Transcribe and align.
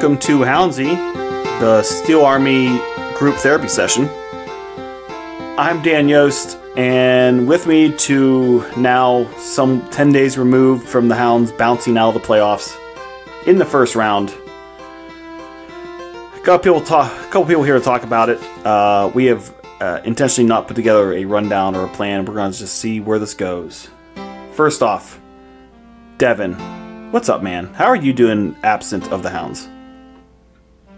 welcome 0.00 0.18
to 0.18 0.38
Houndsy, 0.38 0.96
the 1.60 1.82
Steel 1.82 2.24
Army 2.24 2.80
group 3.18 3.36
therapy 3.36 3.68
session. 3.68 4.08
I'm 5.58 5.82
Dan 5.82 6.08
Yost, 6.08 6.56
and 6.74 7.46
with 7.46 7.66
me 7.66 7.94
to 7.98 8.64
now 8.78 9.30
some 9.36 9.86
10 9.90 10.10
days 10.10 10.38
removed 10.38 10.88
from 10.88 11.08
the 11.08 11.14
Hounds 11.14 11.52
bouncing 11.52 11.98
out 11.98 12.16
of 12.16 12.22
the 12.22 12.26
playoffs 12.26 12.74
in 13.46 13.58
the 13.58 13.66
first 13.66 13.94
round. 13.94 14.30
A 16.34 16.40
couple 16.44 16.60
people 16.60 16.80
talk. 16.80 17.12
A 17.12 17.24
couple 17.24 17.44
people 17.44 17.62
here 17.62 17.76
to 17.76 17.84
talk 17.84 18.02
about 18.02 18.30
it. 18.30 18.42
Uh, 18.64 19.10
we 19.14 19.26
have 19.26 19.54
uh, 19.82 20.00
intentionally 20.06 20.48
not 20.48 20.66
put 20.66 20.76
together 20.76 21.12
a 21.12 21.26
rundown 21.26 21.76
or 21.76 21.84
a 21.84 21.88
plan. 21.88 22.24
We're 22.24 22.36
going 22.36 22.52
to 22.52 22.58
just 22.58 22.78
see 22.78 23.00
where 23.00 23.18
this 23.18 23.34
goes. 23.34 23.90
First 24.54 24.82
off, 24.82 25.20
Devin, 26.16 26.54
what's 27.12 27.28
up, 27.28 27.42
man? 27.42 27.66
How 27.74 27.84
are 27.84 27.96
you 27.96 28.14
doing 28.14 28.56
absent 28.62 29.12
of 29.12 29.22
the 29.22 29.28
Hounds? 29.28 29.68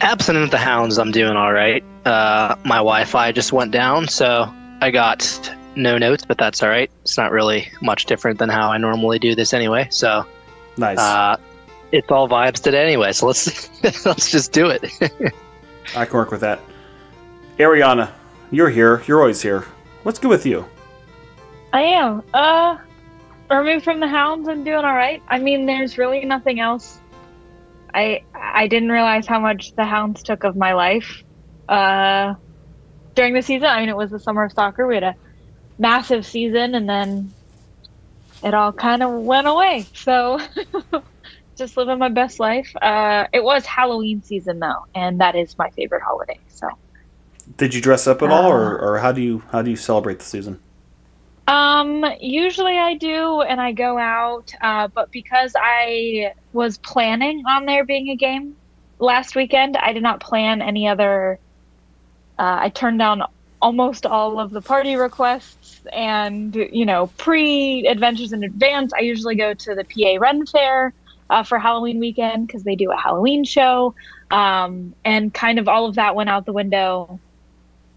Absent 0.03 0.37
of 0.37 0.51
the 0.51 0.59
Hounds, 0.59 0.99
I'm 0.99 1.13
doing 1.13 1.37
all 1.37 1.53
right. 1.53 1.83
Uh, 2.05 2.57
my 2.65 2.79
Wi-Fi 2.79 3.31
just 3.31 3.53
went 3.53 3.71
down, 3.71 4.09
so 4.09 4.53
I 4.81 4.91
got 4.91 5.55
no 5.77 5.97
notes, 5.97 6.25
but 6.25 6.39
that's 6.39 6.61
all 6.61 6.69
right. 6.69 6.91
It's 7.03 7.17
not 7.17 7.31
really 7.31 7.71
much 7.83 8.07
different 8.07 8.41
than 8.41 8.49
how 8.49 8.71
I 8.73 8.79
normally 8.79 9.21
do 9.21 9.37
this 9.37 9.55
anyway. 9.55 9.87
So 9.91 10.27
Nice. 10.77 10.99
uh, 10.99 11.37
it's 11.93 12.11
all 12.11 12.29
vibes 12.29 12.61
today 12.61 12.83
anyway. 12.83 13.13
So 13.13 13.27
let's 13.29 13.71
let's 14.05 14.29
just 14.29 14.51
do 14.53 14.67
it. 14.71 14.85
I 15.97 16.05
can 16.05 16.15
work 16.15 16.33
with 16.33 16.41
that. 16.41 16.59
Ariana, 17.59 18.11
you're 18.51 18.71
here. 18.71 19.03
You're 19.07 19.21
always 19.21 19.41
here. 19.41 19.67
What's 20.03 20.19
good 20.19 20.31
with 20.31 20.45
you? 20.45 20.67
I 21.73 21.83
am. 21.83 22.25
Uh, 22.35 22.77
removed 23.49 23.85
from 23.85 24.01
the 24.01 24.09
hounds. 24.09 24.49
I'm 24.49 24.65
doing 24.65 24.85
all 24.85 24.97
right. 24.97 25.23
I 25.29 25.39
mean, 25.39 25.65
there's 25.67 25.97
really 25.97 26.25
nothing 26.25 26.59
else. 26.59 26.99
I 27.95 28.21
I 28.35 28.67
didn't 28.69 28.91
realize 28.91 29.27
how 29.27 29.41
much 29.41 29.73
the 29.77 29.85
hounds 29.85 30.23
took 30.23 30.45
of 30.45 30.57
my 30.57 30.73
life. 30.75 31.23
Uh, 31.69 32.35
during 33.15 33.35
the 33.35 33.43
season. 33.43 33.69
I 33.69 33.81
mean, 33.81 33.89
it 33.89 33.97
was 33.97 34.11
the 34.11 34.19
summer 34.21 34.45
of 34.45 34.53
soccer. 34.53 34.87
We 34.87 34.95
had 34.95 35.05
a 35.05 35.15
massive 35.79 36.25
season, 36.27 36.75
and 36.75 36.89
then 36.89 37.35
it 38.43 38.55
all 38.55 38.73
kind 38.73 39.03
of 39.03 39.11
went 39.23 39.47
away. 39.47 39.87
So. 39.95 40.41
Just 41.59 41.77
living 41.77 41.99
my 41.99 42.09
best 42.09 42.41
life. 42.41 42.73
Uh, 42.81 43.27
it 43.31 43.45
was 43.45 43.67
Halloween 43.67 44.23
season 44.23 44.59
though, 44.59 44.81
and 44.95 45.21
that 45.21 45.37
is 45.37 45.55
my 45.59 45.69
favorite 45.77 46.01
holiday. 46.03 46.41
So, 46.49 46.67
Did 47.59 47.75
you 47.75 47.83
dress 47.83 48.07
up 48.07 48.23
at 48.23 48.31
all, 48.31 48.51
or, 48.51 48.81
Uh. 48.81 48.87
or 48.87 48.99
how 49.01 49.13
do 49.13 49.21
you 49.21 49.43
how 49.53 49.61
do 49.61 49.69
you 49.71 49.77
celebrate 49.77 50.19
the 50.19 50.25
season? 50.25 50.61
Um, 51.47 52.05
usually 52.21 52.79
I 52.79 52.95
do, 52.95 53.41
and 53.43 53.61
I 53.61 53.73
go 53.73 53.99
out. 53.99 54.55
Uh, 54.61 54.89
but 54.89 55.11
because 55.11 55.55
I 55.57 56.33
was 56.53 56.79
planning 56.79 57.45
on 57.47 57.67
there 57.67 57.85
being 57.85 58.09
a 58.11 58.17
game 58.17 58.57
last 58.99 59.35
weekend, 59.35 59.77
I 59.77 59.93
did 59.93 60.03
not 60.03 60.21
plan 60.21 60.63
any 60.63 60.87
other. 60.89 61.39
Uh, 62.39 62.59
I 62.63 62.69
turned 62.69 62.99
down 62.99 63.23
almost 63.61 64.07
all 64.07 64.41
of 64.41 64.51
the 64.51 64.61
party 64.61 64.97
requests, 64.97 65.81
and 65.93 66.55
you 66.55 66.87
know, 66.87 67.09
pre 67.19 67.87
adventures 67.87 68.33
in 68.33 68.45
advance. 68.45 68.93
I 68.93 69.01
usually 69.01 69.35
go 69.35 69.55
to 69.55 69.75
the 69.75 69.85
PA 69.85 70.19
Ren 70.21 70.47
Fair 70.47 70.95
uh, 71.29 71.43
for 71.43 71.59
Halloween 71.59 71.99
weekend 71.99 72.47
because 72.47 72.63
they 72.63 72.77
do 72.77 72.93
a 72.93 72.97
Halloween 72.97 73.45
show, 73.45 73.95
um, 74.31 74.95
and 75.05 75.35
kind 75.35 75.59
of 75.59 75.69
all 75.69 75.87
of 75.87 75.97
that 75.97 76.15
went 76.15 76.31
out 76.31 76.47
the 76.47 76.53
window 76.53 77.19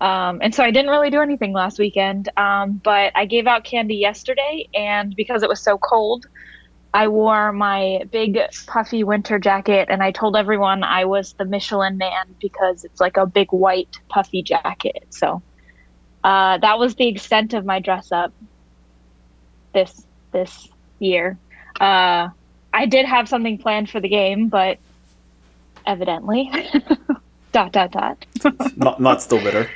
um, 0.01 0.39
and 0.41 0.53
so 0.53 0.63
I 0.63 0.71
didn't 0.71 0.91
really 0.91 1.09
do 1.09 1.21
anything 1.21 1.53
last 1.53 1.79
weekend, 1.79 2.29
um, 2.37 2.81
but 2.83 3.13
I 3.15 3.25
gave 3.25 3.47
out 3.47 3.63
candy 3.63 3.95
yesterday, 3.95 4.67
and 4.73 5.15
because 5.15 5.41
it 5.41 5.49
was 5.49 5.61
so 5.61 5.77
cold, 5.77 6.27
I 6.93 7.07
wore 7.07 7.53
my 7.53 8.03
big 8.11 8.37
puffy 8.67 9.03
winter 9.03 9.39
jacket, 9.39 9.87
and 9.89 10.03
I 10.03 10.11
told 10.11 10.35
everyone 10.35 10.83
I 10.83 11.05
was 11.05 11.33
the 11.33 11.45
Michelin 11.45 11.97
Man 11.97 12.35
because 12.41 12.83
it's 12.83 12.99
like 12.99 13.17
a 13.17 13.25
big 13.25 13.51
white 13.51 13.99
puffy 14.09 14.43
jacket. 14.43 15.05
So 15.09 15.41
uh, 16.23 16.57
that 16.57 16.77
was 16.77 16.95
the 16.95 17.07
extent 17.07 17.53
of 17.53 17.65
my 17.65 17.79
dress 17.79 18.11
up 18.11 18.33
this 19.73 20.05
this 20.31 20.67
year. 20.99 21.37
Uh, 21.79 22.29
I 22.73 22.85
did 22.85 23.05
have 23.05 23.29
something 23.29 23.57
planned 23.57 23.89
for 23.89 24.01
the 24.01 24.09
game, 24.09 24.49
but 24.49 24.77
evidently, 25.85 26.51
dot 27.53 27.71
dot 27.71 27.91
dot. 27.91 28.25
not 28.75 28.99
not 28.99 29.21
still 29.21 29.39
bitter. 29.39 29.69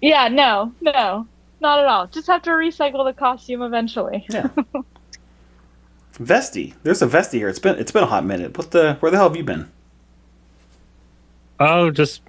Yeah, 0.00 0.28
no, 0.28 0.72
no, 0.80 1.26
not 1.60 1.78
at 1.80 1.86
all. 1.86 2.06
Just 2.06 2.26
have 2.26 2.42
to 2.42 2.50
recycle 2.50 3.04
the 3.04 3.12
costume 3.12 3.62
eventually. 3.62 4.26
Yeah. 4.30 4.48
Vesti, 6.14 6.74
there's 6.82 7.02
a 7.02 7.06
Vesti 7.06 7.34
here. 7.34 7.48
It's 7.48 7.58
been 7.58 7.78
it's 7.78 7.92
been 7.92 8.02
a 8.02 8.06
hot 8.06 8.24
minute. 8.24 8.56
What 8.56 8.70
the 8.70 8.94
where 9.00 9.10
the 9.10 9.18
hell 9.18 9.28
have 9.28 9.36
you 9.36 9.44
been? 9.44 9.70
Oh, 11.60 11.90
just 11.90 12.22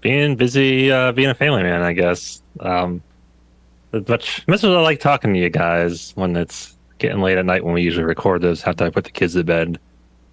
being 0.00 0.36
busy, 0.36 0.90
uh, 0.90 1.12
being 1.12 1.28
a 1.28 1.34
family 1.34 1.62
man, 1.62 1.82
I 1.82 1.92
guess. 1.92 2.42
Um, 2.60 3.02
as 3.92 4.06
much, 4.08 4.46
much 4.46 4.64
as 4.64 4.70
I 4.70 4.80
like 4.80 5.00
talking 5.00 5.34
to 5.34 5.38
you 5.38 5.50
guys 5.50 6.12
when 6.16 6.36
it's 6.36 6.76
getting 6.98 7.20
late 7.20 7.38
at 7.38 7.44
night 7.44 7.64
when 7.64 7.74
we 7.74 7.82
usually 7.82 8.04
record 8.04 8.42
those 8.42 8.62
after 8.64 8.84
I 8.84 8.90
put 8.90 9.04
the 9.04 9.10
kids 9.10 9.34
to 9.34 9.44
bed, 9.44 9.78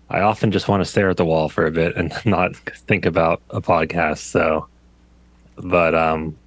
I 0.10 0.22
often 0.22 0.52
just 0.52 0.68
want 0.68 0.82
to 0.82 0.86
stare 0.86 1.10
at 1.10 1.18
the 1.18 1.26
wall 1.26 1.50
for 1.50 1.66
a 1.66 1.72
bit 1.72 1.96
and 1.96 2.14
not 2.26 2.56
think 2.56 3.06
about 3.06 3.42
a 3.50 3.62
podcast. 3.62 4.20
So, 4.20 4.68
but 5.58 5.96
um, 5.96 6.38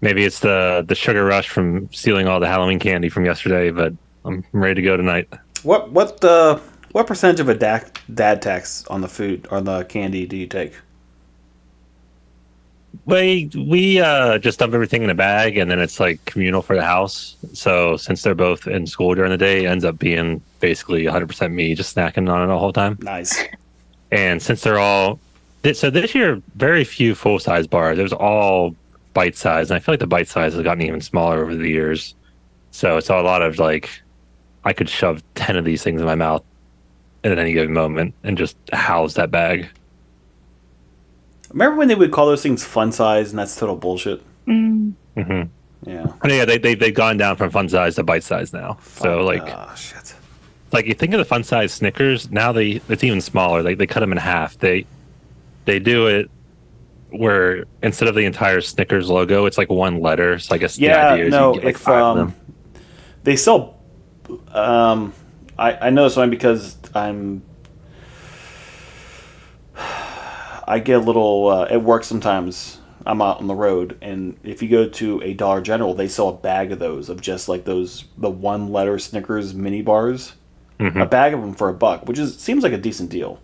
maybe 0.00 0.24
it's 0.24 0.40
the 0.40 0.84
the 0.86 0.94
sugar 0.94 1.24
rush 1.24 1.48
from 1.48 1.92
stealing 1.92 2.26
all 2.26 2.40
the 2.40 2.48
Halloween 2.48 2.78
candy 2.78 3.08
from 3.08 3.24
yesterday. 3.24 3.70
But 3.70 3.92
I'm 4.24 4.44
ready 4.52 4.74
to 4.76 4.82
go 4.82 4.96
tonight. 4.96 5.28
What 5.62 5.92
what 5.92 6.22
uh 6.24 6.58
what 6.92 7.06
percentage 7.06 7.40
of 7.40 7.48
a 7.48 7.54
dad, 7.54 7.98
dad 8.12 8.42
tax 8.42 8.84
on 8.88 9.00
the 9.00 9.08
food 9.08 9.46
or 9.50 9.60
the 9.60 9.84
candy 9.84 10.26
do 10.26 10.36
you 10.36 10.46
take? 10.46 10.74
We 13.06 13.48
we 13.54 14.00
uh, 14.00 14.38
just 14.38 14.58
dump 14.58 14.74
everything 14.74 15.02
in 15.02 15.10
a 15.10 15.14
bag, 15.14 15.56
and 15.56 15.70
then 15.70 15.78
it's 15.78 16.00
like 16.00 16.24
communal 16.24 16.62
for 16.62 16.74
the 16.74 16.84
house. 16.84 17.36
So 17.52 17.96
since 17.96 18.22
they're 18.22 18.34
both 18.34 18.66
in 18.66 18.86
school 18.86 19.14
during 19.14 19.30
the 19.30 19.38
day, 19.38 19.64
it 19.64 19.68
ends 19.68 19.84
up 19.84 19.98
being 19.98 20.42
basically 20.58 21.04
100% 21.04 21.52
me 21.52 21.74
just 21.74 21.94
snacking 21.94 22.28
on 22.28 22.42
it 22.42 22.46
the 22.48 22.58
whole 22.58 22.72
time. 22.72 22.98
Nice. 23.00 23.44
And 24.10 24.42
since 24.42 24.62
they're 24.62 24.80
all 24.80 25.20
so 25.72 25.88
this 25.88 26.14
year, 26.16 26.42
very 26.56 26.82
few 26.82 27.14
full 27.14 27.38
size 27.38 27.68
bars. 27.68 27.98
Was 27.98 28.12
all 28.12 28.74
bite 29.12 29.36
size, 29.36 29.70
and 29.70 29.76
I 29.76 29.80
feel 29.80 29.92
like 29.92 30.00
the 30.00 30.06
bite 30.06 30.28
size 30.28 30.54
has 30.54 30.62
gotten 30.62 30.82
even 30.82 31.00
smaller 31.00 31.42
over 31.42 31.54
the 31.54 31.68
years. 31.68 32.14
So 32.70 32.96
it's 32.96 33.10
a 33.10 33.16
lot 33.16 33.42
of 33.42 33.58
like 33.58 33.90
I 34.64 34.72
could 34.72 34.88
shove 34.88 35.22
10 35.34 35.56
of 35.56 35.64
these 35.64 35.82
things 35.82 36.00
in 36.00 36.06
my 36.06 36.14
mouth 36.14 36.44
at 37.24 37.38
any 37.38 37.52
given 37.52 37.72
moment 37.72 38.14
and 38.22 38.36
just 38.38 38.56
house 38.72 39.14
that 39.14 39.30
bag. 39.30 39.68
Remember 41.50 41.76
when 41.76 41.88
they 41.88 41.94
would 41.94 42.12
call 42.12 42.26
those 42.26 42.42
things 42.42 42.64
fun 42.64 42.92
size 42.92 43.30
and 43.30 43.38
that's 43.38 43.56
total 43.56 43.76
bullshit? 43.76 44.22
Mm. 44.46 44.94
hmm 45.16 45.42
Yeah. 45.82 46.06
yeah, 46.24 46.44
they, 46.44 46.58
they 46.58 46.74
they've 46.74 46.94
gone 46.94 47.16
down 47.16 47.36
from 47.36 47.50
fun 47.50 47.68
size 47.68 47.96
to 47.96 48.02
bite 48.02 48.22
size 48.22 48.52
now. 48.52 48.78
So 48.84 49.20
like. 49.20 49.42
oh 49.44 49.74
shit. 49.74 50.14
like 50.72 50.86
you 50.86 50.94
think 50.94 51.12
of 51.12 51.18
the 51.18 51.24
fun 51.24 51.42
size 51.42 51.72
Snickers 51.72 52.30
now 52.30 52.52
they 52.52 52.80
it's 52.88 53.02
even 53.02 53.20
smaller. 53.20 53.62
Like 53.62 53.78
they 53.78 53.86
cut 53.86 54.00
them 54.00 54.12
in 54.12 54.18
half. 54.18 54.58
They 54.58 54.86
they 55.64 55.78
do 55.78 56.06
it 56.06 56.30
where 57.12 57.64
instead 57.82 58.08
of 58.08 58.14
the 58.14 58.24
entire 58.24 58.60
Snickers 58.60 59.08
logo, 59.10 59.46
it's 59.46 59.58
like 59.58 59.70
one 59.70 60.00
letter. 60.00 60.38
So 60.38 60.54
I 60.54 60.58
guess 60.58 60.78
the 60.78 60.82
Yeah, 60.84 61.12
idea 61.12 61.26
is 61.26 61.32
no, 61.32 61.48
you 61.54 61.60
get 61.60 61.64
like 61.64 61.74
if 61.76 61.88
um, 61.88 62.34
they 63.24 63.36
sell, 63.36 63.78
um, 64.48 65.12
I 65.58 65.88
I 65.88 65.90
know 65.90 66.04
this 66.04 66.16
one 66.16 66.30
because 66.30 66.76
I'm, 66.94 67.42
I 70.66 70.78
get 70.84 70.96
a 70.98 71.00
little 71.02 71.48
uh, 71.48 71.64
at 71.70 71.82
work 71.82 72.04
sometimes. 72.04 72.78
I'm 73.06 73.22
out 73.22 73.40
on 73.40 73.46
the 73.46 73.54
road, 73.54 73.96
and 74.02 74.36
if 74.44 74.62
you 74.62 74.68
go 74.68 74.86
to 74.86 75.22
a 75.22 75.32
Dollar 75.32 75.62
General, 75.62 75.94
they 75.94 76.06
sell 76.06 76.28
a 76.28 76.34
bag 76.34 76.70
of 76.70 76.78
those 76.78 77.08
of 77.08 77.20
just 77.22 77.48
like 77.48 77.64
those 77.64 78.04
the 78.18 78.28
one 78.30 78.70
letter 78.72 78.98
Snickers 78.98 79.54
mini 79.54 79.80
bars, 79.80 80.34
Mhm. 80.78 81.00
a 81.02 81.06
bag 81.06 81.32
of 81.34 81.40
them 81.40 81.54
for 81.54 81.68
a 81.70 81.74
buck, 81.74 82.06
which 82.06 82.18
is 82.18 82.38
seems 82.38 82.62
like 82.62 82.72
a 82.74 82.78
decent 82.78 83.10
deal. 83.10 83.40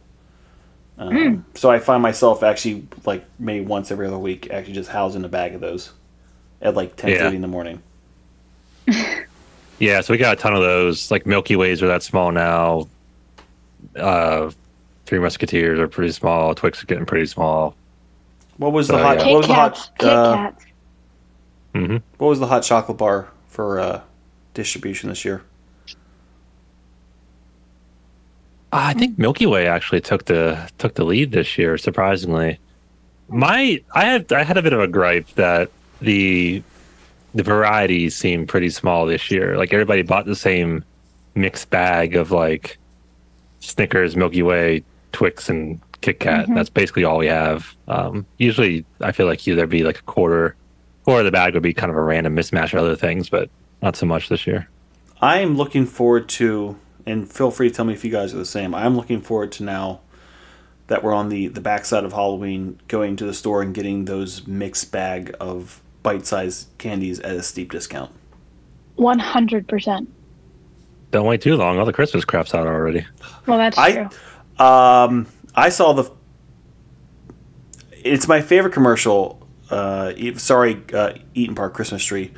Um, 0.98 1.44
So 1.54 1.70
I 1.70 1.78
find 1.78 2.02
myself 2.02 2.42
actually 2.42 2.86
like 3.04 3.24
maybe 3.38 3.64
once 3.64 3.90
every 3.90 4.06
other 4.06 4.18
week 4.18 4.50
actually 4.50 4.72
just 4.74 4.88
housing 4.88 5.24
a 5.24 5.28
bag 5.28 5.54
of 5.54 5.60
those 5.60 5.92
at 6.62 6.74
like 6.74 6.96
ten 6.96 7.10
thirty 7.10 7.22
Yeah. 7.24 7.30
in 7.30 7.40
the 7.42 7.48
morning. 7.48 7.82
Yeah, 9.78 10.00
so 10.00 10.14
we 10.14 10.18
got 10.18 10.38
a 10.38 10.40
ton 10.40 10.54
of 10.54 10.62
those. 10.62 11.10
Like 11.10 11.26
Milky 11.26 11.54
Ways 11.54 11.82
are 11.82 11.86
that 11.88 12.02
small 12.02 12.32
now. 12.32 12.88
Uh, 13.94 14.50
Three 15.04 15.18
Musketeers 15.18 15.78
are 15.78 15.86
pretty 15.86 16.12
small. 16.12 16.54
Twix 16.54 16.82
are 16.82 16.86
getting 16.86 17.04
pretty 17.04 17.26
small. 17.26 17.76
What 18.56 18.72
was 18.72 18.86
So, 18.86 18.96
the 18.96 19.02
hot? 19.02 19.18
yeah. 19.18 19.26
What 19.26 19.36
was 19.36 19.46
the 19.48 19.54
hot? 19.54 19.90
Uh, 20.00 20.34
Kats. 20.36 20.64
hmm 21.74 21.96
what 22.16 22.28
was 22.28 22.40
the 22.40 22.46
hot 22.46 22.62
chocolate 22.62 22.96
bar 22.96 23.28
for 23.48 23.78
uh, 23.78 24.00
distribution 24.54 25.10
this 25.10 25.26
year? 25.26 25.42
I 28.72 28.94
think 28.94 29.18
Milky 29.18 29.46
Way 29.46 29.66
actually 29.66 30.00
took 30.00 30.24
the 30.26 30.68
took 30.78 30.94
the 30.94 31.04
lead 31.04 31.32
this 31.32 31.56
year, 31.56 31.78
surprisingly. 31.78 32.58
My 33.28 33.82
I 33.94 34.04
had 34.04 34.32
I 34.32 34.42
had 34.42 34.56
a 34.56 34.62
bit 34.62 34.72
of 34.72 34.80
a 34.80 34.88
gripe 34.88 35.28
that 35.36 35.70
the 36.00 36.62
the 37.34 37.42
varieties 37.42 38.16
seemed 38.16 38.48
pretty 38.48 38.70
small 38.70 39.06
this 39.06 39.30
year. 39.30 39.56
Like 39.56 39.72
everybody 39.72 40.02
bought 40.02 40.26
the 40.26 40.36
same 40.36 40.84
mixed 41.34 41.70
bag 41.70 42.16
of 42.16 42.30
like 42.30 42.78
Snickers, 43.60 44.16
Milky 44.16 44.42
Way, 44.42 44.82
Twix 45.12 45.48
and 45.48 45.80
Kit 46.00 46.20
Kat. 46.20 46.46
Mhm. 46.46 46.54
That's 46.54 46.70
basically 46.70 47.04
all 47.04 47.18
we 47.18 47.26
have. 47.26 47.74
Um, 47.88 48.26
usually, 48.38 48.84
I 49.00 49.12
feel 49.12 49.26
like 49.26 49.46
either 49.48 49.66
be 49.66 49.82
like 49.82 49.98
a 49.98 50.02
quarter, 50.02 50.54
quarter 51.04 51.20
of 51.20 51.24
the 51.24 51.30
bag 51.32 51.54
would 51.54 51.62
be 51.62 51.72
kind 51.74 51.90
of 51.90 51.96
a 51.96 52.02
random 52.02 52.34
mismatch 52.36 52.72
of 52.72 52.80
other 52.80 52.96
things, 52.96 53.28
but 53.28 53.48
not 53.82 53.96
so 53.96 54.06
much 54.06 54.28
this 54.28 54.46
year. 54.46 54.68
I 55.20 55.38
am 55.40 55.56
looking 55.56 55.86
forward 55.86 56.28
to, 56.30 56.76
and 57.06 57.30
feel 57.30 57.50
free 57.50 57.68
to 57.70 57.74
tell 57.74 57.84
me 57.84 57.94
if 57.94 58.04
you 58.04 58.10
guys 58.10 58.34
are 58.34 58.38
the 58.38 58.44
same. 58.44 58.74
I'm 58.74 58.96
looking 58.96 59.20
forward 59.20 59.52
to 59.52 59.62
now 59.64 60.00
that 60.88 61.02
we're 61.02 61.14
on 61.14 61.28
the 61.28 61.48
the 61.48 61.60
backside 61.60 62.04
of 62.04 62.12
Halloween, 62.12 62.80
going 62.88 63.16
to 63.16 63.24
the 63.24 63.34
store 63.34 63.62
and 63.62 63.74
getting 63.74 64.04
those 64.04 64.46
mixed 64.46 64.92
bag 64.92 65.34
of 65.40 65.80
bite-sized 66.02 66.68
candies 66.78 67.18
at 67.20 67.34
a 67.36 67.42
steep 67.42 67.72
discount. 67.72 68.10
One 68.96 69.18
hundred 69.18 69.68
percent. 69.68 70.12
Don't 71.10 71.26
wait 71.26 71.40
too 71.40 71.56
long. 71.56 71.78
All 71.78 71.84
the 71.86 71.92
Christmas 71.92 72.24
crap's 72.24 72.54
out 72.54 72.66
already. 72.66 73.06
Well, 73.46 73.58
that's 73.58 73.78
I- 73.78 73.92
true. 73.92 74.08
Um, 74.64 75.26
I 75.54 75.68
saw 75.68 75.92
the. 75.92 76.10
It's 77.92 78.28
my 78.28 78.40
favorite 78.40 78.72
commercial. 78.72 79.46
Uh, 79.70 80.12
sorry, 80.36 80.74
uh, 80.94 81.14
Eat'n 81.34 81.56
Park 81.56 81.74
Christmas 81.74 82.04
tree. 82.04 82.32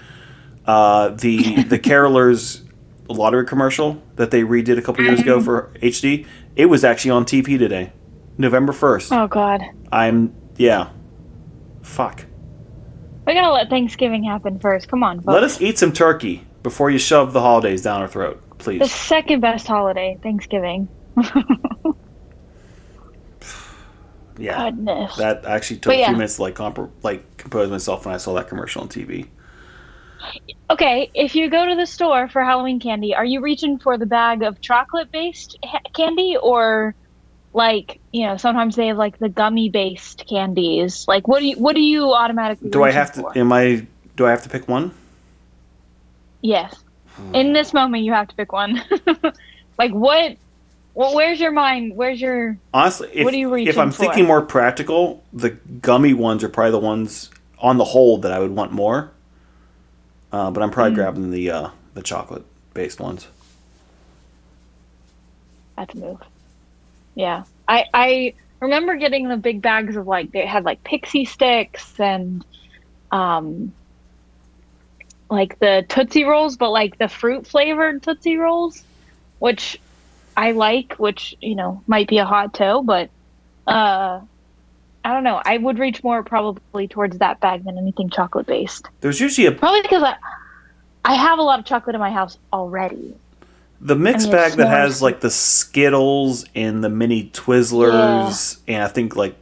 Uh, 0.67 1.11
the 1.11 1.63
the 1.65 1.79
Carolers 1.79 2.63
lottery 3.09 3.47
commercial 3.47 4.03
that 4.17 4.31
they 4.31 4.43
redid 4.43 4.79
a 4.79 4.83
couple 4.83 5.05
years 5.05 5.21
ago 5.21 5.37
mm-hmm. 5.37 5.45
for 5.45 5.73
HD. 5.81 6.27
It 6.57 6.67
was 6.67 6.85
actually 6.85 7.13
on 7.13 7.25
TV 7.25 7.59
today, 7.59 7.93
November 8.37 8.73
first. 8.73 9.13
Oh 9.13 9.27
God, 9.27 9.63
I'm 9.91 10.35
yeah. 10.57 10.91
Fuck. 11.83 12.27
we 13.27 13.35
gotta 13.35 13.53
let 13.53 13.71
Thanksgiving 13.71 14.25
happen 14.25 14.59
first. 14.59 14.89
Come 14.89 15.03
on, 15.03 15.19
folks. 15.19 15.27
Let 15.27 15.43
us 15.43 15.61
eat 15.61 15.79
some 15.79 15.93
turkey 15.93 16.47
before 16.63 16.91
you 16.91 16.99
shove 16.99 17.33
the 17.33 17.41
holidays 17.41 17.83
down 17.83 18.03
our 18.03 18.09
throat, 18.09 18.43
please. 18.59 18.81
the 18.81 18.89
second 18.89 19.41
best 19.41 19.67
holiday, 19.67 20.19
Thanksgiving. 20.23 20.89
Yeah. 24.39 24.71
Goodness. 24.71 25.17
That 25.17 25.45
actually 25.45 25.79
took 25.81 25.95
a 25.95 26.05
few 26.05 26.13
minutes 26.13 26.37
to 26.37 26.43
like 26.43 26.55
comp- 26.55 26.93
like 27.03 27.37
compose 27.37 27.71
myself 27.71 28.07
when 28.07 28.15
I 28.15 28.19
saw 28.19 28.35
that 28.35 28.49
commercial 28.49 28.83
on 28.83 28.89
TV. 28.89 29.29
Okay, 30.71 31.11
if 31.15 31.35
you 31.35 31.49
go 31.49 31.67
to 31.67 31.75
the 31.75 31.87
store 31.87 32.29
for 32.29 32.45
Halloween 32.45 32.81
candy, 32.81 33.15
are 33.15 33.25
you 33.25 33.41
reaching 33.41 33.79
for 33.79 33.97
the 33.97 34.07
bag 34.07 34.43
of 34.43 34.61
chocolate-based 34.61 35.59
ha- 35.65 35.81
candy 35.95 36.37
or 36.43 36.95
like, 37.55 38.01
you 38.13 38.27
know, 38.27 38.37
sometimes 38.37 38.77
they 38.77 38.89
have 38.89 38.99
like 38.99 39.19
the 39.19 39.29
gummy-based 39.29 40.27
candies. 40.29 41.07
Like 41.09 41.27
what 41.27 41.41
do 41.41 41.47
you 41.47 41.59
what 41.59 41.75
do 41.75 41.81
you 41.81 42.13
automatically 42.13 42.71
Do 42.71 42.83
I 42.85 42.91
have 42.91 43.13
to? 43.15 43.21
for? 43.23 43.39
Am 43.39 43.53
I? 43.53 43.87
Do 44.17 44.27
I 44.27 44.31
have 44.31 44.43
to 44.43 44.49
pick 44.49 44.69
one? 44.69 44.93
Yes. 46.43 46.75
Hmm. 47.15 47.35
In 47.35 47.53
this 47.53 47.73
moment 47.73 48.05
you 48.05 48.13
have 48.13 48.29
to 48.29 48.35
pick 48.35 48.53
one. 48.53 48.83
like 49.79 49.93
what 49.93 50.37
well, 50.99 51.15
where's 51.15 51.39
your 51.39 51.53
mind? 51.53 51.95
Where's 51.95 52.21
your 52.21 52.59
Honestly, 52.75 53.09
if, 53.13 53.25
What 53.25 53.33
are 53.33 53.37
you 53.37 53.55
reaching 53.55 53.69
if 53.69 53.79
I'm 53.79 53.93
for? 53.93 53.99
thinking 53.99 54.27
more 54.27 54.43
practical, 54.43 55.23
the 55.33 55.51
gummy 55.51 56.13
ones 56.13 56.43
are 56.43 56.49
probably 56.49 56.73
the 56.73 56.81
ones 56.81 57.31
on 57.61 57.79
the 57.79 57.85
whole 57.85 58.19
that 58.19 58.33
I 58.33 58.41
would 58.41 58.51
want 58.51 58.73
more. 58.73 59.13
Uh, 60.33 60.51
but 60.51 60.63
I'm 60.63 60.71
probably 60.71 60.93
Mm. 60.93 60.95
grabbing 60.95 61.31
the 61.31 61.51
uh, 61.51 61.71
the 61.95 62.03
chocolate 62.03 62.45
based 62.75 63.01
ones. 63.01 63.29
That's 65.77 65.95
a 65.95 65.99
move. 65.99 66.21
Yeah. 67.15 67.45
I 67.67 67.85
I 67.95 68.35
remember 68.61 68.97
getting 68.97 69.29
the 69.29 69.37
big 69.37 69.63
bags 69.63 69.97
of 69.97 70.07
like 70.07 70.33
they 70.33 70.47
had 70.47 70.65
like 70.65 70.83
pixie 70.85 71.25
sticks 71.25 71.99
and 72.01 72.45
um 73.11 73.75
like 75.31 75.59
the 75.59 75.85
Tootsie 75.89 76.25
Rolls, 76.25 76.57
but 76.57 76.71
like 76.71 76.99
the 76.99 77.09
fruit 77.09 77.47
flavored 77.47 78.03
Tootsie 78.03 78.37
Rolls, 78.37 78.83
which 79.39 79.77
I 80.37 80.53
like, 80.53 80.95
which, 80.99 81.35
you 81.41 81.55
know, 81.55 81.83
might 81.87 82.09
be 82.09 82.19
a 82.19 82.25
hot 82.25 82.55
toe, 82.55 82.83
but 82.83 83.11
uh 83.67 84.21
I 85.09 85.13
don't 85.15 85.25
know. 85.25 85.41
I 85.47 85.57
would 85.57 85.79
reach 85.79 86.05
more 86.05 86.23
probably 86.23 86.87
towards 86.87 87.17
that 87.17 87.41
bag 87.41 87.65
than 87.65 87.79
anything 87.79 88.11
chocolate 88.11 88.47
based. 88.47 88.89
There's 89.01 89.19
usually 89.19 89.47
a 89.47 89.53
Probably 89.53 89.81
because 89.81 90.03
I 90.03 90.17
I 91.03 91.15
have 91.15 91.39
a 91.39 91.43
lot 91.43 91.59
of 91.59 91.65
chocolate 91.65 91.95
in 91.95 92.01
my 92.01 92.11
house 92.11 92.37
already. 92.53 93.17
the 93.81 93.97
mixed 93.97 94.27
mean, 94.27 94.37
bag 94.37 94.53
that 94.59 94.69
has 94.69 95.01
like 95.01 95.21
the 95.21 95.31
Skittles 95.31 96.45
and 96.55 96.85
the 96.85 96.91
mini 96.91 97.31
Twizzlers, 97.31 98.59
and 98.69 98.83
I 98.83 98.89
think 98.89 99.17
like 99.17 99.35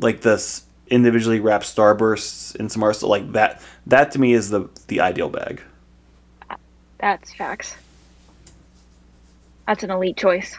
like 0.00 0.22
the 0.22 0.44
individually 0.88 1.38
wrapped 1.38 1.66
Starbursts 1.66 2.56
and 2.56 2.72
some 2.72 2.82
other 2.82 2.92
stuff 2.92 3.08
like 3.08 3.30
that. 3.30 3.62
That 3.86 4.10
to 4.12 4.20
me 4.20 4.32
is 4.32 4.50
the 4.50 4.68
the 4.88 5.02
ideal 5.02 5.28
bag. 5.28 5.62
That's 6.98 7.32
facts. 7.32 7.76
That's 9.68 9.84
an 9.84 9.92
elite 9.92 10.16
choice. 10.16 10.58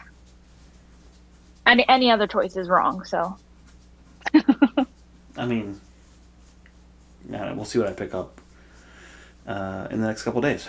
Any 1.66 1.86
any 1.86 2.10
other 2.10 2.26
choice 2.26 2.56
is 2.56 2.70
wrong. 2.70 3.04
So 3.04 3.36
I 5.36 5.46
mean, 5.46 5.80
yeah, 7.28 7.52
we'll 7.52 7.64
see 7.64 7.78
what 7.78 7.88
I 7.88 7.92
pick 7.92 8.14
up 8.14 8.40
uh, 9.46 9.88
in 9.90 10.00
the 10.00 10.06
next 10.06 10.22
couple 10.22 10.40
days. 10.40 10.68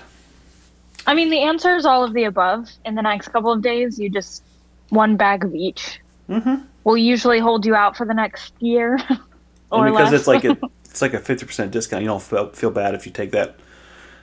I 1.08 1.14
mean, 1.14 1.30
the 1.30 1.42
answer 1.42 1.76
is 1.76 1.86
all 1.86 2.04
of 2.04 2.14
the 2.14 2.24
above. 2.24 2.70
In 2.84 2.96
the 2.96 3.02
next 3.02 3.28
couple 3.28 3.52
of 3.52 3.62
days, 3.62 4.00
you 4.00 4.10
just 4.10 4.44
one 4.90 5.18
bag 5.18 5.44
of 5.44 5.54
each. 5.54 6.00
Mm-hmm. 6.30 6.56
Will 6.84 6.98
usually 6.98 7.40
hold 7.40 7.66
you 7.66 7.76
out 7.76 7.96
for 7.96 8.06
the 8.06 8.14
next 8.14 8.54
year, 8.60 8.98
or 9.72 9.86
And 9.88 9.96
because 9.96 10.12
less. 10.12 10.22
it's 10.22 10.28
like 10.28 10.44
a 10.46 10.58
it's 10.86 11.02
like 11.02 11.14
a 11.14 11.20
fifty 11.20 11.46
percent 11.46 11.72
discount, 11.72 12.02
you 12.02 12.08
don't 12.08 12.22
feel, 12.22 12.50
feel 12.50 12.72
bad 12.72 12.96
if 12.96 13.06
you 13.06 13.12
take 13.12 13.32
that 13.32 13.60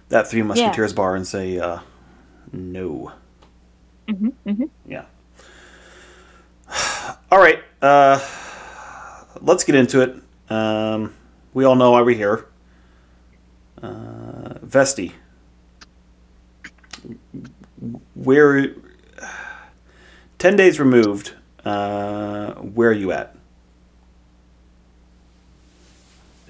that 0.08 0.28
Three 0.28 0.42
Musketeers 0.42 0.92
bar 0.92 1.14
and 1.14 1.26
say 1.26 1.58
uh, 1.58 1.78
no. 2.52 3.12
Mhm, 4.08 4.32
mhm. 4.46 4.68
Yeah. 4.86 5.04
All 7.30 7.38
right. 7.38 7.62
Uh, 7.80 8.18
let's 9.42 9.64
get 9.64 9.74
into 9.74 10.00
it. 10.00 10.16
Um, 10.50 11.14
we 11.54 11.64
all 11.64 11.74
know 11.74 11.92
why 11.92 12.02
we're 12.02 12.16
here. 12.16 12.46
Uh, 13.82 14.54
Vesti. 14.64 15.12
Where? 18.14 18.74
Ten 20.38 20.56
days 20.56 20.78
removed. 20.78 21.34
Uh, 21.64 22.54
where 22.54 22.90
are 22.90 22.94
you 22.94 23.12
at? 23.12 23.36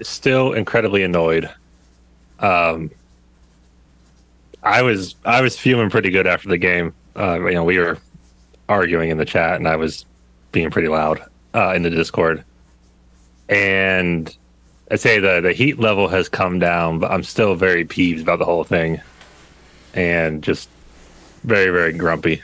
Still 0.01 0.53
incredibly 0.53 1.03
annoyed. 1.03 1.49
Um, 2.39 2.91
I 4.63 4.81
was 4.81 5.15
I 5.25 5.41
was 5.41 5.57
feeling 5.57 5.89
pretty 5.89 6.09
good 6.09 6.27
after 6.27 6.49
the 6.49 6.57
game. 6.57 6.93
Uh, 7.15 7.39
you 7.39 7.53
know, 7.53 7.63
we 7.63 7.77
were 7.77 7.97
arguing 8.69 9.09
in 9.09 9.17
the 9.17 9.25
chat, 9.25 9.57
and 9.57 9.67
I 9.67 9.75
was 9.75 10.05
being 10.51 10.71
pretty 10.71 10.87
loud 10.87 11.23
uh, 11.53 11.73
in 11.75 11.83
the 11.83 11.89
Discord. 11.89 12.43
And 13.49 14.35
I'd 14.91 14.99
say 14.99 15.19
the 15.19 15.41
the 15.41 15.53
heat 15.53 15.79
level 15.79 16.07
has 16.07 16.29
come 16.29 16.59
down, 16.59 16.99
but 16.99 17.11
I'm 17.11 17.23
still 17.23 17.55
very 17.55 17.85
peeved 17.85 18.21
about 18.21 18.39
the 18.39 18.45
whole 18.45 18.63
thing, 18.63 19.01
and 19.93 20.43
just 20.43 20.69
very 21.43 21.71
very 21.71 21.93
grumpy. 21.93 22.41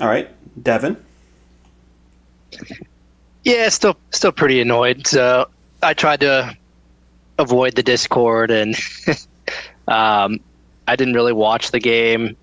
All 0.00 0.08
right, 0.08 0.28
Devin. 0.62 0.96
Yeah, 3.44 3.68
still 3.68 3.96
still 4.10 4.32
pretty 4.32 4.60
annoyed. 4.60 5.06
So 5.06 5.48
I 5.82 5.94
tried 5.94 6.20
to 6.20 6.56
avoid 7.38 7.74
the 7.74 7.82
Discord, 7.82 8.50
and 8.50 8.74
um, 9.88 10.40
I 10.86 10.96
didn't 10.96 11.14
really 11.14 11.32
watch 11.32 11.70
the 11.70 11.80
game. 11.80 12.36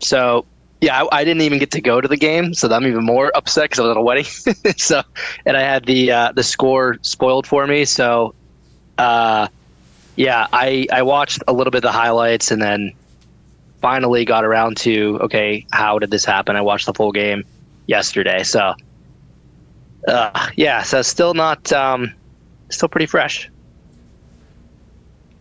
So 0.00 0.44
yeah, 0.80 1.02
I, 1.02 1.20
I 1.20 1.24
didn't 1.24 1.42
even 1.42 1.58
get 1.58 1.70
to 1.72 1.80
go 1.80 2.00
to 2.00 2.08
the 2.08 2.16
game, 2.16 2.54
so 2.54 2.70
I'm 2.72 2.86
even 2.86 3.04
more 3.04 3.32
upset 3.36 3.64
because 3.64 3.80
I 3.80 3.82
was 3.82 3.90
at 3.90 3.96
a 3.96 4.02
wedding. 4.02 4.24
so 4.76 5.02
and 5.44 5.56
I 5.56 5.62
had 5.62 5.86
the 5.86 6.12
uh, 6.12 6.32
the 6.32 6.42
score 6.42 6.96
spoiled 7.02 7.46
for 7.46 7.66
me. 7.66 7.84
So 7.84 8.34
uh, 8.98 9.48
yeah, 10.16 10.46
I 10.52 10.86
I 10.92 11.02
watched 11.02 11.42
a 11.48 11.52
little 11.52 11.70
bit 11.70 11.78
of 11.78 11.82
the 11.82 11.92
highlights, 11.92 12.50
and 12.50 12.62
then 12.62 12.92
finally 13.80 14.24
got 14.24 14.44
around 14.44 14.76
to 14.78 15.18
okay, 15.22 15.66
how 15.72 15.98
did 15.98 16.10
this 16.10 16.24
happen? 16.24 16.56
I 16.56 16.60
watched 16.60 16.86
the 16.86 16.94
full 16.94 17.12
game 17.12 17.44
yesterday, 17.86 18.42
so. 18.42 18.74
Uh, 20.06 20.48
yeah, 20.56 20.80
so 20.82 21.02
still 21.02 21.34
not, 21.34 21.70
um, 21.72 22.14
still 22.70 22.88
pretty 22.88 23.04
fresh. 23.04 23.50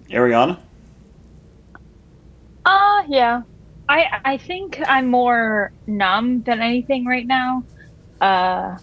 Ariana. 0.10 0.58
Uh 2.66 3.04
yeah. 3.08 3.44
I 3.90 4.06
I 4.26 4.38
think 4.38 4.80
I'm 4.88 5.08
more 5.10 5.72
numb 5.86 6.44
than 6.44 6.62
anything 6.62 7.06
right 7.06 7.26
now. 7.26 7.64
Uh 8.22 8.78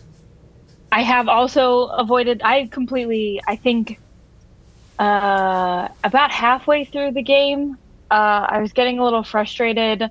I 0.93 1.03
have 1.03 1.29
also 1.29 1.87
avoided 1.89 2.43
I 2.45 2.69
completely 2.73 3.41
I 3.47 3.57
think 3.57 4.01
uh 4.99 5.89
about 6.05 6.31
halfway 6.31 6.85
through 6.85 7.13
the 7.13 7.23
game, 7.23 7.75
uh 8.11 8.47
I 8.49 8.61
was 8.61 8.73
getting 8.73 8.99
a 8.99 9.05
little 9.05 9.25
frustrated 9.25 10.05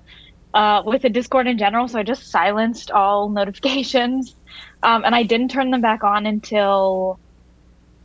uh 0.53 0.83
with 0.85 1.03
the 1.03 1.09
Discord 1.09 1.47
in 1.47 1.57
general, 1.57 1.87
so 1.87 1.99
I 1.99 2.03
just 2.03 2.31
silenced 2.31 2.91
all 2.91 3.29
notifications. 3.29 4.35
Um 4.83 5.05
and 5.05 5.15
I 5.15 5.23
didn't 5.23 5.49
turn 5.51 5.71
them 5.71 5.81
back 5.81 6.03
on 6.03 6.25
until 6.27 7.19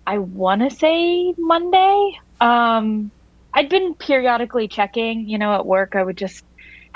I 0.07 0.19
want 0.19 0.63
to 0.63 0.71
say 0.77 1.35
Monday. 1.39 2.13
Um 2.41 3.13
I'd 3.55 3.69
been 3.71 3.95
periodically 3.97 4.69
checking, 4.69 5.29
you 5.29 5.39
know, 5.39 5.55
at 5.55 5.67
work. 5.67 5.97
I 5.97 6.03
would 6.05 6.19
just 6.19 6.45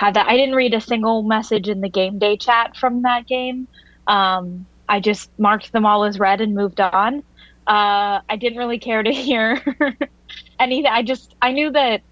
had 0.03 0.15
that. 0.15 0.29
I 0.29 0.37
didn't 0.37 0.57
read 0.57 0.75
a 0.75 0.81
single 0.81 1.23
message 1.23 1.69
in 1.69 1.81
the 1.81 1.91
game 1.91 2.19
day 2.19 2.37
chat 2.37 2.77
from 2.77 3.03
that 3.03 3.27
game. 3.27 3.69
Um, 4.07 4.67
I 4.89 5.01
just 5.01 5.31
marked 5.39 5.73
them 5.73 5.87
all 5.87 6.05
as 6.05 6.19
read 6.19 6.41
and 6.41 6.55
moved 6.55 6.81
on. 6.81 7.19
Uh, 7.67 8.21
I 8.29 8.37
didn't 8.39 8.59
really 8.59 8.81
care 8.81 9.03
to 9.03 9.13
hear 9.15 9.63
anything. 10.59 10.91
I 10.93 11.03
just 11.03 11.35
I 11.43 11.53
knew 11.53 11.71
that 11.73 12.03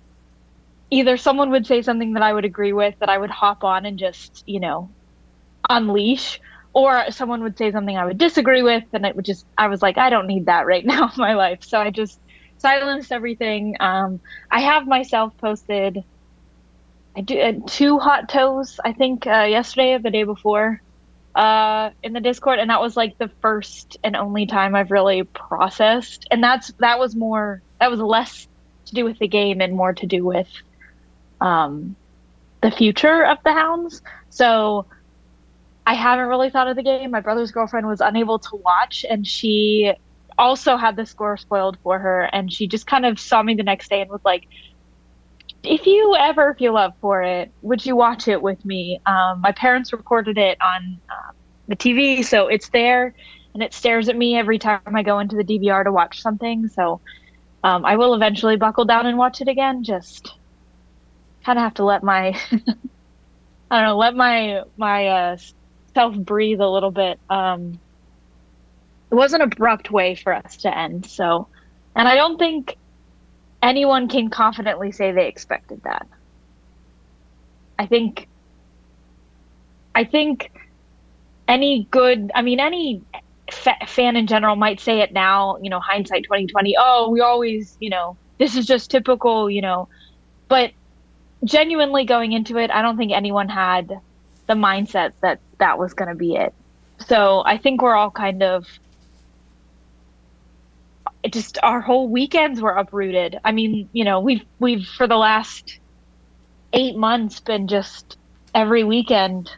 either 0.91 1.17
someone 1.17 1.51
would 1.51 1.67
say 1.67 1.83
something 1.83 2.15
that 2.15 2.23
I 2.23 2.33
would 2.33 2.45
agree 2.45 2.73
with 2.73 2.95
that 3.01 3.09
I 3.11 3.19
would 3.19 3.31
hop 3.31 3.65
on 3.65 3.87
and 3.87 3.99
just 3.99 4.43
you 4.47 4.61
know 4.61 4.93
unleash, 5.69 6.41
or 6.75 7.11
someone 7.11 7.43
would 7.43 7.59
say 7.59 7.73
something 7.73 7.97
I 7.97 8.07
would 8.07 8.19
disagree 8.19 8.63
with, 8.63 8.85
and 8.93 9.07
it 9.07 9.17
would 9.17 9.27
just 9.27 9.47
I 9.59 9.69
was 9.69 9.83
like 9.83 9.99
I 9.99 10.11
don't 10.11 10.27
need 10.29 10.47
that 10.47 10.67
right 10.67 10.85
now 10.87 11.05
in 11.05 11.15
my 11.17 11.35
life, 11.35 11.61
so 11.63 11.81
I 11.81 11.91
just 11.91 12.21
silenced 12.59 13.13
everything. 13.13 13.77
Um, 13.81 14.21
I 14.51 14.61
have 14.63 14.87
myself 14.87 15.35
posted. 15.41 15.99
I 17.17 17.21
do 17.23 17.41
uh, 17.41 17.53
two 17.67 17.99
hot 17.99 18.29
toes. 18.29 18.79
I 18.85 18.93
think 18.93 19.27
uh, 19.27 19.47
yesterday 19.49 19.95
or 19.95 19.99
the 19.99 20.11
day 20.11 20.23
before 20.23 20.81
uh, 21.35 21.91
in 22.03 22.13
the 22.13 22.21
Discord, 22.21 22.59
and 22.59 22.71
that 22.71 22.81
was 22.81 22.97
like 22.97 23.19
the 23.19 23.29
first 23.41 23.99
and 24.03 24.17
only 24.17 24.47
time 24.47 24.75
I've 24.75 24.91
really 24.91 25.25
processed. 25.25 26.27
And 26.31 26.43
that's 26.43 26.73
that 26.79 26.99
was 26.99 27.15
more 27.17 27.63
that 27.81 27.91
was 27.91 28.01
less 28.01 28.47
to 28.87 28.95
do 28.95 29.05
with 29.05 29.19
the 29.19 29.29
game 29.29 29.61
and 29.61 29.75
more 29.75 29.93
to 29.93 30.07
do 30.07 30.25
with 30.25 30.49
um, 31.41 31.97
the 32.61 32.71
future 32.71 33.25
of 33.25 33.39
the 33.45 33.53
hounds. 33.53 34.03
So 34.31 34.87
I 35.87 35.95
haven't 35.95 36.27
really 36.27 36.51
thought 36.51 36.69
of 36.69 36.77
the 36.77 36.83
game. 36.83 37.11
My 37.11 37.21
brother's 37.21 37.51
girlfriend 37.51 37.87
was 37.87 38.01
unable 38.01 38.39
to 38.39 38.57
watch, 38.57 39.05
and 39.09 39.27
she 39.27 39.93
also 40.39 40.77
had 40.77 40.97
the 40.97 41.07
score 41.07 41.37
spoiled 41.37 41.79
for 41.83 41.99
her, 41.99 42.23
and 42.23 42.53
she 42.53 42.67
just 42.67 42.87
kind 42.87 43.05
of 43.05 43.19
saw 43.19 43.43
me 43.43 43.55
the 43.55 43.63
next 43.63 43.91
day 43.91 44.01
and 44.01 44.11
was 44.11 44.25
like, 44.25 44.47
if 45.63 45.87
you 45.87 46.17
ever 46.19 46.55
feel 46.55 46.77
up 46.77 46.97
for 47.01 47.23
it, 47.23 47.51
would 47.63 47.85
you 47.85 47.97
watch 47.97 48.29
it 48.29 48.41
with 48.41 48.65
me? 48.65 49.01
Um, 49.07 49.41
my 49.41 49.53
parents 49.53 49.93
recorded 49.93 50.39
it 50.39 50.59
on 50.61 51.01
uh, 51.09 51.33
the 51.69 51.77
TV, 51.77 52.25
so 52.25 52.49
it's 52.49 52.69
there 52.71 53.15
and 53.55 53.63
it 53.63 53.75
stares 53.75 54.09
at 54.09 54.17
me 54.17 54.37
every 54.37 54.59
time 54.59 54.81
I 54.87 55.03
go 55.03 55.19
into 55.19 55.37
the 55.37 55.45
DVR 55.45 55.85
to 55.85 55.93
watch 55.93 56.21
something. 56.21 56.69
So 56.69 57.01
um, 57.65 57.85
I 57.85 57.97
will 57.97 58.15
eventually 58.15 58.57
buckle 58.57 58.85
down 58.85 59.07
and 59.07 59.19
watch 59.19 59.41
it 59.41 59.49
again. 59.49 59.83
Just 59.83 60.35
kind 61.45 61.59
of 61.59 61.63
have 61.65 61.75
to 61.75 61.85
let 61.85 62.03
my, 62.03 62.29
I 63.71 63.81
don't 63.81 63.89
know, 63.89 63.99
let 63.99 64.15
my 64.15 64.63
my 64.77 65.07
uh, 65.09 65.37
self 65.95 66.17
breathe 66.17 66.61
a 66.61 66.69
little 66.69 66.91
bit. 66.91 67.19
Um, 67.29 67.81
it 69.11 69.15
was 69.15 69.33
an 69.33 69.41
abrupt 69.41 69.91
way 69.91 70.15
for 70.15 70.33
us 70.33 70.59
to 70.59 70.77
end. 70.77 71.07
So, 71.07 71.49
and 71.97 72.07
I 72.07 72.15
don't 72.15 72.39
think 72.39 72.77
anyone 73.63 74.09
can 74.09 74.31
confidently 74.31 74.93
say 74.93 75.13
they 75.13 75.29
expected 75.29 75.83
that. 75.85 76.07
I 77.79 77.87
think 77.87 78.29
I 79.95 80.05
think 80.05 80.51
any 81.49 81.89
good, 81.91 82.31
I 82.35 82.43
mean 82.43 82.61
any 82.61 83.03
fa- 83.51 83.87
fan 83.87 84.17
in 84.17 84.27
general 84.27 84.57
might 84.57 84.81
say 84.81 85.01
it 85.01 85.13
now, 85.13 85.57
you 85.63 85.71
know, 85.71 85.81
hindsight 85.81 86.25
2020, 86.25 86.77
oh, 86.79 87.11
we 87.11 87.21
always, 87.21 87.77
you 87.81 87.91
know, 87.91 88.17
this 88.39 88.57
is 88.57 88.67
just 88.67 88.91
typical, 88.91 89.51
you 89.51 89.63
know. 89.63 89.89
But 90.49 90.73
genuinely 91.45 92.05
going 92.05 92.33
into 92.33 92.59
it, 92.59 92.71
I 92.71 92.83
don't 92.83 92.97
think 92.97 93.13
anyone 93.13 93.49
had 93.49 93.89
the 94.49 94.55
mindset 94.55 95.13
that 95.23 95.41
that 95.59 95.79
was 95.79 95.95
going 95.95 96.09
to 96.11 96.15
be 96.17 96.35
it. 96.37 96.55
So, 97.07 97.43
I 97.47 97.59
think 97.59 97.83
we're 97.83 97.95
all 97.95 98.11
kind 98.11 98.43
of 98.43 98.67
it 101.23 101.33
just 101.33 101.59
our 101.63 101.81
whole 101.81 102.09
weekends 102.09 102.61
were 102.61 102.73
uprooted. 102.73 103.39
I 103.45 103.53
mean, 103.53 103.89
you 103.93 104.05
know, 104.05 104.21
we've 104.21 104.45
we've 104.59 104.87
for 104.87 105.07
the 105.07 105.17
last 105.17 105.79
eight 106.73 106.97
months 106.97 107.41
been 107.41 107.69
just 107.69 108.17
every 108.55 108.85
weekend 108.85 109.51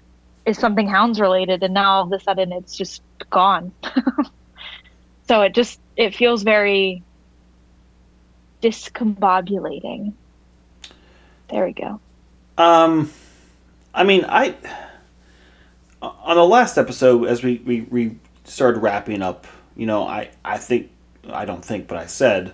is 0.45 0.59
something 0.59 0.89
hounds 0.89 1.21
related, 1.21 1.63
and 1.63 1.75
now 1.75 1.93
all 1.93 2.05
of 2.05 2.13
a 2.13 2.21
sudden 2.21 2.53
it's 2.53 2.77
just 2.77 3.03
gone. 3.31 3.73
so 5.29 5.43
it 5.43 5.55
just 5.55 5.81
it 5.97 6.15
feels 6.15 6.43
very 6.43 7.03
discombobulating. 8.63 10.13
There 11.49 11.67
we 11.67 11.73
go. 11.73 12.01
Um, 12.59 13.13
I 13.95 14.05
mean, 14.05 14.25
I 14.29 14.57
on 16.01 16.37
the 16.37 16.45
last 16.45 16.77
episode 16.77 17.27
as 17.27 17.43
we 17.43 17.63
we, 17.65 17.83
we 17.83 18.17
started 18.45 18.81
wrapping 18.81 19.23
up, 19.23 19.47
you 19.77 19.87
know, 19.87 20.05
I 20.07 20.31
I 20.45 20.59
think 20.59 20.91
I 21.31 21.45
don't 21.45 21.65
think, 21.65 21.87
but 21.87 21.99
I 21.99 22.07
said, 22.07 22.53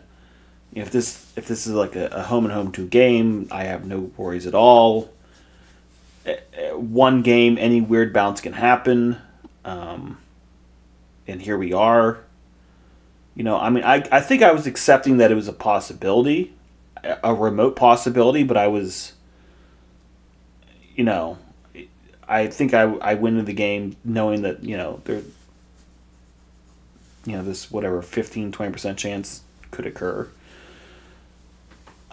if 0.74 0.90
this 0.90 1.32
if 1.36 1.48
this 1.48 1.66
is 1.66 1.72
like 1.72 1.96
a, 1.96 2.06
a 2.08 2.22
home 2.22 2.44
and 2.44 2.52
home 2.52 2.72
two 2.72 2.86
game, 2.86 3.48
I 3.50 3.64
have 3.64 3.84
no 3.86 4.10
worries 4.16 4.46
at 4.46 4.54
all. 4.54 5.10
One 6.74 7.22
game, 7.22 7.56
any 7.58 7.80
weird 7.80 8.12
bounce 8.12 8.40
can 8.40 8.52
happen, 8.52 9.16
um, 9.64 10.18
and 11.26 11.40
here 11.40 11.56
we 11.56 11.72
are. 11.72 12.18
You 13.34 13.44
know, 13.44 13.56
I 13.56 13.70
mean, 13.70 13.84
I 13.84 14.04
I 14.12 14.20
think 14.20 14.42
I 14.42 14.52
was 14.52 14.66
accepting 14.66 15.16
that 15.18 15.30
it 15.30 15.34
was 15.34 15.48
a 15.48 15.52
possibility, 15.52 16.52
a 17.02 17.34
remote 17.34 17.76
possibility, 17.76 18.42
but 18.42 18.56
I 18.56 18.66
was, 18.66 19.14
you 20.94 21.04
know, 21.04 21.38
I 22.28 22.48
think 22.48 22.74
I 22.74 22.82
I 22.82 23.14
went 23.14 23.38
into 23.38 23.46
the 23.46 23.54
game 23.54 23.96
knowing 24.04 24.42
that 24.42 24.62
you 24.62 24.76
know 24.76 25.00
there 25.04 25.22
you 27.28 27.36
know 27.36 27.42
this 27.42 27.70
whatever 27.70 28.02
15 28.02 28.52
20% 28.52 28.96
chance 28.96 29.42
could 29.70 29.86
occur. 29.86 30.28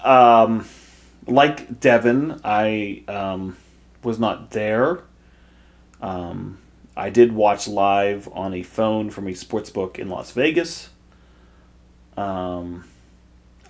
Um, 0.04 0.68
like 1.26 1.80
devin 1.80 2.40
i 2.44 3.04
um, 3.08 3.58
was 4.04 4.20
not 4.20 4.52
there. 4.52 5.00
Um, 6.02 6.60
i 6.98 7.10
did 7.10 7.32
watch 7.32 7.68
live 7.68 8.30
on 8.34 8.54
a 8.54 8.64
phone 8.64 9.10
from 9.10 9.28
a 9.28 9.34
sports 9.34 9.70
book 9.70 9.98
in 9.98 10.10
las 10.10 10.32
vegas. 10.32 10.90
Um, 12.18 12.86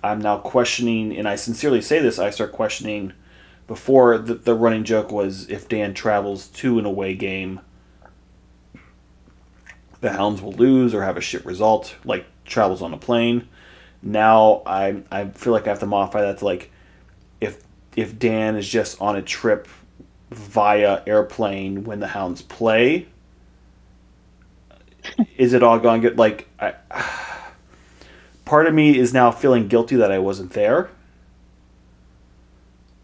i'm 0.02 0.20
now 0.20 0.38
questioning 0.38 1.16
and 1.16 1.26
i 1.26 1.34
sincerely 1.34 1.80
say 1.80 1.98
this 1.98 2.18
i 2.18 2.30
start 2.30 2.52
questioning 2.52 3.12
before 3.66 4.18
the, 4.18 4.34
the 4.34 4.54
running 4.54 4.84
joke 4.84 5.10
was 5.10 5.48
if 5.48 5.68
dan 5.68 5.94
travels 5.94 6.46
to 6.48 6.78
an 6.78 6.84
away 6.84 7.14
game 7.14 7.60
the 10.00 10.12
Hounds 10.12 10.42
will 10.42 10.52
lose 10.52 10.94
or 10.94 11.02
have 11.02 11.16
a 11.16 11.20
shit 11.20 11.44
result, 11.44 11.96
like 12.04 12.26
travels 12.44 12.82
on 12.82 12.92
a 12.92 12.98
plane. 12.98 13.48
Now 14.02 14.62
I 14.66 15.02
I 15.10 15.28
feel 15.28 15.52
like 15.52 15.66
I 15.66 15.70
have 15.70 15.80
to 15.80 15.86
modify 15.86 16.22
that 16.22 16.38
to 16.38 16.44
like 16.44 16.70
if 17.40 17.62
if 17.96 18.18
Dan 18.18 18.56
is 18.56 18.68
just 18.68 19.00
on 19.00 19.16
a 19.16 19.22
trip 19.22 19.68
via 20.30 21.02
airplane 21.06 21.84
when 21.84 22.00
the 22.00 22.08
Hounds 22.08 22.42
play, 22.42 23.06
is 25.36 25.52
it 25.52 25.62
all 25.62 25.78
going 25.78 26.02
good? 26.02 26.18
Like 26.18 26.48
I, 26.60 26.74
part 28.44 28.66
of 28.66 28.74
me 28.74 28.98
is 28.98 29.12
now 29.14 29.30
feeling 29.30 29.68
guilty 29.68 29.96
that 29.96 30.12
I 30.12 30.18
wasn't 30.18 30.52
there. 30.52 30.90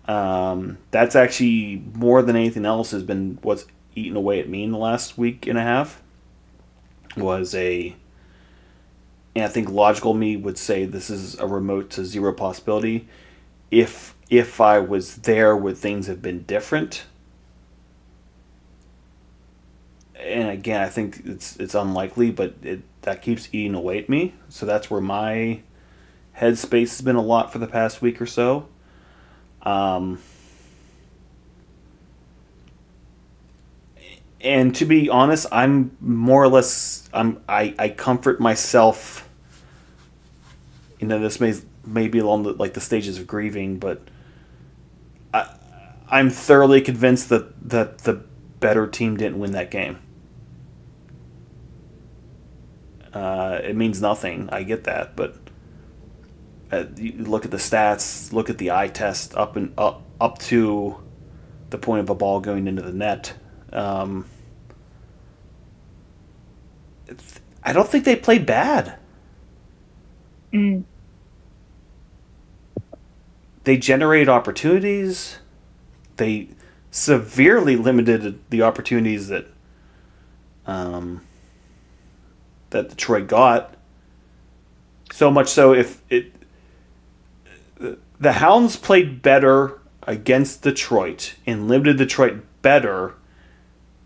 Um, 0.06 0.78
that's 0.90 1.14
actually 1.14 1.82
more 1.94 2.22
than 2.22 2.34
anything 2.34 2.66
else 2.66 2.90
has 2.90 3.04
been 3.04 3.38
what's 3.42 3.66
eaten 3.94 4.16
away 4.16 4.40
at 4.40 4.48
me 4.48 4.64
in 4.64 4.72
the 4.72 4.78
last 4.78 5.16
week 5.16 5.46
and 5.46 5.56
a 5.56 5.62
half 5.62 6.01
was 7.16 7.54
a 7.54 7.96
and 9.34 9.44
I 9.44 9.48
think 9.48 9.70
logical 9.70 10.14
me 10.14 10.36
would 10.36 10.58
say 10.58 10.84
this 10.84 11.08
is 11.08 11.38
a 11.38 11.46
remote 11.46 11.90
to 11.90 12.04
zero 12.04 12.32
possibility. 12.32 13.08
If 13.70 14.14
if 14.28 14.60
I 14.60 14.78
was 14.78 15.16
there, 15.16 15.56
would 15.56 15.78
things 15.78 16.06
have 16.06 16.22
been 16.22 16.42
different? 16.42 17.04
And 20.18 20.48
again, 20.50 20.80
I 20.80 20.88
think 20.88 21.22
it's 21.24 21.56
it's 21.56 21.74
unlikely, 21.74 22.30
but 22.30 22.54
it 22.62 22.82
that 23.02 23.22
keeps 23.22 23.48
eating 23.52 23.74
away 23.74 23.98
at 23.98 24.08
me. 24.08 24.34
So 24.48 24.66
that's 24.66 24.90
where 24.90 25.00
my 25.00 25.60
headspace 26.38 26.90
has 26.90 27.00
been 27.00 27.16
a 27.16 27.22
lot 27.22 27.52
for 27.52 27.58
the 27.58 27.66
past 27.66 28.02
week 28.02 28.20
or 28.20 28.26
so. 28.26 28.68
Um, 29.62 30.20
and 34.42 34.74
to 34.76 34.84
be 34.84 35.08
honest, 35.08 35.46
I'm 35.52 35.96
more 36.00 36.42
or 36.42 36.48
less 36.48 37.08
I'm 37.12 37.42
I, 37.48 37.74
I 37.78 37.88
comfort 37.88 38.40
myself. 38.40 39.28
You 40.98 41.06
know, 41.06 41.18
this 41.18 41.40
may 41.40 41.54
may 41.84 42.08
be 42.08 42.18
along 42.18 42.44
the, 42.44 42.52
like 42.52 42.74
the 42.74 42.80
stages 42.80 43.18
of 43.18 43.26
grieving, 43.26 43.78
but 43.78 44.02
I 45.32 45.56
I'm 46.08 46.30
thoroughly 46.30 46.80
convinced 46.80 47.28
that 47.28 47.68
that 47.68 47.98
the 47.98 48.24
better 48.60 48.86
team 48.86 49.16
didn't 49.16 49.38
win 49.38 49.52
that 49.52 49.70
game. 49.70 49.98
Uh, 53.12 53.60
it 53.62 53.76
means 53.76 54.00
nothing. 54.00 54.48
I 54.50 54.62
get 54.62 54.84
that, 54.84 55.16
but 55.16 55.36
uh, 56.70 56.86
look 57.18 57.44
at 57.44 57.50
the 57.50 57.58
stats, 57.58 58.32
look 58.32 58.48
at 58.48 58.58
the 58.58 58.70
eye 58.70 58.88
test 58.88 59.36
up 59.36 59.56
and 59.56 59.74
up 59.76 60.02
up 60.20 60.38
to 60.38 60.96
the 61.70 61.78
point 61.78 62.00
of 62.00 62.10
a 62.10 62.14
ball 62.14 62.40
going 62.40 62.66
into 62.66 62.82
the 62.82 62.92
net. 62.92 63.34
Um, 63.72 64.26
I 67.62 67.72
don't 67.72 67.88
think 67.88 68.04
they 68.04 68.16
played 68.16 68.46
bad. 68.46 68.98
Mm. 70.52 70.84
They 73.64 73.76
generated 73.76 74.28
opportunities. 74.28 75.38
They 76.16 76.48
severely 76.90 77.76
limited 77.76 78.38
the 78.50 78.62
opportunities 78.62 79.28
that 79.28 79.46
um, 80.66 81.22
that 82.70 82.90
Detroit 82.90 83.28
got. 83.28 83.76
So 85.12 85.30
much 85.30 85.48
so, 85.48 85.72
if 85.72 86.02
it 86.10 86.32
the 88.18 88.32
Hounds 88.32 88.76
played 88.76 89.22
better 89.22 89.80
against 90.04 90.62
Detroit 90.62 91.34
and 91.46 91.68
limited 91.68 91.98
Detroit 91.98 92.42
better 92.62 93.14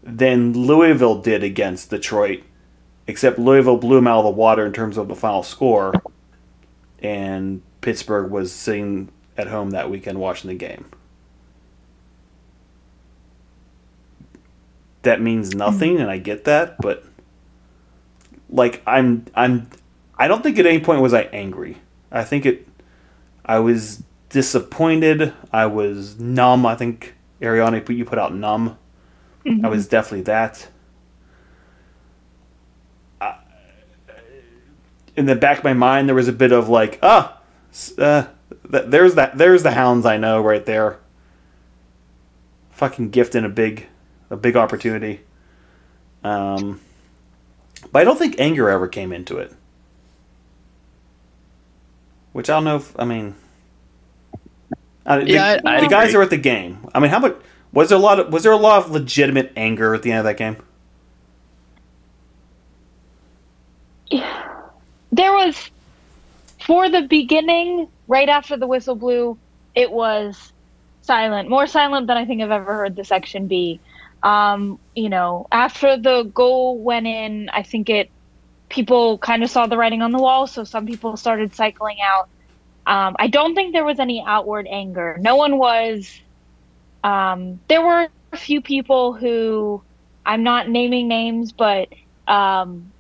than 0.02 0.52
Louisville 0.52 1.20
did 1.20 1.42
against 1.42 1.90
Detroit, 1.90 2.42
except 3.06 3.38
Louisville 3.38 3.76
blew 3.76 3.96
them 3.96 4.06
out 4.06 4.20
of 4.20 4.24
the 4.24 4.30
water 4.30 4.66
in 4.66 4.72
terms 4.72 4.96
of 4.96 5.08
the 5.08 5.14
final 5.14 5.42
score, 5.42 5.94
and 7.00 7.62
Pittsburgh 7.80 8.30
was 8.30 8.52
sitting 8.52 9.10
at 9.36 9.48
home 9.48 9.70
that 9.70 9.90
weekend 9.90 10.18
watching 10.18 10.48
the 10.48 10.56
game. 10.56 10.86
That 15.02 15.20
means 15.20 15.54
nothing, 15.54 16.00
and 16.00 16.10
I 16.10 16.18
get 16.18 16.44
that, 16.44 16.76
but 16.80 17.04
like 18.50 18.82
I'm 18.86 19.26
I'm 19.34 19.68
I 20.18 20.28
don't 20.28 20.42
think 20.42 20.58
at 20.58 20.66
any 20.66 20.80
point 20.80 21.00
was 21.00 21.14
I 21.14 21.22
angry. 21.22 21.78
I 22.10 22.24
think 22.24 22.46
it 22.46 22.66
I 23.44 23.60
was 23.60 24.02
disappointed. 24.30 25.32
I 25.52 25.66
was 25.66 26.18
numb. 26.18 26.66
I 26.66 26.74
think 26.74 27.14
Ariane, 27.40 27.84
you 27.88 28.04
put 28.04 28.18
out 28.18 28.34
numb. 28.34 28.78
Mm-hmm. 29.44 29.64
I 29.64 29.68
was 29.68 29.86
definitely 29.86 30.22
that. 30.22 30.68
In 35.16 35.26
the 35.26 35.34
back 35.34 35.58
of 35.58 35.64
my 35.64 35.72
mind, 35.72 36.08
there 36.08 36.14
was 36.14 36.28
a 36.28 36.32
bit 36.32 36.52
of 36.52 36.68
like, 36.68 36.98
ah, 37.02 37.38
uh, 37.98 38.26
th- 38.70 38.84
there's 38.86 39.14
that, 39.14 39.36
there's 39.36 39.62
the 39.62 39.72
hounds 39.72 40.06
I 40.06 40.16
know 40.16 40.40
right 40.40 40.64
there. 40.64 40.98
Fucking 42.70 43.10
gift 43.10 43.34
and 43.34 43.46
a 43.46 43.48
big, 43.48 43.86
a 44.28 44.36
big 44.36 44.56
opportunity. 44.56 45.22
Um, 46.22 46.80
but 47.92 48.00
I 48.00 48.04
don't 48.04 48.18
think 48.18 48.38
anger 48.38 48.68
ever 48.68 48.88
came 48.88 49.12
into 49.12 49.38
it. 49.38 49.54
Which 52.32 52.50
I 52.50 52.54
don't 52.54 52.64
know 52.64 52.76
if 52.76 52.98
I 52.98 53.04
mean. 53.04 53.34
Yeah, 55.06 55.22
the, 55.24 55.38
I, 55.38 55.76
I 55.76 55.80
the 55.80 55.88
guys 55.88 56.08
agree. 56.10 56.20
are 56.20 56.22
at 56.22 56.30
the 56.30 56.36
game. 56.36 56.88
I 56.94 57.00
mean, 57.00 57.10
how 57.10 57.20
much 57.20 57.36
was 57.72 57.88
there 57.88 57.98
a 57.98 58.00
lot 58.00 58.20
of 58.20 58.32
was 58.32 58.42
there 58.42 58.52
a 58.52 58.56
lot 58.56 58.84
of 58.84 58.90
legitimate 58.90 59.52
anger 59.56 59.94
at 59.94 60.02
the 60.02 60.10
end 60.10 60.18
of 60.18 60.24
that 60.24 60.36
game? 60.36 60.56
There 65.16 65.32
was 65.32 65.70
for 66.60 66.90
the 66.90 67.02
beginning, 67.02 67.88
right 68.06 68.28
after 68.28 68.58
the 68.58 68.66
whistle 68.66 68.96
blew, 68.96 69.38
it 69.74 69.90
was 69.90 70.52
silent, 71.00 71.48
more 71.48 71.66
silent 71.66 72.06
than 72.06 72.18
I 72.18 72.26
think 72.26 72.42
I've 72.42 72.50
ever 72.50 72.74
heard 72.74 72.96
the 72.96 73.04
section 73.04 73.46
be. 73.46 73.80
Um, 74.22 74.78
you 74.94 75.08
know, 75.08 75.46
after 75.50 75.96
the 75.96 76.24
goal 76.24 76.78
went 76.78 77.06
in, 77.06 77.48
I 77.48 77.62
think 77.62 77.88
it 77.88 78.10
people 78.68 79.16
kind 79.16 79.42
of 79.42 79.48
saw 79.50 79.66
the 79.66 79.78
writing 79.78 80.02
on 80.02 80.12
the 80.12 80.18
wall, 80.18 80.46
so 80.46 80.64
some 80.64 80.86
people 80.86 81.16
started 81.16 81.54
cycling 81.54 81.96
out. 82.04 82.28
Um, 82.86 83.16
I 83.18 83.28
don't 83.28 83.54
think 83.54 83.72
there 83.72 83.84
was 83.84 83.98
any 83.98 84.22
outward 84.26 84.66
anger. 84.68 85.16
No 85.18 85.36
one 85.36 85.56
was. 85.56 86.20
Um, 87.02 87.58
there 87.68 87.80
were 87.80 88.08
a 88.32 88.36
few 88.36 88.60
people 88.60 89.14
who, 89.14 89.80
I'm 90.26 90.42
not 90.42 90.68
naming 90.68 91.08
names, 91.08 91.52
but 91.52 91.88
um, 92.28 92.92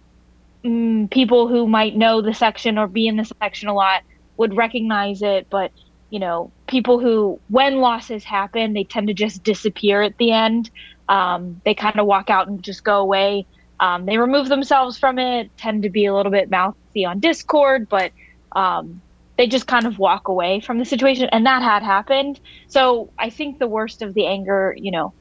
mm, 0.66 1.10
people 1.10 1.48
who 1.48 1.66
might 1.66 1.96
know 1.96 2.20
the 2.20 2.34
section 2.34 2.78
or 2.78 2.86
be 2.86 3.06
in 3.06 3.16
the 3.16 3.30
section 3.40 3.68
a 3.68 3.74
lot 3.74 4.02
would 4.36 4.56
recognize 4.56 5.22
it. 5.22 5.48
But 5.50 5.72
you 6.10 6.18
know, 6.20 6.52
people 6.68 7.00
who, 7.00 7.40
when 7.48 7.76
losses 7.76 8.24
happen, 8.24 8.72
they 8.72 8.84
tend 8.84 9.08
to 9.08 9.14
just 9.14 9.42
disappear 9.42 10.02
at 10.02 10.16
the 10.18 10.30
end. 10.32 10.70
Um, 11.08 11.60
they 11.64 11.74
kind 11.74 11.98
of 11.98 12.06
walk 12.06 12.30
out 12.30 12.48
and 12.48 12.62
just 12.62 12.84
go 12.84 13.00
away. 13.00 13.46
Um, 13.80 14.06
they 14.06 14.16
remove 14.16 14.48
themselves 14.48 14.98
from 14.98 15.18
it, 15.18 15.50
tend 15.56 15.82
to 15.82 15.90
be 15.90 16.06
a 16.06 16.14
little 16.14 16.32
bit 16.32 16.50
mouthy 16.50 17.04
on 17.04 17.20
Discord, 17.20 17.88
but 17.88 18.12
um, 18.52 19.02
they 19.36 19.46
just 19.46 19.66
kind 19.66 19.86
of 19.86 19.98
walk 19.98 20.28
away 20.28 20.60
from 20.60 20.78
the 20.78 20.84
situation. 20.84 21.28
And 21.32 21.44
that 21.44 21.62
had 21.62 21.82
happened. 21.82 22.40
So 22.68 23.12
I 23.18 23.28
think 23.30 23.58
the 23.58 23.66
worst 23.66 24.00
of 24.00 24.14
the 24.14 24.26
anger, 24.26 24.74
you 24.78 24.90
know, 24.90 25.12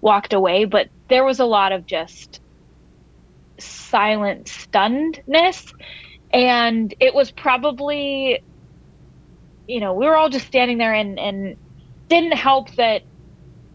walked 0.00 0.32
away, 0.32 0.64
but 0.64 0.88
there 1.08 1.24
was 1.24 1.38
a 1.38 1.44
lot 1.44 1.72
of 1.72 1.86
just 1.86 2.40
silent 3.60 4.46
stunnedness. 4.46 5.72
And 6.32 6.94
it 7.00 7.14
was 7.14 7.30
probably, 7.30 8.40
you 9.66 9.80
know, 9.80 9.94
we 9.94 10.06
were 10.06 10.16
all 10.16 10.28
just 10.28 10.46
standing 10.46 10.78
there 10.78 10.94
and, 10.94 11.18
and 11.18 11.56
didn't 12.08 12.32
help 12.36 12.74
that 12.76 13.02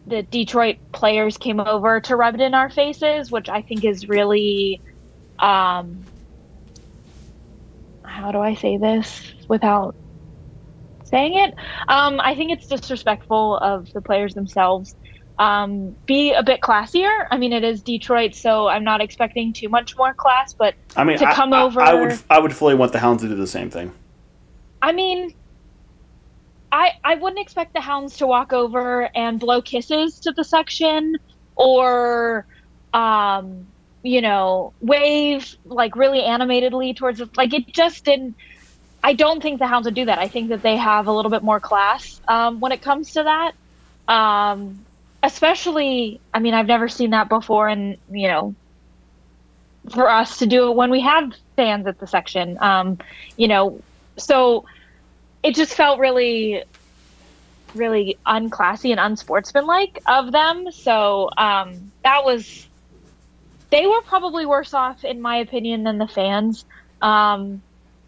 the 0.06 0.22
Detroit 0.22 0.76
players 0.92 1.36
came 1.36 1.60
over 1.60 2.00
to 2.00 2.16
rub 2.16 2.34
it 2.34 2.40
in 2.40 2.54
our 2.54 2.70
faces, 2.70 3.30
which 3.30 3.48
I 3.48 3.62
think 3.62 3.84
is 3.84 4.08
really, 4.08 4.80
um, 5.38 6.06
how 8.04 8.32
do 8.32 8.38
I 8.38 8.54
say 8.54 8.78
this 8.78 9.34
without 9.48 9.96
saying 11.04 11.34
it? 11.34 11.54
Um, 11.88 12.20
I 12.20 12.34
think 12.36 12.52
it's 12.52 12.68
disrespectful 12.68 13.58
of 13.58 13.92
the 13.92 14.00
players 14.00 14.34
themselves. 14.34 14.94
Um, 15.38 15.94
be 16.06 16.32
a 16.32 16.42
bit 16.42 16.60
classier. 16.60 17.26
I 17.30 17.36
mean, 17.36 17.52
it 17.52 17.62
is 17.62 17.82
Detroit, 17.82 18.34
so 18.34 18.68
I'm 18.68 18.84
not 18.84 19.02
expecting 19.02 19.52
too 19.52 19.68
much 19.68 19.96
more 19.96 20.14
class. 20.14 20.54
But 20.54 20.74
I 20.96 21.04
mean, 21.04 21.18
to 21.18 21.32
come 21.32 21.52
I, 21.52 21.62
over, 21.62 21.80
I 21.80 21.94
would 21.94 22.18
I 22.30 22.38
would 22.38 22.54
fully 22.54 22.74
want 22.74 22.92
the 22.92 22.98
Hounds 22.98 23.22
to 23.22 23.28
do 23.28 23.34
the 23.34 23.46
same 23.46 23.68
thing. 23.70 23.92
I 24.80 24.92
mean, 24.92 25.34
I 26.72 26.92
I 27.04 27.16
wouldn't 27.16 27.40
expect 27.40 27.74
the 27.74 27.80
hounds 27.80 28.16
to 28.18 28.26
walk 28.26 28.52
over 28.52 29.10
and 29.14 29.38
blow 29.38 29.60
kisses 29.62 30.20
to 30.20 30.32
the 30.32 30.44
section 30.44 31.16
or 31.54 32.46
um 32.94 33.66
you 34.02 34.20
know 34.20 34.72
wave 34.80 35.56
like 35.64 35.96
really 35.96 36.20
animatedly 36.20 36.94
towards 36.94 37.18
the, 37.18 37.28
like 37.36 37.52
it 37.52 37.66
just 37.68 38.04
didn't 38.04 38.36
I 39.02 39.12
don't 39.12 39.42
think 39.42 39.60
the 39.60 39.68
hounds 39.68 39.84
would 39.84 39.94
do 39.94 40.06
that. 40.06 40.18
I 40.18 40.26
think 40.26 40.48
that 40.48 40.62
they 40.62 40.76
have 40.76 41.06
a 41.06 41.12
little 41.12 41.30
bit 41.30 41.44
more 41.44 41.60
class 41.60 42.20
um, 42.26 42.58
when 42.58 42.72
it 42.72 42.82
comes 42.82 43.12
to 43.12 43.22
that. 43.22 43.52
Um, 44.12 44.84
especially, 45.26 46.20
I 46.32 46.38
mean, 46.38 46.54
I've 46.54 46.66
never 46.66 46.88
seen 46.88 47.10
that 47.10 47.28
before, 47.28 47.68
and 47.68 47.96
you 48.10 48.28
know, 48.28 48.54
for 49.92 50.08
us 50.08 50.38
to 50.38 50.46
do 50.46 50.70
it 50.70 50.76
when 50.76 50.90
we 50.90 51.00
have 51.00 51.32
fans 51.56 51.86
at 51.86 51.98
the 51.98 52.06
section, 52.06 52.56
um, 52.62 52.98
you 53.36 53.48
know, 53.48 53.80
so 54.16 54.64
it 55.42 55.54
just 55.54 55.74
felt 55.74 55.98
really 55.98 56.62
really 57.74 58.16
unclassy 58.26 58.90
and 58.90 59.00
unsportsmanlike 59.00 60.00
of 60.06 60.32
them. 60.32 60.72
So 60.72 61.28
um, 61.36 61.92
that 62.04 62.24
was 62.24 62.66
they 63.70 63.86
were 63.86 64.00
probably 64.02 64.46
worse 64.46 64.72
off 64.72 65.04
in 65.04 65.20
my 65.20 65.38
opinion 65.38 65.82
than 65.82 65.98
the 65.98 66.08
fans. 66.08 66.64
Um, 67.02 67.62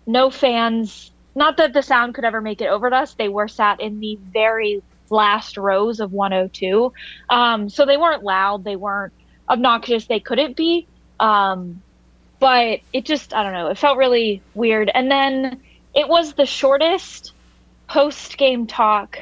no 0.06 0.30
fans. 0.30 1.10
Not 1.34 1.58
that 1.58 1.72
the 1.72 1.82
sound 1.82 2.14
could 2.14 2.24
ever 2.24 2.40
make 2.40 2.60
it 2.60 2.68
over 2.68 2.88
to 2.88 2.96
us. 2.96 3.14
They 3.14 3.28
were 3.28 3.48
sat 3.48 3.80
in 3.80 4.00
the 4.00 4.18
very 4.32 4.82
last 5.10 5.56
rows 5.56 6.00
of 6.00 6.12
102. 6.12 6.92
Um, 7.30 7.68
so 7.68 7.84
they 7.84 7.96
weren't 7.96 8.22
loud. 8.22 8.64
They 8.64 8.76
weren't 8.76 9.12
obnoxious. 9.48 10.06
They 10.06 10.20
couldn't 10.20 10.56
be. 10.56 10.86
Um, 11.20 11.82
but 12.40 12.80
it 12.92 13.04
just, 13.04 13.34
I 13.34 13.42
don't 13.42 13.52
know. 13.52 13.68
It 13.68 13.78
felt 13.78 13.98
really 13.98 14.42
weird. 14.54 14.90
And 14.94 15.10
then 15.10 15.60
it 15.94 16.08
was 16.08 16.34
the 16.34 16.46
shortest 16.46 17.32
post 17.88 18.38
game 18.38 18.66
talk 18.66 19.18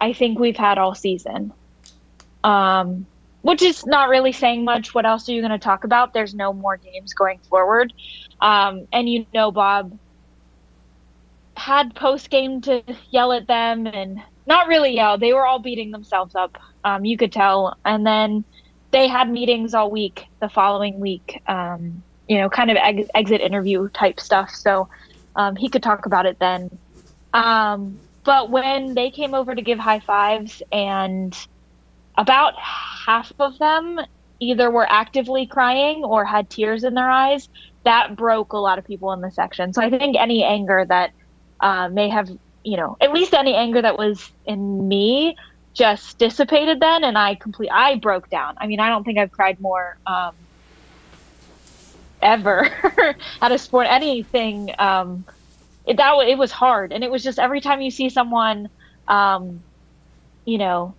I 0.00 0.12
think 0.12 0.38
we've 0.38 0.56
had 0.56 0.78
all 0.78 0.94
season. 0.94 1.52
Um, 2.42 3.06
which 3.42 3.62
is 3.62 3.86
not 3.86 4.08
really 4.08 4.32
saying 4.32 4.64
much. 4.64 4.94
What 4.94 5.06
else 5.06 5.28
are 5.28 5.32
you 5.32 5.40
going 5.40 5.52
to 5.52 5.58
talk 5.58 5.84
about? 5.84 6.12
There's 6.12 6.34
no 6.34 6.52
more 6.52 6.76
games 6.76 7.14
going 7.14 7.38
forward. 7.48 7.92
Um, 8.40 8.86
and 8.92 9.08
you 9.08 9.26
know, 9.32 9.50
Bob 9.50 9.96
had 11.56 11.94
post 11.94 12.30
game 12.30 12.60
to 12.62 12.82
yell 13.10 13.32
at 13.32 13.46
them 13.46 13.86
and 13.86 14.22
not 14.50 14.68
really 14.68 14.94
yell. 14.94 15.16
They 15.16 15.32
were 15.32 15.46
all 15.46 15.60
beating 15.60 15.92
themselves 15.92 16.34
up. 16.34 16.58
Um, 16.84 17.04
you 17.06 17.16
could 17.16 17.32
tell. 17.32 17.74
And 17.86 18.06
then 18.06 18.44
they 18.90 19.08
had 19.08 19.30
meetings 19.30 19.72
all 19.72 19.90
week 19.90 20.26
the 20.40 20.48
following 20.48 21.00
week, 21.00 21.40
um, 21.46 22.02
you 22.28 22.36
know, 22.36 22.50
kind 22.50 22.70
of 22.70 22.76
ex- 22.76 23.08
exit 23.14 23.40
interview 23.40 23.88
type 23.90 24.20
stuff. 24.20 24.50
So 24.50 24.88
um, 25.36 25.56
he 25.56 25.68
could 25.70 25.82
talk 25.82 26.04
about 26.04 26.26
it 26.26 26.36
then. 26.40 26.68
Um, 27.32 28.00
but 28.24 28.50
when 28.50 28.94
they 28.94 29.10
came 29.10 29.34
over 29.34 29.54
to 29.54 29.62
give 29.62 29.78
high 29.78 30.00
fives, 30.00 30.62
and 30.72 31.34
about 32.18 32.54
half 32.58 33.32
of 33.38 33.56
them 33.58 33.98
either 34.40 34.70
were 34.70 34.90
actively 34.90 35.46
crying 35.46 36.02
or 36.04 36.24
had 36.24 36.50
tears 36.50 36.82
in 36.84 36.94
their 36.94 37.08
eyes, 37.08 37.48
that 37.84 38.16
broke 38.16 38.52
a 38.52 38.58
lot 38.58 38.78
of 38.78 38.84
people 38.84 39.12
in 39.12 39.20
the 39.20 39.30
section. 39.30 39.72
So 39.72 39.80
I 39.80 39.90
think 39.90 40.16
any 40.18 40.42
anger 40.44 40.84
that 40.88 41.12
uh, 41.60 41.88
may 41.88 42.08
have, 42.08 42.28
you 42.64 42.76
know, 42.76 42.96
at 43.00 43.12
least 43.12 43.34
any 43.34 43.54
anger 43.54 43.82
that 43.82 43.98
was 43.98 44.30
in 44.44 44.88
me 44.88 45.36
just 45.74 46.18
dissipated 46.18 46.80
then 46.80 47.04
and 47.04 47.16
I 47.16 47.36
complete 47.36 47.70
I 47.72 47.96
broke 47.96 48.28
down. 48.28 48.56
I 48.58 48.66
mean, 48.66 48.80
I 48.80 48.88
don't 48.88 49.04
think 49.04 49.18
I've 49.18 49.30
cried 49.30 49.60
more 49.60 49.96
um, 50.06 50.32
ever 52.20 52.68
at 53.42 53.52
a 53.52 53.58
sport 53.58 53.86
anything 53.88 54.70
um, 54.78 55.24
it, 55.86 55.96
that 55.96 56.14
it 56.26 56.38
was 56.38 56.52
hard, 56.52 56.92
and 56.92 57.02
it 57.02 57.10
was 57.10 57.22
just 57.22 57.38
every 57.38 57.60
time 57.60 57.80
you 57.80 57.90
see 57.90 58.10
someone, 58.10 58.68
um, 59.08 59.62
you 60.44 60.58
know, 60.58 60.94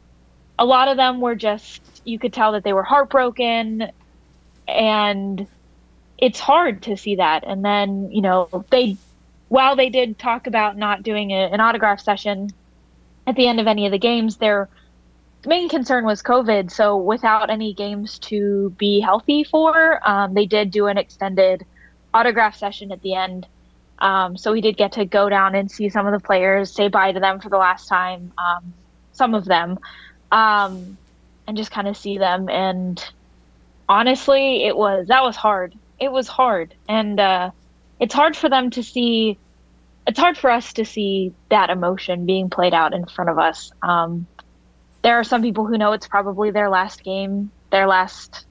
a 0.57 0.65
lot 0.65 0.87
of 0.87 0.97
them 0.97 1.21
were 1.21 1.35
just 1.35 1.81
you 2.03 2.19
could 2.19 2.33
tell 2.33 2.53
that 2.53 2.63
they 2.63 2.73
were 2.73 2.83
heartbroken 2.83 3.87
and 4.67 5.47
it's 6.17 6.39
hard 6.39 6.83
to 6.83 6.97
see 6.97 7.15
that 7.15 7.43
and 7.45 7.65
then 7.65 8.09
you 8.11 8.21
know 8.21 8.47
they 8.69 8.97
while 9.51 9.75
they 9.75 9.89
did 9.89 10.17
talk 10.17 10.47
about 10.47 10.77
not 10.77 11.03
doing 11.03 11.31
a, 11.31 11.49
an 11.51 11.59
autograph 11.59 11.99
session 11.99 12.49
at 13.27 13.35
the 13.35 13.47
end 13.47 13.59
of 13.59 13.67
any 13.67 13.85
of 13.85 13.91
the 13.91 13.99
games 13.99 14.37
their 14.37 14.69
main 15.45 15.69
concern 15.69 16.05
was 16.05 16.21
covid 16.21 16.71
so 16.71 16.97
without 16.97 17.49
any 17.49 17.73
games 17.73 18.19
to 18.19 18.73
be 18.77 18.99
healthy 18.99 19.43
for 19.43 19.99
um, 20.07 20.33
they 20.33 20.45
did 20.45 20.71
do 20.71 20.87
an 20.87 20.97
extended 20.97 21.65
autograph 22.13 22.55
session 22.55 22.91
at 22.91 23.01
the 23.01 23.13
end 23.15 23.47
um, 23.99 24.35
so 24.35 24.51
we 24.51 24.61
did 24.61 24.77
get 24.77 24.93
to 24.93 25.05
go 25.05 25.29
down 25.29 25.53
and 25.55 25.69
see 25.69 25.89
some 25.89 26.07
of 26.07 26.13
the 26.13 26.25
players 26.25 26.73
say 26.73 26.87
bye 26.87 27.11
to 27.11 27.19
them 27.19 27.39
for 27.39 27.49
the 27.49 27.57
last 27.57 27.87
time 27.87 28.31
um, 28.37 28.73
some 29.11 29.33
of 29.33 29.45
them 29.45 29.77
um, 30.31 30.97
and 31.47 31.57
just 31.57 31.71
kind 31.71 31.87
of 31.87 31.97
see 31.97 32.17
them. 32.17 32.49
And 32.49 33.03
honestly, 33.89 34.65
it 34.65 34.75
was 34.75 35.07
that 35.07 35.23
was 35.23 35.35
hard. 35.35 35.75
It 35.99 36.11
was 36.11 36.27
hard, 36.27 36.73
and 36.87 37.19
uh, 37.19 37.51
it's 38.01 38.13
hard 38.13 38.35
for 38.35 38.49
them 38.49 38.69
to 38.71 38.83
see. 38.83 39.39
It's 40.07 40.19
hard 40.19 40.37
for 40.37 40.49
us 40.49 40.73
to 40.73 40.83
see 40.83 41.31
that 41.51 41.69
emotion 41.69 42.25
being 42.25 42.49
played 42.49 42.73
out 42.73 42.93
in 42.93 43.05
front 43.05 43.29
of 43.29 43.37
us. 43.37 43.71
Um, 43.83 44.27
there 45.03 45.19
are 45.19 45.23
some 45.23 45.43
people 45.43 45.67
who 45.67 45.77
know 45.77 45.93
it's 45.93 46.07
probably 46.07 46.49
their 46.51 46.69
last 46.69 47.03
game, 47.03 47.51
their 47.71 47.87
last, 47.87 48.45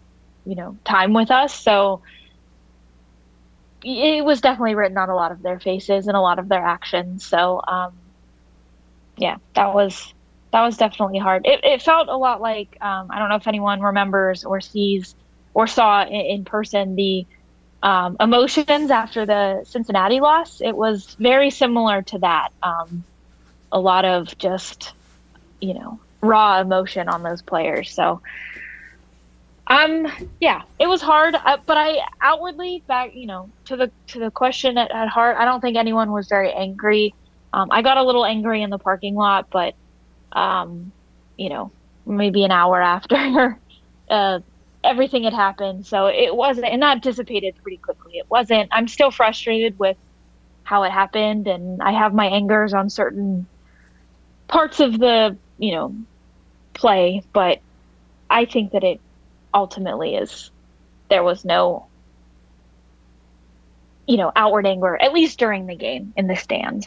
you 0.46 0.54
know, 0.54 0.78
time 0.84 1.12
with 1.12 1.30
us. 1.30 1.52
So 1.52 2.02
it 3.82 4.24
was 4.24 4.40
definitely 4.40 4.76
written 4.76 4.96
on 4.96 5.10
a 5.10 5.14
lot 5.14 5.32
of 5.32 5.42
their 5.42 5.58
faces 5.58 6.06
and 6.06 6.16
a 6.16 6.20
lot 6.20 6.38
of 6.38 6.48
their 6.48 6.64
actions. 6.64 7.26
So, 7.26 7.60
um, 7.66 7.92
yeah, 9.16 9.36
that 9.56 9.74
was 9.74 10.14
that 10.52 10.62
was 10.62 10.76
definitely 10.76 11.18
hard. 11.18 11.46
It, 11.46 11.60
it 11.64 11.82
felt 11.82 12.08
a 12.08 12.16
lot 12.16 12.40
like 12.40 12.76
um, 12.80 13.08
I 13.10 13.18
don't 13.18 13.28
know 13.28 13.36
if 13.36 13.48
anyone 13.48 13.80
remembers 13.80 14.44
or 14.44 14.60
sees 14.60 15.14
or 15.54 15.66
saw 15.66 16.04
in, 16.04 16.14
in 16.14 16.44
person 16.44 16.94
the 16.94 17.26
um, 17.82 18.16
emotions 18.20 18.90
after 18.90 19.26
the 19.26 19.64
Cincinnati 19.64 20.20
loss. 20.20 20.60
It 20.60 20.76
was 20.76 21.16
very 21.18 21.50
similar 21.50 22.02
to 22.02 22.18
that. 22.20 22.48
Um, 22.62 23.04
a 23.72 23.80
lot 23.80 24.04
of 24.04 24.36
just 24.38 24.94
you 25.60 25.74
know 25.74 26.00
raw 26.22 26.60
emotion 26.60 27.08
on 27.08 27.22
those 27.22 27.42
players. 27.42 27.92
So 27.92 28.20
um 29.66 30.06
yeah 30.40 30.62
it 30.80 30.88
was 30.88 31.00
hard 31.00 31.36
uh, 31.36 31.56
but 31.64 31.76
i 31.76 31.98
outwardly 32.20 32.82
back 32.88 33.10
you 33.14 33.26
know 33.26 33.52
to 33.66 33.76
the 33.76 33.92
to 34.08 34.18
the 34.18 34.30
question 34.30 34.76
at, 34.76 34.90
at 34.90 35.06
heart 35.06 35.36
i 35.38 35.44
don't 35.44 35.60
think 35.60 35.76
anyone 35.76 36.10
was 36.10 36.26
very 36.28 36.52
angry 36.52 37.14
um, 37.52 37.68
i 37.70 37.80
got 37.80 37.96
a 37.96 38.02
little 38.02 38.24
angry 38.24 38.62
in 38.62 38.70
the 38.70 38.78
parking 38.78 39.14
lot 39.14 39.46
but 39.52 39.74
um, 40.32 40.92
you 41.36 41.48
know, 41.48 41.72
maybe 42.06 42.44
an 42.44 42.50
hour 42.50 42.80
after 42.82 43.60
uh, 44.10 44.40
everything 44.82 45.24
had 45.24 45.34
happened. 45.34 45.86
So 45.86 46.06
it 46.06 46.34
wasn't, 46.34 46.66
and 46.66 46.82
that 46.82 47.02
dissipated 47.02 47.54
pretty 47.62 47.78
quickly. 47.78 48.18
It 48.18 48.26
wasn't, 48.30 48.68
I'm 48.72 48.88
still 48.88 49.10
frustrated 49.10 49.78
with 49.78 49.96
how 50.62 50.84
it 50.84 50.90
happened, 50.90 51.48
and 51.48 51.82
I 51.82 51.92
have 51.92 52.14
my 52.14 52.26
angers 52.26 52.72
on 52.72 52.90
certain 52.90 53.46
parts 54.48 54.80
of 54.80 54.98
the, 54.98 55.36
you 55.58 55.72
know, 55.72 55.94
play, 56.74 57.22
but 57.32 57.60
I 58.30 58.44
think 58.44 58.72
that 58.72 58.84
it 58.84 59.00
ultimately 59.52 60.14
is, 60.14 60.50
there 61.08 61.24
was 61.24 61.44
no, 61.44 61.86
you 64.06 64.16
know, 64.16 64.32
outward 64.36 64.66
anger, 64.66 64.96
at 65.00 65.12
least 65.12 65.38
during 65.38 65.66
the 65.66 65.74
game 65.74 66.12
in 66.16 66.26
the 66.26 66.36
stands. 66.36 66.86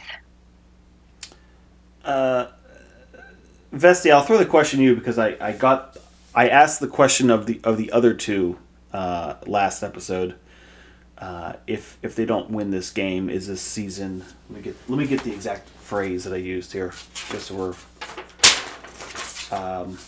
Uh, 2.04 2.46
Vesti, 3.72 4.10
I'll 4.10 4.22
throw 4.22 4.38
the 4.38 4.46
question 4.46 4.78
to 4.78 4.84
you 4.84 4.94
because 4.94 5.18
I, 5.18 5.36
I 5.40 5.52
got 5.52 5.96
I 6.34 6.48
asked 6.48 6.80
the 6.80 6.88
question 6.88 7.30
of 7.30 7.46
the 7.46 7.60
of 7.62 7.76
the 7.76 7.92
other 7.92 8.12
two 8.12 8.58
uh, 8.92 9.34
last 9.46 9.82
episode. 9.82 10.34
Uh, 11.16 11.54
if 11.66 11.96
if 12.02 12.16
they 12.16 12.26
don't 12.26 12.50
win 12.50 12.70
this 12.70 12.90
game, 12.90 13.30
is 13.30 13.46
this 13.46 13.62
season? 13.62 14.24
Let 14.50 14.56
me 14.56 14.62
get 14.62 14.76
let 14.88 14.98
me 14.98 15.06
get 15.06 15.22
the 15.22 15.32
exact 15.32 15.68
phrase 15.68 16.24
that 16.24 16.32
I 16.32 16.38
used 16.38 16.72
here, 16.72 16.92
just 17.30 17.46
so 17.46 17.54
we're 17.54 17.74
um, 19.56 19.98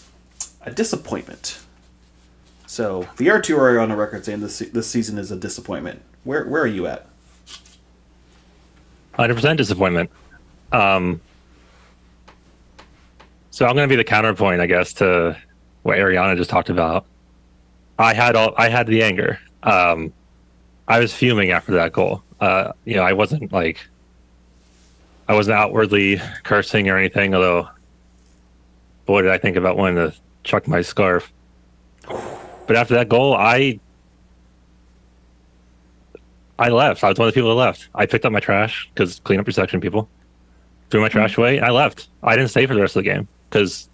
a 0.63 0.73
disappointment. 0.73 1.61
So 2.67 3.09
the 3.19 3.31
R 3.31 3.41
two 3.41 3.57
are 3.57 3.79
on 3.79 3.91
the 3.91 3.97
record 3.97 4.25
saying 4.25 4.41
this 4.41 4.59
this 4.59 4.89
season 4.89 5.19
is 5.19 5.31
a 5.31 5.37
disappointment. 5.37 6.03
Where 6.25 6.45
where 6.47 6.63
are 6.63 6.67
you 6.67 6.89
at? 6.89 7.07
Hundred 9.13 9.35
percent 9.35 9.59
disappointment. 9.59 10.11
Um, 10.73 11.21
so 13.51 13.65
I'm 13.65 13.77
going 13.77 13.89
to 13.89 13.93
be 13.93 13.97
the 13.97 14.05
counterpoint, 14.05 14.61
I 14.61 14.67
guess, 14.67 14.93
to 14.95 15.37
what 15.87 15.99
Ariana 15.99 16.37
just 16.37 16.51
talked 16.51 16.69
about. 16.69 17.07
I 17.99 18.13
had 18.13 18.37
all 18.37 18.55
I 18.57 18.69
had 18.69 18.87
the 18.87 19.03
anger. 19.03 19.39
Um, 19.63 20.13
I 20.89 20.99
was 20.99 21.15
fuming 21.15 21.51
after 21.51 21.73
that 21.73 21.93
goal. 21.93 22.23
Uh, 22.41 22.73
you 22.85 22.97
know, 22.97 23.03
I 23.03 23.13
wasn't 23.13 23.53
like 23.53 23.87
I 25.29 25.35
wasn't 25.35 25.57
outwardly 25.57 26.21
cursing 26.43 26.89
or 26.89 26.99
anything. 26.99 27.35
Although, 27.35 27.69
boy, 29.07 29.23
did 29.23 29.31
I 29.31 29.39
think 29.39 29.57
about 29.57 29.77
wanting 29.77 29.97
to 29.97 30.15
chuck 30.45 30.69
my 30.69 30.83
scarf. 30.83 31.33
But 32.67 32.77
after 32.77 32.95
that 32.95 33.09
goal, 33.09 33.35
I 33.35 33.81
I 36.59 36.69
left. 36.69 37.03
I 37.05 37.09
was 37.09 37.19
one 37.19 37.29
of 37.29 37.35
the 37.35 37.39
people 37.39 37.51
that 37.51 37.63
left. 37.63 37.89
I 37.95 38.07
picked 38.07 38.25
up 38.25 38.33
my 38.33 38.41
trash 38.41 38.89
because 38.93 39.21
clean 39.21 39.41
up 39.41 39.47
your 39.47 39.53
section, 39.53 39.81
people. 39.81 40.09
Threw 40.91 41.01
my 41.01 41.09
trash 41.09 41.37
away. 41.39 41.61
I 41.61 41.71
left. 41.71 42.09
I 42.23 42.37
didn't 42.37 42.51
stay 42.51 42.67
for 42.67 42.75
the 42.75 42.81
rest 42.81 42.97
of 42.97 43.05
the 43.05 43.11
game 43.11 43.27
because 43.49 43.89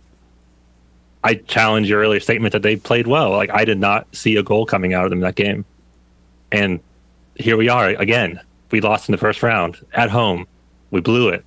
I 1.24 1.35
challenge 1.35 1.88
your 1.88 2.00
earlier 2.00 2.20
statement 2.20 2.52
that 2.52 2.62
they 2.62 2.76
played 2.76 3.06
well. 3.06 3.30
Like 3.30 3.50
I 3.50 3.64
did 3.64 3.78
not 3.78 4.06
see 4.14 4.37
a 4.37 4.42
goal 4.42 4.66
coming 4.66 4.92
out 4.92 5.04
of 5.04 5.11
them 5.11 5.20
that 5.20 5.37
game, 5.37 5.64
and 6.50 6.80
here 7.37 7.56
we 7.56 7.68
are 7.68 7.88
again. 7.88 8.40
We 8.70 8.80
lost 8.80 9.08
in 9.08 9.12
the 9.12 9.18
first 9.18 9.42
round 9.42 9.85
at 9.92 10.11
home. 10.11 10.46
We 10.90 11.00
blew 11.00 11.28
it. 11.28 11.44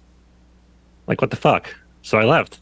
Like 1.08 1.22
what 1.22 1.30
the 1.30 1.36
fuck? 1.36 1.76
So 2.04 2.18
I 2.18 2.24
left, 2.24 2.60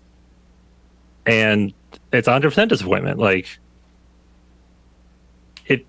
and 1.25 1.73
it's 2.11 2.27
100 2.27 2.49
percent 2.49 2.69
disappointment. 2.69 3.19
Like 3.19 3.59
it. 5.67 5.85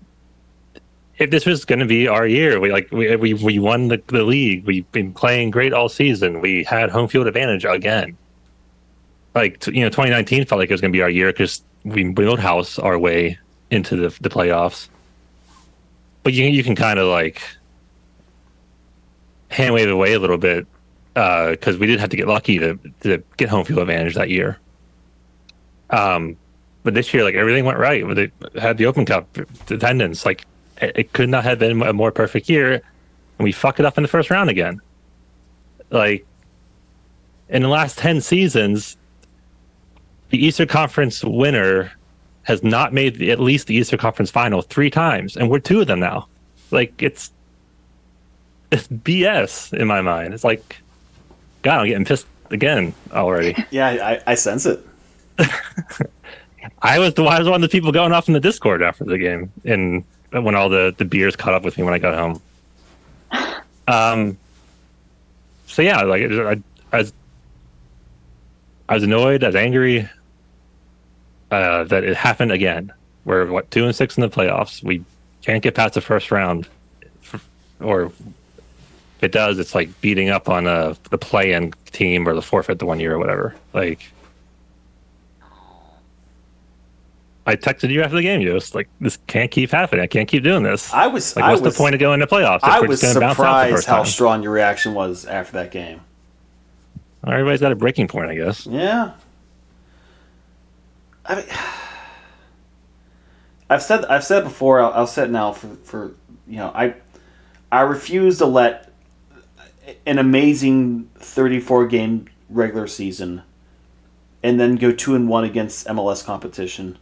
If 1.17 1.31
this 1.31 1.45
was 1.45 1.65
going 1.65 1.79
to 1.79 1.85
be 1.85 2.07
our 2.07 2.27
year, 2.27 2.59
we 2.59 2.71
like 2.71 2.91
we 2.91 3.15
we, 3.15 3.33
we 3.33 3.57
won 3.57 3.87
the, 3.87 4.01
the 4.07 4.23
league. 4.23 4.65
We've 4.65 4.89
been 4.91 5.11
playing 5.11 5.51
great 5.51 5.73
all 5.73 5.89
season. 5.89 6.39
We 6.39 6.63
had 6.65 6.91
home 6.91 7.07
field 7.07 7.25
advantage 7.25 7.65
again 7.65 8.15
like 9.35 9.67
you 9.67 9.81
know 9.81 9.89
2019 9.89 10.45
felt 10.45 10.59
like 10.59 10.69
it 10.69 10.73
was 10.73 10.81
going 10.81 10.91
to 10.91 10.97
be 10.97 11.03
our 11.03 11.09
year 11.09 11.31
because 11.31 11.61
we 11.83 12.09
built 12.09 12.39
house 12.39 12.79
our 12.79 12.97
way 12.97 13.37
into 13.69 13.95
the 13.95 14.17
the 14.21 14.29
playoffs. 14.29 14.87
But 16.23 16.33
you 16.33 16.45
you 16.45 16.63
can 16.63 16.75
kind 16.75 16.97
of 16.97 17.07
like 17.07 17.41
hand 19.49 19.73
wave 19.73 19.89
away 19.89 20.13
a 20.13 20.19
little 20.19 20.37
bit 20.37 20.65
because 21.13 21.75
uh, 21.75 21.79
we 21.79 21.87
did 21.87 21.99
have 21.99 22.09
to 22.09 22.17
get 22.17 22.27
lucky 22.27 22.57
to 22.59 22.79
to 23.01 23.21
get 23.37 23.49
home 23.49 23.65
field 23.65 23.79
advantage 23.79 24.15
that 24.15 24.29
year. 24.29 24.57
Um, 25.89 26.35
but 26.83 26.93
this 26.93 27.13
year, 27.13 27.23
like 27.23 27.35
everything 27.35 27.65
went 27.65 27.77
right. 27.77 28.03
They 28.15 28.31
had 28.59 28.77
the 28.77 28.85
Open 28.85 29.05
Cup 29.05 29.37
attendance. 29.69 30.25
Like 30.25 30.45
it, 30.81 30.93
it 30.95 31.13
could 31.13 31.29
not 31.29 31.43
have 31.43 31.59
been 31.59 31.81
a 31.81 31.93
more 31.93 32.11
perfect 32.11 32.49
year, 32.49 32.73
and 32.73 33.43
we 33.43 33.51
fuck 33.51 33.79
it 33.79 33.85
up 33.85 33.97
in 33.97 34.03
the 34.03 34.07
first 34.07 34.29
round 34.29 34.49
again. 34.49 34.81
Like 35.89 36.25
in 37.49 37.61
the 37.61 37.69
last 37.69 37.97
ten 37.97 38.21
seasons, 38.21 38.97
the 40.29 40.43
Eastern 40.43 40.67
Conference 40.67 41.23
winner 41.23 41.91
has 42.43 42.63
not 42.63 42.93
made 42.93 43.15
the, 43.15 43.31
at 43.31 43.39
least 43.39 43.67
the 43.67 43.75
Eastern 43.75 43.99
Conference 43.99 44.31
final 44.31 44.61
three 44.61 44.89
times, 44.89 45.35
and 45.35 45.49
we're 45.49 45.59
two 45.59 45.81
of 45.81 45.87
them 45.87 45.99
now. 45.99 46.27
Like 46.71 47.01
it's 47.01 47.31
it's 48.71 48.87
BS 48.87 49.73
in 49.73 49.87
my 49.87 50.01
mind. 50.01 50.33
It's 50.33 50.43
like, 50.43 50.77
God, 51.61 51.79
I'm 51.79 51.87
getting 51.87 52.05
pissed 52.05 52.27
again 52.51 52.93
already. 53.11 53.55
Yeah, 53.71 53.87
I, 53.87 54.31
I 54.31 54.35
sense 54.35 54.65
it. 54.65 54.85
I 56.81 56.99
was 56.99 57.13
the 57.13 57.23
I 57.23 57.39
was 57.39 57.47
one 57.47 57.63
of 57.63 57.69
the 57.69 57.69
people 57.69 57.91
going 57.91 58.11
off 58.11 58.27
in 58.27 58.33
the 58.33 58.39
Discord 58.39 58.81
after 58.81 59.03
the 59.03 59.17
game, 59.17 59.51
and 59.63 60.03
when 60.31 60.55
all 60.55 60.69
the 60.69 60.93
the 60.97 61.05
beers 61.05 61.35
caught 61.35 61.53
up 61.53 61.63
with 61.63 61.77
me 61.77 61.83
when 61.83 61.93
I 61.93 61.99
got 61.99 62.15
home. 62.17 62.41
Um. 63.87 64.39
So 65.67 65.83
yeah, 65.83 66.01
like 66.01 66.23
I, 66.23 66.59
I 66.91 66.97
was 66.97 67.13
I 68.89 68.95
was 68.95 69.03
annoyed, 69.03 69.43
I 69.43 69.47
was 69.47 69.55
angry 69.55 70.09
uh, 71.61 71.83
that 71.85 72.03
it 72.03 72.15
happened 72.15 72.51
again. 72.51 72.91
We're 73.25 73.47
what 73.47 73.71
two 73.71 73.85
and 73.85 73.95
six 73.95 74.17
in 74.17 74.21
the 74.21 74.29
playoffs. 74.29 74.83
We 74.83 75.03
can't 75.41 75.63
get 75.63 75.75
past 75.75 75.95
the 75.95 76.01
first 76.01 76.31
round, 76.31 76.67
or 77.79 78.05
if 78.05 79.23
it 79.23 79.31
does, 79.31 79.59
it's 79.59 79.73
like 79.73 80.01
beating 80.01 80.29
up 80.29 80.49
on 80.49 80.67
a 80.67 80.69
uh, 80.69 80.95
the 81.09 81.17
play-in 81.17 81.73
team 81.91 82.27
or 82.27 82.33
the 82.33 82.41
forfeit 82.41 82.79
the 82.79 82.85
one 82.85 82.99
year 82.99 83.15
or 83.15 83.19
whatever. 83.19 83.55
Like, 83.73 84.11
I 87.47 87.55
texted 87.55 87.89
you 87.89 88.01
after 88.01 88.15
the 88.15 88.21
game. 88.21 88.41
You 88.41 88.53
was 88.53 88.75
like, 88.75 88.89
"This 88.99 89.17
can't 89.27 89.49
keep 89.51 89.71
happening. 89.71 90.03
I 90.03 90.07
can't 90.07 90.27
keep 90.27 90.43
doing 90.43 90.63
this." 90.63 90.93
I 90.93 91.07
was. 91.07 91.35
Like, 91.35 91.45
what's 91.45 91.61
was, 91.61 91.73
the 91.73 91.77
point 91.77 91.95
of 91.95 91.99
going 91.99 92.19
to 92.19 92.27
playoffs? 92.27 92.59
I 92.63 92.81
was 92.81 93.01
surprised 93.01 93.85
how 93.85 93.97
time? 93.97 94.05
strong 94.05 94.43
your 94.43 94.51
reaction 94.51 94.93
was 94.93 95.25
after 95.25 95.53
that 95.53 95.71
game. 95.71 96.01
Everybody's 97.25 97.61
got 97.61 97.71
a 97.71 97.75
breaking 97.75 98.07
point, 98.07 98.29
I 98.29 98.35
guess. 98.35 98.67
Yeah. 98.67 99.13
I 101.27 101.35
mean, 101.35 101.45
I've 103.69 103.81
said 103.81 104.05
I've 104.05 104.23
said 104.23 104.43
before. 104.43 104.79
I'll, 104.81 104.93
I'll 104.93 105.07
say 105.07 105.23
it 105.23 105.31
now 105.31 105.51
for 105.51 105.75
for 105.83 106.15
you 106.47 106.57
know 106.57 106.71
I 106.73 106.95
I 107.71 107.81
refuse 107.81 108.37
to 108.39 108.45
let 108.45 108.91
an 110.05 110.17
amazing 110.17 111.09
34 111.17 111.87
game 111.87 112.27
regular 112.49 112.87
season 112.87 113.43
and 114.41 114.59
then 114.59 114.75
go 114.75 114.91
two 114.91 115.15
and 115.15 115.27
one 115.27 115.43
against 115.43 115.87
MLS 115.87 116.23
competition 116.23 116.97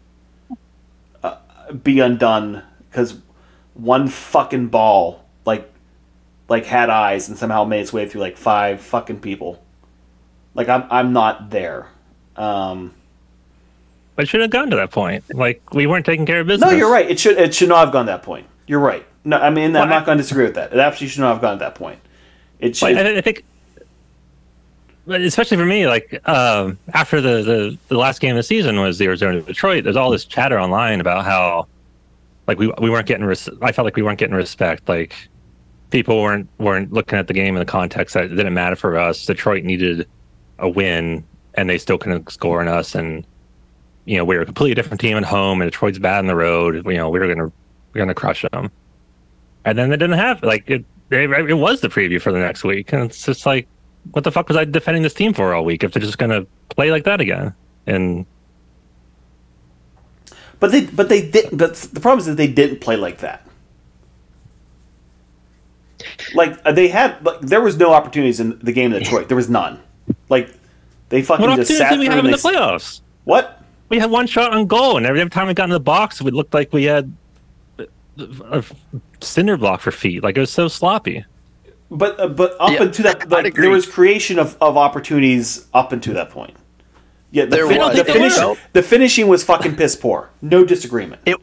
uh, 1.21 1.38
be 1.83 1.99
undone 1.99 2.63
because 2.89 3.19
one 3.73 4.07
fucking 4.07 4.67
ball 4.67 5.25
like 5.45 5.71
like 6.49 6.65
had 6.65 6.89
eyes 6.89 7.29
and 7.29 7.38
somehow 7.38 7.63
made 7.63 7.81
its 7.81 7.93
way 7.93 8.07
through 8.07 8.21
like 8.21 8.38
five 8.38 8.81
fucking 8.81 9.19
people. 9.19 9.63
Like 10.53 10.69
I'm 10.69 10.86
I'm 10.89 11.13
not 11.13 11.49
there. 11.49 11.88
Um, 12.36 12.93
But 14.15 14.23
it 14.23 14.28
should 14.28 14.41
have 14.41 14.52
gone 14.52 14.69
to 14.69 14.76
that 14.76 14.91
point. 14.91 15.23
Like 15.34 15.73
we 15.73 15.88
weren't 15.88 16.06
taking 16.06 16.26
care 16.26 16.41
of 16.41 16.47
business. 16.47 16.69
no, 16.71 16.78
you're 16.78 16.91
right. 16.91 17.10
It 17.10 17.19
should 17.19 17.38
it 17.38 17.54
should 17.54 17.69
not 17.69 17.86
have 17.86 17.91
gone 17.91 18.06
to 18.06 18.12
that 18.12 18.23
point. 18.23 18.45
You're 18.67 18.80
right. 18.80 19.06
No, 19.26 19.38
I 19.38 19.49
mean 19.49 19.73
Well, 19.73 19.84
I'm 19.84 19.89
not 19.89 20.06
going 20.06 20.17
to 20.17 20.23
disagree 20.23 20.45
with 20.45 20.56
that. 20.56 20.73
It 20.73 20.80
absolutely 20.80 21.10
should 21.10 21.21
not 21.21 21.34
have 21.34 21.41
gone 21.41 21.58
to 21.58 21.60
that 21.60 21.76
point. 21.76 21.99
It 22.60 22.76
should. 22.76 22.97
I, 22.97 23.17
I 23.17 23.21
think, 23.21 23.43
but 25.06 25.21
especially 25.21 25.58
for 25.58 25.65
me, 25.65 25.88
like 25.88 26.21
um, 26.28 26.78
after 26.93 27.19
the, 27.21 27.41
the 27.41 27.78
the 27.89 27.97
last 27.97 28.21
game 28.21 28.32
of 28.32 28.38
the 28.38 28.43
season 28.43 28.80
was 28.80 28.97
the 28.99 29.06
Arizona 29.06 29.41
Detroit. 29.41 29.84
There's 29.84 29.95
all 29.95 30.12
this 30.12 30.26
chatter 30.26 30.60
online 30.60 31.02
about 31.02 31.26
how, 31.26 31.67
like 32.47 32.60
we 32.60 32.71
we 32.80 32.89
weren't 32.89 33.08
getting. 33.08 33.26
Res- 33.26 33.49
I 33.62 33.71
felt 33.71 33.86
like 33.86 33.95
we 33.95 34.02
weren't 34.02 34.19
getting 34.19 34.36
respect. 34.36 34.88
Like 34.88 35.15
people 35.89 36.21
weren't 36.21 36.47
weren't 36.58 36.93
looking 36.93 37.17
at 37.19 37.28
the 37.28 37.34
game 37.34 37.56
in 37.56 37.60
the 37.60 37.65
context 37.65 38.13
that 38.13 38.26
it 38.26 38.30
didn't 38.30 38.54
matter 38.54 38.76
for 38.76 38.97
us. 38.97 39.26
Detroit 39.26 39.63
needed 39.63 40.08
a 40.60 40.69
win, 40.69 41.23
and 41.56 41.69
they 41.69 41.78
still 41.78 41.97
couldn't 41.97 42.32
score 42.32 42.62
on 42.62 42.67
us. 42.67 42.95
And 42.95 43.26
you 44.06 44.18
know 44.18 44.26
we 44.26 44.36
were 44.36 44.42
a 44.42 44.46
completely 44.46 44.76
different 44.76 45.02
team 45.02 45.18
at 45.18 45.24
home, 45.24 45.62
and 45.62 45.72
Detroit's 45.72 46.00
bad 46.00 46.20
on 46.20 46.28
the 46.28 46.36
road. 46.36 46.86
You 46.86 46.98
know 46.98 47.10
we 47.10 47.20
were 47.20 47.28
gonna 47.28 47.46
we 47.46 47.52
we're 47.94 48.02
gonna 48.02 48.13
crush 48.13 48.46
them. 48.52 48.72
And 49.66 49.78
then 49.78 49.89
they 49.89 49.98
didn't 49.98 50.18
have 50.18 50.44
like 50.44 50.70
it. 50.70 50.86
They, 51.10 51.24
it 51.24 51.58
was 51.58 51.82
the 51.82 51.89
preview 51.89 52.22
for 52.22 52.32
the 52.32 52.39
next 52.39 52.63
week, 52.63 52.92
and 52.92 53.04
it's 53.04 53.24
just 53.24 53.46
like, 53.46 53.68
what 54.12 54.24
the 54.24 54.32
fuck 54.32 54.48
was 54.48 54.58
I 54.58 54.66
defending 54.66 55.04
this 55.04 55.13
team 55.13 55.34
for 55.34 55.54
all 55.54 55.63
week 55.63 55.84
if 55.84 55.94
they're 55.94 56.02
just 56.02 56.18
gonna 56.18 56.46
play 56.70 56.92
like 56.92 57.04
that 57.06 57.22
again? 57.22 57.54
And 57.86 58.26
But 60.60 60.72
they 60.72 60.86
but 60.86 61.10
they 61.10 61.30
did 61.30 61.50
but 61.58 61.76
the 61.76 62.00
problem 62.00 62.20
is 62.20 62.26
that 62.26 62.36
they 62.36 62.48
didn't 62.48 62.82
play 62.82 62.96
like 62.96 63.20
that. 63.20 63.48
Like 66.34 66.60
uh, 66.66 66.72
they 66.72 66.88
had 66.88 67.24
like 67.26 67.39
there 67.42 67.62
was 67.62 67.78
no 67.78 67.94
opportunities 67.94 68.39
in 68.39 68.60
the 68.60 68.72
game 68.72 68.92
in 68.94 69.00
Detroit. 69.00 69.28
There 69.28 69.38
was 69.38 69.50
none. 69.50 69.82
Like 70.30 70.54
they 71.10 71.22
fucking 71.22 71.46
what 71.48 71.56
just 71.58 71.78
sat 71.78 71.92
did 71.92 72.00
we 72.00 72.08
have 72.08 72.26
in 72.26 72.32
the 72.32 72.38
playoffs? 72.38 73.02
What? 73.24 73.62
We 73.93 73.99
had 73.99 74.10
one 74.10 74.25
shot 74.25 74.53
on 74.53 74.65
goal, 74.65 74.97
and 74.97 75.06
every 75.06 75.21
every 75.21 75.29
time 75.29 75.45
we 75.45 75.53
got 75.53 75.65
in 75.65 75.69
the 75.69 75.79
box, 75.79 76.19
it 76.19 76.23
looked 76.34 76.51
like 76.51 76.73
we 76.73 76.86
had 76.86 77.13
a 77.77 78.63
cinder 79.21 79.56
block 79.56 79.82
for 79.82 79.91
feet. 79.91 80.23
Like 80.23 80.36
it 80.36 80.39
was 80.39 80.49
so 80.49 80.67
sloppy. 80.67 81.23
But 81.91 82.19
uh, 82.19 82.29
but 82.29 82.56
up 82.60 82.71
Yeah, 82.71 82.82
until 82.82 83.03
that 83.03 83.21
I'd 83.21 83.29
like, 83.29 83.53
there 83.53 83.69
was 83.69 83.86
creation 83.86 84.39
of, 84.39 84.58
of 84.60 84.77
opportunities 84.77 85.67
up 85.75 85.91
until 85.91 86.15
that 86.15 86.32
point. 86.32 86.58
Yeah, 87.29 87.45
the, 87.45 87.51
There 87.51 87.67
fin- 87.67 87.77
was. 87.77 87.93
the 87.95 88.01
It 88.01 88.08
finish 88.08 88.58
the 88.73 88.82
finishing 88.82 89.27
was 89.27 89.43
fucking 89.43 89.75
piss 89.75 89.95
poor. 89.95 90.32
No 90.41 90.65
disagreement. 90.65 91.21
It, 91.27 91.38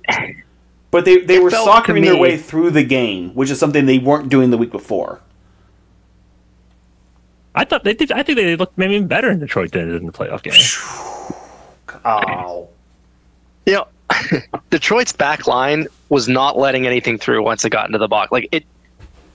But 0.90 1.04
they 1.04 1.20
they 1.20 1.36
It 1.36 1.44
were 1.44 1.52
felt 1.52 1.66
to 1.66 1.92
soccering 1.92 2.02
their 2.02 2.16
way 2.16 2.36
through 2.36 2.70
the 2.72 2.82
game, 2.82 3.32
which 3.36 3.52
is 3.52 3.60
something 3.60 3.86
they 3.86 3.98
weren't 3.98 4.28
doing 4.28 4.50
the 4.50 4.58
week 4.58 4.72
before. 4.72 5.20
I 7.54 7.64
thought 7.64 7.84
they 7.84 7.94
did. 7.94 8.10
I 8.10 8.24
think 8.24 8.38
they 8.38 8.56
looked 8.56 8.76
maybe 8.76 8.96
even 8.96 9.06
better 9.06 9.30
in 9.30 9.38
Detroit 9.38 9.70
than 9.70 9.86
they 9.86 9.92
did 9.92 10.00
in 10.00 10.06
the 10.06 10.12
playoff 10.12 10.42
game. 10.42 10.54
Oh. 12.04 12.68
know, 13.66 13.86
Detroit's 14.70 15.12
back 15.12 15.46
line 15.46 15.86
was 16.08 16.28
not 16.28 16.58
letting 16.58 16.86
anything 16.86 17.18
through 17.18 17.42
once 17.42 17.64
it 17.64 17.70
got 17.70 17.86
into 17.86 17.98
the 17.98 18.08
box. 18.08 18.32
Like 18.32 18.48
it, 18.52 18.64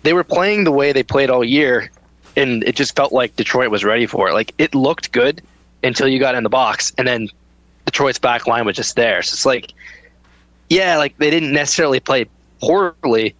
they 0.03 0.13
were 0.13 0.23
playing 0.23 0.63
the 0.63 0.71
way 0.71 0.91
they 0.93 1.03
played 1.03 1.29
all 1.29 1.43
year, 1.43 1.91
and 2.35 2.63
it 2.63 2.75
just 2.75 2.95
felt 2.95 3.11
like 3.11 3.35
Detroit 3.35 3.71
was 3.71 3.83
ready 3.83 4.05
for 4.05 4.29
it. 4.29 4.33
Like 4.33 4.53
it 4.57 4.75
looked 4.75 5.11
good 5.11 5.41
until 5.83 6.07
you 6.07 6.19
got 6.19 6.35
in 6.35 6.43
the 6.43 6.49
box, 6.49 6.93
and 6.97 7.07
then 7.07 7.29
Detroit's 7.85 8.19
back 8.19 8.47
line 8.47 8.65
was 8.65 8.75
just 8.75 8.95
there. 8.95 9.21
So 9.21 9.33
it's 9.33 9.45
like, 9.45 9.73
yeah, 10.69 10.97
like 10.97 11.17
they 11.17 11.29
didn't 11.29 11.53
necessarily 11.53 11.99
play 11.99 12.25
poorly, 12.59 13.35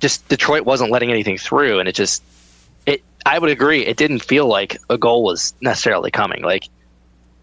just 0.00 0.28
Detroit 0.28 0.64
wasn't 0.64 0.90
letting 0.90 1.10
anything 1.10 1.38
through, 1.38 1.78
and 1.78 1.88
it 1.88 1.94
just, 1.94 2.22
it. 2.86 3.02
I 3.26 3.38
would 3.38 3.50
agree. 3.50 3.84
It 3.86 3.96
didn't 3.96 4.20
feel 4.20 4.46
like 4.46 4.78
a 4.88 4.98
goal 4.98 5.22
was 5.22 5.54
necessarily 5.60 6.10
coming. 6.10 6.42
Like 6.42 6.68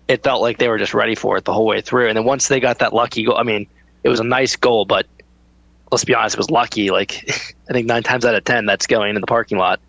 it 0.07 0.23
felt 0.23 0.41
like 0.41 0.57
they 0.57 0.67
were 0.69 0.77
just 0.77 0.93
ready 0.93 1.15
for 1.15 1.37
it 1.37 1.45
the 1.45 1.53
whole 1.53 1.65
way 1.65 1.81
through. 1.81 2.07
And 2.07 2.17
then 2.17 2.23
once 2.25 2.47
they 2.47 2.59
got 2.59 2.79
that 2.79 2.93
lucky 2.93 3.25
goal, 3.25 3.37
I 3.37 3.43
mean, 3.43 3.67
it 4.03 4.09
was 4.09 4.19
a 4.19 4.23
nice 4.23 4.55
goal, 4.55 4.85
but 4.85 5.05
let's 5.91 6.05
be 6.05 6.15
honest, 6.15 6.35
it 6.35 6.39
was 6.39 6.49
lucky. 6.49 6.89
Like 6.91 7.23
I 7.69 7.73
think 7.73 7.87
nine 7.87 8.03
times 8.03 8.25
out 8.25 8.35
of 8.35 8.43
ten, 8.43 8.65
that's 8.65 8.87
going 8.87 9.15
in 9.15 9.21
the 9.21 9.27
parking 9.27 9.57
lot. 9.57 9.79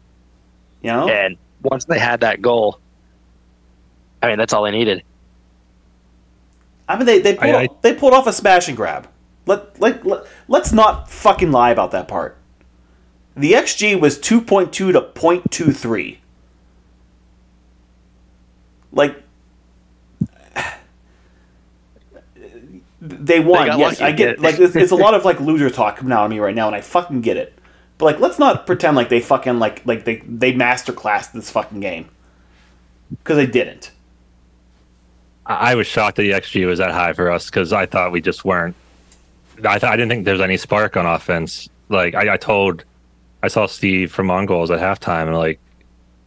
You 0.83 0.91
know? 0.91 1.09
And 1.09 1.37
once 1.63 1.85
they 1.85 1.99
had 1.99 2.21
that 2.21 2.41
goal, 2.43 2.79
I 4.23 4.29
mean, 4.29 4.39
that's 4.39 4.53
all 4.53 4.65
they 4.65 4.71
needed. 4.71 5.03
I 6.89 6.97
mean, 6.97 7.07
they 7.07 7.19
they 7.21 7.35
pulled, 7.35 7.55
I- 7.55 7.63
I- 7.65 7.69
they 7.83 7.95
pulled 7.95 8.15
off 8.15 8.27
a 8.27 8.33
smash 8.33 8.69
and 8.69 8.77
grab. 8.77 9.09
Let, 9.47 9.81
let, 9.81 10.05
let, 10.05 10.27
let's 10.47 10.73
not 10.73 11.09
fucking 11.11 11.51
lie 11.51 11.71
about 11.71 11.91
that 11.93 12.07
part. 12.07 12.37
The 13.35 13.53
XG 13.53 13.99
was 13.99 14.19
2.2 14.19 14.73
to 14.73 14.93
0.23. 14.93 16.19
Like, 18.93 19.23
they 23.01 23.41
won. 23.41 23.67
got 23.67 23.79
yes, 23.79 24.01
lucky, 24.01 24.05
I 24.05 24.13
get 24.13 24.41
like 24.41 24.59
it's, 24.59 24.75
it's 24.75 24.93
a 24.93 24.97
lot 24.97 25.15
of 25.15 25.25
like 25.25 25.41
loser 25.41 25.71
talk 25.71 25.99
coming 25.99 26.13
out 26.13 26.25
of 26.25 26.31
me 26.31 26.39
right 26.41 26.55
now, 26.55 26.67
and 26.67 26.75
I 26.75 26.81
fucking 26.81 27.21
get 27.21 27.37
it. 27.37 27.57
But 27.97 28.07
like, 28.07 28.21
let's 28.21 28.39
not 28.39 28.67
pretend 28.67 28.97
like 28.97 29.09
they 29.09 29.21
fucking 29.21 29.59
like 29.59 29.85
like 29.87 30.05
they 30.05 30.17
they 30.27 30.53
masterclassed 30.53 31.33
this 31.33 31.51
fucking 31.51 31.81
game 31.81 32.09
because 33.11 33.37
they 33.37 33.47
didn't. 33.47 33.93
I 35.47 35.73
I 35.73 35.75
was 35.77 35.87
shocked 35.87 36.17
that 36.17 36.23
the 36.23 36.33
XG 36.33 36.67
was 36.67 36.79
that 36.79 36.91
high 36.91 37.13
for 37.13 37.31
us 37.31 37.47
because 37.47 37.73
I 37.73 37.87
thought 37.87 38.11
we 38.11 38.21
just 38.21 38.45
weren't. 38.45 38.75
I 39.65 39.79
th- 39.79 39.91
I 39.91 39.97
didn't 39.97 40.11
think 40.11 40.25
there 40.25 40.35
was 40.35 40.41
any 40.41 40.57
spark 40.57 40.97
on 40.97 41.07
offense. 41.07 41.69
Like 41.89 42.15
I, 42.15 42.35
I 42.35 42.37
told, 42.37 42.85
I 43.43 43.49
saw 43.49 43.67
Steve 43.67 44.13
from 44.13 44.27
Mongols 44.27 44.71
at 44.71 44.79
halftime, 44.81 45.27
and 45.27 45.37
like, 45.37 45.59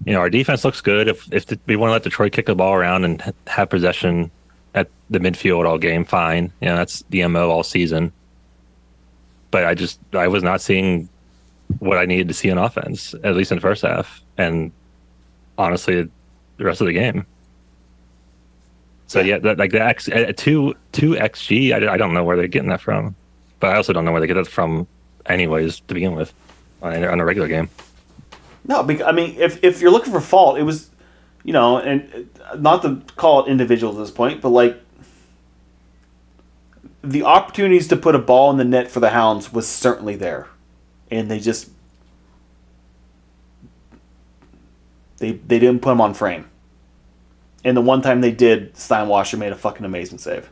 you 0.05 0.13
know, 0.13 0.19
our 0.19 0.29
defense 0.29 0.63
looks 0.63 0.81
good. 0.81 1.07
If 1.07 1.31
if 1.33 1.45
the, 1.47 1.59
we 1.67 1.75
want 1.75 1.89
to 1.89 1.93
let 1.93 2.03
Detroit 2.03 2.31
kick 2.31 2.45
the 2.45 2.55
ball 2.55 2.73
around 2.73 3.03
and 3.03 3.33
have 3.47 3.69
possession 3.69 4.31
at 4.73 4.89
the 5.09 5.19
midfield 5.19 5.67
all 5.67 5.77
game, 5.77 6.05
fine. 6.05 6.51
You 6.61 6.69
know, 6.69 6.75
that's 6.75 7.03
the 7.09 7.25
mo 7.27 7.49
all 7.49 7.63
season. 7.63 8.11
But 9.51 9.65
I 9.65 9.73
just 9.73 9.99
I 10.13 10.27
was 10.27 10.43
not 10.43 10.61
seeing 10.61 11.09
what 11.79 11.97
I 11.97 12.05
needed 12.05 12.27
to 12.27 12.33
see 12.33 12.51
on 12.51 12.57
offense, 12.57 13.13
at 13.23 13.35
least 13.35 13.51
in 13.51 13.57
the 13.57 13.61
first 13.61 13.81
half, 13.81 14.21
and 14.37 14.71
honestly, 15.57 16.09
the 16.57 16.63
rest 16.63 16.81
of 16.81 16.87
the 16.87 16.93
game. 16.93 17.25
So 19.07 19.19
yeah, 19.19 19.39
that, 19.39 19.57
like 19.57 19.71
the 19.71 19.81
X 19.81 20.07
uh, 20.07 20.31
two 20.37 20.73
two 20.93 21.11
xg, 21.11 21.73
I, 21.73 21.93
I 21.93 21.97
don't 21.97 22.13
know 22.13 22.23
where 22.23 22.37
they're 22.37 22.47
getting 22.47 22.69
that 22.69 22.79
from, 22.79 23.13
but 23.59 23.71
I 23.71 23.75
also 23.75 23.91
don't 23.91 24.05
know 24.05 24.11
where 24.13 24.21
they 24.21 24.27
get 24.27 24.35
that 24.35 24.47
from, 24.47 24.87
anyways, 25.25 25.81
to 25.81 25.93
begin 25.93 26.15
with, 26.15 26.33
on, 26.81 27.03
on 27.03 27.19
a 27.19 27.25
regular 27.25 27.49
game. 27.49 27.69
No, 28.65 28.83
because, 28.83 29.05
I 29.05 29.11
mean, 29.11 29.35
if 29.37 29.61
if 29.63 29.81
you're 29.81 29.91
looking 29.91 30.13
for 30.13 30.21
fault, 30.21 30.57
it 30.59 30.63
was, 30.63 30.90
you 31.43 31.53
know, 31.53 31.77
and 31.77 32.29
not 32.57 32.81
to 32.83 33.01
call 33.15 33.45
it 33.45 33.49
individual 33.49 33.93
at 33.93 33.99
this 33.99 34.11
point, 34.11 34.41
but 34.41 34.49
like 34.49 34.81
the 37.03 37.23
opportunities 37.23 37.87
to 37.87 37.97
put 37.97 38.15
a 38.15 38.19
ball 38.19 38.51
in 38.51 38.57
the 38.57 38.65
net 38.65 38.89
for 38.89 38.99
the 38.99 39.09
Hounds 39.09 39.51
was 39.51 39.67
certainly 39.67 40.15
there, 40.15 40.47
and 41.09 41.29
they 41.31 41.39
just 41.39 41.69
they 45.17 45.31
they 45.31 45.59
didn't 45.59 45.81
put 45.81 45.89
them 45.89 46.01
on 46.01 46.13
frame. 46.13 46.47
And 47.63 47.77
the 47.77 47.81
one 47.81 48.01
time 48.01 48.21
they 48.21 48.31
did, 48.31 48.73
Steinwascher 48.73 49.37
made 49.37 49.51
a 49.51 49.55
fucking 49.55 49.85
amazing 49.85 50.17
save. 50.17 50.49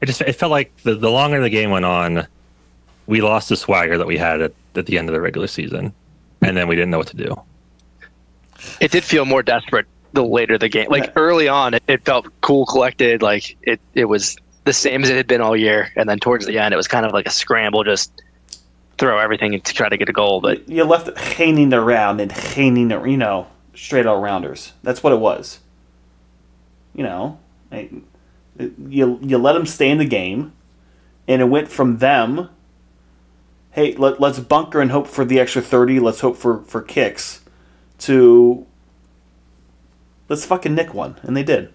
It 0.00 0.06
just 0.06 0.20
it 0.22 0.34
felt 0.34 0.50
like 0.50 0.74
the, 0.82 0.94
the 0.94 1.10
longer 1.10 1.40
the 1.40 1.50
game 1.50 1.70
went 1.70 1.84
on, 1.84 2.26
we 3.06 3.20
lost 3.20 3.48
the 3.48 3.56
swagger 3.56 3.98
that 3.98 4.06
we 4.06 4.16
had 4.16 4.40
at, 4.40 4.52
at 4.74 4.86
the 4.86 4.98
end 4.98 5.08
of 5.08 5.12
the 5.12 5.20
regular 5.20 5.46
season, 5.46 5.92
and 6.40 6.56
then 6.56 6.68
we 6.68 6.74
didn't 6.74 6.90
know 6.90 6.98
what 6.98 7.08
to 7.08 7.16
do. 7.16 7.40
It 8.80 8.90
did 8.90 9.04
feel 9.04 9.24
more 9.24 9.42
desperate 9.42 9.86
the 10.12 10.24
later 10.24 10.58
the 10.58 10.68
game. 10.68 10.88
Like 10.90 11.04
Yeah. 11.04 11.12
early 11.16 11.48
on, 11.48 11.74
it, 11.74 11.82
it 11.88 12.04
felt 12.04 12.26
cool, 12.42 12.66
collected. 12.66 13.22
Like 13.22 13.56
it, 13.62 13.80
it 13.94 14.06
was 14.06 14.36
the 14.64 14.72
same 14.72 15.02
as 15.02 15.10
it 15.10 15.16
had 15.16 15.26
been 15.26 15.40
all 15.40 15.56
year. 15.56 15.90
And 15.96 16.08
then 16.08 16.18
towards 16.18 16.46
the 16.46 16.58
end, 16.58 16.74
it 16.74 16.76
was 16.76 16.88
kind 16.88 17.06
of 17.06 17.12
like 17.12 17.26
a 17.26 17.30
scramble, 17.30 17.82
just 17.84 18.12
throw 18.98 19.18
everything 19.18 19.60
to 19.60 19.74
try 19.74 19.88
to 19.88 19.96
get 19.96 20.08
a 20.08 20.12
goal. 20.12 20.40
But 20.40 20.68
you 20.68 20.84
left 20.84 21.08
it 21.08 21.18
hanging 21.18 21.72
around 21.72 22.20
and 22.20 22.30
hanging, 22.30 22.90
you 22.90 23.16
know, 23.16 23.46
straight 23.74 24.06
all 24.06 24.20
rounders. 24.20 24.72
That's 24.82 25.02
what 25.02 25.12
it 25.12 25.18
was. 25.18 25.60
You 26.94 27.04
know, 27.04 27.38
you 27.70 29.18
you 29.22 29.38
let 29.38 29.54
them 29.54 29.64
stay 29.64 29.88
in 29.88 29.96
the 29.96 30.04
game, 30.04 30.52
and 31.26 31.40
it 31.40 31.46
went 31.46 31.68
from 31.68 31.98
them. 31.98 32.50
Hey, 33.70 33.94
let, 33.94 34.20
let's 34.20 34.38
bunker 34.38 34.82
and 34.82 34.90
hope 34.90 35.06
for 35.08 35.24
the 35.24 35.40
extra 35.40 35.62
thirty. 35.62 35.98
Let's 35.98 36.20
hope 36.20 36.36
for 36.36 36.58
for 36.64 36.82
kicks. 36.82 37.40
To 38.02 38.66
let's 40.28 40.44
fucking 40.44 40.74
nick 40.74 40.92
one, 40.94 41.16
and 41.22 41.36
they 41.36 41.42
did. 41.44 41.72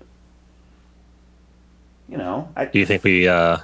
you 2.10 2.18
know, 2.18 2.50
I, 2.56 2.66
Do 2.66 2.80
you 2.80 2.86
think 2.86 3.04
we? 3.04 3.28
uh 3.28 3.58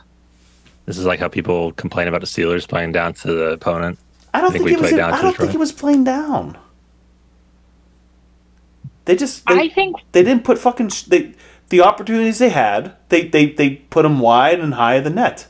This 0.86 0.97
is 0.97 1.06
like 1.06 1.19
how 1.19 1.28
people 1.28 1.71
complain 1.73 2.08
about 2.08 2.21
the 2.21 2.28
Steelers 2.28 2.67
playing 2.67 2.91
down 2.93 3.13
to 3.15 3.28
the 3.34 3.45
opponent. 3.52 3.99
I 4.34 4.41
don't 4.41 4.52
think 4.52 4.63
think, 4.63 4.65
we 4.65 4.73
it 4.73 4.82
was. 4.82 4.91
played 4.91 4.99
I 5.02 5.10
down 5.10 5.17
to 5.17 5.23
don't 5.23 5.38
think 5.38 5.54
it 5.54 5.60
was 5.60 5.71
playing 5.71 6.04
down. 6.06 6.58
They 9.06 9.15
just 9.17 9.45
they, 9.47 9.60
I 9.60 9.69
think 9.69 9.97
they 10.13 10.23
didn't 10.23 10.45
put 10.45 10.58
fucking 10.58 10.89
sh- 10.89 11.04
they 11.04 11.34
the 11.69 11.82
opportunities 11.82 12.39
they 12.39 12.49
had. 12.49 12.95
They 13.10 13.28
they 13.28 13.47
they 13.47 13.69
put 13.76 14.04
them 14.04 14.19
wide 14.19 14.60
and 14.62 14.73
high 14.76 14.95
of 14.95 15.04
the 15.04 15.10
net. 15.10 15.47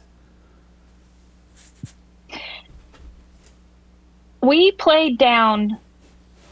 we 4.42 4.72
played 4.74 5.18
down 5.18 5.78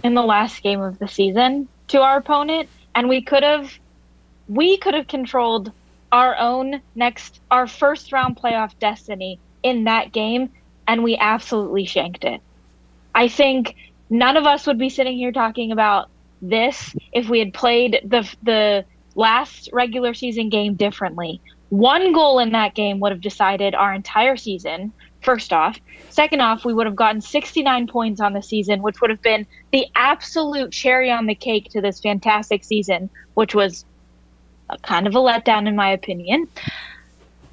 in 0.03 0.13
the 0.13 0.21
last 0.21 0.61
game 0.63 0.81
of 0.81 0.99
the 0.99 1.07
season 1.07 1.67
to 1.87 2.01
our 2.01 2.17
opponent 2.17 2.69
and 2.95 3.09
we 3.09 3.21
could 3.21 3.43
have 3.43 3.71
we 4.47 4.77
could 4.77 4.93
have 4.93 5.07
controlled 5.07 5.71
our 6.11 6.35
own 6.37 6.81
next 6.95 7.39
our 7.49 7.67
first 7.67 8.11
round 8.11 8.35
playoff 8.35 8.77
destiny 8.79 9.39
in 9.63 9.85
that 9.85 10.11
game 10.11 10.49
and 10.87 11.03
we 11.03 11.15
absolutely 11.17 11.85
shanked 11.85 12.23
it. 12.23 12.41
I 13.15 13.27
think 13.27 13.75
none 14.09 14.37
of 14.37 14.45
us 14.45 14.67
would 14.67 14.77
be 14.77 14.89
sitting 14.89 15.17
here 15.17 15.31
talking 15.31 15.71
about 15.71 16.09
this 16.41 16.95
if 17.13 17.29
we 17.29 17.39
had 17.39 17.53
played 17.53 18.01
the 18.03 18.29
the 18.43 18.85
last 19.15 19.69
regular 19.73 20.13
season 20.13 20.49
game 20.49 20.75
differently. 20.75 21.41
One 21.69 22.13
goal 22.13 22.39
in 22.39 22.51
that 22.51 22.75
game 22.75 22.99
would 22.99 23.11
have 23.11 23.21
decided 23.21 23.75
our 23.75 23.93
entire 23.93 24.35
season 24.35 24.91
first 25.21 25.53
off 25.53 25.79
Second 26.11 26.41
off, 26.41 26.65
we 26.65 26.73
would 26.73 26.85
have 26.87 26.95
gotten 26.95 27.21
69 27.21 27.87
points 27.87 28.19
on 28.19 28.33
the 28.33 28.41
season, 28.41 28.81
which 28.81 28.99
would 28.99 29.09
have 29.09 29.21
been 29.21 29.47
the 29.71 29.87
absolute 29.95 30.71
cherry 30.73 31.09
on 31.09 31.25
the 31.25 31.35
cake 31.35 31.69
to 31.71 31.79
this 31.79 32.01
fantastic 32.01 32.65
season, 32.65 33.09
which 33.35 33.55
was 33.55 33.85
kind 34.81 35.07
of 35.07 35.15
a 35.15 35.19
letdown 35.19 35.69
in 35.69 35.75
my 35.75 35.89
opinion. 35.89 36.49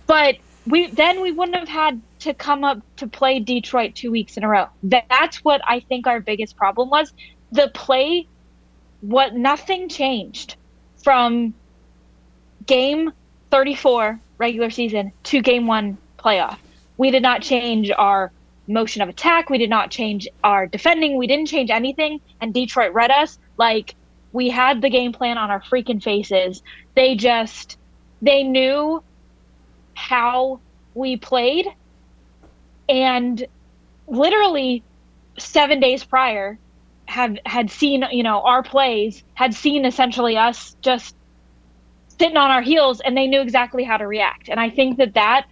But 0.09 0.39
we 0.67 0.89
then 0.89 1.21
we 1.21 1.31
wouldn't 1.31 1.57
have 1.57 1.69
had 1.69 2.03
to 2.21 2.35
come 2.35 2.65
up 2.65 2.81
to 2.97 3.07
play 3.07 3.39
Detroit 3.39 3.95
two 3.95 4.11
weeks 4.11 4.37
in 4.37 4.43
a 4.43 4.49
row. 4.49 4.67
That's 4.83 5.45
what 5.45 5.61
I 5.65 5.79
think 5.79 6.09
our 6.09 6.19
biggest 6.19 6.57
problem 6.57 6.91
was. 6.91 7.13
The 7.53 7.71
play, 7.73 8.27
what 9.03 9.37
nothing 9.37 9.89
changed 9.89 10.57
from 11.05 11.55
game 12.67 13.13
34 13.53 14.19
regular 14.39 14.71
season 14.71 15.13
to 15.25 15.41
game 15.43 15.69
one 15.69 15.97
playoff. 16.19 16.59
We 16.99 17.11
did 17.11 17.23
not 17.23 17.41
change 17.41 17.91
our 17.97 18.31
motion 18.67 19.01
of 19.01 19.09
attack. 19.09 19.49
We 19.49 19.59
did 19.59 19.71
not 19.71 19.91
change 19.91 20.29
our 20.45 20.67
defending. 20.67 21.17
We 21.17 21.27
didn't 21.27 21.47
change 21.47 21.71
anything. 21.71 22.21
And 22.41 22.53
Detroit 22.53 22.93
read 22.93 23.11
us 23.11 23.39
like 23.57 23.95
we 24.33 24.51
had 24.51 24.83
the 24.83 24.91
game 24.91 25.13
plan 25.13 25.39
on 25.39 25.51
our 25.51 25.63
freaking 25.63 26.03
faces. 26.03 26.63
They 26.95 27.15
just, 27.15 27.79
they 28.21 28.43
knew 28.43 29.03
how 29.95 30.61
we 30.95 31.17
played. 31.17 31.67
And 32.89 33.47
literally 34.07 34.83
seven 35.39 35.81
days 35.81 36.05
prior, 36.05 36.59
had 37.07 37.41
had 37.47 37.71
seen 37.71 38.05
you 38.13 38.23
know 38.23 38.43
our 38.43 38.63
plays, 38.63 39.23
had 39.35 39.55
seen 39.55 39.87
essentially 39.87 40.37
us 40.37 40.77
just 40.83 41.17
sitting 42.09 42.37
on 42.37 42.51
our 42.51 42.63
heels, 42.63 43.01
and 43.01 43.17
they 43.17 43.27
knew 43.27 43.41
exactly 43.41 43.85
how 43.85 43.97
to 43.97 44.07
react. 44.07 44.49
And 44.49 44.61
I 44.61 44.69
think 44.71 44.99
that 44.99 45.15
that 45.15 45.47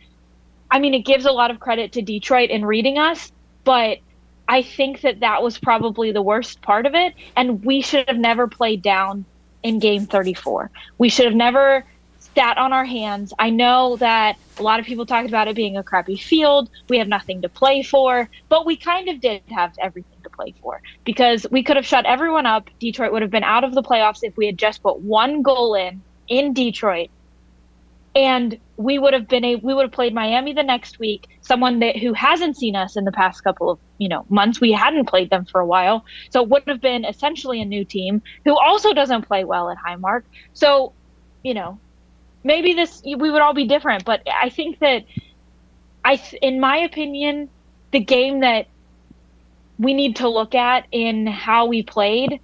I 0.70 0.78
mean, 0.78 0.94
it 0.94 1.00
gives 1.00 1.24
a 1.24 1.32
lot 1.32 1.50
of 1.50 1.60
credit 1.60 1.92
to 1.92 2.02
Detroit 2.02 2.50
in 2.50 2.64
reading 2.64 2.98
us, 2.98 3.32
but 3.64 3.98
I 4.48 4.62
think 4.62 5.00
that 5.00 5.20
that 5.20 5.42
was 5.42 5.58
probably 5.58 6.12
the 6.12 6.22
worst 6.22 6.62
part 6.62 6.86
of 6.86 6.94
it. 6.94 7.14
And 7.36 7.64
we 7.64 7.80
should 7.80 8.08
have 8.08 8.18
never 8.18 8.46
played 8.46 8.82
down 8.82 9.24
in 9.62 9.78
game 9.78 10.06
34. 10.06 10.70
We 10.98 11.08
should 11.08 11.24
have 11.24 11.34
never 11.34 11.84
sat 12.36 12.58
on 12.58 12.72
our 12.72 12.84
hands. 12.84 13.32
I 13.38 13.50
know 13.50 13.96
that 13.96 14.36
a 14.58 14.62
lot 14.62 14.78
of 14.78 14.86
people 14.86 15.06
talked 15.06 15.28
about 15.28 15.48
it 15.48 15.56
being 15.56 15.76
a 15.76 15.82
crappy 15.82 16.16
field. 16.16 16.70
We 16.88 16.98
have 16.98 17.08
nothing 17.08 17.42
to 17.42 17.48
play 17.48 17.82
for, 17.82 18.28
but 18.48 18.66
we 18.66 18.76
kind 18.76 19.08
of 19.08 19.20
did 19.20 19.42
have 19.50 19.72
everything 19.80 20.18
to 20.22 20.30
play 20.30 20.54
for 20.60 20.82
because 21.04 21.46
we 21.50 21.62
could 21.62 21.76
have 21.76 21.86
shut 21.86 22.04
everyone 22.04 22.46
up. 22.46 22.68
Detroit 22.78 23.12
would 23.12 23.22
have 23.22 23.30
been 23.30 23.44
out 23.44 23.64
of 23.64 23.74
the 23.74 23.82
playoffs 23.82 24.18
if 24.22 24.36
we 24.36 24.46
had 24.46 24.58
just 24.58 24.82
put 24.82 25.00
one 25.00 25.42
goal 25.42 25.74
in 25.74 26.02
in 26.28 26.52
Detroit 26.52 27.08
and 28.16 28.58
we 28.78 28.98
would 28.98 29.12
have 29.12 29.28
been 29.28 29.44
a 29.44 29.56
we 29.56 29.74
would 29.74 29.82
have 29.82 29.92
played 29.92 30.14
Miami 30.14 30.54
the 30.54 30.62
next 30.62 30.98
week. 30.98 31.28
Someone 31.42 31.80
that 31.80 31.98
who 31.98 32.14
hasn't 32.14 32.56
seen 32.56 32.74
us 32.74 32.96
in 32.96 33.04
the 33.04 33.12
past 33.12 33.44
couple 33.44 33.68
of 33.68 33.78
you 33.98 34.08
know 34.08 34.24
months. 34.30 34.58
We 34.58 34.72
hadn't 34.72 35.06
played 35.06 35.28
them 35.28 35.44
for 35.44 35.60
a 35.60 35.66
while, 35.66 36.04
so 36.30 36.42
it 36.42 36.48
would 36.48 36.62
have 36.66 36.80
been 36.80 37.04
essentially 37.04 37.60
a 37.60 37.66
new 37.66 37.84
team 37.84 38.22
who 38.44 38.58
also 38.58 38.94
doesn't 38.94 39.28
play 39.28 39.44
well 39.44 39.68
at 39.68 39.76
Highmark. 39.76 40.22
So, 40.54 40.94
you 41.42 41.52
know, 41.52 41.78
maybe 42.42 42.72
this 42.72 43.02
we 43.04 43.30
would 43.30 43.42
all 43.42 43.52
be 43.52 43.66
different. 43.66 44.06
But 44.06 44.22
I 44.26 44.48
think 44.48 44.78
that 44.78 45.04
I, 46.02 46.20
in 46.40 46.58
my 46.58 46.78
opinion, 46.78 47.50
the 47.90 48.00
game 48.00 48.40
that 48.40 48.66
we 49.78 49.92
need 49.92 50.16
to 50.16 50.28
look 50.30 50.54
at 50.54 50.86
in 50.90 51.26
how 51.26 51.66
we 51.66 51.82
played 51.82 52.40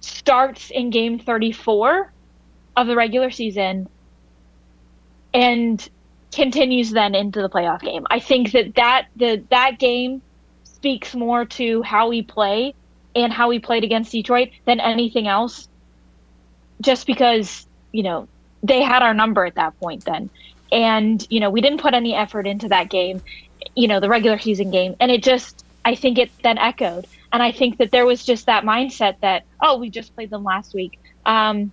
starts 0.00 0.70
in 0.70 0.88
game 0.88 1.18
34 1.18 2.10
of 2.74 2.86
the 2.86 2.96
regular 2.96 3.30
season 3.30 3.86
and 5.34 5.88
continues 6.32 6.90
then 6.90 7.14
into 7.14 7.40
the 7.40 7.48
playoff 7.48 7.80
game. 7.80 8.06
I 8.10 8.20
think 8.20 8.52
that 8.52 8.74
that 8.76 9.06
the 9.16 9.42
that 9.50 9.78
game 9.78 10.22
speaks 10.64 11.14
more 11.14 11.44
to 11.44 11.82
how 11.82 12.08
we 12.08 12.22
play 12.22 12.74
and 13.14 13.32
how 13.32 13.48
we 13.48 13.58
played 13.58 13.84
against 13.84 14.12
Detroit 14.12 14.50
than 14.64 14.80
anything 14.80 15.26
else. 15.26 15.68
Just 16.80 17.06
because 17.06 17.66
you 17.92 18.02
know 18.02 18.28
they 18.62 18.82
had 18.82 19.02
our 19.02 19.14
number 19.14 19.44
at 19.44 19.56
that 19.56 19.78
point 19.80 20.04
then, 20.04 20.30
and 20.70 21.26
you 21.30 21.40
know 21.40 21.50
we 21.50 21.60
didn't 21.60 21.80
put 21.80 21.94
any 21.94 22.14
effort 22.14 22.46
into 22.46 22.68
that 22.68 22.88
game, 22.90 23.20
you 23.74 23.88
know 23.88 24.00
the 24.00 24.08
regular 24.08 24.38
season 24.38 24.70
game, 24.70 24.94
and 25.00 25.10
it 25.10 25.22
just 25.22 25.64
I 25.84 25.94
think 25.94 26.18
it 26.18 26.30
then 26.42 26.58
echoed, 26.58 27.06
and 27.32 27.42
I 27.42 27.50
think 27.50 27.78
that 27.78 27.90
there 27.90 28.06
was 28.06 28.24
just 28.24 28.46
that 28.46 28.64
mindset 28.64 29.18
that 29.20 29.44
oh 29.60 29.78
we 29.78 29.90
just 29.90 30.14
played 30.14 30.30
them 30.30 30.44
last 30.44 30.74
week. 30.74 30.98
Um, 31.26 31.72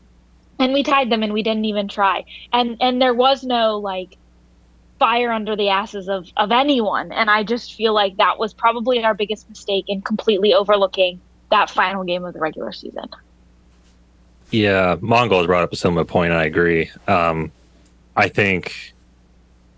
and 0.60 0.74
we 0.74 0.84
tied 0.84 1.10
them 1.10 1.24
and 1.24 1.34
we 1.34 1.44
didn't 1.44 1.66
even 1.66 1.88
try 1.88 2.24
and 2.54 2.78
and 2.82 3.02
there 3.02 3.14
was 3.14 3.44
no 3.44 3.78
like 3.78 4.18
fire 5.00 5.32
under 5.32 5.56
the 5.56 5.70
asses 5.70 6.08
of 6.08 6.28
of 6.38 6.52
anyone 6.52 7.12
and 7.12 7.30
i 7.30 7.44
just 7.44 7.74
feel 7.74 7.94
like 7.94 8.16
that 8.18 8.40
was 8.40 8.54
probably 8.54 9.04
our 9.04 9.14
biggest 9.14 9.50
mistake 9.50 9.86
in 9.88 10.02
completely 10.02 10.54
overlooking 10.54 11.20
that 11.52 11.70
final 11.70 12.04
game 12.04 12.24
of 12.24 12.34
the 12.34 12.40
regular 12.40 12.72
season 12.72 13.10
Yeah, 14.52 14.96
Mongol 15.02 15.40
has 15.40 15.48
brought 15.48 15.64
up 15.64 15.74
a 15.74 15.76
similar 15.76 16.06
point, 16.06 16.32
I 16.32 16.46
agree. 16.46 16.92
Um, 17.08 17.52
I 18.16 18.30
think 18.30 18.94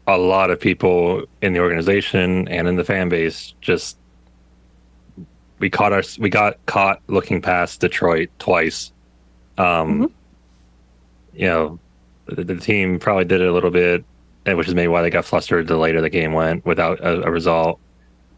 a 0.06 0.18
lot 0.18 0.52
of 0.52 0.60
people 0.60 1.24
in 1.42 1.54
the 1.54 1.60
organization 1.60 2.48
and 2.48 2.68
in 2.68 2.76
the 2.76 2.84
fan 2.84 3.10
base 3.10 3.54
just 3.62 3.98
we 5.60 5.70
caught 5.70 5.92
our 5.92 6.04
we 6.20 6.30
got 6.30 6.64
caught 6.66 7.02
looking 7.08 7.42
past 7.42 7.82
Detroit 7.82 8.30
twice. 8.40 8.92
Um, 9.58 10.12
You 11.38 11.48
know, 11.48 11.80
the, 12.26 12.44
the 12.44 12.58
team 12.58 13.00
probably 13.00 13.26
did 13.26 13.42
it 13.42 13.48
a 13.48 13.54
little 13.54 13.72
bit, 13.72 14.04
and 14.46 14.58
which 14.58 14.68
is 14.68 14.76
maybe 14.76 14.88
why 14.88 15.02
they 15.02 15.10
got 15.10 15.26
flustered 15.26 15.68
the 15.68 15.78
later 15.78 16.02
the 16.02 16.10
game 16.10 16.34
went 16.34 16.66
without 16.66 17.00
a, 17.00 17.24
a 17.24 17.32
result. 17.32 17.80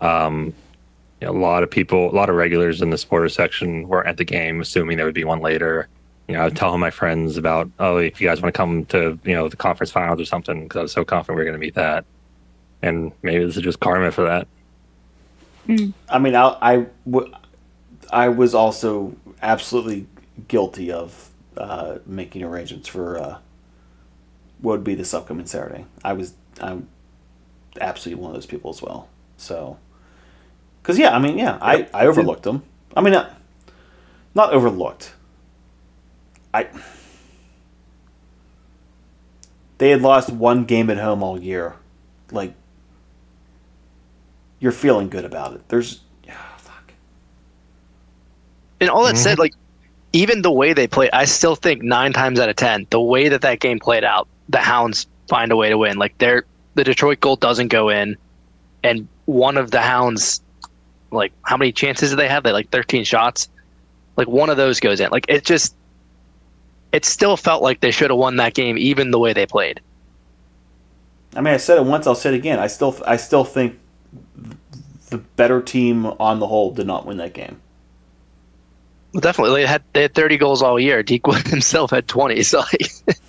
Um, 0.01 0.53
you 1.21 1.27
know, 1.27 1.33
a 1.33 1.39
lot 1.39 1.63
of 1.63 1.71
people, 1.71 2.09
a 2.09 2.15
lot 2.15 2.29
of 2.29 2.35
regulars 2.35 2.81
in 2.81 2.89
the 2.89 2.97
supporter 2.97 3.29
section 3.29 3.87
were 3.87 4.05
at 4.05 4.17
the 4.17 4.23
game, 4.23 4.61
assuming 4.61 4.97
there 4.97 5.05
would 5.05 5.15
be 5.15 5.25
one 5.25 5.41
later 5.41 5.89
you 6.29 6.35
know, 6.35 6.41
I 6.41 6.45
was 6.45 6.53
telling 6.53 6.79
my 6.79 6.91
friends 6.91 7.37
about, 7.37 7.71
oh, 7.79 7.97
if 7.97 8.21
you 8.21 8.27
guys 8.27 8.39
want 8.39 8.53
to 8.53 8.57
come 8.57 8.85
to, 8.85 9.17
you 9.23 9.33
know, 9.33 9.49
the 9.49 9.57
conference 9.57 9.89
finals 9.89 10.21
or 10.21 10.25
something, 10.25 10.63
because 10.63 10.77
I 10.77 10.81
was 10.83 10.91
so 10.91 11.03
confident 11.03 11.35
we 11.35 11.41
were 11.41 11.45
going 11.45 11.59
to 11.59 11.59
meet 11.59 11.73
that. 11.73 12.05
And 12.83 13.11
maybe 13.23 13.43
this 13.43 13.57
is 13.57 13.63
just 13.63 13.79
karma 13.79 14.11
for 14.11 14.25
that. 14.25 14.47
I 16.07 16.19
mean, 16.19 16.35
I, 16.35 16.55
I, 16.61 16.85
w- 17.09 17.33
I 18.11 18.29
was 18.29 18.53
also 18.53 19.15
absolutely 19.41 20.05
guilty 20.47 20.91
of 20.91 21.28
uh, 21.59 21.99
making 22.05 22.43
arrangements 22.43 22.87
for 22.87 23.19
uh, 23.19 23.37
what 24.59 24.73
would 24.73 24.83
be 24.83 24.95
this 24.95 25.13
upcoming 25.13 25.45
Saturday. 25.45 25.85
I 26.03 26.13
was, 26.13 26.33
I'm 26.59 26.87
absolutely 27.79 28.23
one 28.23 28.31
of 28.31 28.35
those 28.35 28.45
people 28.45 28.69
as 28.71 28.81
well. 28.81 29.09
So, 29.37 29.77
because 30.81 30.97
yeah, 30.97 31.15
I 31.15 31.19
mean, 31.19 31.37
yeah, 31.37 31.57
I, 31.61 31.87
I 31.93 32.07
overlooked 32.07 32.43
them. 32.43 32.63
I 32.95 33.01
mean, 33.01 33.13
not, 33.13 33.37
not 34.33 34.53
overlooked. 34.53 35.13
I. 36.53 36.67
They 39.77 39.91
had 39.91 40.01
lost 40.01 40.29
one 40.29 40.65
game 40.65 40.89
at 40.89 40.97
home 40.97 41.23
all 41.23 41.39
year. 41.39 41.75
Like, 42.31 42.53
you're 44.59 44.73
feeling 44.73 45.07
good 45.07 45.23
about 45.23 45.53
it. 45.53 45.69
There's, 45.69 46.01
yeah, 46.25 46.35
fuck. 46.57 46.91
And 48.81 48.89
all 48.89 49.05
that 49.05 49.15
said, 49.15 49.39
like 49.39 49.53
even 50.13 50.41
the 50.41 50.51
way 50.51 50.73
they 50.73 50.87
played, 50.87 51.11
I 51.13 51.25
still 51.25 51.55
think 51.55 51.83
nine 51.83 52.13
times 52.13 52.39
out 52.39 52.49
of 52.49 52.55
ten, 52.55 52.87
the 52.89 53.01
way 53.01 53.29
that 53.29 53.41
that 53.41 53.59
game 53.59 53.79
played 53.79 54.03
out, 54.03 54.27
the 54.47 54.59
Hounds 54.59 55.07
find 55.27 55.51
a 55.51 55.55
way 55.55 55.69
to 55.69 55.77
win. 55.77 55.97
Like 55.97 56.17
they're 56.17 56.45
the 56.75 56.83
Detroit 56.83 57.19
goal 57.19 57.35
doesn't 57.35 57.67
go 57.67 57.89
in, 57.89 58.17
and 58.83 59.07
one 59.25 59.57
of 59.57 59.71
the 59.71 59.81
Hounds, 59.81 60.41
like 61.11 61.31
how 61.43 61.57
many 61.57 61.71
chances 61.71 62.09
do 62.09 62.15
they 62.15 62.27
have? 62.27 62.43
They 62.43 62.51
like 62.51 62.69
thirteen 62.69 63.03
shots. 63.03 63.49
Like 64.17 64.27
one 64.27 64.49
of 64.49 64.57
those 64.57 64.79
goes 64.79 64.99
in. 64.99 65.09
Like 65.11 65.25
it 65.29 65.45
just, 65.45 65.75
it 66.91 67.05
still 67.05 67.37
felt 67.37 67.61
like 67.63 67.79
they 67.79 67.91
should 67.91 68.09
have 68.09 68.19
won 68.19 68.35
that 68.37 68.53
game, 68.53 68.77
even 68.77 69.11
the 69.11 69.19
way 69.19 69.31
they 69.31 69.45
played. 69.45 69.79
I 71.35 71.41
mean, 71.41 71.53
I 71.53 71.57
said 71.57 71.77
it 71.77 71.85
once. 71.85 72.07
I'll 72.07 72.15
say 72.15 72.33
it 72.33 72.35
again. 72.35 72.59
I 72.59 72.67
still, 72.67 72.97
I 73.05 73.15
still 73.15 73.43
think 73.43 73.79
the 75.09 75.19
better 75.19 75.61
team 75.61 76.05
on 76.05 76.39
the 76.39 76.47
whole 76.47 76.71
did 76.71 76.87
not 76.87 77.05
win 77.05 77.17
that 77.17 77.33
game. 77.33 77.61
Well, 79.13 79.21
definitely, 79.21 79.61
they 79.61 79.67
had 79.67 79.83
they 79.93 80.03
had 80.03 80.13
30 80.13 80.37
goals 80.37 80.61
all 80.61 80.79
year. 80.79 81.03
Dikwa 81.03 81.47
himself 81.49 81.91
had 81.91 82.07
20. 82.07 82.43
So, 82.43 82.59
like, 82.59 82.91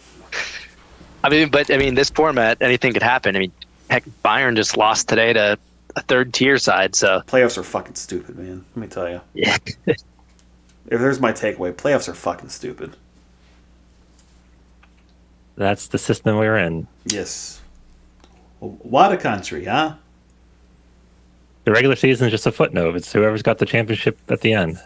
I 1.25 1.29
mean, 1.29 1.51
but 1.51 1.71
I 1.71 1.77
mean, 1.77 1.95
this 1.95 2.11
format, 2.11 2.59
anything 2.61 2.93
could 2.93 3.03
happen. 3.03 3.37
I 3.37 3.39
mean, 3.41 3.53
heck, 3.89 4.05
Bayern 4.25 4.57
just 4.57 4.77
lost 4.77 5.09
today 5.09 5.33
to 5.33 5.59
a 5.97 6.03
third 6.03 6.33
tier 6.33 6.59
side. 6.59 6.95
So 6.95 7.23
Playoffs 7.27 7.59
are 7.59 7.63
fucking 7.63 7.95
stupid, 7.95 8.39
man. 8.39 8.65
Let 8.75 8.81
me 8.81 8.87
tell 8.87 9.09
you. 9.09 9.21
yeah, 9.35 9.57
If 9.87 11.01
there's 11.01 11.21
my 11.21 11.33
takeaway, 11.33 11.73
playoffs 11.73 12.09
are 12.09 12.15
fucking 12.15 12.49
stupid. 12.49 12.97
That's 15.57 15.89
the 15.89 15.99
system 15.99 16.37
we're 16.37 16.57
in. 16.57 16.87
Yes. 17.05 17.61
What 18.61 19.13
a 19.13 19.17
country, 19.17 19.67
huh? 19.67 19.95
The 21.65 21.73
regular 21.73 21.97
season 21.97 22.27
is 22.27 22.31
just 22.33 22.47
a 22.47 22.53
footnote. 22.53 22.97
It's 22.97 23.13
whoever's 23.13 23.43
got 23.43 23.59
the 23.59 23.67
championship 23.67 24.19
at 24.31 24.41
the 24.41 24.55
end. 24.55 24.81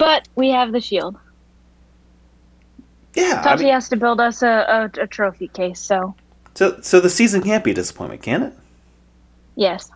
But 0.00 0.28
we 0.34 0.48
have 0.48 0.72
the 0.72 0.80
shield. 0.80 1.14
Yeah. 3.14 3.42
I 3.44 3.54
mean, 3.56 3.68
has 3.68 3.90
to 3.90 3.96
build 3.96 4.18
us 4.18 4.40
a, 4.42 4.90
a, 4.96 5.02
a 5.02 5.06
trophy 5.06 5.48
case, 5.48 5.78
so 5.78 6.14
so, 6.54 6.80
so 6.80 7.00
the 7.00 7.10
season 7.10 7.42
can't 7.42 7.62
be 7.62 7.70
a 7.72 7.74
disappointment, 7.74 8.22
can 8.22 8.42
it? 8.44 8.52
yes. 9.56 9.90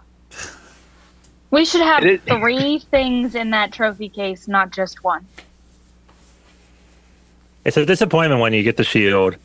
We 1.50 1.64
should 1.64 1.80
have 1.80 2.04
It- 2.04 2.20
three 2.28 2.80
things 2.90 3.34
in 3.34 3.48
that 3.50 3.72
trophy 3.72 4.10
case, 4.10 4.46
not 4.46 4.72
just 4.72 5.02
one. 5.02 5.26
It's 7.64 7.76
a 7.78 7.86
disappointment 7.86 8.42
when 8.42 8.52
you 8.52 8.62
get 8.62 8.76
the 8.76 8.84
shield, 8.84 9.36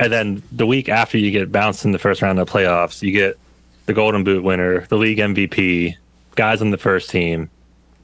and 0.00 0.10
then 0.10 0.42
the 0.52 0.66
week 0.66 0.88
after 0.88 1.18
you 1.18 1.30
get 1.30 1.52
bounced 1.52 1.84
in 1.84 1.92
the 1.92 1.98
first 1.98 2.22
round 2.22 2.38
of 2.38 2.46
the 2.46 2.52
playoffs, 2.52 3.02
you 3.02 3.12
get 3.12 3.36
the 3.84 3.92
Golden 3.92 4.24
Boot 4.24 4.42
winner, 4.42 4.86
the 4.86 4.96
league 4.96 5.18
MVP, 5.18 5.96
guys 6.34 6.62
on 6.62 6.70
the 6.70 6.78
first 6.78 7.10
team, 7.10 7.50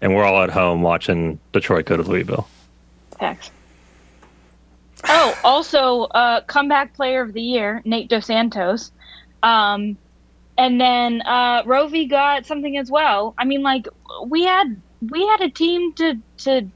and 0.05 0.15
we're 0.15 0.23
all 0.23 0.43
at 0.43 0.51
home 0.51 0.83
watching 0.83 1.41
Detroit 1.53 1.87
go 1.87 1.97
to 1.97 2.03
Louisville. 2.03 2.47
Facts. 3.19 3.51
Oh, 5.09 5.37
also, 5.43 6.03
uh, 6.03 6.43
comeback 6.43 6.93
player 6.93 7.23
of 7.23 7.33
the 7.33 7.41
year, 7.41 7.81
Nate 7.87 8.11
Dos 8.11 8.27
Santos. 8.27 8.93
Um, 9.43 9.97
and 10.59 10.79
then 10.79 11.23
uh, 11.23 11.63
Rovi 11.63 12.09
got 12.09 12.45
something 12.45 12.77
as 12.77 12.91
well. 12.91 13.35
I 13.39 13.47
mean, 13.47 13.63
like 13.63 13.89
we 14.27 14.45
had 14.45 14.79
we 15.11 15.27
had 15.27 15.41
a 15.41 15.49
team 15.49 15.95
to 15.95 16.19
to, 16.39 16.69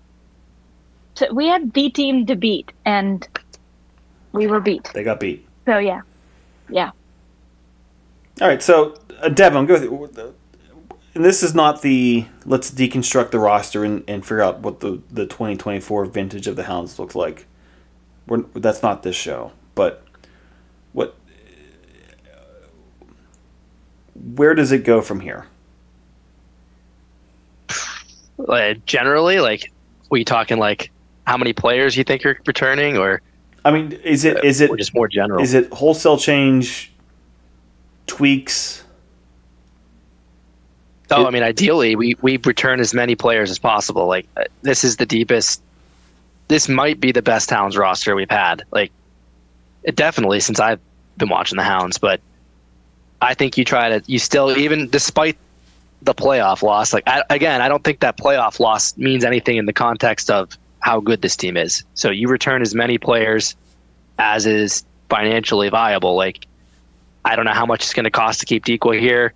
to 1.16 1.28
we 1.32 1.46
had 1.46 1.74
the 1.74 1.90
team 1.90 2.24
to 2.26 2.34
beat, 2.34 2.72
and 2.86 3.28
we 4.32 4.46
were 4.46 4.60
beat. 4.60 4.90
They 4.94 5.04
got 5.04 5.20
beat. 5.20 5.46
So 5.66 5.76
yeah, 5.76 6.00
yeah. 6.70 6.92
All 8.40 8.48
right, 8.48 8.62
so 8.62 8.98
uh, 9.20 9.28
Devin, 9.28 9.66
go. 9.66 9.90
With, 9.90 10.18
and 10.18 10.34
this 11.24 11.42
is 11.42 11.54
not 11.54 11.82
the 11.82 12.26
let's 12.44 12.70
deconstruct 12.70 13.30
the 13.30 13.38
roster 13.38 13.84
and, 13.84 14.04
and 14.08 14.24
figure 14.24 14.42
out 14.42 14.60
what 14.60 14.80
the, 14.80 15.00
the 15.10 15.26
2024 15.26 16.04
vintage 16.06 16.46
of 16.46 16.56
the 16.56 16.64
Hounds 16.64 16.98
looks 16.98 17.14
like. 17.14 17.46
We're, 18.26 18.42
that's 18.54 18.82
not 18.82 19.02
this 19.02 19.16
show, 19.16 19.52
but 19.74 20.04
what? 20.92 21.16
Where 24.14 24.54
does 24.54 24.72
it 24.72 24.84
go 24.84 25.00
from 25.00 25.20
here? 25.20 25.46
like, 28.36 28.84
generally, 28.84 29.40
like, 29.40 29.72
we 30.10 30.24
talking 30.24 30.58
like 30.58 30.90
how 31.26 31.36
many 31.36 31.52
players 31.52 31.96
you 31.96 32.04
think 32.04 32.24
are 32.26 32.38
returning, 32.46 32.96
or, 32.96 33.22
I 33.64 33.70
mean, 33.70 33.92
is 33.92 34.24
it 34.24 34.44
is 34.44 34.60
it 34.60 34.70
just 34.76 34.94
more 34.94 35.08
general? 35.08 35.42
is 35.42 35.54
it 35.54 35.72
wholesale 35.72 36.18
change, 36.18 36.92
tweaks? 38.06 38.84
Oh, 41.10 41.26
I 41.26 41.30
mean, 41.30 41.42
ideally, 41.42 41.96
we 41.96 42.16
we 42.20 42.36
return 42.38 42.80
as 42.80 42.92
many 42.92 43.14
players 43.14 43.50
as 43.50 43.58
possible. 43.58 44.06
Like 44.06 44.26
uh, 44.36 44.44
this 44.62 44.84
is 44.84 44.96
the 44.96 45.06
deepest. 45.06 45.62
This 46.48 46.68
might 46.68 47.00
be 47.00 47.12
the 47.12 47.22
best 47.22 47.50
Hounds 47.50 47.76
roster 47.76 48.14
we've 48.14 48.30
had. 48.30 48.62
Like, 48.70 48.90
it 49.82 49.96
definitely 49.96 50.40
since 50.40 50.60
I've 50.60 50.80
been 51.16 51.28
watching 51.28 51.56
the 51.56 51.64
Hounds. 51.64 51.98
But 51.98 52.20
I 53.22 53.34
think 53.34 53.56
you 53.56 53.64
try 53.64 53.88
to. 53.88 54.02
You 54.06 54.18
still 54.18 54.56
even 54.56 54.88
despite 54.88 55.36
the 56.02 56.14
playoff 56.14 56.62
loss. 56.62 56.92
Like 56.92 57.04
I, 57.06 57.22
again, 57.30 57.60
I 57.60 57.68
don't 57.68 57.84
think 57.84 58.00
that 58.00 58.16
playoff 58.16 58.60
loss 58.60 58.96
means 58.96 59.24
anything 59.24 59.56
in 59.56 59.66
the 59.66 59.72
context 59.72 60.30
of 60.30 60.56
how 60.80 61.00
good 61.00 61.22
this 61.22 61.36
team 61.36 61.56
is. 61.56 61.84
So 61.94 62.10
you 62.10 62.28
return 62.28 62.62
as 62.62 62.74
many 62.74 62.98
players 62.98 63.56
as 64.18 64.46
is 64.46 64.84
financially 65.08 65.68
viable. 65.68 66.16
Like 66.16 66.46
I 67.24 67.36
don't 67.36 67.44
know 67.44 67.52
how 67.52 67.66
much 67.66 67.82
it's 67.82 67.94
going 67.94 68.04
to 68.04 68.10
cost 68.10 68.40
to 68.40 68.46
keep 68.46 68.64
Dikwa 68.64 68.98
here, 69.00 69.32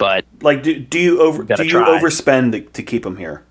but 0.00 0.24
Like, 0.40 0.62
do, 0.64 0.76
do 0.80 0.98
you 0.98 1.20
over 1.20 1.44
do 1.44 1.62
you 1.62 1.70
try. 1.70 1.86
overspend 2.00 2.52
to, 2.52 2.60
to 2.62 2.82
keep 2.82 3.06
him 3.06 3.16
here? 3.16 3.44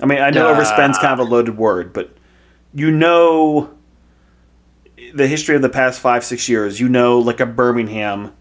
I 0.00 0.06
mean, 0.06 0.18
I 0.20 0.30
know 0.30 0.48
Uh, 0.48 0.58
overspend's 0.58 0.98
kind 0.98 1.12
of 1.12 1.20
a 1.20 1.30
loaded 1.30 1.56
word, 1.56 1.92
but 1.92 2.16
you 2.74 2.90
know 2.90 3.70
the 5.14 5.26
history 5.28 5.54
of 5.54 5.62
the 5.62 5.68
past 5.68 6.00
five 6.00 6.24
six 6.24 6.48
years. 6.48 6.80
You 6.80 6.88
know, 6.88 7.18
like 7.18 7.38
a 7.40 7.46
Birmingham. 7.46 8.32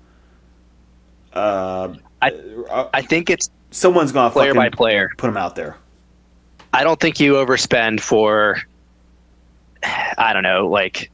Uh, 1.33 1.93
I- 2.21 2.87
I 2.93 3.01
think 3.01 3.29
it's 3.29 3.49
someone's 3.71 4.11
gonna 4.13 4.31
player 4.31 4.53
fucking 4.53 4.71
by 4.71 4.75
player. 4.75 5.09
put 5.17 5.29
him 5.29 5.37
out 5.37 5.55
there. 5.55 5.75
I 6.73 6.83
don't 6.83 6.99
think 6.99 7.19
you 7.19 7.33
overspend 7.33 7.99
for, 8.01 8.57
I 10.17 10.31
don't 10.33 10.43
know, 10.43 10.67
like 10.67 11.11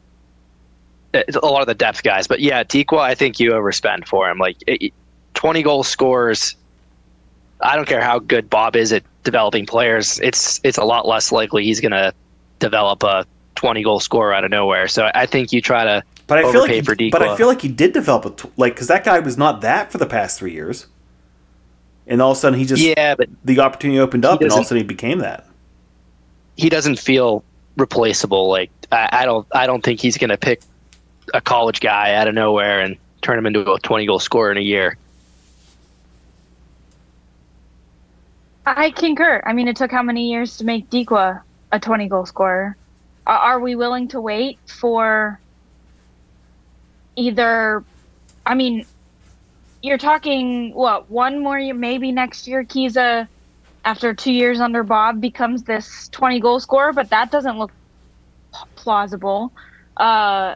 a 1.14 1.46
lot 1.46 1.62
of 1.62 1.68
the 1.68 1.76
depth 1.76 2.04
guys. 2.04 2.28
But 2.28 2.40
yeah, 2.40 2.64
Dikwa, 2.64 3.00
I 3.00 3.16
think 3.16 3.40
you 3.40 3.52
overspend 3.52 4.08
for 4.08 4.30
him. 4.30 4.38
Like 4.38 4.58
it, 4.68 4.94
20 5.34 5.64
goal 5.64 5.84
scores. 5.84 6.56
I 7.62 7.76
don't 7.76 7.88
care 7.88 8.02
how 8.02 8.20
good 8.20 8.50
Bob 8.50 8.76
is 8.76 8.92
at 8.92 9.04
developing 9.24 9.66
players. 9.66 10.20
It's 10.20 10.60
it's 10.64 10.78
a 10.78 10.84
lot 10.84 11.08
less 11.08 11.32
likely 11.32 11.64
he's 11.66 11.80
going 11.80 11.92
to 11.92 12.14
develop 12.60 13.04
a 13.04 13.26
20 13.56 13.84
goal 13.84 14.00
scorer 14.00 14.34
out 14.34 14.44
of 14.44 14.52
nowhere. 14.52 14.88
So 14.88 15.12
I 15.14 15.26
think 15.26 15.52
you 15.52 15.62
try 15.62 15.84
to 15.84 16.04
But 16.28 16.40
I 16.40 16.52
feel 16.52 16.62
like 16.62 16.72
he, 16.72 17.10
but 17.10 17.22
I 17.22 17.36
feel 17.36 17.48
like 17.48 17.62
he 17.62 17.68
did 17.68 17.94
develop 17.94 18.26
a 18.26 18.30
tw- 18.32 18.58
like 18.58 18.74
because 18.74 18.88
that 18.88 19.04
guy 19.04 19.20
was 19.20 19.38
not 19.38 19.62
that 19.62 19.92
for 19.92 19.98
the 20.00 20.08
past 20.08 20.40
three 20.40 20.54
years, 20.54 20.88
and 22.08 22.22
all 22.22 22.32
of 22.32 22.38
a 22.38 22.40
sudden 22.40 22.58
he 22.58 22.66
just 22.66 22.82
yeah, 22.82 23.14
but 23.16 23.30
the 23.46 23.60
opportunity 23.60 24.00
opened 24.00 24.26
up, 24.26 24.42
and 24.42 24.52
all 24.52 24.60
of 24.60 24.64
a 24.64 24.68
sudden 24.68 24.82
he 24.82 24.88
became 24.88 25.20
that. 25.20 25.46
he 26.58 26.70
doesn't 26.70 26.98
feel 26.98 27.44
replaceable. 27.78 28.50
Like 28.50 28.72
I, 28.92 29.10
I 29.12 29.26
don't 29.26 29.46
I 29.54 29.68
don't 29.68 29.84
think 29.84 30.00
he's 30.00 30.18
going 30.18 30.30
to 30.30 30.38
pick 30.38 30.62
a 31.34 31.42
college 31.42 31.80
guy 31.80 32.14
out 32.16 32.28
of 32.28 32.36
nowhere 32.36 32.82
and 32.82 32.98
turn 33.22 33.38
him 33.38 33.46
into 33.46 33.72
a 33.72 33.80
20 33.80 34.06
goal 34.06 34.20
scorer 34.20 34.52
in 34.52 34.58
a 34.58 34.62
year. 34.62 34.98
I 38.66 38.92
concur. 38.92 39.42
I 39.46 39.54
mean, 39.54 39.68
it 39.68 39.76
took 39.76 39.92
how 39.92 40.04
many 40.04 40.30
years 40.30 40.58
to 40.58 40.66
make 40.66 40.90
Dikwa 40.90 41.42
a 41.72 41.80
20 41.80 42.08
goal 42.08 42.26
scorer? 42.26 42.76
Are, 43.26 43.60
we 43.60 43.76
willing 43.76 44.08
to 44.10 44.22
wait 44.22 44.60
for 44.68 45.40
either? 47.16 47.84
I 48.46 48.56
mean, 48.56 48.86
you're 49.82 49.98
talking 49.98 50.74
what 50.74 51.10
one 51.10 51.42
more 51.42 51.58
year, 51.58 51.74
maybe 51.74 52.12
next 52.12 52.48
year. 52.48 52.64
Kizza, 52.64 53.28
after 53.86 54.14
two 54.14 54.34
years 54.34 54.60
under 54.60 54.84
Bob, 54.84 55.22
becomes 55.22 55.64
this 55.64 56.10
20 56.10 56.40
goal 56.40 56.60
scorer, 56.60 56.94
but 56.94 57.10
that 57.10 57.32
doesn't 57.32 57.58
look 57.58 57.72
plausible. 58.76 59.54
Uh, 59.98 60.56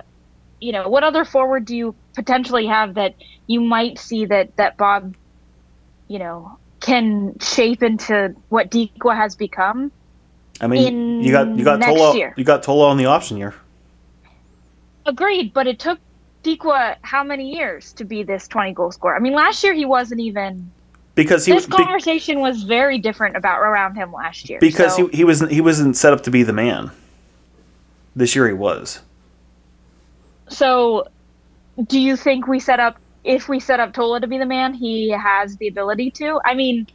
you 0.66 0.72
know, 0.72 0.90
what 0.90 1.04
other 1.04 1.24
forward 1.24 1.64
do 1.64 1.76
you 1.76 1.94
potentially 2.16 2.66
have 2.66 2.96
that 2.96 3.14
you 3.46 3.62
might 3.62 4.00
see 4.00 4.26
that 4.26 4.56
that 4.58 4.78
Bob, 4.78 5.16
you 6.08 6.18
know, 6.18 6.58
can 6.80 7.38
shape 7.40 7.84
into 7.84 8.36
what 8.50 8.72
Dikwa 8.72 9.16
has 9.16 9.36
become? 9.36 9.92
I 10.60 10.66
mean, 10.66 11.22
you 11.22 11.32
got 11.32 11.56
you 11.56 11.64
got 11.64 11.84
Tola 11.84 12.18
year. 12.18 12.34
you 12.36 12.44
got 12.44 12.64
Tola 12.64 12.90
on 12.90 12.98
the 12.98 13.06
option 13.06 13.38
year. 13.38 13.54
Agreed, 15.06 15.54
but 15.54 15.68
it 15.68 15.78
took 15.78 16.00
Dikwa 16.44 16.96
how 17.04 17.24
many 17.24 17.56
years 17.56 17.94
to 17.94 18.04
be 18.04 18.24
this 18.24 18.48
20 18.48 18.74
goal 18.74 18.92
scorer? 18.92 19.16
I 19.16 19.20
mean, 19.20 19.34
last 19.34 19.64
year 19.64 19.76
he 19.76 19.86
wasn't 19.86 20.22
even. 20.22 20.72
because 21.14 21.46
he 21.46 21.52
this 21.52 21.68
was 21.68 21.78
be- 21.78 21.84
conversation 21.84 22.40
was 22.40 22.64
very 22.64 22.98
different 22.98 23.38
about 23.38 23.60
around 23.60 23.94
him 23.94 24.12
last 24.12 24.50
year. 24.50 24.58
because 24.60 24.96
so, 24.96 25.06
he, 25.10 25.18
he 25.18 25.24
wasn't 25.26 25.52
he 25.52 25.62
wasn't 25.62 25.96
set 25.96 26.12
up 26.12 26.24
to 26.24 26.32
be 26.32 26.42
the 26.42 26.54
man. 26.54 26.90
This 28.16 28.36
year 28.36 28.48
he 28.48 28.54
was. 28.54 29.02
So, 30.50 31.08
do 31.88 32.00
you 32.00 32.16
think 32.16 32.48
we 32.48 32.60
set 32.60 32.80
up? 32.80 32.98
If 33.24 33.50
we 33.50 33.60
set 33.60 33.80
up 33.80 33.94
Tola 33.94 34.22
to 34.22 34.28
be 34.28 34.38
the 34.38 34.46
man, 34.46 34.74
he 34.74 35.10
has 35.10 35.58
the 35.58 35.68
ability 35.68 36.12
to. 36.12 36.40
I 36.46 36.54
mean, 36.54 36.88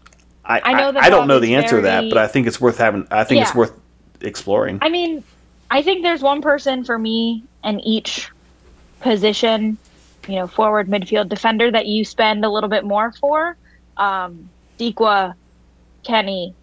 I 0.44 0.61
I 0.61 0.80
know 0.80 0.92
that 0.92 1.03
I, 1.03 1.11
don't 1.11 1.26
know 1.26 1.40
the 1.40 1.55
answer 1.57 1.76
to 1.76 1.82
that, 1.82 2.05
but 2.09 2.18
I 2.18 2.26
think 2.26 2.46
it's 2.46 2.61
worth 2.61 2.78
having. 2.78 3.07
I 3.11 3.24
think 3.24 3.42
it's 3.42 3.55
worth 3.55 3.72
exploring. 4.20 4.78
I 4.82 4.88
mean, 4.88 5.24
I 5.70 5.82
think 5.82 6.03
there's 6.03 6.22
one 6.22 6.42
person 6.42 6.84
for 6.84 6.98
me 6.98 7.44
in 7.64 7.80
each 7.80 8.30
position, 9.01 9.78
you 10.28 10.36
know, 10.36 10.46
forward, 10.46 10.88
midfield, 10.88 11.28
defender 11.28 11.70
that 11.70 11.86
you 11.86 12.05
spend 12.05 12.44
a 12.44 12.48
little 12.48 12.68
bit 12.68 12.84
more 12.84 13.12
for. 13.12 13.57
Um, 13.96 14.48
Dikwa, 14.78 15.34
Kenny, 16.03 16.55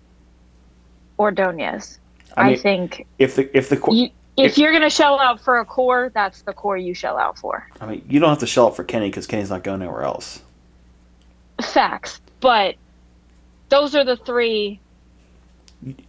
Ordonez. 1.19 1.99
I 2.35 2.41
I, 2.41 2.49
mean, 2.49 2.57
think 2.59 3.07
if 3.19 3.35
the 3.35 3.57
if 3.57 3.69
the 3.69 3.81
you, 3.91 4.09
If 4.37 4.51
If- 4.51 4.57
you're 4.59 4.71
gonna 4.71 4.89
shell 4.89 5.19
out 5.19 5.41
for 5.41 5.57
a 5.57 5.65
core, 5.65 6.11
that's 6.13 6.43
the 6.43 6.53
core 6.53 6.77
you 6.77 6.93
shell 6.93 7.17
out 7.17 7.39
for. 7.39 7.67
I 7.81 7.87
mean, 7.87 8.05
you 8.07 8.19
don't 8.19 8.29
have 8.29 8.39
to 8.39 8.47
shell 8.47 8.67
out 8.67 8.75
for 8.75 8.83
Kenny 8.83 9.09
because 9.09 9.25
Kenny's 9.25 9.49
not 9.49 9.63
going 9.63 9.81
anywhere 9.81 10.03
else. 10.03 10.41
Facts, 11.61 12.21
but 12.39 12.75
those 13.69 13.95
are 13.95 14.03
the 14.03 14.15
three. 14.15 14.79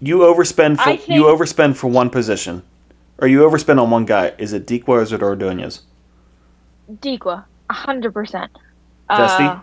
You 0.00 0.18
overspend 0.18 0.76
for 0.76 0.90
I 0.90 1.00
you 1.06 1.24
overspend 1.24 1.76
for 1.76 1.88
one 1.88 2.10
position, 2.10 2.62
or 3.18 3.28
you 3.28 3.40
overspend 3.40 3.80
on 3.80 3.90
one 3.90 4.04
guy. 4.04 4.32
Is 4.38 4.52
it 4.52 4.66
Dikwa 4.66 4.88
or 4.88 5.02
is 5.02 5.12
it 5.12 5.22
Ordonez? 5.22 5.82
Dikwa, 6.92 7.44
hundred 7.70 8.12
percent. 8.12 8.50
Vesty? 9.08 9.44
Uh, 9.44 9.60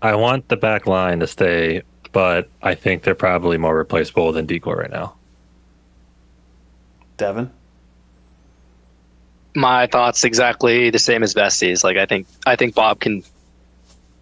I 0.00 0.14
want 0.14 0.48
the 0.48 0.56
back 0.56 0.86
line 0.86 1.20
to 1.20 1.26
stay, 1.26 1.82
but 2.12 2.48
I 2.62 2.74
think 2.74 3.02
they're 3.02 3.14
probably 3.14 3.58
more 3.58 3.76
replaceable 3.76 4.32
than 4.32 4.46
Dikwa 4.46 4.76
right 4.76 4.90
now. 4.90 5.14
Devin. 7.16 7.50
My 9.54 9.86
thoughts 9.86 10.24
exactly 10.24 10.90
the 10.90 10.98
same 10.98 11.22
as 11.22 11.32
Vestie's. 11.32 11.84
Like 11.84 11.96
I 11.96 12.06
think 12.06 12.26
I 12.46 12.56
think 12.56 12.74
Bob 12.74 13.00
can 13.00 13.22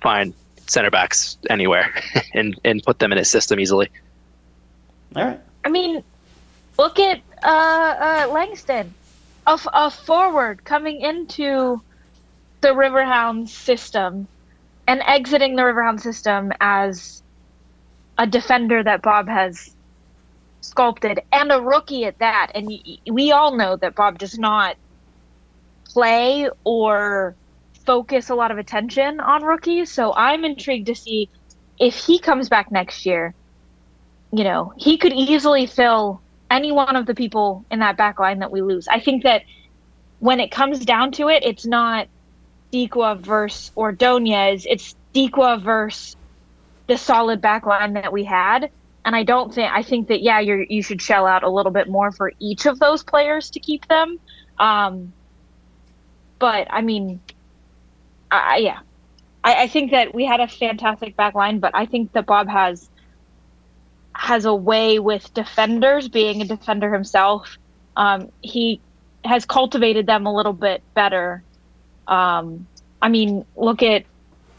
find 0.02 0.34
center 0.66 0.90
backs 0.90 1.38
anywhere 1.48 1.92
and 2.34 2.58
and 2.64 2.82
put 2.82 2.98
them 2.98 3.12
in 3.12 3.18
his 3.18 3.30
system 3.30 3.58
easily. 3.60 3.88
All 5.16 5.24
right. 5.24 5.40
I 5.64 5.68
mean, 5.68 6.02
look 6.78 6.98
at 6.98 7.20
uh, 7.42 7.46
uh, 7.46 8.30
Langston, 8.32 8.92
a, 9.46 9.52
f- 9.52 9.66
a 9.72 9.90
forward 9.90 10.64
coming 10.64 11.00
into 11.00 11.80
the 12.62 12.68
Riverhounds 12.68 13.50
system 13.50 14.26
and 14.86 15.02
exiting 15.06 15.56
the 15.56 15.62
Riverhound 15.62 16.00
system 16.00 16.52
as 16.60 17.22
a 18.18 18.26
defender 18.26 18.82
that 18.82 19.02
Bob 19.02 19.28
has 19.28 19.74
sculpted 20.62 21.20
and 21.30 21.52
a 21.52 21.60
rookie 21.60 22.06
at 22.06 22.18
that. 22.20 22.52
And 22.54 22.72
we 23.10 23.32
all 23.32 23.54
know 23.56 23.76
that 23.76 23.94
Bob 23.94 24.18
does 24.18 24.38
not 24.38 24.76
play 25.84 26.48
or 26.64 27.36
focus 27.84 28.30
a 28.30 28.34
lot 28.34 28.50
of 28.50 28.58
attention 28.58 29.20
on 29.20 29.44
rookies. 29.44 29.92
So 29.92 30.14
I'm 30.14 30.44
intrigued 30.44 30.86
to 30.86 30.94
see 30.94 31.28
if 31.78 31.94
he 31.94 32.18
comes 32.18 32.48
back 32.48 32.72
next 32.72 33.04
year 33.04 33.34
you 34.32 34.44
know, 34.44 34.72
he 34.76 34.96
could 34.96 35.12
easily 35.12 35.66
fill 35.66 36.22
any 36.50 36.72
one 36.72 36.96
of 36.96 37.06
the 37.06 37.14
people 37.14 37.64
in 37.70 37.80
that 37.80 37.96
back 37.96 38.18
line 38.18 38.38
that 38.40 38.50
we 38.50 38.62
lose. 38.62 38.88
I 38.88 38.98
think 38.98 39.22
that 39.24 39.42
when 40.18 40.40
it 40.40 40.50
comes 40.50 40.84
down 40.84 41.12
to 41.12 41.28
it, 41.28 41.44
it's 41.44 41.66
not 41.66 42.08
Dikwa 42.72 43.20
versus 43.20 43.70
Ordonez. 43.76 44.66
It's 44.68 44.94
Dikwa 45.14 45.60
versus 45.60 46.16
the 46.86 46.96
solid 46.96 47.40
back 47.40 47.66
line 47.66 47.92
that 47.94 48.12
we 48.12 48.24
had. 48.24 48.70
And 49.04 49.16
I 49.16 49.24
don't 49.24 49.52
think 49.52 49.70
I 49.72 49.82
think 49.82 50.08
that 50.08 50.22
yeah, 50.22 50.38
you 50.40 50.64
you 50.68 50.82
should 50.82 51.02
shell 51.02 51.26
out 51.26 51.42
a 51.42 51.50
little 51.50 51.72
bit 51.72 51.88
more 51.88 52.12
for 52.12 52.32
each 52.38 52.66
of 52.66 52.78
those 52.78 53.02
players 53.02 53.50
to 53.50 53.60
keep 53.60 53.88
them. 53.88 54.18
Um, 54.58 55.12
but 56.38 56.68
I 56.70 56.82
mean, 56.82 57.20
I, 58.30 58.56
yeah, 58.58 58.80
I, 59.44 59.64
I 59.64 59.68
think 59.68 59.90
that 59.90 60.14
we 60.14 60.24
had 60.24 60.40
a 60.40 60.48
fantastic 60.48 61.16
back 61.16 61.34
line, 61.34 61.58
but 61.58 61.72
I 61.74 61.86
think 61.86 62.12
that 62.12 62.26
Bob 62.26 62.48
has 62.48 62.88
has 64.14 64.44
a 64.44 64.54
way 64.54 64.98
with 64.98 65.32
defenders, 65.34 66.08
being 66.08 66.42
a 66.42 66.44
defender 66.44 66.92
himself. 66.92 67.58
Um, 67.96 68.30
he 68.40 68.80
has 69.24 69.44
cultivated 69.44 70.06
them 70.06 70.26
a 70.26 70.34
little 70.34 70.52
bit 70.52 70.82
better. 70.94 71.42
Um, 72.06 72.66
I 73.00 73.08
mean, 73.08 73.44
look 73.56 73.82
at 73.82 74.04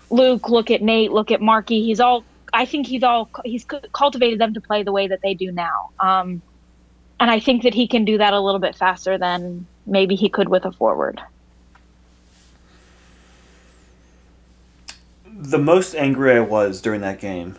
Luke, 0.09 0.49
look 0.49 0.71
at 0.71 0.81
Nate, 0.81 1.11
look 1.11 1.31
at 1.31 1.41
Marky. 1.41 1.83
He's 1.83 1.99
all. 1.99 2.23
I 2.53 2.65
think 2.65 2.85
he's 2.85 3.03
all. 3.03 3.29
He's 3.43 3.65
cultivated 3.65 4.39
them 4.39 4.53
to 4.53 4.61
play 4.61 4.83
the 4.83 4.91
way 4.91 5.07
that 5.07 5.21
they 5.23 5.33
do 5.33 5.51
now. 5.51 5.89
Um, 5.99 6.41
and 7.19 7.31
I 7.31 7.39
think 7.39 7.63
that 7.63 7.73
he 7.73 7.87
can 7.87 8.05
do 8.05 8.17
that 8.19 8.33
a 8.33 8.39
little 8.39 8.59
bit 8.59 8.75
faster 8.75 9.17
than 9.17 9.65
maybe 9.85 10.15
he 10.15 10.29
could 10.29 10.49
with 10.49 10.65
a 10.65 10.71
forward. 10.71 11.21
The 15.25 15.57
most 15.57 15.95
angry 15.95 16.33
I 16.33 16.41
was 16.41 16.79
during 16.79 17.01
that 17.01 17.19
game 17.19 17.57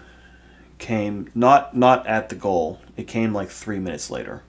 came 0.79 1.31
not 1.35 1.77
not 1.77 2.07
at 2.07 2.29
the 2.29 2.35
goal. 2.37 2.81
It 2.97 3.09
came 3.09 3.33
like 3.33 3.49
three 3.49 3.81
minutes 3.81 4.11
later. 4.11 4.43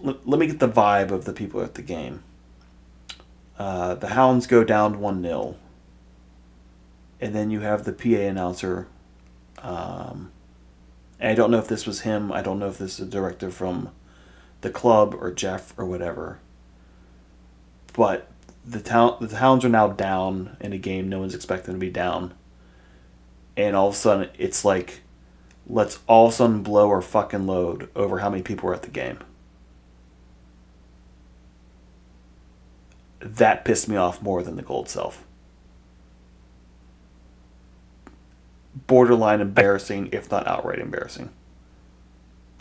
Let, 0.00 0.28
let 0.28 0.38
me 0.38 0.46
get 0.46 0.58
the 0.58 0.68
vibe 0.68 1.10
of 1.10 1.24
the 1.24 1.32
people 1.32 1.62
at 1.62 1.74
the 1.74 1.82
game. 1.82 2.22
Uh, 3.58 3.94
the 3.94 4.08
Hounds 4.08 4.46
go 4.46 4.64
down 4.64 5.00
one 5.00 5.22
0 5.22 5.56
and 7.20 7.34
then 7.34 7.50
you 7.50 7.60
have 7.60 7.84
the 7.84 7.92
PA 7.92 8.22
announcer. 8.22 8.86
Um, 9.62 10.30
and 11.20 11.30
I 11.30 11.34
don't 11.34 11.50
know 11.50 11.58
if 11.58 11.68
this 11.68 11.86
was 11.86 12.00
him. 12.00 12.32
I 12.32 12.42
don't 12.42 12.58
know 12.58 12.68
if 12.68 12.78
this 12.78 12.98
is 12.98 13.06
a 13.06 13.10
director 13.10 13.50
from 13.50 13.90
the 14.60 14.70
club 14.70 15.14
or 15.18 15.32
Jeff 15.32 15.72
or 15.78 15.84
whatever. 15.84 16.38
But 17.92 18.28
the 18.64 18.80
town 18.80 19.16
the 19.20 19.36
Hounds 19.36 19.64
are 19.64 19.68
now 19.68 19.88
down 19.88 20.56
in 20.60 20.72
a 20.72 20.78
game 20.78 21.08
no 21.08 21.20
one's 21.20 21.34
expecting 21.34 21.74
to 21.74 21.80
be 21.80 21.90
down. 21.90 22.34
And 23.56 23.76
all 23.76 23.88
of 23.88 23.94
a 23.94 23.96
sudden 23.96 24.30
it's 24.36 24.64
like 24.64 25.02
let's 25.66 26.00
all 26.06 26.26
of 26.26 26.32
a 26.32 26.36
sudden 26.36 26.62
blow 26.62 26.88
our 26.88 27.02
fucking 27.02 27.46
load 27.46 27.88
over 27.94 28.18
how 28.18 28.30
many 28.30 28.42
people 28.42 28.68
were 28.68 28.74
at 28.74 28.82
the 28.82 28.90
game. 28.90 29.18
That 33.20 33.64
pissed 33.64 33.88
me 33.88 33.96
off 33.96 34.20
more 34.20 34.42
than 34.42 34.56
the 34.56 34.62
gold 34.62 34.86
itself. 34.86 35.24
Borderline 38.74 39.40
embarrassing, 39.40 40.08
if 40.12 40.30
not 40.30 40.46
outright 40.46 40.78
embarrassing. 40.78 41.30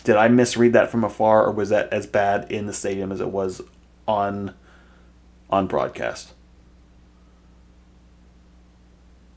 Did 0.04 0.16
I 0.18 0.28
misread 0.28 0.74
that 0.74 0.90
from 0.92 1.04
afar, 1.04 1.46
or 1.46 1.52
was 1.52 1.70
that 1.70 1.92
as 1.94 2.08
bad 2.08 2.52
in 2.52 2.68
the 2.68 2.74
stadium 2.74 3.12
as 3.12 3.22
it 3.22 3.30
was 3.30 3.62
on 4.08 4.54
on 5.50 5.68
broadcast? 5.68 6.34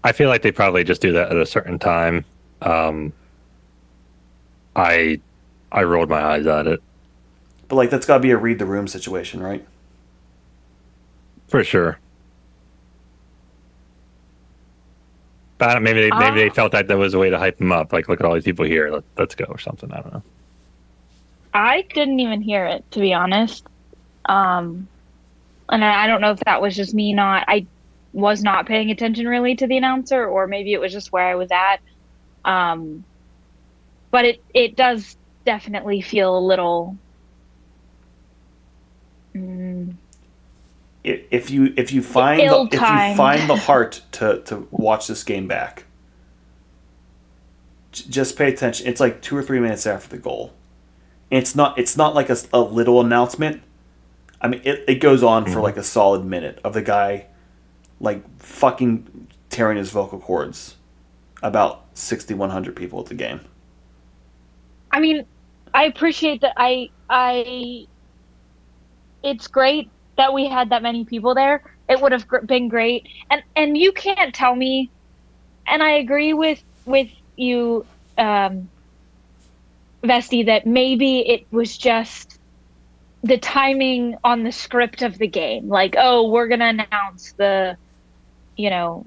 I 0.04 0.12
feel 0.12 0.28
like 0.28 0.42
they 0.42 0.52
probably 0.52 0.84
just 0.84 1.00
do 1.02 1.12
that 1.12 1.30
at 1.30 1.36
a 1.36 1.46
certain 1.46 1.78
time. 1.78 2.24
Um, 2.62 3.12
I 4.76 5.20
I 5.72 5.82
rolled 5.84 6.08
my 6.08 6.22
eyes 6.22 6.46
at 6.46 6.66
it 6.66 6.80
But 7.68 7.76
like 7.76 7.90
that's 7.90 8.06
got 8.06 8.14
to 8.16 8.20
be 8.20 8.30
a 8.32 8.36
read 8.36 8.58
the 8.58 8.66
room 8.66 8.88
situation, 8.88 9.40
right? 9.42 9.66
for 11.48 11.64
sure. 11.64 11.98
But 15.58 15.80
maybe 15.82 16.02
they, 16.02 16.10
maybe 16.18 16.40
they 16.40 16.50
Ah. 16.50 16.52
felt 16.54 16.72
that 16.72 16.86
that 16.88 16.98
was 16.98 17.14
a 17.14 17.18
way 17.18 17.30
to 17.30 17.38
hype 17.38 17.58
them 17.58 17.72
up. 17.72 17.92
Like, 17.92 18.08
look 18.08 18.20
at 18.20 18.26
all 18.26 18.34
these 18.34 18.44
people 18.44 18.64
here. 18.66 18.90
Let, 18.90 19.04
let's 19.16 19.34
go 19.34 19.46
or 19.46 19.58
something. 19.58 19.90
I 19.90 20.00
don't 20.00 20.12
know. 20.12 20.22
I 21.54 21.82
didn't 21.94 22.20
even 22.20 22.42
hear 22.42 22.66
it, 22.66 22.84
to 22.90 23.00
be 23.00 23.14
honest. 23.14 23.66
Um, 24.26 24.86
and 25.70 25.82
I 25.84 26.04
I 26.04 26.06
don't 26.06 26.20
know 26.20 26.32
if 26.32 26.40
that 26.40 26.60
was 26.60 26.76
just 26.76 26.92
me 26.94 27.14
not. 27.14 27.44
I 27.48 27.66
was 28.12 28.42
not 28.42 28.66
paying 28.66 28.90
attention 28.90 29.26
really 29.26 29.54
to 29.56 29.66
the 29.66 29.76
announcer, 29.78 30.26
or 30.26 30.46
maybe 30.46 30.72
it 30.74 30.80
was 30.80 30.92
just 30.92 31.12
where 31.12 31.26
I 31.26 31.34
was 31.36 31.50
at. 31.50 31.78
Um, 32.44 33.04
but 34.10 34.24
it 34.26 34.42
it 34.52 34.76
does 34.76 35.16
definitely 35.46 36.02
feel 36.02 36.36
a 36.36 36.40
little. 36.40 36.96
Mm, 39.34 39.94
I- 39.94 39.96
If 41.06 41.50
you 41.50 41.72
if 41.76 41.92
you 41.92 42.02
find 42.02 42.40
the, 42.40 42.62
if 42.72 42.80
you 42.80 43.16
find 43.16 43.48
the 43.48 43.56
heart 43.56 44.02
to 44.12 44.42
to 44.42 44.66
watch 44.70 45.06
this 45.06 45.22
game 45.22 45.46
back, 45.46 45.84
just 47.92 48.36
pay 48.36 48.48
attention. 48.52 48.86
It's 48.86 49.00
like 49.00 49.22
two 49.22 49.36
or 49.36 49.42
three 49.42 49.60
minutes 49.60 49.86
after 49.86 50.08
the 50.08 50.18
goal. 50.18 50.52
And 51.30 51.38
It's 51.38 51.54
not 51.54 51.78
it's 51.78 51.96
not 51.96 52.14
like 52.14 52.28
a 52.28 52.58
little 52.60 53.00
announcement. 53.00 53.62
I 54.40 54.48
mean, 54.48 54.60
it, 54.64 54.84
it 54.86 54.94
goes 54.96 55.22
on 55.22 55.44
for 55.44 55.58
Mhm. 55.60 55.62
like 55.62 55.76
a 55.76 55.82
solid 55.82 56.24
minute 56.24 56.58
of 56.62 56.74
the 56.74 56.82
guy, 56.82 57.26
like 58.00 58.22
fucking 58.40 59.28
tearing 59.48 59.78
his 59.78 59.90
vocal 59.90 60.18
cords 60.18 60.74
about 61.42 61.84
sixty 61.94 62.34
one 62.34 62.50
hundred 62.50 62.74
people 62.76 62.98
at 63.00 63.06
the 63.06 63.14
game. 63.14 63.40
I 64.90 65.00
mean, 65.00 65.24
I 65.72 65.84
appreciate 65.84 66.40
that. 66.40 66.54
I 66.56 66.90
I. 67.08 67.86
It's 69.22 69.46
great 69.48 69.88
that 70.16 70.32
we 70.32 70.48
had 70.48 70.70
that 70.70 70.82
many 70.82 71.04
people 71.04 71.34
there. 71.34 71.62
It 71.88 72.00
would 72.00 72.12
have 72.12 72.26
been 72.46 72.68
great, 72.68 73.08
and 73.30 73.42
and 73.54 73.76
you 73.76 73.92
can't 73.92 74.34
tell 74.34 74.54
me, 74.54 74.90
and 75.66 75.82
I 75.82 75.92
agree 75.92 76.32
with 76.32 76.62
with 76.84 77.08
you, 77.36 77.86
um, 78.18 78.68
Vesti, 80.02 80.46
that 80.46 80.66
maybe 80.66 81.20
it 81.28 81.46
was 81.50 81.76
just 81.76 82.38
the 83.22 83.38
timing 83.38 84.16
on 84.24 84.42
the 84.44 84.52
script 84.52 85.02
of 85.02 85.18
the 85.18 85.26
game. 85.26 85.68
Like, 85.68 85.94
oh, 85.98 86.30
we're 86.30 86.48
gonna 86.48 86.86
announce 86.90 87.32
the, 87.32 87.76
you 88.56 88.70
know, 88.70 89.06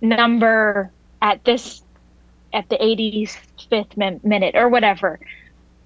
number 0.00 0.90
at 1.22 1.44
this 1.44 1.82
at 2.52 2.68
the 2.68 2.76
85th 2.76 3.96
min- 3.96 4.20
minute 4.22 4.54
or 4.54 4.68
whatever. 4.68 5.18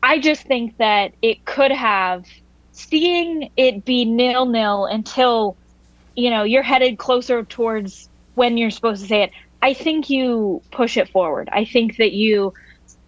I 0.03 0.19
just 0.19 0.43
think 0.47 0.77
that 0.79 1.13
it 1.23 1.45
could 1.45 1.73
have 1.73 2.25
seeing 2.73 3.51
it 3.57 3.85
be 3.85 4.05
nil 4.05 4.47
nil 4.47 4.87
until 4.87 5.57
you 6.17 6.31
know 6.31 6.43
you're 6.43 6.63
headed 6.63 6.99
closer 6.99 7.45
towards 7.45 8.09
when 8.35 8.57
you're 8.57 8.71
supposed 8.71 9.03
to 9.03 9.09
say 9.09 9.23
it. 9.23 9.31
I 9.63 9.75
think 9.75 10.09
you 10.09 10.63
push 10.71 10.97
it 10.97 11.11
forward. 11.11 11.49
I 11.53 11.65
think 11.65 11.97
that 11.99 12.13
you 12.13 12.55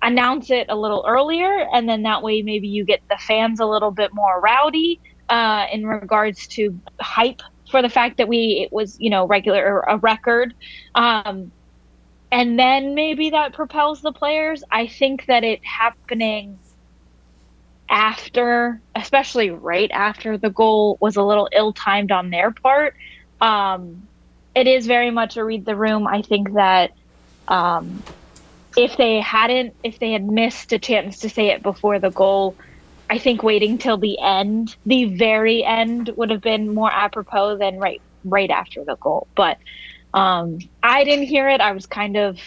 announce 0.02 0.50
it 0.50 0.66
a 0.68 0.76
little 0.76 1.04
earlier, 1.06 1.66
and 1.72 1.88
then 1.88 2.02
that 2.02 2.22
way 2.22 2.42
maybe 2.42 2.68
you 2.68 2.84
get 2.84 3.00
the 3.08 3.16
fans 3.16 3.60
a 3.60 3.66
little 3.66 3.90
bit 3.90 4.12
more 4.12 4.40
rowdy 4.40 5.00
uh, 5.28 5.66
in 5.72 5.86
regards 5.86 6.46
to 6.48 6.78
hype 7.00 7.40
for 7.70 7.80
the 7.80 7.88
fact 7.88 8.18
that 8.18 8.28
we 8.28 8.64
it 8.66 8.72
was 8.72 8.96
you 9.00 9.10
know 9.10 9.26
regular 9.26 9.80
a 9.80 9.96
record. 9.98 10.54
Um, 10.94 11.52
and 12.30 12.58
then 12.58 12.94
maybe 12.94 13.30
that 13.30 13.52
propels 13.52 14.00
the 14.00 14.12
players. 14.12 14.64
I 14.70 14.86
think 14.86 15.26
that 15.26 15.44
it 15.44 15.60
happening 15.64 16.58
after, 17.92 18.80
especially 18.96 19.50
right 19.50 19.90
after 19.92 20.38
the 20.38 20.50
goal, 20.50 20.96
was 21.00 21.16
a 21.16 21.22
little 21.22 21.48
ill 21.52 21.74
timed 21.74 22.10
on 22.10 22.30
their 22.30 22.50
part. 22.50 22.96
Um, 23.40 24.08
it 24.54 24.66
is 24.66 24.86
very 24.86 25.10
much 25.10 25.36
a 25.36 25.44
read 25.44 25.66
the 25.66 25.76
room. 25.76 26.06
I 26.06 26.22
think 26.22 26.54
that 26.54 26.92
um, 27.48 28.02
if 28.76 28.96
they 28.96 29.20
hadn't, 29.20 29.74
if 29.84 29.98
they 29.98 30.12
had 30.12 30.24
missed 30.24 30.72
a 30.72 30.78
chance 30.78 31.18
to 31.20 31.28
say 31.28 31.48
it 31.48 31.62
before 31.62 31.98
the 31.98 32.10
goal, 32.10 32.56
I 33.10 33.18
think 33.18 33.42
waiting 33.42 33.76
till 33.76 33.98
the 33.98 34.18
end, 34.18 34.74
the 34.86 35.04
very 35.04 35.62
end, 35.62 36.10
would 36.16 36.30
have 36.30 36.40
been 36.40 36.74
more 36.74 36.90
apropos 36.90 37.58
than 37.58 37.78
right 37.78 38.00
right 38.24 38.50
after 38.50 38.84
the 38.84 38.96
goal. 38.96 39.26
But 39.34 39.58
um, 40.14 40.58
I 40.82 41.04
didn't 41.04 41.26
hear 41.26 41.48
it. 41.50 41.60
I 41.60 41.72
was 41.72 41.84
kind 41.84 42.16
of 42.16 42.38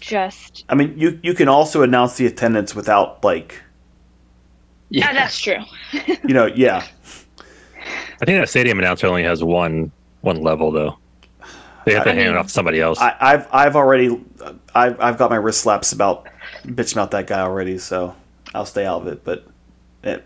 just. 0.00 0.64
I 0.70 0.74
mean, 0.74 0.94
you 0.96 1.20
you 1.22 1.34
can 1.34 1.48
also 1.48 1.82
announce 1.82 2.16
the 2.16 2.24
attendance 2.24 2.74
without 2.74 3.22
like. 3.22 3.60
Yeah, 4.94 5.12
that's 5.12 5.38
true. 5.40 5.56
you 5.92 6.34
know, 6.34 6.46
yeah. 6.46 6.86
I 8.22 8.24
think 8.24 8.38
that 8.40 8.48
stadium 8.48 8.78
announcer 8.78 9.06
only 9.08 9.24
has 9.24 9.42
one 9.42 9.90
one 10.20 10.40
level 10.40 10.70
though. 10.70 10.98
They 11.84 11.94
have 11.94 12.04
to 12.04 12.10
I 12.10 12.14
hand 12.14 12.28
it 12.28 12.36
off 12.36 12.46
to 12.46 12.52
somebody 12.52 12.80
else. 12.80 12.98
I, 13.00 13.14
I've 13.20 13.48
I've 13.52 13.76
already 13.76 14.18
I've 14.74 14.98
I've 15.00 15.18
got 15.18 15.30
my 15.30 15.36
wrist 15.36 15.62
slaps 15.62 15.92
about 15.92 16.26
bitching 16.64 16.92
about 16.94 17.10
that 17.10 17.26
guy 17.26 17.40
already, 17.40 17.78
so 17.78 18.14
I'll 18.54 18.66
stay 18.66 18.86
out 18.86 19.02
of 19.02 19.08
it. 19.08 19.24
But 19.24 19.44
it, 20.04 20.24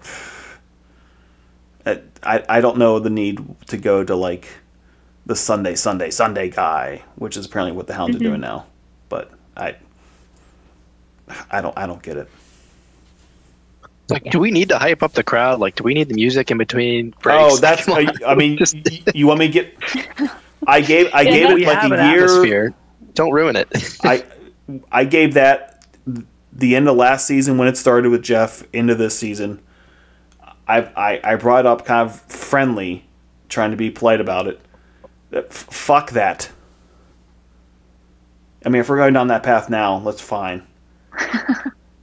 it, 1.86 2.04
I 2.22 2.44
I 2.48 2.60
don't 2.60 2.76
know 2.78 2.98
the 2.98 3.10
need 3.10 3.40
to 3.68 3.76
go 3.78 4.04
to 4.04 4.14
like 4.14 4.46
the 5.26 5.34
Sunday 5.34 5.74
Sunday 5.74 6.10
Sunday 6.10 6.50
guy, 6.50 7.02
which 7.16 7.36
is 7.36 7.46
apparently 7.46 7.72
what 7.76 7.86
the 7.86 7.94
Hounds 7.94 8.16
Mm-hmm. 8.16 8.24
are 8.26 8.28
doing 8.28 8.40
now. 8.40 8.66
But 9.08 9.30
I 9.56 9.76
I 11.50 11.60
don't 11.60 11.76
I 11.76 11.86
don't 11.86 12.02
get 12.02 12.18
it. 12.18 12.28
Like, 14.10 14.24
do 14.30 14.38
we 14.38 14.50
need 14.50 14.70
to 14.70 14.78
hype 14.78 15.02
up 15.02 15.12
the 15.12 15.22
crowd? 15.22 15.60
Like, 15.60 15.74
do 15.76 15.84
we 15.84 15.92
need 15.94 16.08
the 16.08 16.14
music 16.14 16.50
in 16.50 16.56
between 16.58 17.14
oh, 17.18 17.20
breaks? 17.22 17.54
Oh, 17.54 17.56
that's 17.58 17.84
Come 17.86 18.06
on. 18.08 18.24
I 18.26 18.34
mean, 18.34 18.56
Just- 18.56 18.74
y- 18.74 19.02
you 19.14 19.26
want 19.26 19.40
me 19.40 19.48
to 19.48 19.52
get? 19.52 20.30
I 20.66 20.80
gave 20.80 21.12
I 21.12 21.22
Yeah, 21.22 21.30
gave 21.30 21.48
no, 21.50 21.56
it 21.56 21.66
like 21.66 21.78
have 21.78 21.92
a 21.92 21.94
an 21.96 22.10
year. 22.14 22.24
atmosphere. 22.24 22.74
Don't 23.14 23.32
ruin 23.32 23.56
it. 23.56 23.68
I 24.02 24.24
I 24.92 25.04
gave 25.04 25.34
that 25.34 25.86
the 26.52 26.74
end 26.76 26.88
of 26.88 26.96
last 26.96 27.26
season 27.26 27.58
when 27.58 27.68
it 27.68 27.76
started 27.76 28.10
with 28.10 28.22
Jeff 28.22 28.62
into 28.72 28.94
this 28.94 29.18
season. 29.18 29.60
I 30.66 30.82
I, 30.96 31.20
I 31.32 31.36
brought 31.36 31.66
up 31.66 31.84
kind 31.84 32.08
of 32.08 32.20
friendly, 32.22 33.04
trying 33.48 33.70
to 33.72 33.76
be 33.76 33.90
polite 33.90 34.20
about 34.20 34.46
it. 34.46 34.60
F- 35.32 35.52
fuck 35.52 36.10
that. 36.12 36.50
I 38.64 38.70
mean, 38.70 38.80
if 38.80 38.88
we're 38.88 38.96
going 38.96 39.12
down 39.14 39.28
that 39.28 39.42
path 39.42 39.70
now, 39.70 39.98
that's 40.00 40.20
fine. 40.20 40.66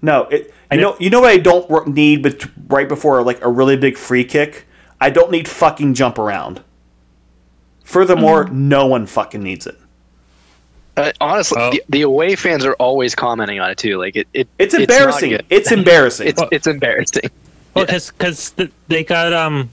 no, 0.02 0.24
it. 0.26 0.54
You 0.76 0.82
know, 0.82 0.96
you 1.00 1.10
know 1.10 1.22
what 1.22 1.30
I 1.32 1.38
don't 1.38 1.88
need, 1.88 2.24
but 2.24 2.46
right 2.68 2.88
before 2.88 3.22
like 3.24 3.44
a 3.44 3.50
really 3.50 3.78
big 3.78 3.98
free 3.98 4.24
kick, 4.26 4.66
I 5.02 5.10
don't 5.10 5.32
need 5.32 5.48
fucking 5.48 5.94
jump 5.94 6.18
around. 6.18 6.64
Furthermore, 7.84 8.46
no 8.50 8.88
one 8.88 9.06
fucking 9.06 9.44
needs 9.44 9.68
it. 9.68 9.78
Uh, 10.98 11.12
honestly, 11.20 11.62
Oh. 11.62 11.72
the, 11.72 11.84
the 11.90 12.02
away 12.04 12.36
fans 12.36 12.66
are 12.66 12.74
always 12.76 13.14
commenting 13.16 13.60
on 13.60 13.70
it 13.70 13.78
too. 13.78 13.98
Like 13.98 14.16
it, 14.16 14.28
it 14.34 14.48
It's 14.58 14.74
not 14.74 14.82
embarrassing. 14.84 15.30
good. 15.32 15.46
It's 15.50 15.72
embarrassing. 15.80 16.28
It's 16.28 16.42
it's 16.52 16.68
embarrassing. 16.68 17.30
well, 17.74 17.86
because 17.86 18.54
they 18.88 19.04
got 19.04 19.34
um 19.34 19.70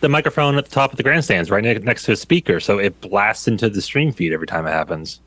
the 0.00 0.08
microphone 0.08 0.58
at 0.58 0.64
the 0.64 0.70
top 0.70 0.90
of 0.90 0.96
the 0.96 1.02
grandstands 1.02 1.50
right 1.50 1.62
ne- 1.62 1.78
next 1.78 2.02
to 2.04 2.12
a 2.12 2.16
speaker, 2.16 2.60
so 2.60 2.78
it 2.78 3.00
blasts 3.00 3.48
into 3.48 3.70
the 3.70 3.80
stream 3.80 4.12
feed 4.12 4.32
every 4.32 4.46
time 4.46 4.66
it 4.66 4.70
happens. 4.72 5.20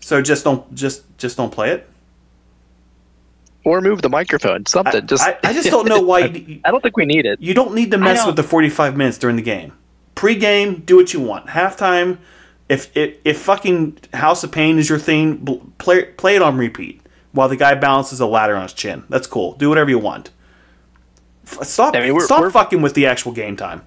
So 0.00 0.22
just 0.22 0.44
don't 0.44 0.72
just 0.74 1.04
just 1.18 1.36
don't 1.36 1.50
play 1.50 1.70
it. 1.70 1.88
Or 3.64 3.80
move 3.80 4.02
the 4.02 4.08
microphone. 4.08 4.62
I, 4.66 4.70
Something. 4.70 5.06
just 5.06 5.22
I, 5.22 5.38
I 5.44 5.52
just 5.52 5.70
don't 5.70 5.88
know 5.88 6.00
why 6.10 6.20
you, 6.26 6.60
I 6.64 6.70
don't 6.70 6.82
think 6.82 6.96
we 6.96 7.04
need 7.04 7.26
it. 7.26 7.40
you 7.40 7.54
don't 7.54 7.74
need 7.74 7.90
to 7.92 7.98
mess 7.98 8.26
with 8.26 8.36
the 8.36 8.42
45 8.42 8.96
minutes 8.96 9.18
during 9.18 9.36
the 9.36 9.42
game. 9.42 9.72
Pre-game, 10.14 10.80
do 10.80 10.96
what 10.96 11.12
you 11.14 11.20
want. 11.20 11.46
Halftime, 11.48 12.18
if 12.68 12.94
if, 12.96 13.16
if 13.24 13.40
fucking 13.40 13.98
House 14.14 14.42
of 14.44 14.52
Pain 14.52 14.78
is 14.78 14.88
your 14.88 14.98
thing, 14.98 15.72
play 15.78 16.04
play 16.04 16.36
it 16.36 16.42
on 16.42 16.56
repeat 16.58 17.00
while 17.32 17.48
the 17.48 17.56
guy 17.56 17.74
balances 17.74 18.20
a 18.20 18.26
ladder 18.26 18.54
on 18.56 18.62
his 18.64 18.72
chin. 18.72 19.04
That's 19.08 19.26
cool. 19.26 19.54
Do 19.54 19.68
whatever 19.68 19.90
you 19.90 19.98
want. 19.98 20.30
F- 21.46 21.64
Stop 21.66 21.94
I 21.96 22.00
mean, 22.00 22.14
we're- 22.14 22.24
stop 22.26 22.40
we're- 22.40 22.52
fucking 22.52 22.82
with 22.82 22.94
the 22.94 23.06
actual 23.06 23.32
game 23.32 23.56
time. 23.56 23.82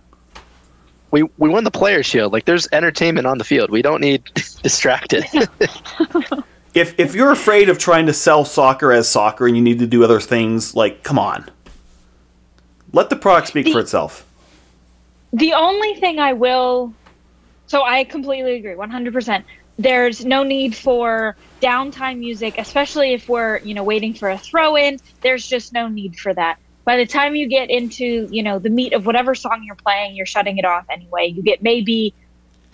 We 1.12 1.24
we 1.38 1.48
won 1.50 1.64
the 1.64 1.72
player 1.72 2.04
shield. 2.04 2.34
Like 2.34 2.46
there's 2.46 2.68
entertainment 2.72 3.28
on 3.28 3.38
the 3.38 3.44
field. 3.46 3.70
We 3.72 3.82
don't 3.82 4.02
need 4.02 4.24
distracted. 4.64 5.26
If 6.76 7.00
if 7.00 7.16
you're 7.16 7.32
afraid 7.32 7.70
of 7.70 7.80
trying 7.80 8.06
to 8.08 8.14
sell 8.14 8.44
soccer 8.46 8.92
as 8.92 9.10
soccer 9.10 9.48
and 9.48 9.56
you 9.56 9.64
need 9.64 9.80
to 9.80 9.88
do 9.88 10.04
other 10.04 10.20
things, 10.20 10.76
like 10.76 11.04
come 11.04 11.18
on. 11.18 11.50
Let 12.92 13.10
the 13.10 13.16
product 13.16 13.48
speak 13.48 13.70
for 13.70 13.80
itself. 13.80 14.26
The 15.34 15.54
only 15.54 15.96
thing 15.96 16.20
I 16.20 16.34
will, 16.34 16.94
so 17.68 17.84
I 17.84 18.06
completely 18.06 18.56
agree, 18.56 18.74
100%. 18.74 19.44
There's 19.78 20.24
no 20.24 20.44
need 20.44 20.74
for 20.74 21.36
downtime 21.62 22.20
music, 22.20 22.58
especially 22.58 23.14
if 23.14 23.28
we're, 23.28 23.58
you 23.58 23.74
know, 23.74 23.84
waiting 23.84 24.14
for 24.14 24.30
a 24.30 24.38
throw 24.38 24.78
in. 24.78 24.98
There's 25.20 25.46
just 25.46 25.74
no 25.74 25.90
need 25.90 26.18
for 26.18 26.34
that. 26.34 26.58
By 26.86 26.96
the 26.96 27.06
time 27.06 27.36
you 27.36 27.50
get 27.50 27.70
into, 27.70 28.30
you 28.32 28.44
know, 28.44 28.60
the 28.60 28.70
meat 28.70 28.94
of 28.94 29.06
whatever 29.06 29.36
song 29.36 29.64
you're 29.66 29.76
playing, 29.76 30.16
you're 30.16 30.26
shutting 30.26 30.58
it 30.58 30.64
off 30.64 30.86
anyway. 30.90 31.28
You 31.28 31.44
get 31.44 31.62
maybe 31.62 32.14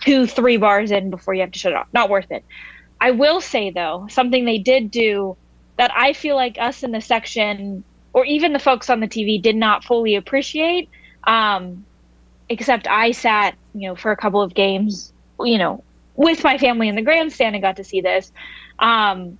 two, 0.04 0.28
three 0.28 0.56
bars 0.56 0.92
in 0.92 1.10
before 1.10 1.34
you 1.34 1.40
have 1.40 1.50
to 1.50 1.58
shut 1.58 1.72
it 1.72 1.76
off. 1.76 1.88
Not 1.92 2.10
worth 2.10 2.30
it. 2.30 2.44
I 3.02 3.10
will 3.10 3.40
say, 3.40 3.70
though, 3.70 4.06
something 4.08 4.44
they 4.44 4.58
did 4.58 4.92
do 4.92 5.36
that 5.76 5.90
I 5.96 6.12
feel 6.12 6.36
like 6.36 6.56
us 6.60 6.84
in 6.84 6.92
the 6.92 7.00
section, 7.00 7.82
or 8.12 8.24
even 8.24 8.52
the 8.52 8.60
folks 8.60 8.88
on 8.88 9.00
the 9.00 9.08
TV, 9.08 9.42
did 9.42 9.56
not 9.56 9.82
fully 9.82 10.14
appreciate. 10.14 10.88
Um, 11.24 11.84
except 12.48 12.86
I 12.86 13.10
sat, 13.10 13.56
you 13.74 13.88
know, 13.88 13.96
for 13.96 14.12
a 14.12 14.16
couple 14.16 14.40
of 14.40 14.54
games, 14.54 15.12
you 15.40 15.58
know, 15.58 15.82
with 16.14 16.44
my 16.44 16.58
family 16.58 16.86
in 16.86 16.94
the 16.94 17.02
grandstand 17.02 17.56
and 17.56 17.62
got 17.62 17.76
to 17.78 17.84
see 17.84 18.02
this. 18.02 18.30
Um, 18.78 19.36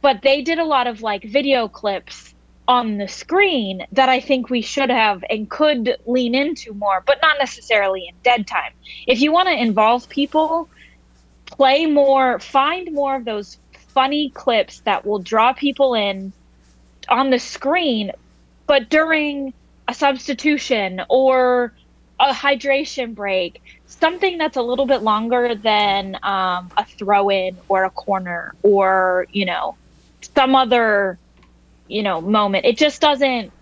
but 0.00 0.22
they 0.22 0.40
did 0.40 0.58
a 0.58 0.64
lot 0.64 0.86
of 0.86 1.02
like 1.02 1.24
video 1.24 1.68
clips 1.68 2.34
on 2.66 2.96
the 2.96 3.08
screen 3.08 3.84
that 3.92 4.08
I 4.08 4.20
think 4.20 4.48
we 4.48 4.62
should 4.62 4.88
have 4.88 5.22
and 5.28 5.50
could 5.50 5.98
lean 6.06 6.34
into 6.34 6.72
more, 6.72 7.02
but 7.06 7.18
not 7.20 7.36
necessarily 7.38 8.06
in 8.08 8.14
dead 8.22 8.46
time. 8.46 8.72
If 9.06 9.20
you 9.20 9.30
want 9.30 9.48
to 9.48 9.54
involve 9.54 10.08
people, 10.08 10.70
play 11.52 11.86
more, 11.86 12.38
find 12.38 12.92
more 12.92 13.16
of 13.16 13.24
those 13.24 13.58
funny 13.88 14.30
clips 14.30 14.80
that 14.80 15.04
will 15.06 15.18
draw 15.18 15.52
people 15.52 15.94
in 15.94 16.32
on 17.08 17.30
the 17.30 17.38
screen, 17.38 18.10
but 18.66 18.88
during 18.88 19.52
a 19.88 19.94
substitution 19.94 21.02
or 21.08 21.72
a 22.18 22.32
hydration 22.32 23.14
break, 23.14 23.60
something 23.86 24.38
that's 24.38 24.56
a 24.56 24.62
little 24.62 24.86
bit 24.86 25.02
longer 25.02 25.54
than 25.54 26.16
um, 26.22 26.70
a 26.76 26.84
throw 26.84 27.28
in 27.28 27.56
or 27.68 27.84
a 27.84 27.90
corner 27.90 28.54
or, 28.62 29.26
you 29.32 29.44
know, 29.44 29.76
some 30.34 30.54
other, 30.54 31.18
you 31.88 32.02
know, 32.02 32.20
moment. 32.20 32.64
It 32.64 32.78
just 32.78 33.00
doesn't, 33.00 33.52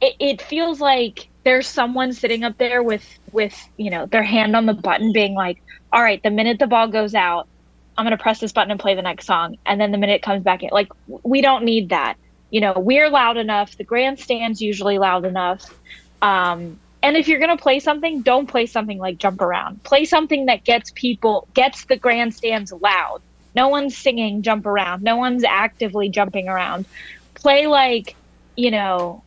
it, 0.00 0.14
it 0.18 0.42
feels 0.42 0.80
like 0.80 1.28
there's 1.44 1.66
someone 1.66 2.12
sitting 2.12 2.44
up 2.44 2.58
there 2.58 2.82
with, 2.82 3.18
with, 3.32 3.68
you 3.76 3.90
know, 3.90 4.06
their 4.06 4.22
hand 4.22 4.54
on 4.54 4.66
the 4.66 4.74
button 4.74 5.12
being 5.12 5.34
like, 5.34 5.62
all 5.92 6.02
right, 6.02 6.22
the 6.22 6.30
minute 6.30 6.58
the 6.58 6.66
ball 6.66 6.88
goes 6.88 7.14
out, 7.14 7.48
I'm 7.96 8.04
going 8.04 8.16
to 8.16 8.22
press 8.22 8.38
this 8.38 8.52
button 8.52 8.70
and 8.70 8.78
play 8.78 8.94
the 8.94 9.02
next 9.02 9.26
song. 9.26 9.56
And 9.66 9.80
then 9.80 9.90
the 9.90 9.98
minute 9.98 10.14
it 10.14 10.22
comes 10.22 10.44
back 10.44 10.62
in, 10.62 10.70
like, 10.70 10.88
we 11.06 11.40
don't 11.40 11.64
need 11.64 11.88
that. 11.88 12.16
You 12.50 12.60
know, 12.60 12.74
we're 12.76 13.10
loud 13.10 13.36
enough. 13.36 13.76
The 13.76 13.84
grandstand's 13.84 14.62
usually 14.62 14.98
loud 14.98 15.24
enough. 15.24 15.74
Um, 16.22 16.78
and 17.02 17.16
if 17.16 17.28
you're 17.28 17.40
going 17.40 17.56
to 17.56 17.62
play 17.62 17.80
something, 17.80 18.22
don't 18.22 18.46
play 18.46 18.66
something 18.66 18.98
like 18.98 19.18
jump 19.18 19.40
around. 19.40 19.82
Play 19.84 20.04
something 20.04 20.46
that 20.46 20.64
gets 20.64 20.92
people, 20.94 21.48
gets 21.54 21.84
the 21.86 21.96
grandstands 21.96 22.72
loud. 22.72 23.20
No 23.54 23.68
one's 23.68 23.96
singing 23.96 24.42
jump 24.42 24.66
around. 24.66 25.02
No 25.02 25.16
one's 25.16 25.44
actively 25.44 26.08
jumping 26.08 26.48
around. 26.48 26.86
Play 27.34 27.66
like, 27.66 28.14
you 28.56 28.70
know, 28.70 29.22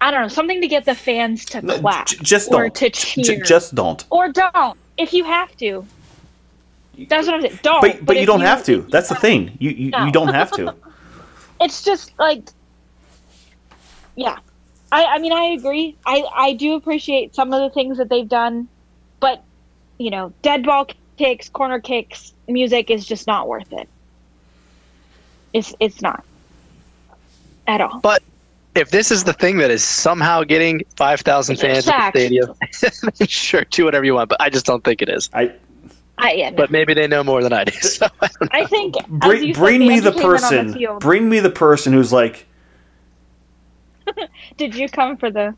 I 0.00 0.10
don't 0.10 0.22
know, 0.22 0.28
something 0.28 0.60
to 0.60 0.68
get 0.68 0.84
the 0.84 0.94
fans 0.94 1.44
to 1.46 1.60
No, 1.62 1.78
clap 1.80 2.06
j- 2.08 2.16
just 2.22 2.48
or 2.52 2.64
don't. 2.64 2.74
to 2.76 2.90
J- 2.90 3.22
cheer. 3.22 3.40
just 3.42 3.74
don't. 3.74 4.04
or 4.10 4.30
don't 4.30 4.78
if 4.96 5.12
you 5.12 5.24
have 5.24 5.56
to. 5.58 5.84
That's 7.08 7.26
what 7.26 7.34
I'm 7.36 7.42
saying. 7.42 7.58
Don't. 7.62 7.80
But 7.80 8.04
but 8.04 8.16
you 8.18 8.26
don't 8.26 8.40
have 8.40 8.64
to. 8.66 8.82
That's 8.90 9.08
the 9.08 9.14
thing. 9.26 9.56
You 9.58 9.70
you, 9.70 9.90
No. 9.90 10.04
you 10.06 10.12
don't 10.12 10.34
have 10.34 10.50
to. 10.52 10.74
it's 11.60 11.82
just 11.82 12.12
like 12.18 12.42
yeah 14.14 14.38
i 14.92 15.04
i 15.04 15.18
mean 15.18 15.32
i 15.32 15.44
agree 15.46 15.96
i 16.06 16.24
i 16.34 16.52
do 16.52 16.74
appreciate 16.74 17.34
some 17.34 17.52
of 17.52 17.60
the 17.60 17.70
things 17.70 17.98
that 17.98 18.08
they've 18.08 18.28
done 18.28 18.68
but 19.20 19.42
you 19.98 20.10
know 20.10 20.32
dead 20.42 20.64
ball 20.64 20.86
kicks 21.16 21.48
corner 21.48 21.80
kicks 21.80 22.32
music 22.48 22.90
is 22.90 23.04
just 23.06 23.26
not 23.26 23.46
worth 23.48 23.72
it 23.72 23.88
It's 25.52 25.74
it's 25.80 26.00
not 26.02 26.24
at 27.66 27.80
all. 27.80 28.00
If 28.78 28.90
this 28.90 29.10
is 29.10 29.24
the 29.24 29.32
thing 29.32 29.58
that 29.58 29.70
is 29.70 29.82
somehow 29.82 30.44
getting 30.44 30.82
5,000 30.96 31.56
fans 31.56 31.88
at 31.88 32.12
the 32.12 32.20
stadium, 32.20 32.54
sure, 33.28 33.64
do 33.64 33.84
whatever 33.84 34.04
you 34.04 34.14
want. 34.14 34.28
But 34.28 34.40
I 34.40 34.50
just 34.50 34.64
don't 34.66 34.84
think 34.84 35.02
it 35.02 35.08
is. 35.08 35.28
I 35.34 35.52
I, 36.18 36.32
yeah, 36.32 36.50
no. 36.50 36.56
But 36.56 36.70
maybe 36.70 36.94
they 36.94 37.06
know 37.06 37.22
more 37.22 37.42
than 37.42 37.52
I 37.52 37.64
do. 37.64 37.72
So 37.82 38.06
I 38.20 38.26
don't 38.26 38.40
know. 38.40 38.48
I 38.52 38.66
think 38.66 38.96
as 38.96 39.06
bring, 39.08 39.54
said, 39.54 39.88
me 39.88 40.00
the 40.00 40.08
entertainment 40.08 40.20
person. 40.20 40.72
field- 40.74 41.00
bring 41.00 41.28
me 41.28 41.40
the 41.40 41.50
person 41.50 41.92
who's 41.92 42.12
like, 42.12 42.46
Did 44.56 44.74
you 44.74 44.88
come 44.88 45.16
for 45.16 45.30
the? 45.30 45.54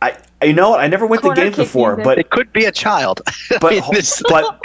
I. 0.00 0.18
You 0.42 0.52
know 0.52 0.70
what? 0.70 0.80
I 0.80 0.88
never 0.88 1.06
went 1.06 1.22
to 1.22 1.28
Corner 1.28 1.42
games 1.42 1.56
before, 1.56 1.96
music. 1.96 2.04
but 2.04 2.18
It 2.18 2.30
could 2.30 2.52
be 2.52 2.64
a 2.64 2.72
child. 2.72 3.22
but 3.60 3.72
mean, 3.72 4.02
but 4.28 4.60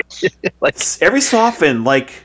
like, 0.60 0.76
every 1.02 1.22
so 1.22 1.38
often, 1.38 1.84
like 1.84 2.24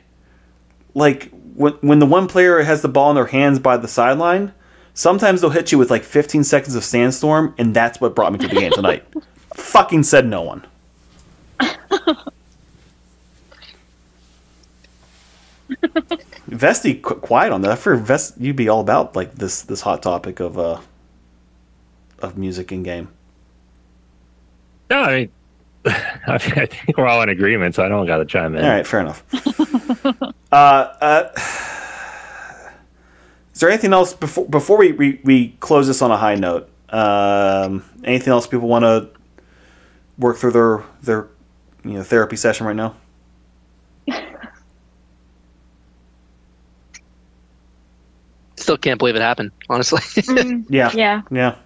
like 0.94 1.30
when 1.54 1.74
when 1.74 1.98
the 1.98 2.06
one 2.06 2.28
player 2.28 2.62
has 2.62 2.82
the 2.82 2.88
ball 2.88 3.10
in 3.10 3.16
their 3.16 3.26
hands 3.26 3.58
by 3.58 3.76
the 3.76 3.88
sideline, 3.88 4.52
sometimes 4.94 5.40
they'll 5.40 5.50
hit 5.50 5.72
you 5.72 5.78
with 5.78 5.90
like 5.90 6.04
15 6.04 6.44
seconds 6.44 6.74
of 6.74 6.84
sandstorm, 6.84 7.54
and 7.58 7.74
that's 7.74 8.00
what 8.00 8.14
brought 8.14 8.32
me 8.32 8.38
to 8.38 8.48
the 8.48 8.54
game 8.54 8.72
tonight. 8.72 9.04
Fucking 9.54 10.02
said 10.02 10.26
no 10.26 10.42
one. 10.42 10.64
Vesty, 16.46 16.94
qu- 16.96 17.14
quiet 17.16 17.52
on 17.52 17.62
that. 17.62 17.70
I 17.70 17.76
figured 17.76 18.00
Vest, 18.00 18.34
you'd 18.38 18.56
be 18.56 18.68
all 18.68 18.80
about 18.80 19.16
like 19.16 19.34
this 19.34 19.62
this 19.62 19.80
hot 19.80 20.02
topic 20.02 20.40
of 20.40 20.58
uh 20.58 20.80
of 22.20 22.36
music 22.36 22.72
in 22.72 22.82
game. 22.82 23.08
No, 24.90 25.02
I 25.02 25.16
mean, 25.16 25.30
I 26.26 26.38
think 26.38 26.96
we're 26.96 27.06
all 27.06 27.22
in 27.22 27.28
agreement, 27.28 27.74
so 27.74 27.84
I 27.84 27.88
don't 27.88 28.06
got 28.06 28.18
to 28.18 28.24
chime 28.24 28.54
in. 28.54 28.64
All 28.64 28.70
right, 28.70 28.86
fair 28.86 29.00
enough. 29.00 29.24
uh, 30.52 30.52
uh, 30.52 31.30
is 31.34 31.81
there 33.62 33.70
anything 33.70 33.94
else 33.94 34.14
before 34.14 34.46
before 34.46 34.78
we, 34.78 34.92
we, 34.92 35.20
we 35.24 35.48
close 35.60 35.88
this 35.88 36.02
on 36.02 36.12
a 36.12 36.18
high 36.18 36.36
note? 36.36 36.68
Um, 36.90 37.84
anything 38.04 38.32
else 38.32 38.46
people 38.46 38.68
want 38.68 38.84
to 38.84 39.10
work 40.18 40.38
through 40.38 40.52
their 40.52 40.84
their 41.02 41.28
you 41.84 41.92
know 41.94 42.04
therapy 42.04 42.36
session 42.36 42.66
right 42.66 42.76
now? 42.76 42.96
still 48.58 48.78
can't 48.78 48.98
believe 48.98 49.16
it 49.16 49.22
happened, 49.22 49.52
honestly. 49.70 50.00
Mm, 50.28 50.66
Yeah, 50.68 50.94
yeah. 50.94 51.22
yeah, 51.30 51.56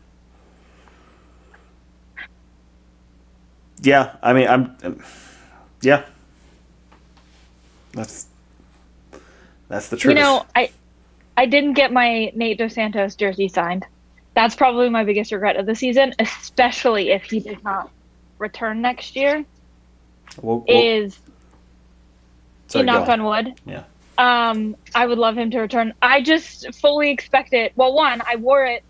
yeah. 3.82 4.16
I 4.22 4.32
mean, 4.34 4.48
I'm, 4.48 4.76
um, 4.84 5.02
yeah. 5.82 6.04
That's 7.92 8.26
that's 9.68 9.88
the 9.88 9.96
truth. 9.96 10.04
You 10.04 10.14
truth. 10.14 10.18
know, 10.22 10.46
I 10.54 10.70
I 11.36 11.46
didn't 11.46 11.74
get 11.74 11.92
my 11.92 12.32
Nate 12.34 12.58
Dos 12.58 12.74
Santos 12.74 13.14
jersey 13.14 13.48
signed. 13.48 13.84
That's 14.34 14.54
probably 14.54 14.88
my 14.88 15.04
biggest 15.04 15.32
regret 15.32 15.56
of 15.56 15.66
the 15.66 15.74
season, 15.74 16.14
especially 16.18 17.10
if 17.10 17.24
he 17.24 17.40
does 17.40 17.62
not 17.64 17.90
return 18.38 18.80
next 18.82 19.16
year. 19.16 19.44
We'll- 20.42 20.64
we'll- 20.68 20.82
Is 21.04 21.18
sorry, 22.68 22.84
to 22.84 22.92
knock 22.92 23.06
go. 23.06 23.12
on 23.12 23.24
wood. 23.24 23.54
Yeah. 23.64 23.82
Um, 24.18 24.76
I 24.94 25.06
would 25.06 25.18
love 25.18 25.36
him 25.36 25.50
to 25.50 25.60
return. 25.60 25.92
I 26.00 26.22
just 26.22 26.74
fully 26.74 27.10
expect 27.10 27.52
it. 27.52 27.72
Well, 27.76 27.94
one, 27.94 28.22
I 28.26 28.36
wore 28.36 28.64
it 28.64 28.82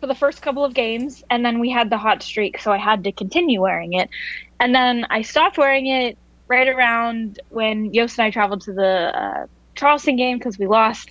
for 0.00 0.06
the 0.08 0.14
first 0.14 0.42
couple 0.42 0.64
of 0.64 0.74
games, 0.74 1.22
and 1.30 1.44
then 1.46 1.60
we 1.60 1.70
had 1.70 1.88
the 1.88 1.98
hot 1.98 2.22
streak, 2.22 2.58
so 2.58 2.72
I 2.72 2.78
had 2.78 3.04
to 3.04 3.12
continue 3.12 3.60
wearing 3.60 3.92
it. 3.92 4.10
And 4.58 4.74
then 4.74 5.06
I 5.08 5.22
stopped 5.22 5.56
wearing 5.56 5.86
it 5.86 6.18
right 6.48 6.66
around 6.68 7.38
when 7.50 7.94
Yost 7.94 8.18
and 8.18 8.26
I 8.26 8.30
traveled 8.30 8.62
to 8.62 8.72
the 8.72 9.16
uh, 9.16 9.46
Charleston 9.76 10.16
game 10.16 10.38
because 10.38 10.58
we 10.58 10.66
lost. 10.66 11.10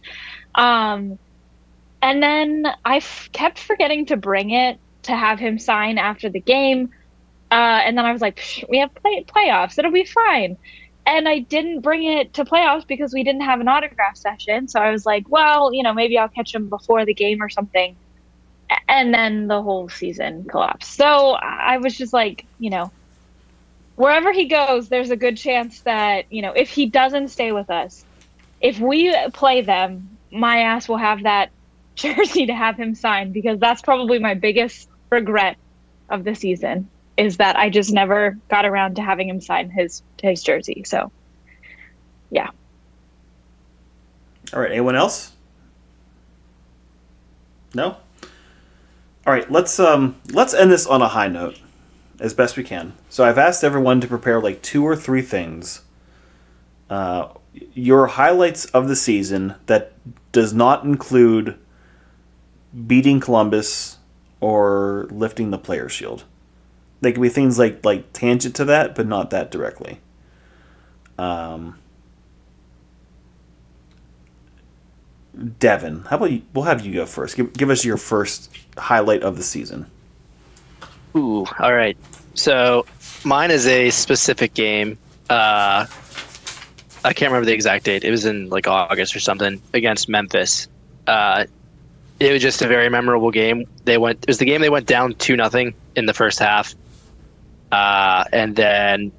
Um, 0.55 1.17
and 2.01 2.21
then 2.21 2.65
I 2.83 2.97
f- 2.97 3.29
kept 3.31 3.59
forgetting 3.59 4.07
to 4.07 4.17
bring 4.17 4.51
it 4.51 4.79
to 5.03 5.15
have 5.15 5.39
him 5.39 5.59
sign 5.59 5.97
after 5.97 6.29
the 6.29 6.39
game. 6.39 6.89
Uh, 7.49 7.81
and 7.83 7.97
then 7.97 8.05
I 8.05 8.11
was 8.11 8.21
like, 8.21 8.41
we 8.69 8.79
have 8.79 8.93
play- 8.95 9.25
playoffs. 9.25 9.77
It'll 9.77 9.91
be 9.91 10.05
fine 10.05 10.57
and 11.05 11.27
I 11.27 11.39
didn't 11.39 11.81
bring 11.81 12.03
it 12.03 12.33
to 12.35 12.45
playoffs 12.45 12.85
because 12.87 13.13
we 13.13 13.23
didn't 13.23 13.41
have 13.41 13.59
an 13.59 13.67
autograph 13.67 14.15
session. 14.17 14.67
So 14.67 14.79
I 14.79 14.91
was 14.91 15.05
like, 15.05 15.25
well, 15.29 15.73
you 15.73 15.83
know, 15.83 15.93
maybe 15.93 16.17
I'll 16.17 16.29
catch 16.29 16.53
him 16.53 16.69
before 16.69 17.05
the 17.05 17.13
game 17.13 17.41
or 17.41 17.49
something. 17.49 17.95
And 18.87 19.13
then 19.13 19.47
the 19.47 19.61
whole 19.61 19.89
season 19.89 20.45
collapsed. 20.45 20.93
So 20.93 21.31
I 21.31 21.77
was 21.77 21.97
just 21.97 22.13
like, 22.13 22.45
you 22.59 22.69
know, 22.69 22.91
wherever 23.95 24.31
he 24.31 24.45
goes, 24.45 24.89
there's 24.89 25.11
a 25.11 25.17
good 25.17 25.37
chance 25.37 25.81
that, 25.81 26.31
you 26.31 26.41
know, 26.41 26.53
if 26.53 26.69
he 26.69 26.85
doesn't 26.85 27.29
stay 27.29 27.51
with 27.51 27.69
us, 27.69 28.05
if 28.61 28.79
we 28.79 29.13
play 29.33 29.61
them, 29.61 30.17
my 30.31 30.61
ass 30.61 30.87
will 30.87 30.97
have 30.97 31.23
that 31.23 31.51
jersey 31.95 32.45
to 32.45 32.53
have 32.53 32.77
him 32.77 32.95
sign 32.95 33.31
because 33.31 33.59
that's 33.59 33.81
probably 33.81 34.17
my 34.19 34.33
biggest 34.33 34.89
regret 35.09 35.57
of 36.09 36.23
the 36.23 36.33
season 36.33 36.89
is 37.17 37.37
that 37.37 37.57
I 37.57 37.69
just 37.69 37.91
never 37.91 38.37
got 38.49 38.65
around 38.65 38.95
to 38.95 39.01
having 39.01 39.29
him 39.29 39.41
sign 39.41 39.69
his 39.69 40.01
his 40.21 40.41
jersey. 40.41 40.83
So 40.85 41.11
yeah. 42.29 42.49
All 44.53 44.59
right. 44.59 44.71
Anyone 44.71 44.95
else? 44.95 45.33
No. 47.73 47.97
All 49.25 49.33
right. 49.33 49.49
Let's 49.51 49.79
um 49.79 50.19
let's 50.31 50.53
end 50.53 50.71
this 50.71 50.87
on 50.87 51.01
a 51.01 51.09
high 51.09 51.27
note, 51.27 51.59
as 52.19 52.33
best 52.33 52.57
we 52.57 52.63
can. 52.63 52.93
So 53.09 53.23
I've 53.23 53.37
asked 53.37 53.63
everyone 53.63 54.01
to 54.01 54.07
prepare 54.07 54.41
like 54.41 54.61
two 54.61 54.85
or 54.85 54.95
three 54.95 55.21
things. 55.21 55.81
Uh, 56.89 57.29
your 57.53 58.07
highlights 58.07 58.65
of 58.65 58.87
the 58.87 58.95
season 58.95 59.55
that 59.65 59.93
does 60.31 60.53
not 60.53 60.83
include 60.83 61.57
beating 62.87 63.19
Columbus 63.19 63.97
or 64.39 65.07
lifting 65.11 65.51
the 65.51 65.57
player 65.57 65.89
shield. 65.89 66.23
They 67.01 67.11
can 67.11 67.21
be 67.21 67.29
things 67.29 67.57
like 67.57 67.83
like 67.83 68.13
tangent 68.13 68.55
to 68.57 68.65
that, 68.65 68.95
but 68.95 69.07
not 69.07 69.31
that 69.31 69.51
directly. 69.51 69.99
Um, 71.17 71.77
Devin, 75.59 76.03
how 76.09 76.17
about 76.17 76.31
you? 76.31 76.41
We'll 76.53 76.65
have 76.65 76.85
you 76.85 76.93
go 76.93 77.05
first. 77.05 77.35
Give, 77.35 77.51
give 77.53 77.69
us 77.69 77.85
your 77.85 77.97
first 77.97 78.55
highlight 78.77 79.23
of 79.23 79.37
the 79.37 79.43
season. 79.43 79.89
Ooh, 81.15 81.45
all 81.59 81.73
right. 81.73 81.97
So 82.33 82.85
mine 83.23 83.51
is 83.51 83.67
a 83.67 83.89
specific 83.89 84.53
game. 84.53 84.97
Uh, 85.29 85.85
I 87.03 87.13
can't 87.13 87.31
remember 87.31 87.45
the 87.45 87.53
exact 87.53 87.85
date. 87.85 88.03
It 88.03 88.11
was 88.11 88.25
in 88.25 88.49
like 88.49 88.67
August 88.67 89.15
or 89.15 89.19
something 89.19 89.61
against 89.73 90.07
Memphis. 90.07 90.67
Uh, 91.07 91.45
it 92.19 92.31
was 92.31 92.41
just 92.41 92.61
a 92.61 92.67
very 92.67 92.89
memorable 92.89 93.31
game. 93.31 93.65
They 93.85 93.97
went. 93.97 94.19
It 94.23 94.27
was 94.27 94.37
the 94.37 94.45
game 94.45 94.61
they 94.61 94.69
went 94.69 94.85
down 94.85 95.15
two 95.15 95.35
nothing 95.35 95.73
in 95.95 96.05
the 96.05 96.13
first 96.13 96.37
half, 96.37 96.75
uh, 97.71 98.25
and 98.31 98.55
then 98.55 99.11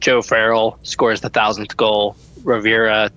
Joe 0.00 0.22
Farrell 0.22 0.78
scores 0.82 1.20
the 1.20 1.28
thousandth 1.28 1.76
goal. 1.76 2.16
Rivera 2.42 3.10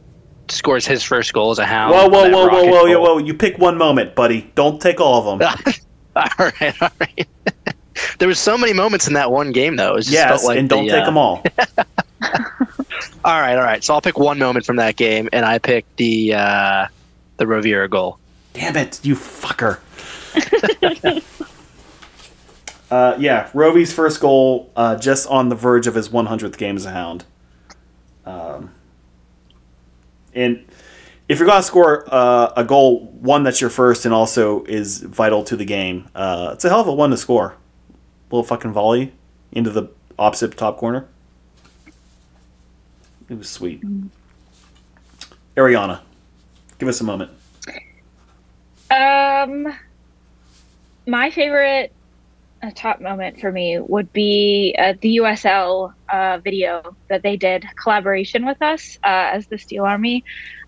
scores 0.49 0.85
his 0.85 1.03
first 1.03 1.31
goal 1.33 1.51
as 1.51 1.59
a 1.59 1.65
hound. 1.65 1.93
Whoa, 1.93 2.09
whoa, 2.09 2.29
whoa, 2.29 2.47
whoa, 2.47 2.65
whoa, 2.65 2.87
goal. 2.87 3.03
whoa! 3.03 3.17
You 3.19 3.33
pick 3.33 3.57
one 3.57 3.77
moment, 3.77 4.15
buddy. 4.15 4.51
Don't 4.55 4.81
take 4.81 4.99
all 4.99 5.31
of 5.31 5.39
them. 5.39 5.49
all 6.15 6.51
right, 6.59 6.81
all 6.81 6.89
right. 6.99 7.27
there 8.19 8.27
was 8.27 8.39
so 8.39 8.57
many 8.57 8.73
moments 8.73 9.07
in 9.07 9.13
that 9.13 9.31
one 9.31 9.51
game, 9.53 9.77
though. 9.77 9.95
It 9.95 10.01
just 10.01 10.11
yes, 10.11 10.43
like 10.43 10.59
and 10.59 10.67
don't 10.67 10.85
the, 10.85 10.91
take 10.91 11.03
uh, 11.03 11.05
them 11.05 11.17
all. 11.17 11.43
All 13.25 13.39
right, 13.39 13.57
all 13.57 13.63
right. 13.63 13.83
So 13.83 13.93
I'll 13.93 14.01
pick 14.01 14.17
one 14.17 14.39
moment 14.39 14.65
from 14.65 14.77
that 14.77 14.95
game, 14.95 15.29
and 15.33 15.45
I 15.45 15.59
pick 15.59 15.85
the 15.97 16.33
uh, 16.33 16.87
the 17.37 17.45
Rovira 17.45 17.89
goal. 17.89 18.19
Damn 18.53 18.77
it, 18.77 19.03
you 19.03 19.15
fucker. 19.15 19.79
uh, 22.91 23.15
yeah, 23.19 23.49
Rovy's 23.53 23.93
first 23.93 24.19
goal, 24.19 24.71
uh, 24.75 24.95
just 24.95 25.27
on 25.27 25.49
the 25.49 25.55
verge 25.55 25.87
of 25.87 25.95
his 25.95 26.09
100th 26.09 26.57
game 26.57 26.75
as 26.75 26.85
a 26.85 26.91
Hound. 26.91 27.25
Um, 28.25 28.73
and 30.33 30.65
if 31.27 31.39
you're 31.39 31.47
going 31.47 31.59
to 31.59 31.67
score 31.67 32.05
uh, 32.07 32.53
a 32.55 32.63
goal, 32.63 33.05
one 33.19 33.43
that's 33.43 33.61
your 33.61 33.69
first 33.69 34.05
and 34.05 34.13
also 34.13 34.63
is 34.65 34.99
vital 34.99 35.43
to 35.45 35.55
the 35.55 35.65
game, 35.65 36.09
uh, 36.15 36.51
it's 36.53 36.65
a 36.65 36.69
hell 36.69 36.81
of 36.81 36.87
a 36.87 36.93
one 36.93 37.11
to 37.11 37.17
score. 37.17 37.55
Little 38.31 38.43
fucking 38.43 38.73
volley 38.73 39.13
into 39.51 39.69
the 39.69 39.89
opposite 40.17 40.55
top 40.57 40.77
corner. 40.77 41.07
It 43.29 43.37
was 43.37 43.49
sweet. 43.49 43.83
Ariana, 45.55 46.01
give 46.77 46.89
us 46.89 47.01
a 47.01 47.03
moment. 47.03 47.31
Um, 48.89 49.71
my 51.05 51.29
favorite 51.29 51.93
uh, 52.61 52.71
top 52.75 53.01
moment 53.01 53.39
for 53.39 53.51
me 53.51 53.79
would 53.79 54.11
be 54.11 54.75
uh, 54.77 54.93
the 55.01 55.17
USL 55.17 55.93
uh, 56.09 56.39
video 56.43 56.95
that 57.07 57.21
they 57.21 57.37
did 57.37 57.65
collaboration 57.81 58.45
with 58.45 58.61
us 58.61 58.97
uh, 59.03 59.29
as 59.33 59.47
the 59.47 59.57
Steel 59.57 59.83
Army. 59.83 60.23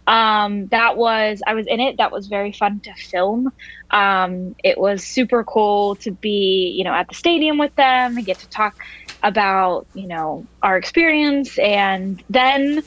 Um, 0.07 0.68
that 0.68 0.97
was 0.97 1.41
I 1.45 1.53
was 1.53 1.68
in 1.68 1.80
it. 1.80 1.97
That 1.97 2.12
was 2.12 2.28
very 2.28 2.51
fun 2.51 2.80
to 2.82 2.93
film. 2.93 3.51
Um, 3.91 4.55
it 4.64 4.78
was 4.78 5.03
super 5.03 5.43
cool 5.43 5.95
to 5.97 6.12
be 6.12 6.74
you 6.76 6.84
know 6.84 6.93
at 6.93 7.07
the 7.07 7.16
stadium 7.16 7.57
with 7.57 7.76
them 7.76 8.18
and 8.18 8.26
get 8.26 8.39
to 8.39 8.49
talk 8.49 8.78
about 9.24 9.86
you 9.93 10.07
know 10.07 10.45
our 10.63 10.78
experience 10.78 11.57
and 11.59 12.24
then 12.30 12.84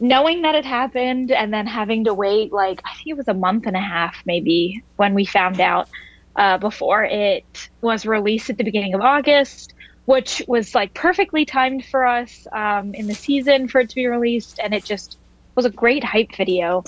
knowing 0.00 0.42
that 0.42 0.54
it 0.54 0.64
happened 0.64 1.30
and 1.30 1.52
then 1.52 1.66
having 1.66 2.04
to 2.04 2.14
wait 2.14 2.52
like 2.52 2.80
I 2.84 2.94
think 2.94 3.08
it 3.08 3.16
was 3.16 3.28
a 3.28 3.34
month 3.34 3.66
and 3.66 3.76
a 3.76 3.80
half 3.80 4.16
maybe 4.26 4.82
when 4.96 5.14
we 5.14 5.24
found 5.24 5.60
out 5.60 5.88
uh, 6.36 6.58
before 6.58 7.04
it 7.04 7.68
was 7.80 8.06
released 8.06 8.50
at 8.50 8.58
the 8.58 8.64
beginning 8.64 8.94
of 8.94 9.00
August, 9.00 9.74
which 10.06 10.42
was 10.46 10.74
like 10.74 10.92
perfectly 10.94 11.44
timed 11.44 11.84
for 11.84 12.04
us 12.04 12.46
um, 12.52 12.94
in 12.94 13.06
the 13.06 13.14
season 13.14 13.68
for 13.68 13.80
it 13.80 13.88
to 13.90 13.94
be 13.94 14.06
released, 14.06 14.58
and 14.62 14.74
it 14.74 14.84
just 14.84 15.18
was 15.54 15.64
a 15.64 15.70
great 15.70 16.02
hype 16.02 16.34
video. 16.34 16.84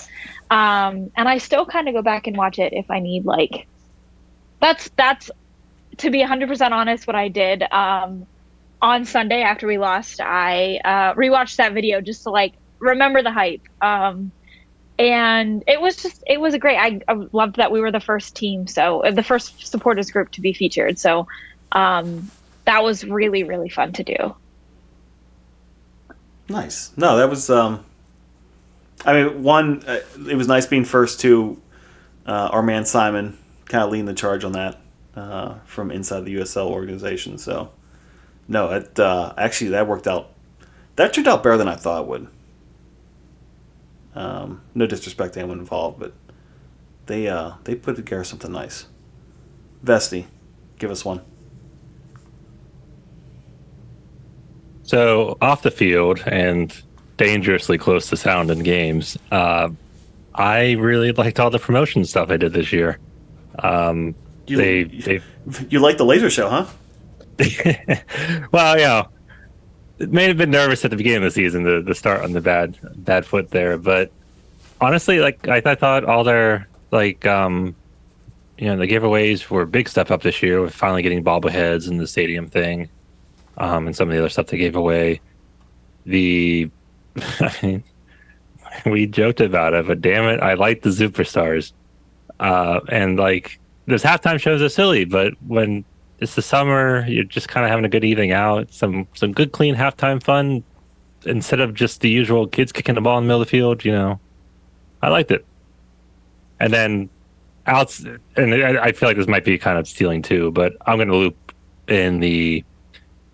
Um, 0.51 1.11
and 1.15 1.27
I 1.27 1.37
still 1.37 1.65
kind 1.65 1.87
of 1.87 1.93
go 1.93 2.01
back 2.01 2.27
and 2.27 2.35
watch 2.35 2.59
it 2.59 2.73
if 2.73 2.91
I 2.91 2.99
need 2.99 3.25
like. 3.25 3.67
That's 4.59 4.89
that's 4.95 5.31
to 5.97 6.09
be 6.09 6.19
100% 6.19 6.71
honest 6.71 7.07
what 7.07 7.15
I 7.15 7.27
did. 7.27 7.63
Um, 7.71 8.27
on 8.81 9.05
Sunday 9.05 9.41
after 9.41 9.67
we 9.67 9.77
lost, 9.77 10.21
I 10.21 10.79
uh, 10.85 11.13
rewatched 11.13 11.57
that 11.57 11.73
video 11.73 12.01
just 12.01 12.23
to 12.23 12.29
like 12.29 12.53
remember 12.79 13.23
the 13.23 13.31
hype. 13.31 13.61
Um, 13.81 14.31
and 14.99 15.63
it 15.67 15.79
was 15.79 15.97
just 15.97 16.23
it 16.25 16.39
was 16.39 16.53
a 16.53 16.59
great. 16.59 16.77
I, 16.77 17.01
I, 17.07 17.13
loved 17.31 17.57
that 17.57 17.71
we 17.71 17.79
were 17.79 17.91
the 17.91 17.99
first 17.99 18.35
team, 18.35 18.65
so 18.65 19.03
uh, 19.03 19.11
the 19.11 19.23
first 19.23 19.67
supporters 19.67 20.09
group 20.09 20.31
to 20.31 20.41
be 20.41 20.53
featured. 20.53 20.97
So 20.97 21.27
um, 21.71 22.31
that 22.65 22.83
was 22.83 23.03
really 23.03 23.43
really 23.43 23.69
fun 23.69 23.93
to 23.93 24.03
do. 24.03 24.35
Nice. 26.49 26.91
No, 26.97 27.17
that 27.17 27.29
was. 27.29 27.49
Um, 27.49 27.85
I 29.05 29.13
mean, 29.13 29.43
one, 29.43 29.83
uh, 29.85 29.99
it 30.27 30.35
was 30.35 30.47
nice 30.47 30.65
being 30.65 30.85
first 30.85 31.19
to 31.21 31.61
uh, 32.25 32.49
our 32.51 32.63
man 32.63 32.85
Simon 32.85 33.37
kind 33.65 33.83
of 33.83 33.91
leading 33.91 34.05
the 34.05 34.13
charge 34.13 34.43
on 34.43 34.53
that 34.53 34.79
uh, 35.15 35.55
from 35.65 35.91
inside 35.91 36.25
the 36.25 36.35
USL 36.35 36.69
organization. 36.69 37.37
So, 37.37 37.71
no, 38.47 38.71
it 38.71 38.99
uh, 38.99 39.33
actually 39.37 39.71
that 39.71 39.87
worked 39.87 40.07
out. 40.07 40.31
That 40.95 41.13
turned 41.13 41.27
out 41.27 41.43
better 41.43 41.57
than 41.57 41.67
I 41.67 41.75
thought 41.75 42.03
it 42.03 42.07
would. 42.07 42.27
Um, 44.15 44.61
no 44.73 44.87
disrespect 44.87 45.35
to 45.35 45.41
anyone 45.41 45.59
involved, 45.59 45.99
but 45.99 46.13
they 47.05 47.27
uh, 47.27 47.53
they 47.65 47.75
put 47.75 47.95
together 47.95 48.23
something 48.23 48.51
nice. 48.51 48.85
Vesti, 49.83 50.25
give 50.79 50.89
us 50.89 51.05
one. 51.05 51.21
So 54.83 55.37
off 55.41 55.63
the 55.63 55.71
field 55.71 56.23
and 56.25 56.73
dangerously 57.17 57.77
close 57.77 58.07
to 58.09 58.17
sound 58.17 58.49
in 58.49 58.59
games, 58.59 59.17
uh, 59.31 59.69
I 60.33 60.71
really 60.73 61.11
liked 61.11 61.39
all 61.39 61.49
the 61.49 61.59
promotion 61.59 62.05
stuff 62.05 62.31
I 62.31 62.37
did 62.37 62.53
this 62.53 62.71
year. 62.71 62.97
Um, 63.59 64.15
You, 64.47 64.57
they, 64.57 64.77
you, 64.79 65.01
they 65.01 65.21
you 65.69 65.79
like 65.79 65.97
the 65.97 66.05
laser 66.05 66.29
show, 66.29 66.49
huh? 66.49 66.65
well, 68.51 68.77
you 68.77 68.83
know, 68.83 69.07
it 69.99 70.11
may 70.11 70.27
have 70.27 70.37
been 70.37 70.51
nervous 70.51 70.83
at 70.85 70.91
the 70.91 70.97
beginning 70.97 71.17
of 71.17 71.23
the 71.23 71.31
season 71.31 71.63
to 71.63 71.95
start 71.95 72.21
on 72.23 72.33
the 72.33 72.41
bad 72.41 72.77
bad 73.03 73.25
foot 73.25 73.49
there, 73.49 73.77
but 73.77 74.11
honestly, 74.79 75.19
like 75.19 75.47
I, 75.47 75.61
I 75.65 75.75
thought 75.75 76.05
all 76.05 76.23
their 76.23 76.67
like 76.91 77.25
um 77.25 77.75
you 78.57 78.67
know 78.67 78.77
the 78.77 78.87
giveaways 78.87 79.49
were 79.49 79.63
a 79.63 79.67
big 79.67 79.87
step 79.87 80.11
up 80.11 80.21
this 80.21 80.41
year 80.41 80.61
with 80.61 80.73
finally 80.73 81.01
getting 81.01 81.23
bobbleheads 81.23 81.87
and 81.87 81.99
the 81.99 82.07
stadium 82.07 82.47
thing, 82.47 82.89
um, 83.57 83.87
and 83.87 83.95
some 83.95 84.09
of 84.09 84.13
the 84.13 84.19
other 84.19 84.29
stuff 84.29 84.47
they 84.47 84.57
gave 84.57 84.75
away. 84.75 85.21
The 86.05 86.69
I 87.39 87.55
mean, 87.61 87.83
we 88.85 89.07
joked 89.07 89.41
about 89.41 89.73
it, 89.73 89.87
but 89.87 90.01
damn 90.01 90.25
it, 90.25 90.41
I 90.41 90.53
like 90.53 90.81
the 90.81 90.89
superstars. 90.89 91.73
Uh, 92.39 92.81
and 92.89 93.17
like 93.17 93.59
those 93.87 94.03
halftime 94.03 94.39
shows 94.39 94.61
are 94.61 94.69
silly, 94.69 95.05
but 95.05 95.33
when 95.47 95.83
it's 96.19 96.35
the 96.35 96.41
summer. 96.41 97.05
You're 97.07 97.23
just 97.23 97.47
kind 97.47 97.65
of 97.65 97.69
having 97.69 97.85
a 97.85 97.89
good 97.89 98.03
evening 98.03 98.31
out. 98.31 98.73
Some 98.73 99.07
some 99.13 99.31
good 99.31 99.51
clean 99.51 99.75
halftime 99.75 100.21
fun 100.21 100.63
instead 101.25 101.59
of 101.59 101.73
just 101.73 102.01
the 102.01 102.09
usual 102.09 102.47
kids 102.47 102.71
kicking 102.71 102.95
the 102.95 103.01
ball 103.01 103.17
in 103.17 103.23
the 103.23 103.27
middle 103.27 103.41
of 103.41 103.47
the 103.47 103.51
field. 103.51 103.85
You 103.85 103.91
know, 103.91 104.19
I 105.01 105.09
liked 105.09 105.31
it. 105.31 105.45
And 106.59 106.73
then 106.73 107.09
outs, 107.67 108.03
and 108.35 108.53
I 108.53 108.91
feel 108.93 109.09
like 109.09 109.17
this 109.17 109.27
might 109.27 109.45
be 109.45 109.57
kind 109.57 109.77
of 109.77 109.87
stealing 109.87 110.21
too, 110.21 110.51
but 110.51 110.75
I'm 110.85 110.97
going 110.97 111.09
to 111.09 111.15
loop 111.15 111.53
in 111.87 112.19
the 112.19 112.63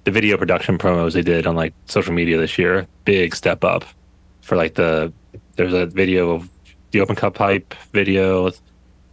the 0.04 0.12
video 0.12 0.38
production 0.38 0.78
promos 0.78 1.14
they 1.14 1.22
did 1.22 1.48
on 1.48 1.56
like 1.56 1.74
social 1.86 2.14
media 2.14 2.38
this 2.38 2.58
year. 2.58 2.88
Big 3.06 3.36
step 3.36 3.64
up 3.64 3.86
for 4.42 4.58
like 4.58 4.76
the 4.76 5.14
there's 5.56 5.74
a 5.74 5.86
video 5.86 6.32
of 6.32 6.50
the 6.92 7.00
Open 7.00 7.16
Cup 7.16 7.38
hype 7.38 7.74
video. 7.94 8.52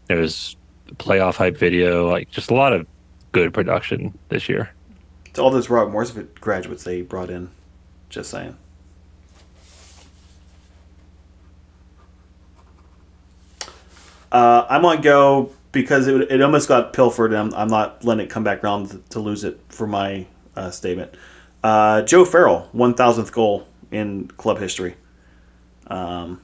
There's 0.07 0.57
playoff 0.97 1.37
hype 1.37 1.57
video. 1.57 2.11
Like 2.11 2.31
just 2.31 2.51
a 2.51 2.55
lot 2.55 2.73
of 2.73 2.87
good 3.33 3.55
production 3.55 4.19
this 4.29 4.49
year. 4.49 4.71
It's 5.27 5.39
all 5.39 5.51
those 5.51 5.71
Robert 5.71 5.91
Morris 5.91 6.13
graduates 6.41 6.85
they 6.85 7.03
brought 7.03 7.31
in. 7.31 7.51
Just 8.09 8.31
saying. 8.31 8.57
Uh, 14.33 14.67
I'm 14.69 14.85
on 14.85 15.01
go 15.01 15.53
because 15.73 16.07
it, 16.07 16.31
it 16.31 16.43
almost 16.43 16.69
got 16.69 16.93
pilfered. 16.93 17.33
I'm, 17.33 17.53
I'm 17.55 17.69
not 17.69 18.05
letting 18.05 18.27
it 18.27 18.31
come 18.31 18.45
back 18.45 18.63
around 18.65 18.91
to, 18.91 18.99
to 19.11 19.21
lose 19.21 19.45
it 19.45 19.61
for 19.69 19.87
my 19.87 20.27
uh, 20.57 20.71
statement. 20.71 21.15
Uh, 21.63 22.03
Joe 22.03 22.25
Farrell, 22.25 22.69
1,000th 22.75 23.33
goal 23.33 23.67
in 23.91 24.29
club 24.29 24.59
history. 24.59 24.97
Um, 25.87 26.41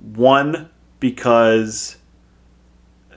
one, 0.00 0.70
because 1.00 1.96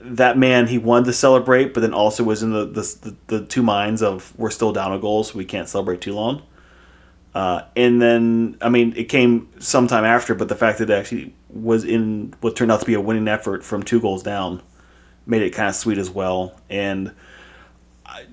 that 0.04 0.36
man 0.36 0.66
he 0.66 0.78
wanted 0.78 1.06
to 1.06 1.12
celebrate, 1.12 1.74
but 1.74 1.80
then 1.80 1.94
also 1.94 2.22
was 2.22 2.42
in 2.42 2.52
the 2.52 2.66
the, 2.66 2.98
the, 3.02 3.38
the 3.38 3.46
two 3.46 3.62
minds 3.62 4.02
of 4.02 4.32
we're 4.36 4.50
still 4.50 4.72
down 4.72 4.92
a 4.92 4.98
goal, 4.98 5.24
so 5.24 5.36
we 5.36 5.44
can't 5.44 5.68
celebrate 5.68 6.00
too 6.00 6.14
long. 6.14 6.42
Uh, 7.34 7.62
and 7.74 8.00
then 8.00 8.56
I 8.60 8.68
mean 8.68 8.92
it 8.96 9.04
came 9.04 9.48
sometime 9.58 10.04
after, 10.04 10.34
but 10.34 10.48
the 10.48 10.54
fact 10.54 10.78
that 10.78 10.90
it 10.90 10.94
actually 10.94 11.34
was 11.48 11.84
in 11.84 12.34
what 12.40 12.56
turned 12.56 12.70
out 12.70 12.80
to 12.80 12.86
be 12.86 12.94
a 12.94 13.00
winning 13.00 13.28
effort 13.28 13.64
from 13.64 13.82
two 13.82 14.00
goals 14.00 14.22
down 14.22 14.62
made 15.26 15.42
it 15.42 15.50
kind 15.50 15.68
of 15.68 15.74
sweet 15.74 15.98
as 15.98 16.10
well. 16.10 16.60
And 16.68 17.12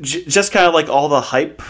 j- 0.02 0.26
just 0.26 0.52
kind 0.52 0.68
of 0.68 0.74
like 0.74 0.90
all 0.90 1.08
the 1.08 1.22
hype, 1.22 1.62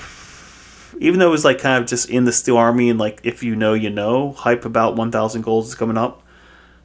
even 0.99 1.19
though 1.19 1.27
it 1.27 1.31
was 1.31 1.45
like 1.45 1.59
kind 1.59 1.81
of 1.81 1.89
just 1.89 2.09
in 2.09 2.25
the 2.25 2.31
Steel 2.31 2.57
Army 2.57 2.89
and 2.89 2.99
like 2.99 3.21
if 3.23 3.43
you 3.43 3.55
know 3.55 3.73
you 3.73 3.89
know 3.89 4.31
hype 4.33 4.65
about 4.65 4.95
1,000 4.95 5.41
goals 5.41 5.67
is 5.69 5.75
coming 5.75 5.97
up. 5.97 6.20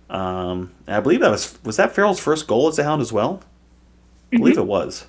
Um, 0.09 0.73
I 0.87 1.01
believe 1.01 1.21
that 1.21 1.31
was 1.31 1.59
was 1.65 1.77
that 1.77 1.93
Farrell's 1.95 2.21
first 2.21 2.47
goal 2.47 2.69
as 2.69 2.79
a 2.79 2.85
Hound 2.85 3.03
as 3.03 3.13
well. 3.13 3.43
I 4.33 4.37
believe 4.39 4.59
it 4.59 4.67
was. 4.67 5.07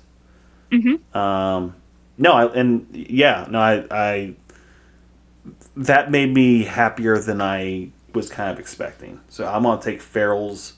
Mm-hmm. 0.72 1.16
Um, 1.16 1.74
no, 2.18 2.32
I, 2.32 2.46
and 2.52 2.86
yeah, 2.92 3.46
no, 3.50 3.58
I, 3.60 3.84
I 3.90 4.34
that 5.76 6.10
made 6.10 6.32
me 6.34 6.64
happier 6.64 7.18
than 7.18 7.40
I 7.40 7.90
was 8.14 8.28
kind 8.28 8.50
of 8.50 8.58
expecting. 8.58 9.20
So 9.28 9.46
I'm 9.46 9.62
gonna 9.62 9.80
take 9.80 10.02
Farrell's 10.02 10.74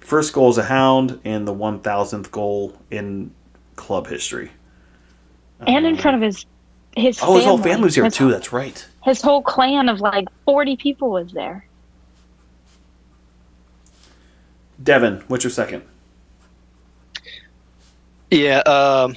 first 0.00 0.32
goal 0.32 0.48
as 0.50 0.58
a 0.58 0.64
Hound 0.64 1.20
and 1.24 1.48
the 1.48 1.52
one 1.52 1.80
thousandth 1.80 2.30
goal 2.30 2.76
in 2.90 3.32
club 3.76 4.06
history. 4.06 4.50
and 5.66 5.86
in 5.86 5.94
Um, 5.94 5.98
front 5.98 6.16
of 6.16 6.22
his 6.22 6.44
his 6.96 7.18
oh, 7.22 7.36
his 7.36 7.44
whole 7.44 7.56
family. 7.56 7.70
family 7.70 7.84
was 7.84 7.94
here 7.94 8.04
His- 8.04 8.14
too. 8.14 8.30
That's 8.30 8.52
right. 8.52 8.86
His 9.04 9.20
whole 9.20 9.42
clan 9.42 9.88
of 9.88 10.00
like 10.00 10.26
forty 10.44 10.76
people 10.76 11.10
was 11.10 11.32
there. 11.32 11.66
Devin, 14.82 15.22
what's 15.28 15.44
your 15.44 15.50
second? 15.50 15.82
Yeah, 18.30 18.58
um, 18.58 19.16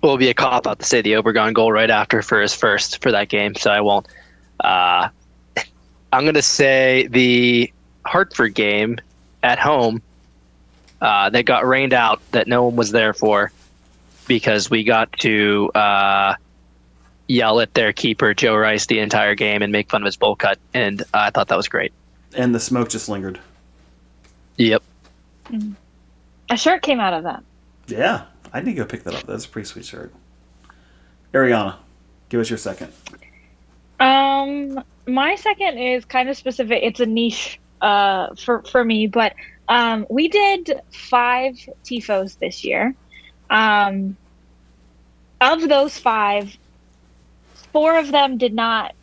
well, 0.00 0.12
it'll 0.12 0.16
be 0.18 0.28
a 0.28 0.34
cop 0.34 0.66
out 0.66 0.80
to 0.80 0.84
say 0.84 1.02
the 1.02 1.12
Obregon 1.12 1.54
goal 1.54 1.72
right 1.72 1.90
after 1.90 2.20
for 2.20 2.40
his 2.40 2.54
first 2.54 3.00
for 3.02 3.12
that 3.12 3.28
game, 3.28 3.54
so 3.54 3.70
I 3.70 3.80
won't. 3.80 4.06
Uh, 4.60 5.08
I'm 6.12 6.22
going 6.22 6.34
to 6.34 6.42
say 6.42 7.06
the 7.08 7.72
Hartford 8.04 8.54
game 8.54 8.98
at 9.42 9.58
home 9.58 10.02
uh, 11.00 11.30
that 11.30 11.44
got 11.44 11.66
rained 11.66 11.92
out 11.92 12.20
that 12.32 12.48
no 12.48 12.64
one 12.64 12.76
was 12.76 12.90
there 12.90 13.12
for 13.12 13.52
because 14.26 14.70
we 14.70 14.84
got 14.84 15.12
to 15.20 15.70
uh, 15.74 16.34
yell 17.28 17.60
at 17.60 17.74
their 17.74 17.92
keeper, 17.92 18.34
Joe 18.34 18.56
Rice, 18.56 18.86
the 18.86 18.98
entire 18.98 19.34
game 19.34 19.62
and 19.62 19.72
make 19.72 19.90
fun 19.90 20.02
of 20.02 20.06
his 20.06 20.16
bowl 20.16 20.36
cut, 20.36 20.58
and 20.72 21.02
I 21.12 21.30
thought 21.30 21.48
that 21.48 21.56
was 21.56 21.68
great. 21.68 21.92
And 22.34 22.54
the 22.54 22.60
smoke 22.60 22.88
just 22.88 23.08
lingered. 23.08 23.38
Yep. 24.56 24.82
A 26.50 26.56
shirt 26.56 26.82
came 26.82 27.00
out 27.00 27.14
of 27.14 27.24
that. 27.24 27.42
Yeah, 27.86 28.24
I 28.52 28.60
need 28.60 28.72
to 28.72 28.76
go 28.76 28.84
pick 28.84 29.02
that 29.04 29.14
up. 29.14 29.26
That's 29.26 29.44
a 29.44 29.48
pretty 29.48 29.66
sweet 29.66 29.84
shirt. 29.84 30.12
Ariana, 31.32 31.76
give 32.28 32.40
us 32.40 32.48
your 32.48 32.58
second. 32.58 32.92
Um, 34.00 34.82
my 35.06 35.34
second 35.34 35.78
is 35.78 36.04
kind 36.04 36.28
of 36.28 36.36
specific. 36.36 36.82
It's 36.82 37.00
a 37.00 37.06
niche 37.06 37.58
uh, 37.80 38.34
for 38.36 38.62
for 38.62 38.84
me, 38.84 39.06
but 39.06 39.34
um, 39.68 40.06
we 40.08 40.28
did 40.28 40.80
five 40.92 41.54
tifos 41.84 42.38
this 42.38 42.64
year. 42.64 42.94
Um, 43.50 44.16
of 45.40 45.68
those 45.68 45.98
five, 45.98 46.56
four 47.72 47.98
of 47.98 48.10
them 48.10 48.38
did 48.38 48.54
not 48.54 48.94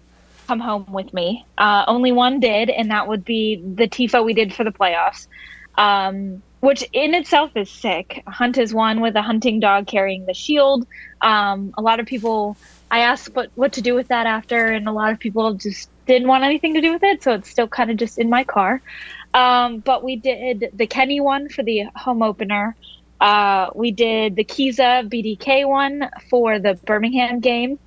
come 0.52 0.60
home 0.60 0.86
with 0.91 1.14
me. 1.14 1.45
Uh, 1.58 1.86
only 1.88 2.12
one 2.12 2.41
did, 2.41 2.70
and 2.70 2.91
that 2.91 3.08
would 3.08 3.24
be 3.24 3.64
the 3.76 3.88
tifo 3.88 4.26
we 4.26 4.34
did 4.34 4.54
for 4.54 4.66
the 4.66 4.72
playoffs. 4.72 5.28
Um, 5.76 6.43
which 6.60 6.84
in 6.91 7.16
itself 7.16 7.52
is 7.56 7.70
sick. 7.70 8.22
Hunt 8.28 8.58
is 8.58 8.74
one 8.74 8.99
with 8.99 9.16
a 9.16 9.22
hunting 9.22 9.62
dog 9.62 9.88
carrying 9.88 10.26
the 10.26 10.34
shield. 10.34 10.86
Um, 11.22 11.74
a 11.78 11.82
lot 11.82 12.02
of 12.02 12.06
people 12.06 12.58
I 12.91 12.99
asked 12.99 13.34
what 13.34 13.49
what 13.56 13.72
to 13.74 13.82
do 13.82 13.95
with 13.95 14.10
that 14.10 14.26
after, 14.26 14.66
and 14.66 14.89
a 14.89 14.91
lot 14.91 15.14
of 15.14 15.20
people 15.20 15.54
just 15.54 15.89
didn't 16.06 16.28
want 16.28 16.43
anything 16.43 16.74
to 16.74 16.82
do 16.82 16.91
with 16.91 17.04
it, 17.04 17.24
so 17.24 17.32
it's 17.36 17.49
still 17.49 17.70
kind 17.70 17.89
of 17.89 17.95
just 17.95 18.20
in 18.20 18.30
my 18.30 18.43
car. 18.43 18.82
Um, 19.34 19.80
but 19.80 20.04
we 20.04 20.18
did 20.18 20.72
the 20.74 20.86
Kenny 20.86 21.22
one 21.22 21.47
for 21.47 21.64
the 21.64 21.86
home 21.95 22.22
opener. 22.22 22.76
Uh, 23.22 23.70
we 23.74 23.91
did 23.91 24.36
the 24.36 24.43
Kizza 24.43 25.08
BDK 25.10 25.66
one 25.66 26.10
for 26.30 26.60
the 26.60 26.74
Birmingham 26.86 27.39
game. 27.39 27.80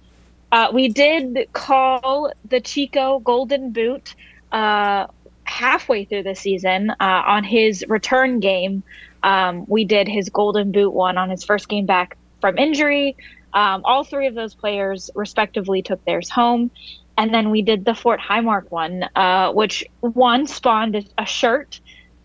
Uh, 0.55 0.71
we 0.73 0.87
did 0.87 1.49
call 1.53 2.33
the 2.49 2.61
Chico 2.61 3.19
Golden 3.19 3.73
Boot 3.73 4.15
uh, 4.53 5.09
halfway 5.43 6.05
through 6.05 6.23
the 6.23 6.37
season 6.37 6.91
uh, 6.91 6.95
on 7.01 7.43
his 7.43 7.85
return 7.89 8.39
game. 8.39 8.85
Um, 9.25 9.65
we 9.67 9.85
did 9.85 10.07
his 10.07 10.29
Golden 10.29 10.71
Boot 10.71 10.93
one 10.93 11.19
on 11.19 11.29
his 11.29 11.43
first 11.43 11.69
game 11.69 11.87
back 11.87 12.17
from 12.41 12.57
injury. 12.57 13.17
Um, 13.53 13.83
all 13.85 14.05
three 14.05 14.29
of 14.29 14.37
those 14.37 14.55
players, 14.55 15.11
respectively, 15.17 15.83
took 15.83 16.05
theirs 16.05 16.31
home. 16.31 16.71
And 17.19 17.35
then 17.35 17.51
we 17.51 17.61
did 17.61 17.85
the 17.85 17.95
Fort 17.95 18.21
Highmark 18.21 18.71
one, 18.71 19.09
uh, 19.17 19.51
which 19.53 19.85
one 20.03 20.47
spawned 20.47 21.11
a 21.19 21.27
shirt, 21.27 21.81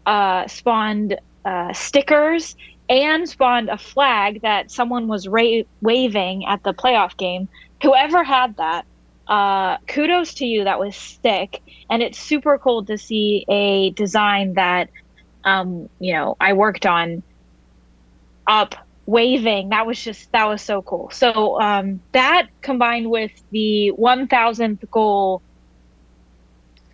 uh, 0.05 0.47
spawned 0.47 1.19
uh, 1.45 1.73
stickers, 1.73 2.55
and 2.89 3.27
spawned 3.27 3.69
a 3.69 3.77
flag 3.77 4.41
that 4.41 4.69
someone 4.69 5.07
was 5.07 5.27
ra- 5.27 5.63
waving 5.82 6.45
at 6.45 6.61
the 6.61 6.75
playoff 6.75 7.17
game 7.17 7.49
whoever 7.82 8.23
had 8.23 8.55
that, 8.57 8.86
uh, 9.27 9.77
kudos 9.88 10.34
to 10.36 10.45
you. 10.45 10.63
That 10.63 10.80
was 10.80 10.95
sick, 10.95 11.61
and 11.89 12.01
it's 12.01 12.19
super 12.19 12.57
cool 12.57 12.86
to 12.86 12.97
see 12.97 13.45
a 13.49 13.91
design 13.91 14.53
that, 14.53 14.89
um, 15.43 15.89
you 15.99 16.13
know, 16.13 16.36
I 16.39 16.53
worked 16.53 16.86
on 16.86 17.23
up 18.47 18.75
waving. 19.05 19.69
That 19.69 19.86
was 19.88 20.01
just 20.03 20.32
that 20.32 20.45
was 20.45 20.61
so 20.61 20.82
cool. 20.82 21.09
So 21.11 21.59
um, 21.61 22.01
that 22.11 22.47
combined 22.61 23.09
with 23.09 23.32
the 23.51 23.91
1,000th 23.97 24.89
goal 24.91 25.41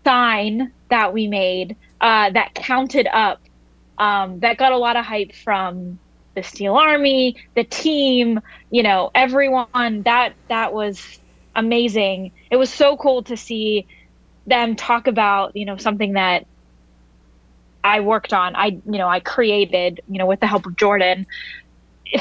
sign 0.05 0.71
that 0.89 1.13
we 1.13 1.27
made 1.27 1.75
uh, 1.99 2.29
that 2.31 2.53
counted 2.53 3.07
up, 3.07 3.39
um, 3.97 4.39
that 4.39 4.57
got 4.57 4.71
a 4.71 4.77
lot 4.77 4.95
of 4.95 5.05
hype 5.05 5.33
from 5.33 5.99
the 6.35 6.43
Steel 6.43 6.75
Army, 6.75 7.35
the 7.55 7.63
team, 7.63 8.39
you 8.71 8.83
know, 8.83 9.11
everyone. 9.15 10.03
That 10.03 10.35
that 10.49 10.73
was 10.73 11.19
amazing. 11.55 12.31
It 12.51 12.57
was 12.57 12.71
so 12.73 12.97
cool 12.97 13.23
to 13.23 13.37
see 13.37 13.87
them 14.45 14.75
talk 14.75 15.07
about, 15.07 15.51
you 15.55 15.65
know, 15.65 15.77
something 15.77 16.13
that 16.13 16.45
I 17.83 17.99
worked 18.01 18.33
on. 18.33 18.55
I, 18.55 18.67
you 18.67 18.97
know, 18.97 19.07
I 19.07 19.19
created, 19.19 20.01
you 20.07 20.17
know, 20.17 20.25
with 20.25 20.39
the 20.39 20.47
help 20.47 20.65
of 20.65 20.75
Jordan 20.75 21.25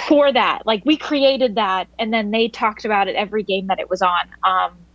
for 0.08 0.32
that. 0.32 0.60
Like 0.66 0.82
we 0.84 0.96
created 0.96 1.56
that 1.56 1.88
and 1.98 2.12
then 2.12 2.30
they 2.30 2.48
talked 2.48 2.84
about 2.84 3.08
it 3.08 3.16
every 3.16 3.42
game 3.42 3.66
that 3.68 3.80
it 3.80 3.90
was 3.90 4.02
on. 4.02 4.30
Um 4.46 4.86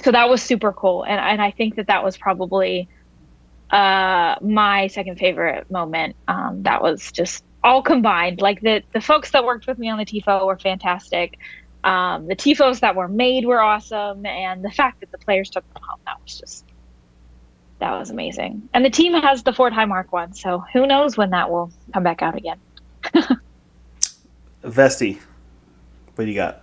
so 0.00 0.10
that 0.10 0.28
was 0.28 0.42
super 0.42 0.72
cool 0.72 1.04
and 1.04 1.20
and 1.20 1.40
I 1.40 1.50
think 1.52 1.76
that 1.76 1.86
that 1.86 2.02
was 2.04 2.16
probably 2.18 2.88
uh 3.70 4.36
my 4.42 4.88
second 4.88 5.18
favorite 5.18 5.70
moment. 5.70 6.16
Um 6.28 6.62
that 6.64 6.82
was 6.82 7.10
just 7.12 7.44
all 7.64 7.82
combined. 7.82 8.40
Like 8.40 8.60
the 8.60 8.84
the 8.92 9.00
folks 9.00 9.32
that 9.32 9.44
worked 9.44 9.66
with 9.66 9.78
me 9.78 9.90
on 9.90 9.98
the 9.98 10.04
TIFO 10.04 10.46
were 10.46 10.58
fantastic. 10.58 11.38
Um, 11.82 12.28
the 12.28 12.36
TIFOs 12.36 12.80
that 12.80 12.94
were 12.94 13.08
made 13.08 13.44
were 13.44 13.60
awesome, 13.60 14.24
and 14.24 14.64
the 14.64 14.70
fact 14.70 15.00
that 15.00 15.10
the 15.10 15.18
players 15.18 15.50
took 15.50 15.64
them 15.74 15.82
home 15.82 15.98
that 16.06 16.22
was 16.22 16.38
just 16.38 16.64
that 17.80 17.98
was 17.98 18.10
amazing. 18.10 18.68
And 18.72 18.84
the 18.84 18.90
team 18.90 19.14
has 19.14 19.42
the 19.42 19.52
Fort 19.52 19.72
Highmark 19.72 20.12
one, 20.12 20.32
so 20.34 20.62
who 20.72 20.86
knows 20.86 21.16
when 21.16 21.30
that 21.30 21.50
will 21.50 21.72
come 21.92 22.04
back 22.04 22.22
out 22.22 22.36
again. 22.36 22.58
Vesti, 24.62 25.18
what 26.14 26.24
do 26.24 26.30
you 26.30 26.36
got? 26.36 26.62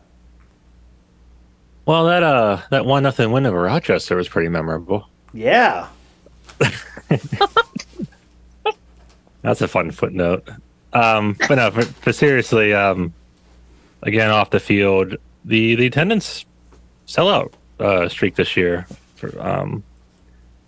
Well, 1.86 2.06
that 2.06 2.24
uh, 2.24 2.62
that 2.70 2.86
one 2.86 3.04
nothing 3.04 3.32
win 3.32 3.46
over 3.46 3.62
Rochester 3.62 4.16
was 4.16 4.30
pretty 4.30 4.50
memorable. 4.50 5.10
Yeah. 5.34 5.88
That's 9.42 9.62
a 9.62 9.68
fun 9.68 9.92
footnote. 9.92 10.48
Um, 10.94 11.38
but 11.48 11.56
no, 11.56 11.72
but, 11.72 11.92
but 12.04 12.16
seriously, 12.16 12.74
um, 12.74 13.14
again 14.04 14.30
off 14.30 14.50
the 14.50 14.60
field, 14.60 15.16
the 15.46 15.76
the 15.76 15.88
attendance 15.88 16.46
sellout 17.08 17.54
uh, 17.80 18.10
streak 18.10 18.36
this 18.36 18.56
year. 18.58 18.86
For 19.16 19.40
um, 19.42 19.84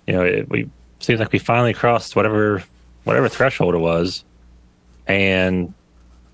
you 0.07 0.13
know, 0.13 0.23
it, 0.23 0.49
we 0.49 0.69
seems 0.99 1.19
like 1.19 1.31
we 1.31 1.39
finally 1.39 1.73
crossed 1.73 2.15
whatever 2.15 2.63
whatever 3.03 3.27
threshold 3.27 3.75
it 3.75 3.79
was, 3.79 4.23
and 5.07 5.73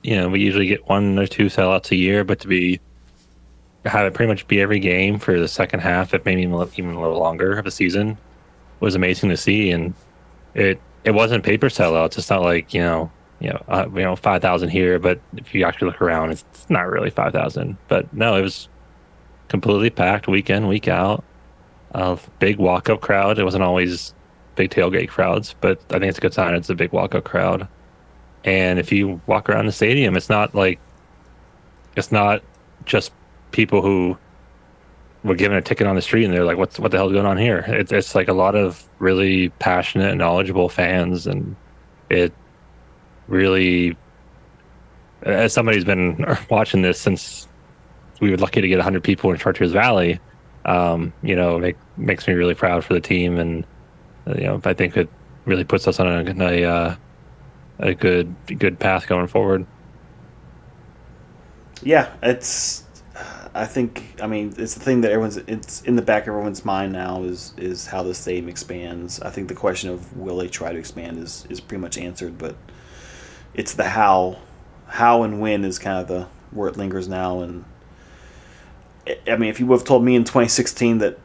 you 0.03 0.15
know 0.15 0.29
we 0.29 0.41
usually 0.41 0.67
get 0.67 0.87
one 0.87 1.17
or 1.17 1.27
two 1.27 1.45
sellouts 1.45 1.91
a 1.91 1.95
year, 1.95 2.23
but 2.23 2.39
to 2.41 2.47
be 2.47 2.79
have 3.85 4.05
it 4.05 4.13
pretty 4.13 4.29
much 4.29 4.47
be 4.47 4.61
every 4.61 4.79
game 4.79 5.17
for 5.19 5.39
the 5.39 5.47
second 5.47 5.79
half, 5.79 6.13
if 6.13 6.25
maybe 6.25 6.41
even 6.41 6.53
a 6.53 7.01
little 7.01 7.19
longer 7.19 7.57
of 7.57 7.65
the 7.65 7.71
season, 7.71 8.17
was 8.81 8.93
amazing 8.95 9.29
to 9.29 9.37
see. 9.37 9.71
And 9.71 9.93
it 10.53 10.79
it 11.03 11.11
wasn't 11.11 11.43
paper 11.43 11.67
sellouts. 11.67 12.17
It's 12.17 12.29
not 12.29 12.41
like 12.41 12.73
you 12.73 12.81
know 12.81 13.11
you 13.39 13.49
know, 13.49 13.63
uh, 13.67 13.87
you 13.93 14.01
know, 14.01 14.15
five 14.15 14.41
thousand 14.41 14.69
here, 14.69 14.99
but 14.99 15.19
if 15.37 15.53
you 15.55 15.63
actually 15.65 15.87
look 15.87 16.01
around, 16.01 16.31
it's, 16.31 16.45
it's 16.51 16.69
not 16.69 16.89
really 16.89 17.09
five 17.09 17.33
thousand. 17.33 17.77
But 17.87 18.11
no, 18.13 18.35
it 18.35 18.41
was 18.41 18.67
completely 19.47 19.89
packed 19.89 20.27
week 20.27 20.49
in, 20.49 20.67
week 20.67 20.87
out. 20.87 21.23
A 21.91 22.19
big 22.39 22.57
walk 22.57 22.89
up 22.89 23.01
crowd. 23.01 23.39
It 23.39 23.43
wasn't 23.43 23.63
always 23.63 24.13
big 24.55 24.71
tailgate 24.71 25.09
crowds, 25.09 25.55
but 25.61 25.81
I 25.89 25.93
think 25.93 26.05
it's 26.05 26.17
a 26.17 26.21
good 26.21 26.33
sign. 26.33 26.53
It's 26.53 26.69
a 26.69 26.75
big 26.75 26.91
walk 26.91 27.15
up 27.15 27.23
crowd. 27.23 27.67
And 28.43 28.77
if 28.77 28.91
you 28.91 29.21
walk 29.25 29.49
around 29.49 29.65
the 29.65 29.71
stadium, 29.71 30.15
it's 30.15 30.29
not 30.29 30.53
like 30.53 30.79
it's 31.95 32.11
not 32.11 32.43
just 32.85 33.11
people 33.51 33.81
who 33.81 34.17
were 35.23 35.35
given 35.35 35.57
a 35.57 35.61
ticket 35.61 35.87
on 35.87 35.95
the 35.95 36.01
street 36.01 36.25
and 36.25 36.33
they're 36.33 36.45
like, 36.45 36.57
"What's 36.57 36.79
what 36.79 36.91
the 36.91 36.97
hell's 36.97 37.11
going 37.11 37.25
on 37.25 37.37
here?" 37.37 37.63
It's 37.67 37.91
it's 37.91 38.15
like 38.15 38.27
a 38.27 38.33
lot 38.33 38.55
of 38.55 38.83
really 38.99 39.49
passionate, 39.59 40.15
knowledgeable 40.15 40.69
fans, 40.69 41.25
and 41.27 41.55
it 42.09 42.33
really, 43.29 43.95
as 45.23 45.53
somebody 45.53 45.77
who's 45.77 45.85
been 45.85 46.25
watching 46.49 46.81
this 46.81 46.99
since 46.99 47.47
we 48.19 48.31
were 48.31 48.37
lucky 48.37 48.61
to 48.61 48.67
get 48.67 48.77
100 48.77 49.03
people 49.03 49.31
in 49.31 49.37
Chartiers 49.37 49.71
Valley, 49.71 50.19
um, 50.65 51.13
you 51.23 51.35
know, 51.35 51.57
make, 51.57 51.77
makes 51.97 52.27
me 52.27 52.33
really 52.33 52.55
proud 52.55 52.83
for 52.83 52.93
the 52.93 52.99
team, 52.99 53.37
and 53.37 53.65
uh, 54.27 54.33
you 54.35 54.43
know, 54.43 54.61
I 54.65 54.73
think 54.73 54.97
it 54.97 55.09
really 55.45 55.63
puts 55.63 55.87
us 55.87 55.99
on 55.99 56.07
a 56.07 56.43
a, 56.43 56.63
uh, 56.69 56.95
a 57.79 57.93
good 57.93 58.35
good 58.57 58.79
path 58.79 59.07
going 59.07 59.27
forward. 59.27 59.65
Yeah, 61.81 62.11
it's. 62.21 62.83
I 63.55 63.65
think. 63.65 64.15
I 64.21 64.27
mean, 64.27 64.53
it's 64.57 64.75
the 64.75 64.79
thing 64.81 65.01
that 65.01 65.11
everyone's. 65.11 65.37
It's 65.37 65.81
in 65.83 65.95
the 65.95 66.01
back 66.01 66.23
of 66.23 66.29
everyone's 66.29 66.65
mind 66.65 66.93
now. 66.93 67.23
Is 67.23 67.53
is 67.57 67.87
how 67.87 68.03
the 68.03 68.13
stadium 68.13 68.49
expands. 68.49 69.21
I 69.21 69.29
think 69.29 69.47
the 69.47 69.55
question 69.55 69.89
of 69.89 70.15
will 70.15 70.37
they 70.37 70.47
try 70.47 70.71
to 70.71 70.77
expand 70.77 71.17
is 71.17 71.45
is 71.49 71.59
pretty 71.59 71.81
much 71.81 71.97
answered, 71.97 72.37
but 72.37 72.55
it's 73.53 73.73
the 73.73 73.89
how, 73.89 74.37
how 74.87 75.23
and 75.23 75.39
when 75.39 75.65
is 75.65 75.79
kind 75.79 75.99
of 75.99 76.07
the 76.07 76.27
where 76.51 76.69
it 76.69 76.77
lingers 76.77 77.07
now. 77.07 77.41
And 77.41 77.65
I 79.27 79.37
mean, 79.37 79.49
if 79.49 79.59
you 79.59 79.65
would 79.67 79.79
have 79.79 79.87
told 79.87 80.03
me 80.03 80.15
in 80.15 80.23
2016 80.23 80.99
that 80.99 81.19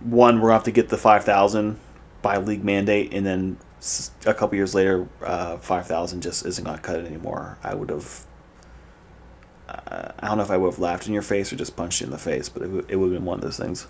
one 0.00 0.36
we're 0.36 0.48
going 0.48 0.50
to 0.50 0.54
have 0.54 0.64
to 0.64 0.72
get 0.72 0.88
the 0.88 0.96
5,000 0.96 1.78
by 2.22 2.36
league 2.36 2.64
mandate, 2.64 3.12
and 3.12 3.26
then 3.26 3.56
a 4.26 4.34
couple 4.34 4.56
years 4.56 4.74
later, 4.74 5.08
uh, 5.24 5.58
5,000 5.58 6.20
just 6.20 6.46
isn't 6.46 6.64
to 6.64 6.78
cut 6.78 7.00
it 7.00 7.06
anymore, 7.06 7.58
I 7.62 7.74
would 7.74 7.90
have. 7.90 8.26
Uh, 9.68 10.12
I 10.20 10.28
don't 10.28 10.36
know 10.36 10.44
if 10.44 10.50
I 10.50 10.56
would 10.56 10.72
have 10.72 10.78
laughed 10.78 11.06
in 11.06 11.14
your 11.14 11.22
face 11.22 11.52
or 11.52 11.56
just 11.56 11.76
punched 11.76 12.00
you 12.00 12.06
in 12.06 12.10
the 12.10 12.18
face, 12.18 12.48
but 12.48 12.62
it, 12.62 12.66
w- 12.66 12.86
it 12.88 12.96
would 12.96 13.12
have 13.12 13.20
been 13.20 13.24
one 13.24 13.38
of 13.38 13.42
those 13.42 13.56
things. 13.56 13.86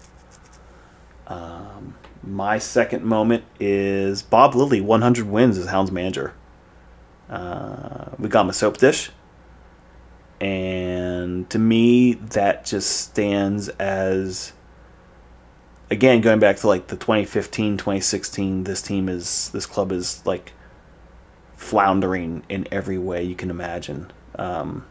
Um, 1.26 1.94
my 2.22 2.59
second 2.59 3.05
moment 3.05 3.44
is 3.59 4.22
Bob 4.22 4.55
Lilley, 4.55 4.80
100 4.80 5.26
wins 5.26 5.59
as 5.59 5.66
Hounds 5.66 5.90
manager. 5.90 6.34
Uh, 7.33 8.11
we 8.18 8.28
got 8.28 8.49
a 8.49 8.53
soap 8.53 8.76
dish. 8.76 9.11
And 10.41 11.49
to 11.51 11.59
me, 11.59 12.12
that 12.14 12.66
just 12.66 12.91
stands 12.91 13.68
as, 13.70 14.53
again, 15.91 16.20
going 16.20 16.41
back 16.41 16.57
to 16.59 16.66
like 16.66 16.89
the 16.89 16.97
2015, 16.97 17.78
2016, 17.78 18.64
this 18.64 18.83
team 18.83 19.09
is, 19.09 19.49
this 19.51 19.66
club 19.66 19.93
is 19.93 20.24
like 20.26 20.53
floundering 21.57 22.43
in 22.49 22.68
every 22.70 22.99
way 22.99 23.22
you 23.22 23.35
can 23.35 23.51
imagine. 23.51 24.12
Um, 24.35 24.85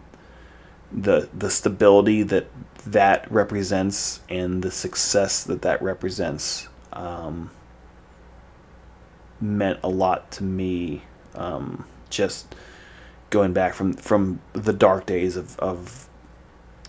the, 0.91 1.29
the 1.37 1.49
stability 1.49 2.23
that 2.23 2.47
that 2.87 3.31
represents 3.31 4.21
and 4.29 4.63
the 4.63 4.71
success 4.71 5.43
that 5.43 5.61
that 5.61 5.81
represents 5.81 6.67
um, 6.91 7.51
meant 9.39 9.79
a 9.83 9.89
lot 9.89 10.31
to 10.31 10.43
me. 10.43 11.03
Um, 11.35 11.85
just 12.11 12.53
going 13.29 13.53
back 13.53 13.73
from 13.73 13.93
from 13.93 14.41
the 14.53 14.73
dark 14.73 15.05
days 15.05 15.37
of, 15.37 15.57
of 15.59 16.07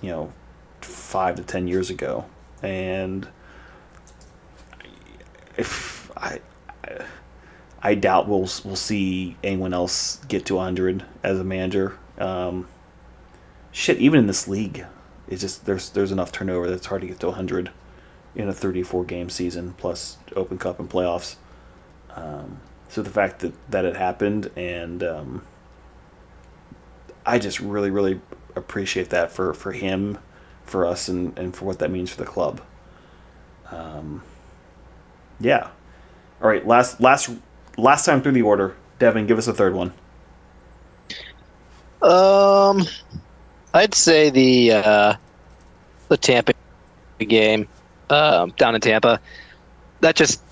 you 0.01 0.11
know 0.11 0.33
five 0.81 1.37
to 1.37 1.43
ten 1.43 1.69
years 1.69 1.91
ago 1.91 2.25
and 2.63 3.29
if 5.57 6.11
I 6.17 6.41
I 7.83 7.95
doubt 7.95 8.29
we'll 8.29 8.49
we'll 8.65 8.77
see 8.77 9.37
anyone 9.43 9.73
else 9.73 10.17
get 10.29 10.47
to 10.47 10.57
100 10.57 11.05
as 11.23 11.39
a 11.39 11.45
manager 11.45 11.99
um, 12.19 12.69
shit 13.71 13.99
even 13.99 14.21
in 14.21 14.27
this 14.27 14.49
league 14.49 14.85
it's 15.29 15.41
just 15.41 15.65
there's 15.67 15.91
there's 15.91 16.13
enough 16.13 16.33
turnover 16.33 16.69
that 16.69 16.75
it's 16.75 16.87
hard 16.87 17.03
to 17.03 17.07
get 17.07 17.21
to 17.21 17.27
100 17.29 17.71
in 18.35 18.49
a 18.49 18.53
34 18.53 19.05
game 19.05 19.31
season 19.31 19.75
plus 19.77 20.19
Open 20.35 20.59
Cup 20.59 20.79
and 20.79 20.89
playoffs. 20.89 21.37
Um, 22.11 22.61
so 22.93 23.01
the 23.01 23.09
fact 23.09 23.41
that, 23.41 23.55
that 23.71 23.87
it 23.87 23.97
happened 23.97 24.51
and 24.55 25.03
um, 25.03 25.43
I 27.25 27.39
just 27.39 27.59
really, 27.59 27.91
really 27.91 28.21
appreciate 28.55 29.09
that 29.09 29.33
for, 29.33 29.55
for 29.55 29.73
him, 29.73 30.19
for 30.67 30.85
us, 30.85 31.09
and, 31.09 31.37
and 31.39 31.57
for 31.57 31.65
what 31.65 31.79
that 31.79 31.91
means 31.91 32.11
for 32.11 32.19
the 32.19 32.27
club. 32.27 32.61
Um, 33.71 34.23
yeah. 35.41 35.71
All 36.43 36.49
right. 36.49 36.67
Last 36.67 37.01
last 37.01 37.31
last 37.79 38.05
time 38.05 38.21
through 38.21 38.33
the 38.33 38.43
order. 38.43 38.77
Devin, 38.99 39.27
give 39.27 39.39
us 39.39 39.49
a 39.49 39.55
third 39.55 39.73
one. 39.73 39.95
Um, 42.03 42.83
I'd 43.73 43.95
say 43.95 44.29
the 44.29 44.73
uh, 44.73 45.15
the 46.09 46.19
Tampa 46.19 46.53
game 47.21 47.67
um, 48.11 48.51
down 48.59 48.75
in 48.75 48.83
Tampa. 48.83 49.19
That 50.01 50.15
just 50.15 50.43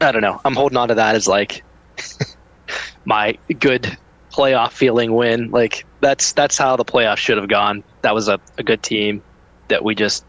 I 0.00 0.12
don't 0.12 0.22
know. 0.22 0.40
I'm 0.44 0.54
holding 0.54 0.78
on 0.78 0.88
to 0.88 0.94
that 0.94 1.14
as 1.14 1.28
like 1.28 1.62
my 3.04 3.36
good 3.58 3.96
playoff 4.32 4.72
feeling 4.72 5.14
win. 5.14 5.50
Like 5.50 5.84
that's 6.00 6.32
that's 6.32 6.56
how 6.56 6.76
the 6.76 6.84
playoff 6.84 7.18
should 7.18 7.36
have 7.36 7.48
gone. 7.48 7.84
That 8.02 8.14
was 8.14 8.28
a, 8.28 8.40
a 8.58 8.62
good 8.62 8.82
team 8.82 9.22
that 9.68 9.84
we 9.84 9.94
just 9.94 10.24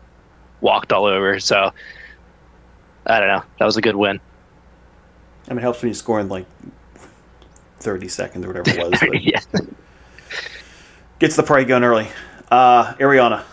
walked 0.59 0.91
all 0.91 1.05
over. 1.05 1.39
So 1.39 1.71
I 3.05 3.19
don't 3.19 3.29
know. 3.29 3.43
That 3.59 3.65
was 3.65 3.77
a 3.77 3.81
good 3.81 3.95
win. 3.95 4.19
I 5.47 5.51
mean, 5.51 5.59
it 5.59 5.61
helps 5.61 5.81
when 5.81 5.89
you 5.89 5.95
score 5.95 6.19
in 6.19 6.29
like 6.29 6.45
30 7.79 8.07
seconds 8.07 8.45
or 8.45 8.49
whatever 8.49 8.69
it 8.69 8.91
was. 8.91 9.01
Yeah. 9.21 9.39
Gets 11.19 11.35
the 11.35 11.43
party 11.43 11.65
going 11.65 11.83
early. 11.83 12.07
Uh, 12.49 12.95
Ariana. 12.95 13.43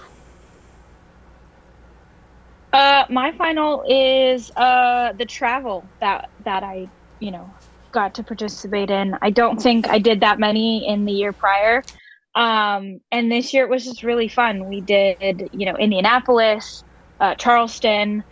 Uh, 2.72 3.04
my 3.08 3.32
final 3.32 3.82
is 3.88 4.50
uh 4.56 5.12
the 5.18 5.24
travel 5.24 5.90
that 6.00 6.28
that 6.44 6.62
I 6.62 6.90
you 7.18 7.30
know 7.30 7.50
got 7.92 8.14
to 8.14 8.22
participate 8.22 8.90
in. 8.90 9.16
I 9.22 9.30
don't 9.30 9.60
think 9.60 9.88
I 9.88 9.98
did 9.98 10.20
that 10.20 10.38
many 10.38 10.86
in 10.86 11.04
the 11.04 11.12
year 11.12 11.32
prior. 11.32 11.82
Um, 12.34 13.00
and 13.10 13.32
this 13.32 13.54
year 13.54 13.64
it 13.64 13.70
was 13.70 13.84
just 13.84 14.02
really 14.02 14.28
fun. 14.28 14.68
We 14.68 14.80
did 14.80 15.48
you 15.52 15.66
know 15.66 15.76
Indianapolis, 15.76 16.84
uh, 17.20 17.34
Charleston, 17.36 18.22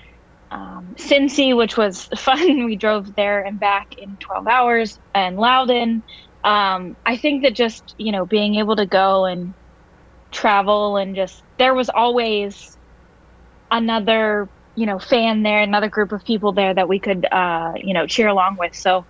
um, 0.50 0.94
Cincy, 0.98 1.56
which 1.56 1.76
was 1.76 2.04
fun. 2.16 2.66
We 2.66 2.76
drove 2.76 3.14
there 3.14 3.42
and 3.42 3.58
back 3.58 3.96
in 3.98 4.16
12 4.18 4.46
hours, 4.46 4.98
and 5.14 5.36
Loudoun. 5.38 6.02
Um, 6.44 6.96
I 7.06 7.16
think 7.16 7.42
that 7.42 7.54
just 7.54 7.94
you 7.98 8.12
know 8.12 8.26
being 8.26 8.56
able 8.56 8.76
to 8.76 8.86
go 8.86 9.24
and 9.24 9.54
travel 10.30 10.96
and 10.98 11.16
just 11.16 11.42
there 11.58 11.74
was 11.74 11.88
always 11.88 12.75
another 13.70 14.48
you 14.74 14.86
know 14.86 14.98
fan 14.98 15.42
there 15.42 15.60
another 15.60 15.88
group 15.88 16.12
of 16.12 16.24
people 16.24 16.52
there 16.52 16.74
that 16.74 16.88
we 16.88 16.98
could 16.98 17.26
uh 17.32 17.72
you 17.76 17.94
know 17.94 18.06
cheer 18.06 18.28
along 18.28 18.56
with 18.58 18.74
so 18.74 19.04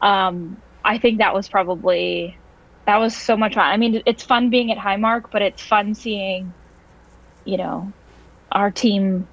um 0.00 0.56
i 0.84 0.98
think 0.98 1.18
that 1.18 1.34
was 1.34 1.48
probably 1.48 2.36
that 2.86 2.96
was 2.96 3.16
so 3.16 3.36
much 3.36 3.54
fun 3.54 3.66
i 3.66 3.76
mean 3.76 4.02
it's 4.06 4.22
fun 4.22 4.50
being 4.50 4.72
at 4.72 4.78
highmark 4.78 5.24
but 5.30 5.42
it's 5.42 5.62
fun 5.62 5.94
seeing 5.94 6.52
you 7.44 7.56
know 7.56 7.92
our 8.50 8.70
team 8.70 9.28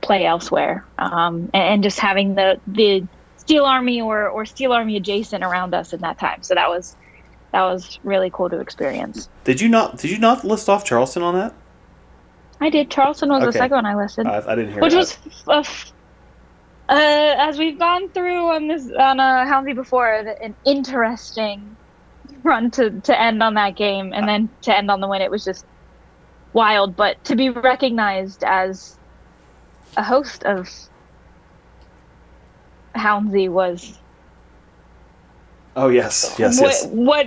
play 0.00 0.24
elsewhere 0.24 0.84
um 0.98 1.50
and, 1.54 1.62
and 1.62 1.82
just 1.82 1.98
having 1.98 2.34
the 2.34 2.60
the 2.66 3.06
steel 3.36 3.64
army 3.64 4.00
or 4.00 4.28
or 4.28 4.44
steel 4.44 4.72
army 4.72 4.96
adjacent 4.96 5.44
around 5.44 5.74
us 5.74 5.92
in 5.92 6.00
that 6.00 6.18
time 6.18 6.42
so 6.42 6.54
that 6.54 6.68
was 6.68 6.96
that 7.52 7.62
was 7.62 7.98
really 8.02 8.30
cool 8.30 8.50
to 8.50 8.58
experience 8.60 9.28
Did 9.44 9.60
you 9.60 9.68
not? 9.68 9.96
Did 9.96 10.10
you 10.10 10.18
not 10.18 10.44
list 10.44 10.68
off 10.68 10.84
Charleston 10.84 11.22
on 11.22 11.34
that? 11.34 11.54
I 12.60 12.70
did 12.70 12.90
charleston 12.90 13.28
was 13.28 13.44
the 13.44 13.52
second 13.52 13.76
one 13.76 13.86
i 13.86 13.94
listed 13.94 14.26
I, 14.26 14.52
I 14.52 14.54
didn't 14.54 14.72
hear 14.72 14.82
which 14.82 14.92
that. 14.92 14.98
was 14.98 15.12
f- 15.12 15.48
a 15.48 15.58
f- 15.58 15.92
uh, 16.88 17.34
as 17.38 17.58
we've 17.58 17.78
gone 17.78 18.10
through 18.12 18.50
on 18.50 18.66
this 18.66 18.90
on 18.98 19.20
uh, 19.20 19.44
Houndsy 19.44 19.74
before, 19.74 20.10
an 20.10 20.56
interesting 20.64 21.76
run 22.42 22.70
to 22.72 23.00
to 23.02 23.20
end 23.20 23.42
on 23.42 23.54
that 23.54 23.76
game, 23.76 24.12
and 24.14 24.26
then 24.26 24.48
to 24.62 24.76
end 24.76 24.90
on 24.90 25.00
the 25.00 25.08
win. 25.08 25.20
It 25.20 25.30
was 25.30 25.44
just 25.44 25.66
wild, 26.54 26.96
but 26.96 27.22
to 27.24 27.36
be 27.36 27.50
recognized 27.50 28.42
as 28.42 28.98
a 29.96 30.02
host 30.02 30.44
of 30.44 30.66
Houndsy 32.96 33.50
was 33.50 34.00
oh 35.76 35.88
yes, 35.88 36.36
yes, 36.38 36.58
what 36.58 36.68
yes. 36.68 36.86
what 36.86 37.26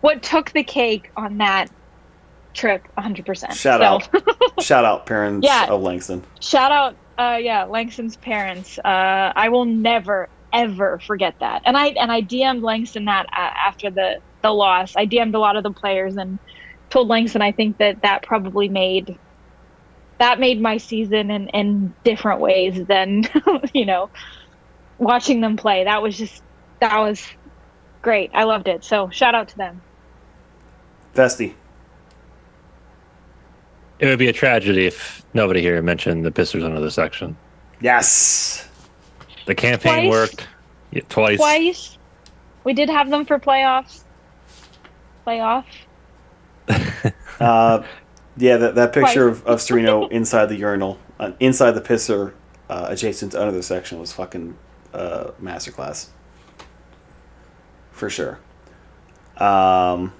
what 0.00 0.22
took 0.22 0.50
the 0.52 0.64
cake 0.64 1.10
on 1.14 1.38
that 1.38 1.70
trip 2.54 2.86
100% 2.96 3.52
Shout 3.52 3.80
So- 3.80 3.84
out. 3.84 4.08
Shout 4.62 4.84
out, 4.84 5.04
parents 5.06 5.44
Yeah. 5.46 5.66
of 5.66 5.82
Langston. 5.82 6.22
shout 6.40 6.72
out 6.72 6.96
uh 7.16 7.38
yeah 7.40 7.62
langston's 7.62 8.16
parents 8.16 8.76
uh 8.80 9.32
i 9.36 9.48
will 9.48 9.64
never 9.64 10.28
ever 10.52 10.98
forget 10.98 11.32
that 11.38 11.62
and 11.64 11.76
i 11.76 11.88
and 11.90 12.10
i 12.10 12.20
dm'd 12.20 12.60
langston 12.60 13.04
that 13.04 13.26
uh, 13.26 13.36
after 13.36 13.88
the 13.88 14.16
the 14.42 14.50
loss 14.50 14.96
i 14.96 15.06
dm'd 15.06 15.32
a 15.34 15.38
lot 15.38 15.54
of 15.54 15.62
the 15.62 15.70
players 15.70 16.16
and 16.16 16.40
told 16.90 17.06
langston 17.06 17.40
i 17.40 17.52
think 17.52 17.78
that 17.78 18.02
that 18.02 18.24
probably 18.24 18.68
made 18.68 19.16
that 20.18 20.40
made 20.40 20.60
my 20.60 20.76
season 20.76 21.30
in 21.30 21.46
in 21.50 21.94
different 22.02 22.40
ways 22.40 22.84
than 22.86 23.22
you 23.72 23.86
know 23.86 24.10
watching 24.98 25.40
them 25.40 25.56
play 25.56 25.84
that 25.84 26.02
was 26.02 26.18
just 26.18 26.42
that 26.80 26.98
was 26.98 27.24
great 28.02 28.28
i 28.34 28.42
loved 28.42 28.66
it 28.66 28.82
so 28.82 29.08
shout 29.10 29.36
out 29.36 29.46
to 29.46 29.56
them 29.56 29.80
Vesty. 31.14 31.54
It 33.98 34.06
would 34.06 34.18
be 34.18 34.28
a 34.28 34.32
tragedy 34.32 34.86
if 34.86 35.24
nobody 35.34 35.60
here 35.60 35.80
mentioned 35.82 36.24
the 36.24 36.30
Pistons 36.30 36.64
under 36.64 36.80
the 36.80 36.90
section. 36.90 37.36
Yes. 37.80 38.68
The 39.46 39.54
campaign 39.54 40.06
Twice. 40.06 40.10
worked 40.10 40.48
yeah, 40.90 41.02
twice. 41.08 41.36
twice 41.36 41.98
we 42.62 42.72
did 42.72 42.88
have 42.88 43.10
them 43.10 43.26
for 43.26 43.38
playoffs 43.38 44.04
playoff 45.26 45.64
Uh, 47.40 47.84
yeah, 48.36 48.56
that, 48.56 48.74
that 48.76 48.92
picture 48.92 49.28
of, 49.28 49.44
of 49.46 49.60
Sereno 49.60 50.08
inside 50.10 50.46
the 50.46 50.56
urinal, 50.56 50.98
uh, 51.18 51.32
inside 51.40 51.72
the 51.72 51.80
pisser, 51.80 52.32
uh, 52.68 52.86
adjacent 52.88 53.32
to 53.32 53.40
under 53.40 53.52
the 53.52 53.62
section 53.62 53.98
was 53.98 54.12
fucking 54.12 54.56
uh, 54.92 55.30
masterclass. 55.42 56.08
For 57.92 58.08
sure. 58.10 58.38
Um, 59.36 60.12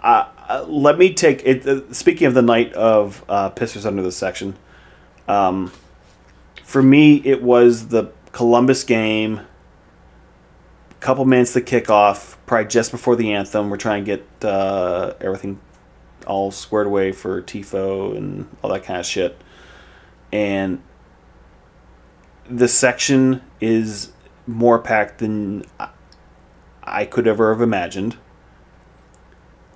uh, 0.00 0.64
let 0.66 0.98
me 0.98 1.12
take 1.12 1.42
it. 1.44 1.66
Uh, 1.66 1.92
speaking 1.92 2.26
of 2.26 2.34
the 2.34 2.42
night 2.42 2.72
of 2.72 3.24
uh, 3.28 3.50
pissers 3.50 3.84
under 3.84 4.02
the 4.02 4.12
section, 4.12 4.56
um, 5.26 5.72
for 6.64 6.82
me 6.82 7.16
it 7.24 7.42
was 7.42 7.88
the 7.88 8.12
Columbus 8.32 8.84
game. 8.84 9.40
Couple 11.00 11.24
minutes 11.24 11.52
to 11.52 11.60
kick 11.60 11.90
off, 11.90 12.36
probably 12.46 12.68
just 12.68 12.90
before 12.90 13.14
the 13.14 13.32
anthem. 13.32 13.70
We're 13.70 13.76
trying 13.76 14.04
to 14.04 14.16
get 14.16 14.44
uh, 14.44 15.14
everything 15.20 15.60
all 16.26 16.50
squared 16.50 16.88
away 16.88 17.12
for 17.12 17.40
Tifo 17.40 18.16
and 18.16 18.48
all 18.62 18.70
that 18.70 18.82
kind 18.82 18.98
of 18.98 19.06
shit. 19.06 19.40
And 20.32 20.82
the 22.48 22.68
section 22.68 23.42
is 23.60 24.12
more 24.46 24.78
packed 24.78 25.18
than 25.18 25.64
I 26.82 27.04
could 27.04 27.26
ever 27.26 27.52
have 27.52 27.62
imagined. 27.62 28.16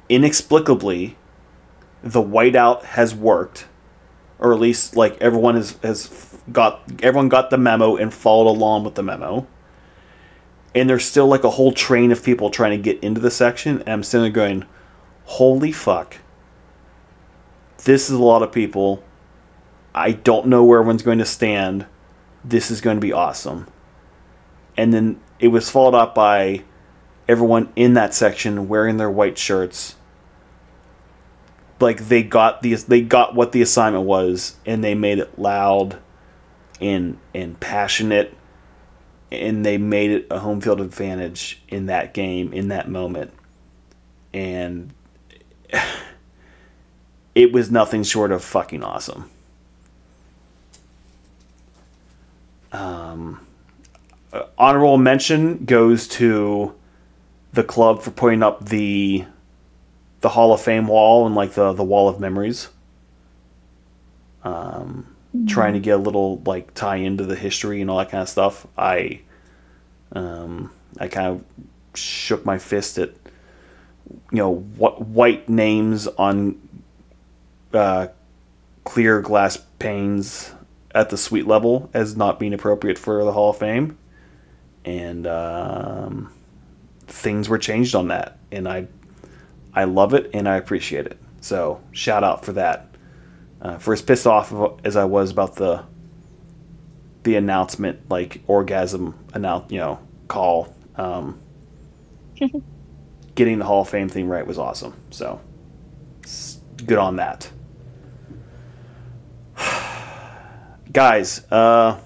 Inexplicably, 0.09 1.17
the 2.03 2.23
whiteout 2.23 2.83
has 2.85 3.15
worked, 3.15 3.67
or 4.39 4.53
at 4.53 4.61
least 4.61 4.97
like 4.97 5.21
everyone 5.21 5.55
has 5.55 5.79
has 5.83 6.39
got 6.51 6.83
everyone 7.03 7.29
got 7.29 7.51
the 7.51 7.59
memo 7.59 7.97
and 7.97 8.13
followed 8.13 8.51
along 8.51 8.85
with 8.85 8.95
the 8.95 9.03
memo. 9.03 9.47
And 10.75 10.89
there's 10.89 11.05
still 11.05 11.27
like 11.27 11.45
a 11.45 11.51
whole 11.51 11.73
train 11.73 12.11
of 12.11 12.25
people 12.25 12.51
trying 12.51 12.77
to 12.77 12.83
get 12.83 13.03
into 13.03 13.21
the 13.21 13.31
section, 13.31 13.81
and 13.81 13.89
I'm 13.89 14.03
sitting 14.03 14.25
there 14.25 14.33
going, 14.33 14.65
"Holy 15.25 15.73
fuck!" 15.73 16.17
this 17.85 18.09
is 18.09 18.17
a 18.17 18.23
lot 18.23 18.43
of 18.43 18.53
people. 18.53 19.03
I 19.95 20.13
don't 20.13 20.47
know 20.47 20.65
where 20.65 20.81
everyone's 20.81 21.03
going 21.03 21.19
to 21.19 21.25
stand. 21.25 21.87
This 22.45 22.71
is 22.71 22.81
going 22.81 22.97
to 22.97 23.01
be 23.01 23.13
awesome. 23.13 23.67
And 24.77 24.93
then 24.93 25.21
it 25.39 25.49
was 25.49 25.71
followed 25.71 25.95
up 25.95 26.15
by 26.15 26.65
everyone 27.29 27.73
in 27.77 27.95
that 27.95 28.15
section 28.15 28.69
wearing 28.69 28.97
their 28.97 29.11
white 29.11 29.39
shirts. 29.39 29.97
Like 31.81 32.09
they 32.09 32.23
got 32.23 32.63
the 32.63 32.75
they 32.75 33.01
got 33.01 33.35
what 33.35 33.53
the 33.53 33.63
assignment 33.63 34.05
was 34.05 34.57
and 34.65 34.85
they 34.85 34.95
made 34.95 35.19
it 35.19 35.39
loud 35.39 35.99
and 36.81 37.19
and 37.35 37.59
passionate 37.59 38.37
and 39.33 39.65
they 39.65 39.79
made 39.79 40.11
it 40.11 40.27
a 40.31 40.39
home 40.39 40.61
field 40.61 40.81
advantage 40.81 41.61
in 41.69 41.87
that 41.87 42.15
game 42.15 42.53
in 42.53 42.69
that 42.69 42.89
moment. 42.89 43.33
And 44.33 44.93
it 47.35 47.53
was 47.53 47.71
nothing 47.71 48.05
short 48.05 48.31
of 48.31 48.45
fucking 48.45 48.85
awesome. 48.85 49.29
Um, 52.73 53.47
uh, 54.33 54.45
honorable 54.57 54.99
mention 54.99 55.65
goes 55.65 56.09
to 56.09 56.75
the 57.53 57.65
club 57.65 58.03
for 58.03 58.11
putting 58.11 58.43
up 58.43 58.67
the 58.67 59.25
the 60.21 60.29
Hall 60.29 60.53
of 60.53 60.61
Fame 60.61 60.87
wall 60.87 61.27
and 61.27 61.35
like 61.35 61.53
the 61.53 61.73
the 61.73 61.85
wall 61.85 62.09
of 62.09 62.21
memories. 62.21 62.69
Um, 64.45 65.15
trying 65.47 65.75
to 65.75 65.81
get 65.81 65.93
a 65.93 66.03
little 66.03 66.43
like 66.45 66.75
tie 66.75 66.97
into 66.97 67.25
the 67.25 67.37
history 67.37 67.81
and 67.81 67.91
all 67.91 67.99
that 67.99 68.11
kind 68.11 68.23
of 68.23 68.29
stuff, 68.29 68.67
I 68.77 69.21
um, 70.13 70.73
I 70.99 71.09
kind 71.09 71.29
of 71.29 71.45
shook 71.95 72.45
my 72.45 72.59
fist 72.59 72.99
at 72.99 73.11
you 74.31 74.39
know 74.39 74.55
what 74.77 75.07
white 75.07 75.49
names 75.49 76.07
on 76.07 76.61
uh, 77.73 78.09
clear 78.85 79.21
glass 79.21 79.59
panes 79.79 80.53
at 80.95 81.11
the 81.11 81.17
suite 81.17 81.47
level 81.47 81.91
as 81.95 82.17
not 82.17 82.39
being 82.39 82.53
appropriate 82.53 82.99
for 82.99 83.25
the 83.25 83.33
Hall 83.33 83.51
of 83.51 83.59
Fame, 83.59 83.97
and 84.85 85.27
um, 85.27 86.33
things 87.13 87.49
were 87.49 87.59
changed 87.59 87.95
on 87.95 88.09
that, 88.09 88.39
and 88.51 88.69
I 88.69 88.89
I 89.75 89.85
love 89.85 90.15
it 90.15 90.31
and 90.35 90.49
I 90.49 90.57
appreciate 90.57 91.07
it. 91.07 91.19
So 91.41 91.81
shout 91.93 92.25
out 92.25 92.45
for 92.45 92.53
that. 92.53 92.89
Uh, 93.61 93.79
for 93.79 93.93
as 93.93 94.03
pissed 94.03 94.27
off 94.27 94.53
as 94.85 94.97
I 94.97 95.05
was 95.05 95.31
about 95.31 95.57
the 95.57 95.85
the 97.23 97.37
announcement, 97.37 98.11
like 98.11 98.43
orgasm 98.49 99.17
announce, 99.33 99.71
you 99.71 99.79
know, 99.79 100.01
call. 100.27 100.75
Um, 100.97 101.41
getting 103.35 103.59
the 103.59 103.65
Hall 103.65 103.83
of 103.83 103.89
Fame 103.89 104.09
thing 104.09 104.29
right 104.29 104.47
was 104.47 104.59
awesome. 104.59 104.95
So 105.11 105.41
good 106.85 106.99
on 106.99 107.17
that. 107.17 107.51
Guys, 110.93 111.47
uh, 111.53 112.01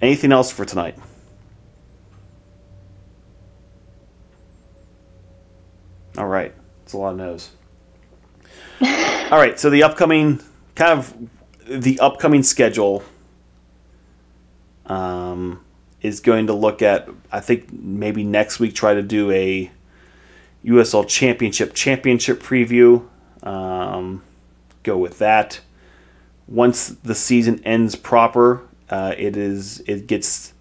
anything 0.00 0.32
else 0.32 0.50
for 0.50 0.64
tonight? 0.64 0.98
All 6.16 6.26
right. 6.26 6.54
It's 6.82 6.92
a 6.92 6.98
lot 6.98 7.12
of 7.12 7.16
no's. 7.18 7.50
All 8.80 9.38
right. 9.38 9.58
So 9.58 9.70
the 9.70 9.82
upcoming, 9.82 10.40
kind 10.74 10.98
of, 10.98 11.14
the 11.66 11.98
upcoming 12.00 12.42
schedule 12.42 13.02
um, 14.86 15.64
is 16.00 16.20
going 16.20 16.46
to 16.46 16.52
look 16.52 16.80
at, 16.80 17.08
I 17.32 17.40
think 17.40 17.72
maybe 17.72 18.24
next 18.24 18.60
week, 18.60 18.74
try 18.74 18.94
to 18.94 19.02
do 19.02 19.30
a 19.30 19.70
USL 20.64 21.06
Championship 21.06 21.74
Championship 21.74 22.42
preview. 22.42 23.06
Um, 23.42 24.22
go 24.82 24.96
with 24.96 25.18
that. 25.18 25.60
Once 26.48 26.88
the 26.88 27.14
season 27.14 27.62
ends 27.64 27.94
proper, 27.96 28.62
uh, 28.88 29.14
it 29.16 29.36
is 29.36 29.80
it 29.86 30.06
gets 30.06 30.52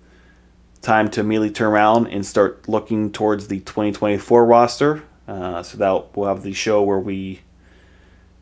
time 0.81 1.09
to 1.09 1.21
immediately 1.21 1.51
turn 1.51 1.71
around 1.71 2.07
and 2.07 2.25
start 2.25 2.67
looking 2.67 3.11
towards 3.11 3.47
the 3.47 3.59
2024 3.59 4.45
roster. 4.45 5.03
Uh, 5.27 5.63
so 5.63 5.77
that 5.77 6.15
we'll 6.15 6.27
have 6.27 6.43
the 6.43 6.53
show 6.53 6.83
where 6.83 6.99
we 6.99 7.41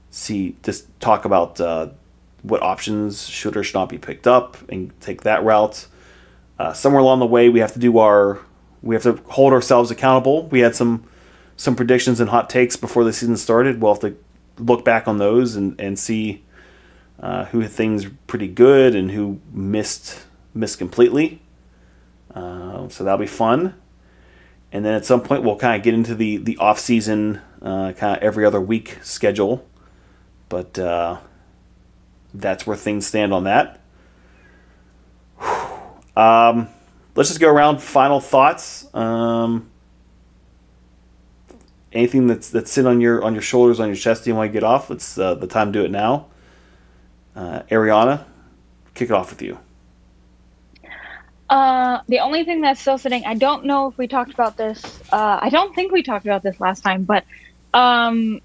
see 0.10 0.56
just 0.64 0.88
talk 1.00 1.24
about 1.26 1.60
uh, 1.62 1.90
what 2.42 2.62
options 2.62 3.28
should 3.28 3.56
or 3.56 3.64
should 3.64 3.76
not 3.76 3.90
be 3.90 3.98
picked 3.98 4.28
up 4.28 4.58
and 4.70 4.92
take 5.00 5.22
that 5.22 5.44
route. 5.44 5.88
Uh, 6.60 6.74
somewhere 6.74 7.02
along 7.02 7.20
the 7.20 7.26
way, 7.26 7.50
we 7.50 7.60
have 7.60 7.74
to 7.74 7.80
do 7.80 7.98
our 7.98 8.40
we 8.82 8.96
have 8.96 9.04
to 9.04 9.14
hold 9.30 9.54
ourselves 9.54 9.92
accountable. 9.92 10.48
We 10.48 10.60
had 10.60 10.76
some 10.76 11.06
some 11.56 11.76
predictions 11.76 12.20
and 12.20 12.30
hot 12.30 12.50
takes 12.50 12.76
before 12.76 13.06
the 13.06 13.14
season 13.14 13.38
started. 13.38 13.82
We'll 13.82 13.94
have 13.94 14.02
to 14.02 14.18
look 14.58 14.84
back 14.84 15.08
on 15.08 15.20
those 15.20 15.56
and 15.56 15.80
and 15.80 15.98
see 15.98 16.44
uh, 17.20 17.46
who 17.46 17.62
had 17.62 17.72
things 17.72 18.08
pretty 18.28 18.50
good 18.50 18.94
and 18.94 19.12
who 19.12 19.40
missed 19.54 20.26
missed 20.54 20.80
completely. 20.80 21.42
Uh, 22.36 22.90
so 22.90 23.06
that'll 23.06 23.20
be 23.20 23.28
fun 23.28 23.76
and 24.74 24.84
then 24.84 24.96
at 24.96 25.06
some 25.06 25.22
point 25.22 25.44
we'll 25.44 25.56
kind 25.56 25.78
of 25.78 25.84
get 25.84 25.94
into 25.94 26.16
the 26.16 26.38
the 26.38 26.58
off 26.58 26.80
season 26.80 27.40
uh, 27.62 27.94
kind 27.94 28.18
of 28.18 28.24
every 28.24 28.44
other 28.44 28.60
week 28.60 28.98
schedule. 29.04 29.66
But 30.50 30.78
uh, 30.78 31.20
that's 32.34 32.68
where 32.68 32.76
things 32.76 33.06
stand 33.06 33.34
on 33.34 33.44
that. 33.46 33.80
Um, 36.18 36.68
let's 37.16 37.30
just 37.30 37.40
go 37.40 37.50
around 37.50 37.82
final 37.82 38.20
thoughts. 38.20 38.94
Um, 38.96 39.70
anything 41.92 42.26
that's 42.26 42.50
that's 42.50 42.72
sitting 42.72 42.90
on 42.90 43.00
your 43.00 43.24
on 43.24 43.34
your 43.34 43.44
shoulders 43.44 43.80
on 43.80 43.88
your 43.88 43.96
chest 43.96 44.26
you 44.26 44.36
want 44.36 44.50
to 44.50 44.54
get 44.54 44.64
off? 44.64 44.90
It's 44.90 45.18
uh, 45.20 45.36
the 45.36 45.48
time 45.48 45.72
to 45.72 45.80
do 45.80 45.86
it 45.86 45.92
now. 45.92 46.28
Uh, 47.36 47.62
ariana 47.72 48.26
kick 48.94 49.10
it 49.10 49.14
off 49.14 49.32
with 49.32 49.42
you 49.42 49.58
uh, 51.54 52.02
the 52.08 52.20
only 52.20 52.44
thing 52.44 52.62
that's 52.62 52.82
still 52.82 52.98
sitting, 52.98 53.24
I 53.26 53.36
don't 53.36 53.66
know 53.66 53.88
if 53.88 53.96
we 53.96 54.08
talked 54.08 54.34
about 54.34 54.58
this. 54.58 54.84
Uh, 55.12 55.38
I 55.40 55.50
don't 55.50 55.76
think 55.76 55.92
we 55.92 56.02
talked 56.02 56.26
about 56.26 56.42
this 56.42 56.60
last 56.60 56.82
time, 56.82 57.04
but 57.04 57.26
um, 57.76 58.42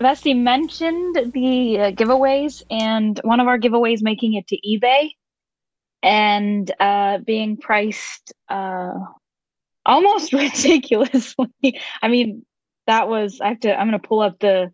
Vesty 0.00 0.32
mentioned 0.32 1.16
the 1.34 1.78
uh, 1.78 1.90
giveaways 1.90 2.62
and 2.70 3.20
one 3.24 3.40
of 3.40 3.46
our 3.46 3.58
giveaways 3.58 4.00
making 4.00 4.32
it 4.32 4.46
to 4.46 4.56
eBay 4.66 5.10
and 6.02 6.72
uh, 6.80 7.18
being 7.18 7.58
priced 7.58 8.32
uh, 8.48 8.94
almost 9.84 10.32
ridiculously. 10.32 11.78
I 12.00 12.08
mean, 12.08 12.46
that 12.86 13.06
was, 13.06 13.42
I 13.42 13.48
have 13.48 13.60
to, 13.60 13.78
I'm 13.78 13.90
going 13.90 14.00
to 14.00 14.08
pull 14.08 14.22
up 14.22 14.38
the 14.38 14.72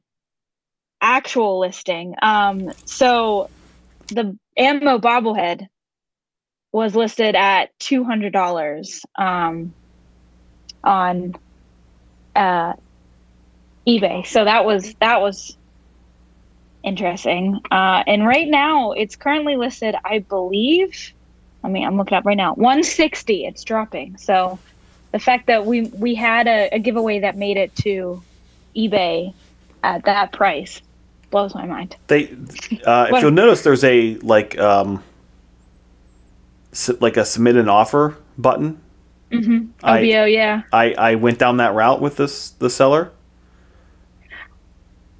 actual 1.00 1.58
listing. 1.58 2.14
Um, 2.22 2.70
so 2.84 3.50
the 4.06 4.38
ammo 4.56 4.98
bobblehead 4.98 5.66
was 6.72 6.94
listed 6.94 7.34
at 7.34 7.78
two 7.78 8.04
hundred 8.04 8.32
dollars 8.32 9.04
um, 9.16 9.74
on 10.84 11.34
uh, 12.34 12.74
eBay. 13.86 14.26
So 14.26 14.44
that 14.44 14.64
was 14.64 14.94
that 15.00 15.20
was 15.20 15.56
interesting. 16.82 17.60
Uh, 17.70 18.02
and 18.06 18.26
right 18.26 18.48
now, 18.48 18.92
it's 18.92 19.16
currently 19.16 19.56
listed, 19.56 19.94
I 20.04 20.20
believe. 20.20 21.12
I 21.64 21.68
mean, 21.68 21.84
I'm 21.84 21.96
looking 21.96 22.16
up 22.16 22.24
right 22.24 22.36
now. 22.36 22.54
160. 22.54 23.44
It's 23.44 23.64
dropping. 23.64 24.16
So 24.18 24.58
the 25.10 25.18
fact 25.18 25.48
that 25.48 25.66
we 25.66 25.88
we 25.88 26.14
had 26.14 26.46
a, 26.46 26.68
a 26.72 26.78
giveaway 26.78 27.20
that 27.20 27.36
made 27.36 27.56
it 27.56 27.74
to 27.76 28.22
eBay 28.76 29.34
at 29.82 30.04
that 30.04 30.32
price 30.32 30.80
blows 31.30 31.54
my 31.54 31.66
mind. 31.66 31.96
They, 32.06 32.28
uh, 32.86 33.08
if 33.10 33.22
you'll 33.22 33.30
notice, 33.32 33.62
there's 33.62 33.84
a 33.84 34.14
like. 34.16 34.58
Um, 34.58 35.02
like 37.00 37.16
a 37.16 37.24
submit 37.24 37.56
an 37.56 37.68
offer 37.68 38.16
button. 38.36 38.80
Mm-hmm. 39.30 39.70
OBO, 39.82 39.92
I, 39.92 40.26
yeah. 40.26 40.62
I, 40.72 40.92
I 40.92 41.14
went 41.16 41.38
down 41.38 41.56
that 41.56 41.74
route 41.74 42.00
with 42.00 42.16
this 42.16 42.50
the 42.50 42.70
seller. 42.70 43.12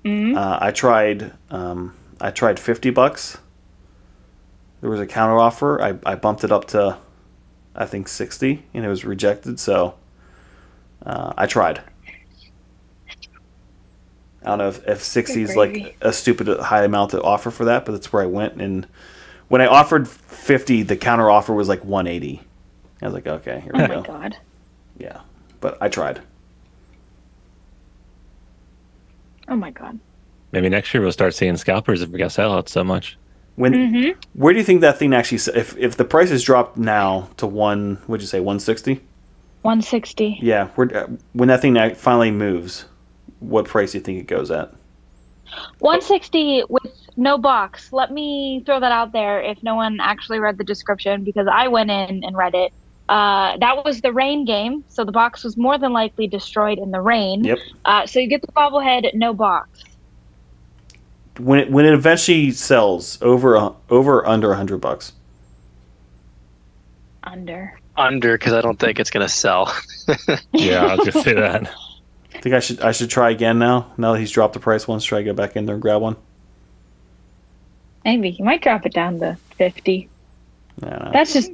Mm-hmm. 0.04 0.36
Uh, 0.36 0.58
I 0.60 0.70
tried 0.70 1.32
um, 1.50 1.94
I 2.20 2.30
tried 2.30 2.60
fifty 2.60 2.90
bucks. 2.90 3.38
There 4.80 4.90
was 4.90 5.00
a 5.00 5.06
counter 5.06 5.38
offer. 5.38 5.82
I, 5.82 5.98
I 6.04 6.14
bumped 6.14 6.44
it 6.44 6.52
up 6.52 6.66
to 6.68 6.98
I 7.74 7.86
think 7.86 8.08
sixty, 8.08 8.64
and 8.72 8.84
it 8.84 8.88
was 8.88 9.04
rejected. 9.04 9.58
So 9.58 9.94
uh, 11.04 11.32
I 11.36 11.46
tried. 11.46 11.82
I 14.46 14.50
don't 14.50 14.58
know 14.58 14.68
if, 14.68 14.86
if 14.86 15.02
60 15.02 15.42
is 15.42 15.56
like 15.56 15.96
a 16.00 16.12
stupid 16.12 16.46
high 16.60 16.84
amount 16.84 17.10
to 17.10 17.20
offer 17.20 17.50
for 17.50 17.64
that, 17.64 17.84
but 17.84 17.90
that's 17.90 18.12
where 18.12 18.22
I 18.22 18.26
went. 18.26 18.62
And 18.62 18.86
when 19.48 19.60
I 19.60 19.66
offered 19.66 20.08
50, 20.08 20.82
the 20.84 20.96
counter 20.96 21.30
offer 21.30 21.52
was 21.52 21.68
like 21.68 21.84
180. 21.84 22.40
I 23.02 23.04
was 23.04 23.14
like, 23.14 23.26
okay, 23.26 23.60
here 23.60 23.72
we 23.74 23.82
oh 23.82 23.86
go. 23.86 23.94
Oh 23.94 24.00
my 24.00 24.06
god. 24.06 24.36
Yeah, 24.98 25.20
but 25.60 25.78
I 25.80 25.88
tried. 25.88 26.20
Oh 29.48 29.56
my 29.56 29.70
god. 29.70 29.98
Maybe 30.52 30.68
next 30.68 30.92
year 30.94 31.02
we'll 31.02 31.12
start 31.12 31.34
seeing 31.34 31.56
scalpers 31.56 32.02
if 32.02 32.08
we 32.08 32.18
got 32.18 32.32
sell 32.32 32.52
out 32.52 32.68
so 32.68 32.82
much. 32.82 33.18
When 33.56 33.72
mm-hmm. 33.72 34.20
where 34.34 34.52
do 34.52 34.58
you 34.58 34.64
think 34.64 34.80
that 34.82 34.98
thing 34.98 35.14
actually? 35.14 35.38
If 35.58 35.76
if 35.76 35.96
the 35.96 36.04
prices 36.04 36.42
dropped 36.42 36.76
now 36.76 37.30
to 37.38 37.46
one, 37.46 37.98
would 38.06 38.20
you 38.20 38.26
say 38.26 38.40
160? 38.40 38.94
160. 39.62 40.38
Yeah, 40.42 40.68
uh, 40.76 41.06
when 41.32 41.48
that 41.48 41.60
thing 41.60 41.94
finally 41.94 42.30
moves, 42.30 42.84
what 43.40 43.64
price 43.64 43.92
do 43.92 43.98
you 43.98 44.04
think 44.04 44.20
it 44.20 44.26
goes 44.26 44.50
at? 44.50 44.72
160 45.78 46.64
with 46.68 46.92
no 47.16 47.38
box. 47.38 47.92
Let 47.92 48.12
me 48.12 48.62
throw 48.66 48.80
that 48.80 48.92
out 48.92 49.12
there 49.12 49.40
if 49.42 49.62
no 49.62 49.74
one 49.74 49.98
actually 50.00 50.38
read 50.38 50.58
the 50.58 50.64
description 50.64 51.24
because 51.24 51.46
I 51.50 51.68
went 51.68 51.90
in 51.90 52.24
and 52.24 52.36
read 52.36 52.54
it. 52.54 52.72
Uh, 53.08 53.56
that 53.58 53.84
was 53.84 54.00
the 54.00 54.12
rain 54.12 54.44
game, 54.44 54.84
so 54.88 55.04
the 55.04 55.12
box 55.12 55.44
was 55.44 55.56
more 55.56 55.78
than 55.78 55.92
likely 55.92 56.26
destroyed 56.26 56.78
in 56.78 56.90
the 56.90 57.00
rain. 57.00 57.44
Yep. 57.44 57.58
Uh, 57.84 58.06
so 58.06 58.18
you 58.18 58.28
get 58.28 58.42
the 58.42 58.52
bobblehead, 58.52 59.14
no 59.14 59.32
box. 59.32 59.84
When 61.38 61.60
it 61.60 61.70
when 61.70 61.84
it 61.84 61.92
eventually 61.92 62.50
sells 62.50 63.20
over 63.22 63.56
over 63.90 64.18
or 64.18 64.28
under 64.28 64.54
hundred 64.54 64.78
bucks. 64.78 65.12
Under. 67.22 67.78
Under, 67.96 68.36
because 68.36 68.52
I 68.52 68.60
don't 68.60 68.78
think 68.78 68.98
it's 68.98 69.10
gonna 69.10 69.28
sell. 69.28 69.72
yeah, 70.52 70.84
I 70.86 70.96
was 70.96 71.08
gonna 71.08 71.24
say 71.24 71.34
that. 71.34 71.70
I 72.34 72.40
think 72.40 72.54
I 72.54 72.60
should 72.60 72.80
I 72.80 72.92
should 72.92 73.10
try 73.10 73.30
again 73.30 73.58
now. 73.58 73.92
Now 73.96 74.12
that 74.12 74.18
he's 74.18 74.30
dropped 74.30 74.54
the 74.54 74.60
price 74.60 74.88
once, 74.88 75.04
try 75.04 75.18
to 75.18 75.24
go 75.24 75.32
back 75.32 75.56
in 75.56 75.66
there 75.66 75.76
and 75.76 75.82
grab 75.82 76.02
one. 76.02 76.16
Maybe 78.06 78.30
he 78.30 78.44
might 78.44 78.62
drop 78.62 78.86
it 78.86 78.92
down 78.94 79.18
to 79.18 79.36
fifty. 79.56 80.08
That's 80.78 81.32
just 81.32 81.50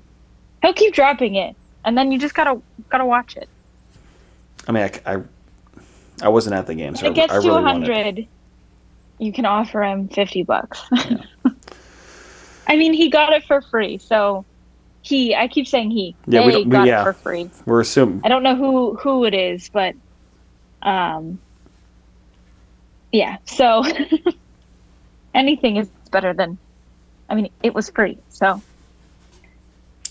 he'll 0.61 0.75
keep 0.75 0.93
dropping 0.93 1.37
it, 1.37 1.57
and 1.83 1.97
then 1.97 2.13
you 2.13 2.19
just 2.19 2.35
gotta 2.35 2.61
gotta 2.91 3.07
watch 3.07 3.39
it. 3.39 3.49
I 4.69 4.73
mean, 4.73 4.83
I, 4.83 5.15
I, 5.15 5.23
I 6.21 6.29
wasn't 6.29 6.55
at 6.55 6.67
the 6.67 6.75
game, 6.75 6.95
so 6.95 7.07
it 7.07 7.15
gets 7.15 7.33
I, 7.33 7.39
I 7.39 7.41
to 7.41 7.49
really 7.49 7.63
hundred. 7.63 8.29
You 9.19 9.33
can 9.33 9.47
offer 9.47 9.83
him 9.83 10.09
fifty 10.09 10.43
bucks. 10.43 10.79
yeah. 10.93 11.23
I 12.67 12.77
mean, 12.77 12.93
he 12.93 13.09
got 13.09 13.33
it 13.33 13.45
for 13.45 13.63
free, 13.63 13.97
so 13.97 14.45
he. 15.01 15.35
I 15.35 15.49
keep 15.49 15.67
saying 15.67 15.91
he. 15.91 16.15
Yeah, 16.27 16.41
they 16.41 16.47
we 16.49 16.65
we- 16.65 16.71
got 16.71 16.87
yeah. 16.87 17.01
it 17.01 17.05
for 17.05 17.13
free. 17.15 17.49
We're 17.65 17.81
assuming. 17.81 18.21
I 18.25 18.29
don't 18.29 18.43
know 18.43 18.57
who 18.57 18.97
who 18.97 19.25
it 19.25 19.33
is, 19.33 19.71
but 19.71 19.95
um, 20.83 21.41
yeah. 23.11 23.39
So 23.47 23.85
anything 25.35 25.79
is 25.79 25.89
better 26.13 26.33
than. 26.33 26.57
I 27.29 27.35
mean, 27.35 27.51
it 27.63 27.75
was 27.75 27.91
free, 27.91 28.19
so 28.29 28.63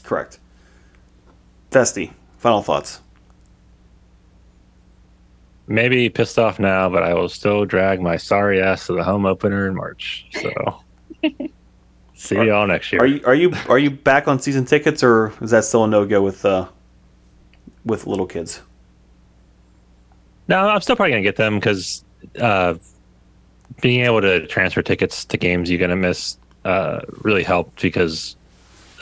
Correct. 0.03 0.39
Festy, 1.69 2.11
final 2.37 2.61
thoughts. 2.61 2.99
Maybe 5.67 6.09
pissed 6.09 6.37
off 6.37 6.59
now, 6.59 6.89
but 6.89 7.01
I 7.03 7.13
will 7.13 7.29
still 7.29 7.63
drag 7.63 8.01
my 8.01 8.17
sorry 8.17 8.61
ass 8.61 8.87
to 8.87 8.93
the 8.93 9.03
home 9.03 9.25
opener 9.25 9.67
in 9.67 9.75
March. 9.75 10.25
So 10.33 10.81
see 12.13 12.35
y'all 12.35 12.67
next 12.67 12.91
year. 12.91 13.01
Are 13.01 13.05
you 13.05 13.21
are 13.25 13.35
you 13.35 13.53
are 13.69 13.79
you 13.79 13.89
back 13.89 14.27
on 14.27 14.39
season 14.39 14.65
tickets, 14.65 15.01
or 15.01 15.31
is 15.41 15.51
that 15.51 15.63
still 15.63 15.85
a 15.85 15.87
no 15.87 16.05
go 16.05 16.21
with 16.21 16.43
uh 16.43 16.67
with 17.85 18.05
little 18.05 18.27
kids? 18.27 18.61
No, 20.49 20.67
I'm 20.67 20.81
still 20.81 20.97
probably 20.97 21.11
gonna 21.11 21.21
get 21.21 21.37
them 21.37 21.55
because 21.55 22.03
uh, 22.37 22.73
being 23.79 24.05
able 24.05 24.21
to 24.21 24.45
transfer 24.47 24.81
tickets 24.81 25.23
to 25.25 25.37
games 25.37 25.69
you're 25.69 25.79
gonna 25.79 25.95
miss 25.95 26.37
uh, 26.65 27.01
really 27.21 27.43
helped 27.43 27.81
because 27.81 28.35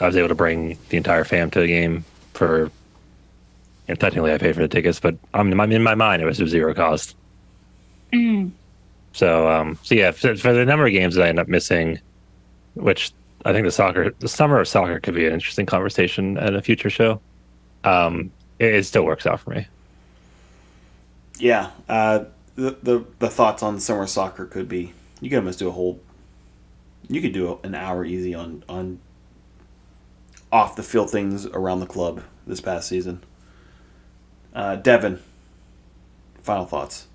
I 0.00 0.06
was 0.06 0.16
able 0.16 0.28
to 0.28 0.34
bring 0.34 0.78
the 0.88 0.96
entire 0.96 1.24
fam 1.24 1.50
to 1.52 1.60
a 1.60 1.66
game 1.66 2.04
for. 2.34 2.70
And 3.88 3.98
technically, 3.98 4.32
I 4.32 4.38
paid 4.38 4.54
for 4.54 4.60
the 4.62 4.68
tickets, 4.68 5.00
but 5.00 5.16
I'm, 5.34 5.58
I'm 5.60 5.72
in 5.72 5.82
my 5.82 5.96
mind 5.96 6.22
it 6.22 6.24
was 6.24 6.36
zero 6.36 6.72
cost. 6.74 7.16
mm, 8.12 8.52
So, 9.12 9.50
um, 9.50 9.78
so 9.82 9.96
yeah, 9.96 10.12
for, 10.12 10.36
for 10.36 10.52
the 10.52 10.64
number 10.64 10.86
of 10.86 10.92
games 10.92 11.16
that 11.16 11.24
I 11.24 11.28
end 11.28 11.40
up 11.40 11.48
missing, 11.48 11.98
which 12.74 13.12
I 13.44 13.52
think 13.52 13.64
the 13.66 13.72
soccer, 13.72 14.12
the 14.20 14.28
summer 14.28 14.60
of 14.60 14.68
soccer 14.68 15.00
could 15.00 15.14
be 15.16 15.26
an 15.26 15.32
interesting 15.32 15.66
conversation 15.66 16.38
at 16.38 16.54
a 16.54 16.62
future 16.62 16.88
show. 16.88 17.20
Um, 17.82 18.30
it, 18.60 18.74
it 18.74 18.86
still 18.86 19.04
works 19.04 19.26
out 19.26 19.40
for 19.40 19.50
me. 19.50 19.66
Yeah, 21.38 21.70
uh, 21.88 22.24
the, 22.56 22.76
the 22.82 23.04
the 23.18 23.28
thoughts 23.28 23.62
on 23.62 23.80
summer 23.80 24.06
soccer 24.06 24.46
could 24.46 24.68
be 24.68 24.92
you 25.20 25.30
could 25.30 25.38
almost 25.38 25.58
do 25.58 25.68
a 25.68 25.72
whole. 25.72 26.00
You 27.08 27.20
could 27.20 27.32
do 27.32 27.58
an 27.62 27.74
hour 27.74 28.04
easy 28.04 28.34
on 28.34 28.64
on 28.68 29.00
off 30.52 30.76
the 30.76 30.82
field 30.82 31.10
things 31.10 31.46
around 31.46 31.80
the 31.80 31.86
club 31.86 32.22
this 32.46 32.60
past 32.60 32.88
season. 32.88 33.22
Uh, 34.54 34.76
Devin, 34.76 35.20
final 36.42 36.66
thoughts. 36.66 37.06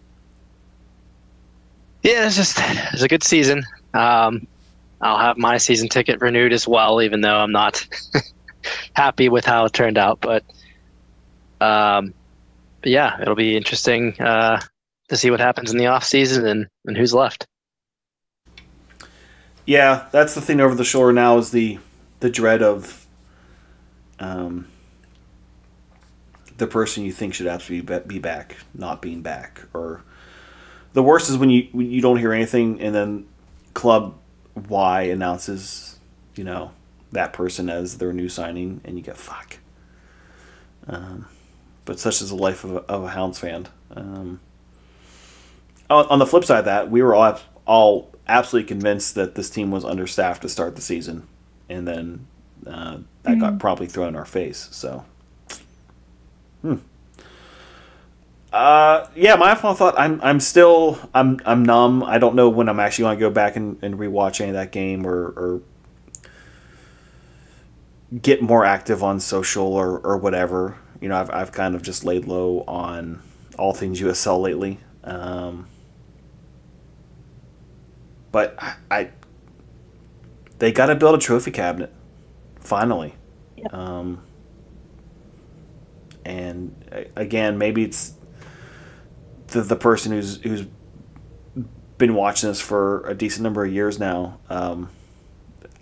Yeah, 2.03 2.28
it's 2.28 2.36
just 2.36 2.57
it's 2.94 3.02
a 3.02 3.07
good 3.07 3.24
season. 3.24 3.64
Um, 3.94 4.48
I'll 5.02 5.18
have 5.18 5.38
my 5.38 5.57
season 5.57 5.90
ticket 5.90 6.22
renewed 6.22 6.53
as 6.53 6.68
well, 6.68 7.02
even 7.02 7.22
though 7.22 7.38
I'm 7.38 7.52
not 7.52 7.86
happy 8.94 9.30
with 9.30 9.45
how 9.45 9.66
it 9.66 9.74
turned 9.74 9.98
out. 9.98 10.22
But, 10.22 10.44
um, 11.62 12.14
but 12.82 12.91
yeah, 12.91 13.22
it'll 13.22 13.36
be 13.36 13.57
interesting 13.57 14.20
uh, 14.22 14.62
to 15.10 15.18
see 15.18 15.32
what 15.32 15.40
happens 15.40 15.72
in 15.72 15.77
the 15.77 15.88
off 15.88 16.03
season 16.03 16.45
and, 16.45 16.68
and 16.86 16.98
who's 16.98 17.14
left. 17.14 17.45
Yeah, 19.65 20.07
that's 20.11 20.36
the 20.36 20.41
thing 20.41 20.61
over 20.61 20.76
the 20.76 20.84
shore 20.84 21.11
now 21.11 21.38
is 21.38 21.52
the 21.52 21.80
the 22.19 22.30
dread 22.30 22.61
of 22.61 23.06
um, 24.19 24.68
the 26.57 26.68
person 26.68 27.03
you 27.03 27.11
think 27.11 27.34
should 27.34 27.48
absolutely 27.48 27.99
be 28.07 28.19
back 28.19 28.57
not 28.73 29.02
being 29.02 29.22
back, 29.22 29.64
or 29.73 30.03
the 30.94 31.03
worst 31.03 31.30
is 31.30 31.38
when 31.38 31.49
you 31.49 31.68
when 31.72 31.90
you 31.90 32.02
don't 32.02 32.18
hear 32.18 32.32
anything 32.32 32.80
and 32.80 32.94
then 32.94 33.26
club 33.73 34.15
Y 34.69 35.02
announces 35.02 35.99
you 36.36 36.44
know 36.44 36.72
that 37.11 37.34
person 37.34 37.69
as 37.69 37.98
their 37.98 38.14
new 38.14 38.30
signing 38.30 38.82
and 38.84 38.98
you 38.98 39.03
get 39.03 39.18
fuck. 39.18 39.57
Um, 40.88 41.27
but 41.86 41.99
such 41.99 42.22
is 42.22 42.30
the 42.30 42.36
life 42.36 42.64
of 42.64 42.76
a, 42.76 42.80
of 42.82 43.03
a 43.03 43.10
Hounds 43.10 43.40
fan. 43.40 43.68
Um, 43.91 44.40
on, 45.90 46.06
on 46.07 46.20
the 46.20 46.26
flip 46.26 46.45
side 46.45 46.60
of 46.60 46.66
that, 46.66 46.90
we 46.90 47.02
were 47.02 47.14
all 47.14 47.40
all 47.66 48.12
absolutely 48.28 48.68
convinced 48.68 49.16
that 49.16 49.36
this 49.36 49.49
team 49.49 49.72
was 49.72 49.86
understaffed 49.86 50.41
to 50.41 50.49
start 50.49 50.76
the 50.76 50.82
season, 50.82 51.28
and 51.70 51.88
then 51.88 52.28
uh, 52.68 52.98
that 53.24 53.40
got 53.40 53.60
probably 53.60 53.88
thrown 53.88 54.10
in 54.10 54.16
our 54.16 54.26
face. 54.26 54.70
So, 54.72 55.06
hmm. 56.62 56.76
Uh, 58.56 59.10
yeah, 59.16 59.36
my 59.36 59.53
final 59.53 59.76
thought. 59.76 59.95
I'm 59.98 60.22
I'm 60.24 60.40
still 60.40 60.98
I'm 61.14 61.40
I'm 61.45 61.64
numb. 61.64 62.03
I 62.03 62.18
don't 62.18 62.36
know 62.36 62.49
when 62.49 62.70
I'm 62.70 62.80
actually 62.80 63.03
going 63.03 63.18
to 63.18 63.20
go 63.20 63.30
back 63.30 63.57
and, 63.57 63.78
and 63.84 63.99
rewatch 63.99 64.40
any 64.40 64.52
of 64.52 64.56
that 64.56 64.72
game 64.72 65.06
or, 65.06 65.26
or 65.36 65.62
get 68.22 68.41
more 68.41 68.64
active 68.64 69.03
on 69.03 69.20
social 69.20 69.74
or, 69.74 69.99
or 69.99 70.16
whatever. 70.18 70.78
You 71.02 71.10
know, 71.10 71.18
I've 71.18 71.30
I've 71.32 71.52
kind 71.52 71.76
of 71.76 71.82
just 71.82 72.06
laid 72.06 72.26
low 72.26 72.64
on 72.66 73.22
all 73.57 73.74
things 73.74 73.99
USL 73.99 74.41
lately. 74.41 74.80
Um, 75.03 75.68
but 78.36 78.53
I, 78.60 78.76
I 78.91 79.10
they 80.60 80.74
got 80.74 80.88
to 80.88 80.95
build 80.95 81.16
a 81.16 81.18
trophy 81.18 81.52
cabinet 81.52 81.90
finally. 82.60 83.16
Yep. 83.56 83.74
Um, 83.74 84.24
and 86.26 86.76
again, 87.16 87.57
maybe 87.57 87.86
it's 87.86 88.14
the 89.48 89.62
the 89.62 89.78
person 89.78 90.12
who's 90.12 90.41
who's 90.41 90.66
been 91.98 92.14
watching 92.14 92.49
this 92.49 92.60
for 92.60 93.07
a 93.07 93.14
decent 93.14 93.44
number 93.44 93.64
of 93.64 93.72
years 93.72 93.99
now. 93.99 94.38
Um, 94.49 94.90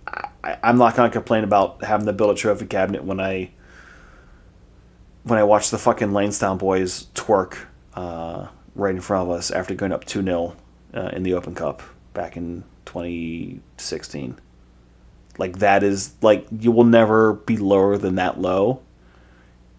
I, 0.06 0.56
I'm 0.62 0.78
not 0.78 0.94
going 0.94 1.10
to 1.10 1.12
complain 1.12 1.42
about 1.42 1.82
having 1.82 2.06
to 2.06 2.12
build 2.12 2.36
a 2.36 2.38
trophy 2.38 2.66
cabinet 2.66 3.02
when 3.02 3.18
I 3.18 3.50
when 5.24 5.40
I 5.40 5.42
watch 5.42 5.70
the 5.70 5.78
fucking 5.78 6.12
Lansdowne 6.12 6.60
Bhoys 6.60 7.06
twerk 7.16 7.66
uh, 7.94 8.46
right 8.76 8.94
in 8.94 9.00
front 9.00 9.28
of 9.28 9.36
us 9.36 9.50
after 9.50 9.74
going 9.74 9.90
up 9.90 10.04
2 10.04 10.22
0 10.22 10.56
uh, 10.94 11.10
in 11.14 11.24
the 11.24 11.34
Open 11.34 11.56
Cup 11.56 11.82
back 12.14 12.36
in 12.36 12.64
2016. 12.86 14.38
Like, 15.36 15.58
that 15.58 15.82
is, 15.82 16.14
like, 16.22 16.46
you 16.60 16.70
will 16.70 16.84
never 16.84 17.34
be 17.34 17.56
lower 17.56 17.98
than 17.98 18.14
that 18.14 18.40
low. 18.40 18.80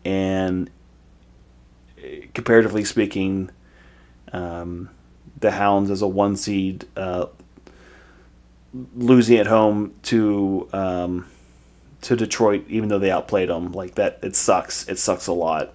And 0.03 0.69
comparatively 2.33 2.83
speaking, 2.83 3.49
um, 4.31 4.89
the 5.39 5.51
Hounds 5.51 5.89
as 5.89 6.01
a 6.01 6.07
one 6.07 6.35
seed, 6.35 6.85
uh, 6.95 7.27
losing 8.95 9.37
at 9.37 9.47
home 9.47 9.93
to 10.03 10.67
um, 10.73 11.27
to 12.01 12.15
Detroit, 12.15 12.65
even 12.67 12.89
though 12.89 12.99
they 12.99 13.11
outplayed 13.11 13.49
them, 13.49 13.71
like 13.71 13.95
that, 13.95 14.19
it 14.21 14.35
sucks. 14.35 14.87
It 14.87 14.99
sucks 14.99 15.27
a 15.27 15.33
lot. 15.33 15.73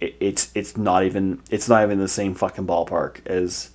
It, 0.00 0.14
it's 0.20 0.50
it's 0.54 0.76
not 0.76 1.04
even 1.04 1.40
it's 1.50 1.68
not 1.68 1.82
even 1.82 1.98
the 1.98 2.08
same 2.08 2.34
fucking 2.34 2.66
ballpark 2.66 3.26
as 3.26 3.70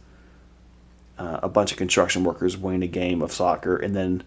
uh, 1.19 1.41
a 1.43 1.49
bunch 1.49 1.71
of 1.71 1.77
construction 1.77 2.23
workers 2.23 2.57
winning 2.57 2.81
a 2.81 2.87
game 2.87 3.21
of 3.21 3.31
soccer 3.31 3.77
and 3.77 3.95
then 3.95 4.23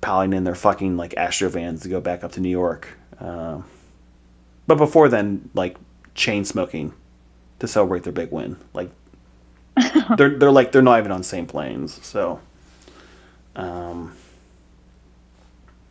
piling 0.00 0.32
in 0.32 0.42
their 0.42 0.56
fucking 0.56 0.96
like 0.96 1.14
Astro 1.16 1.48
vans 1.48 1.82
to 1.82 1.88
go 1.88 2.00
back 2.00 2.24
up 2.24 2.32
to 2.32 2.40
New 2.40 2.50
York. 2.50 2.88
Um 3.20 3.64
but 4.70 4.78
before 4.78 5.08
then, 5.08 5.50
like 5.52 5.76
chain 6.14 6.44
smoking 6.44 6.92
to 7.58 7.66
celebrate 7.66 8.04
their 8.04 8.12
big 8.12 8.30
win. 8.30 8.56
Like 8.72 8.88
they're 10.16 10.38
they're 10.38 10.52
like 10.52 10.70
they're 10.70 10.80
not 10.80 11.00
even 11.00 11.10
on 11.10 11.22
the 11.22 11.24
same 11.24 11.44
planes. 11.44 11.98
So, 12.06 12.38
um, 13.56 14.14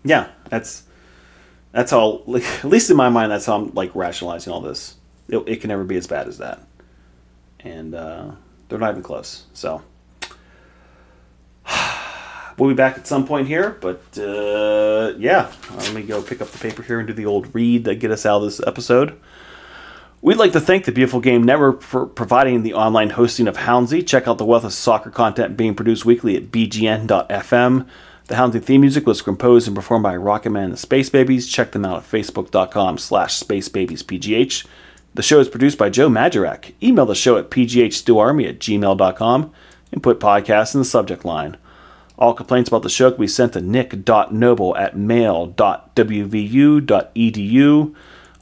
yeah, 0.05 0.30
that's 0.45 0.84
that's 1.73 1.91
all. 1.91 2.23
Like, 2.26 2.43
at 2.63 2.69
least 2.69 2.89
in 2.89 2.95
my 2.95 3.09
mind, 3.09 3.34
that's 3.34 3.45
how 3.47 3.57
I'm 3.57 3.73
like 3.73 3.93
rationalizing 3.93 4.53
all 4.53 4.61
this. 4.61 4.95
It, 5.27 5.39
it 5.45 5.59
can 5.59 5.67
never 5.67 5.84
be 5.84 5.97
as 5.97 6.07
bad 6.07 6.30
as 6.30 6.38
that, 6.38 6.61
and 7.59 7.93
uh, 7.93 8.31
they're 8.69 8.80
not 8.80 8.91
even 8.91 9.03
close. 9.03 9.43
So. 9.51 9.81
We'll 12.57 12.67
be 12.67 12.75
back 12.75 12.97
at 12.97 13.07
some 13.07 13.25
point 13.25 13.47
here, 13.47 13.77
but 13.79 14.01
uh, 14.17 15.13
yeah, 15.17 15.49
let 15.77 15.93
me 15.93 16.01
go 16.01 16.21
pick 16.21 16.41
up 16.41 16.49
the 16.49 16.57
paper 16.57 16.83
here 16.83 16.99
and 16.99 17.07
do 17.07 17.13
the 17.13 17.25
old 17.25 17.55
read 17.55 17.85
that 17.85 17.95
get 17.95 18.11
us 18.11 18.25
out 18.25 18.39
of 18.39 18.43
this 18.43 18.59
episode. 18.67 19.17
We'd 20.21 20.35
like 20.35 20.51
to 20.51 20.59
thank 20.59 20.83
the 20.83 20.91
Beautiful 20.91 21.21
Game 21.21 21.43
Network 21.43 21.81
for 21.81 22.05
providing 22.05 22.63
the 22.63 22.73
online 22.73 23.11
hosting 23.11 23.47
of 23.47 23.55
Houndsy. 23.55 24.05
Check 24.05 24.27
out 24.27 24.37
the 24.37 24.43
wealth 24.43 24.65
of 24.65 24.73
soccer 24.73 25.09
content 25.09 25.55
being 25.55 25.73
produced 25.73 26.03
weekly 26.03 26.35
at 26.35 26.51
bgn.fm. 26.51 27.87
The 28.27 28.35
Houndsy 28.35 28.61
theme 28.61 28.81
music 28.81 29.07
was 29.07 29.21
composed 29.21 29.67
and 29.67 29.75
performed 29.75 30.03
by 30.03 30.15
Rocketman 30.15 30.65
and 30.65 30.73
the 30.73 30.77
Space 30.77 31.09
Babies. 31.09 31.47
Check 31.47 31.71
them 31.71 31.85
out 31.85 31.99
at 31.99 32.11
facebook.com 32.11 32.97
slash 32.97 33.39
spacebabiespgh. 33.41 34.67
The 35.13 35.23
show 35.23 35.39
is 35.39 35.47
produced 35.47 35.77
by 35.77 35.89
Joe 35.89 36.09
Madurak. 36.09 36.73
Email 36.83 37.05
the 37.05 37.15
show 37.15 37.37
at 37.37 37.49
pghsteelarmy 37.49 38.49
at 38.49 38.59
gmail.com 38.59 39.53
and 39.91 40.03
put 40.03 40.20
podcast 40.20 40.74
in 40.76 40.82
the 40.82 40.86
subject 40.86 41.26
line. 41.26 41.57
All 42.18 42.34
complaints 42.34 42.68
about 42.68 42.84
the 42.84 42.90
show 42.90 43.11
can 43.11 43.22
be 43.22 43.28
sent 43.28 43.53
to 43.53 43.61
nick.noble 43.61 44.76
at 44.76 44.98
mail.wvu.edu. 44.98 45.56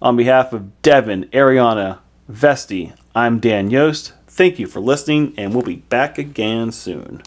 On 0.02 0.16
behalf 0.16 0.54
of 0.54 0.82
Devin, 0.82 1.26
Ariana, 1.26 2.00
Vesti, 2.32 2.94
I'm 3.16 3.40
Dan 3.40 3.70
Yost. 3.70 4.14
Thank 4.28 4.60
you 4.60 4.68
for 4.68 4.80
listening, 4.80 5.34
and 5.38 5.54
we'll 5.54 5.64
be 5.64 5.78
back 5.78 6.18
again 6.18 6.72
soon. 6.72 7.24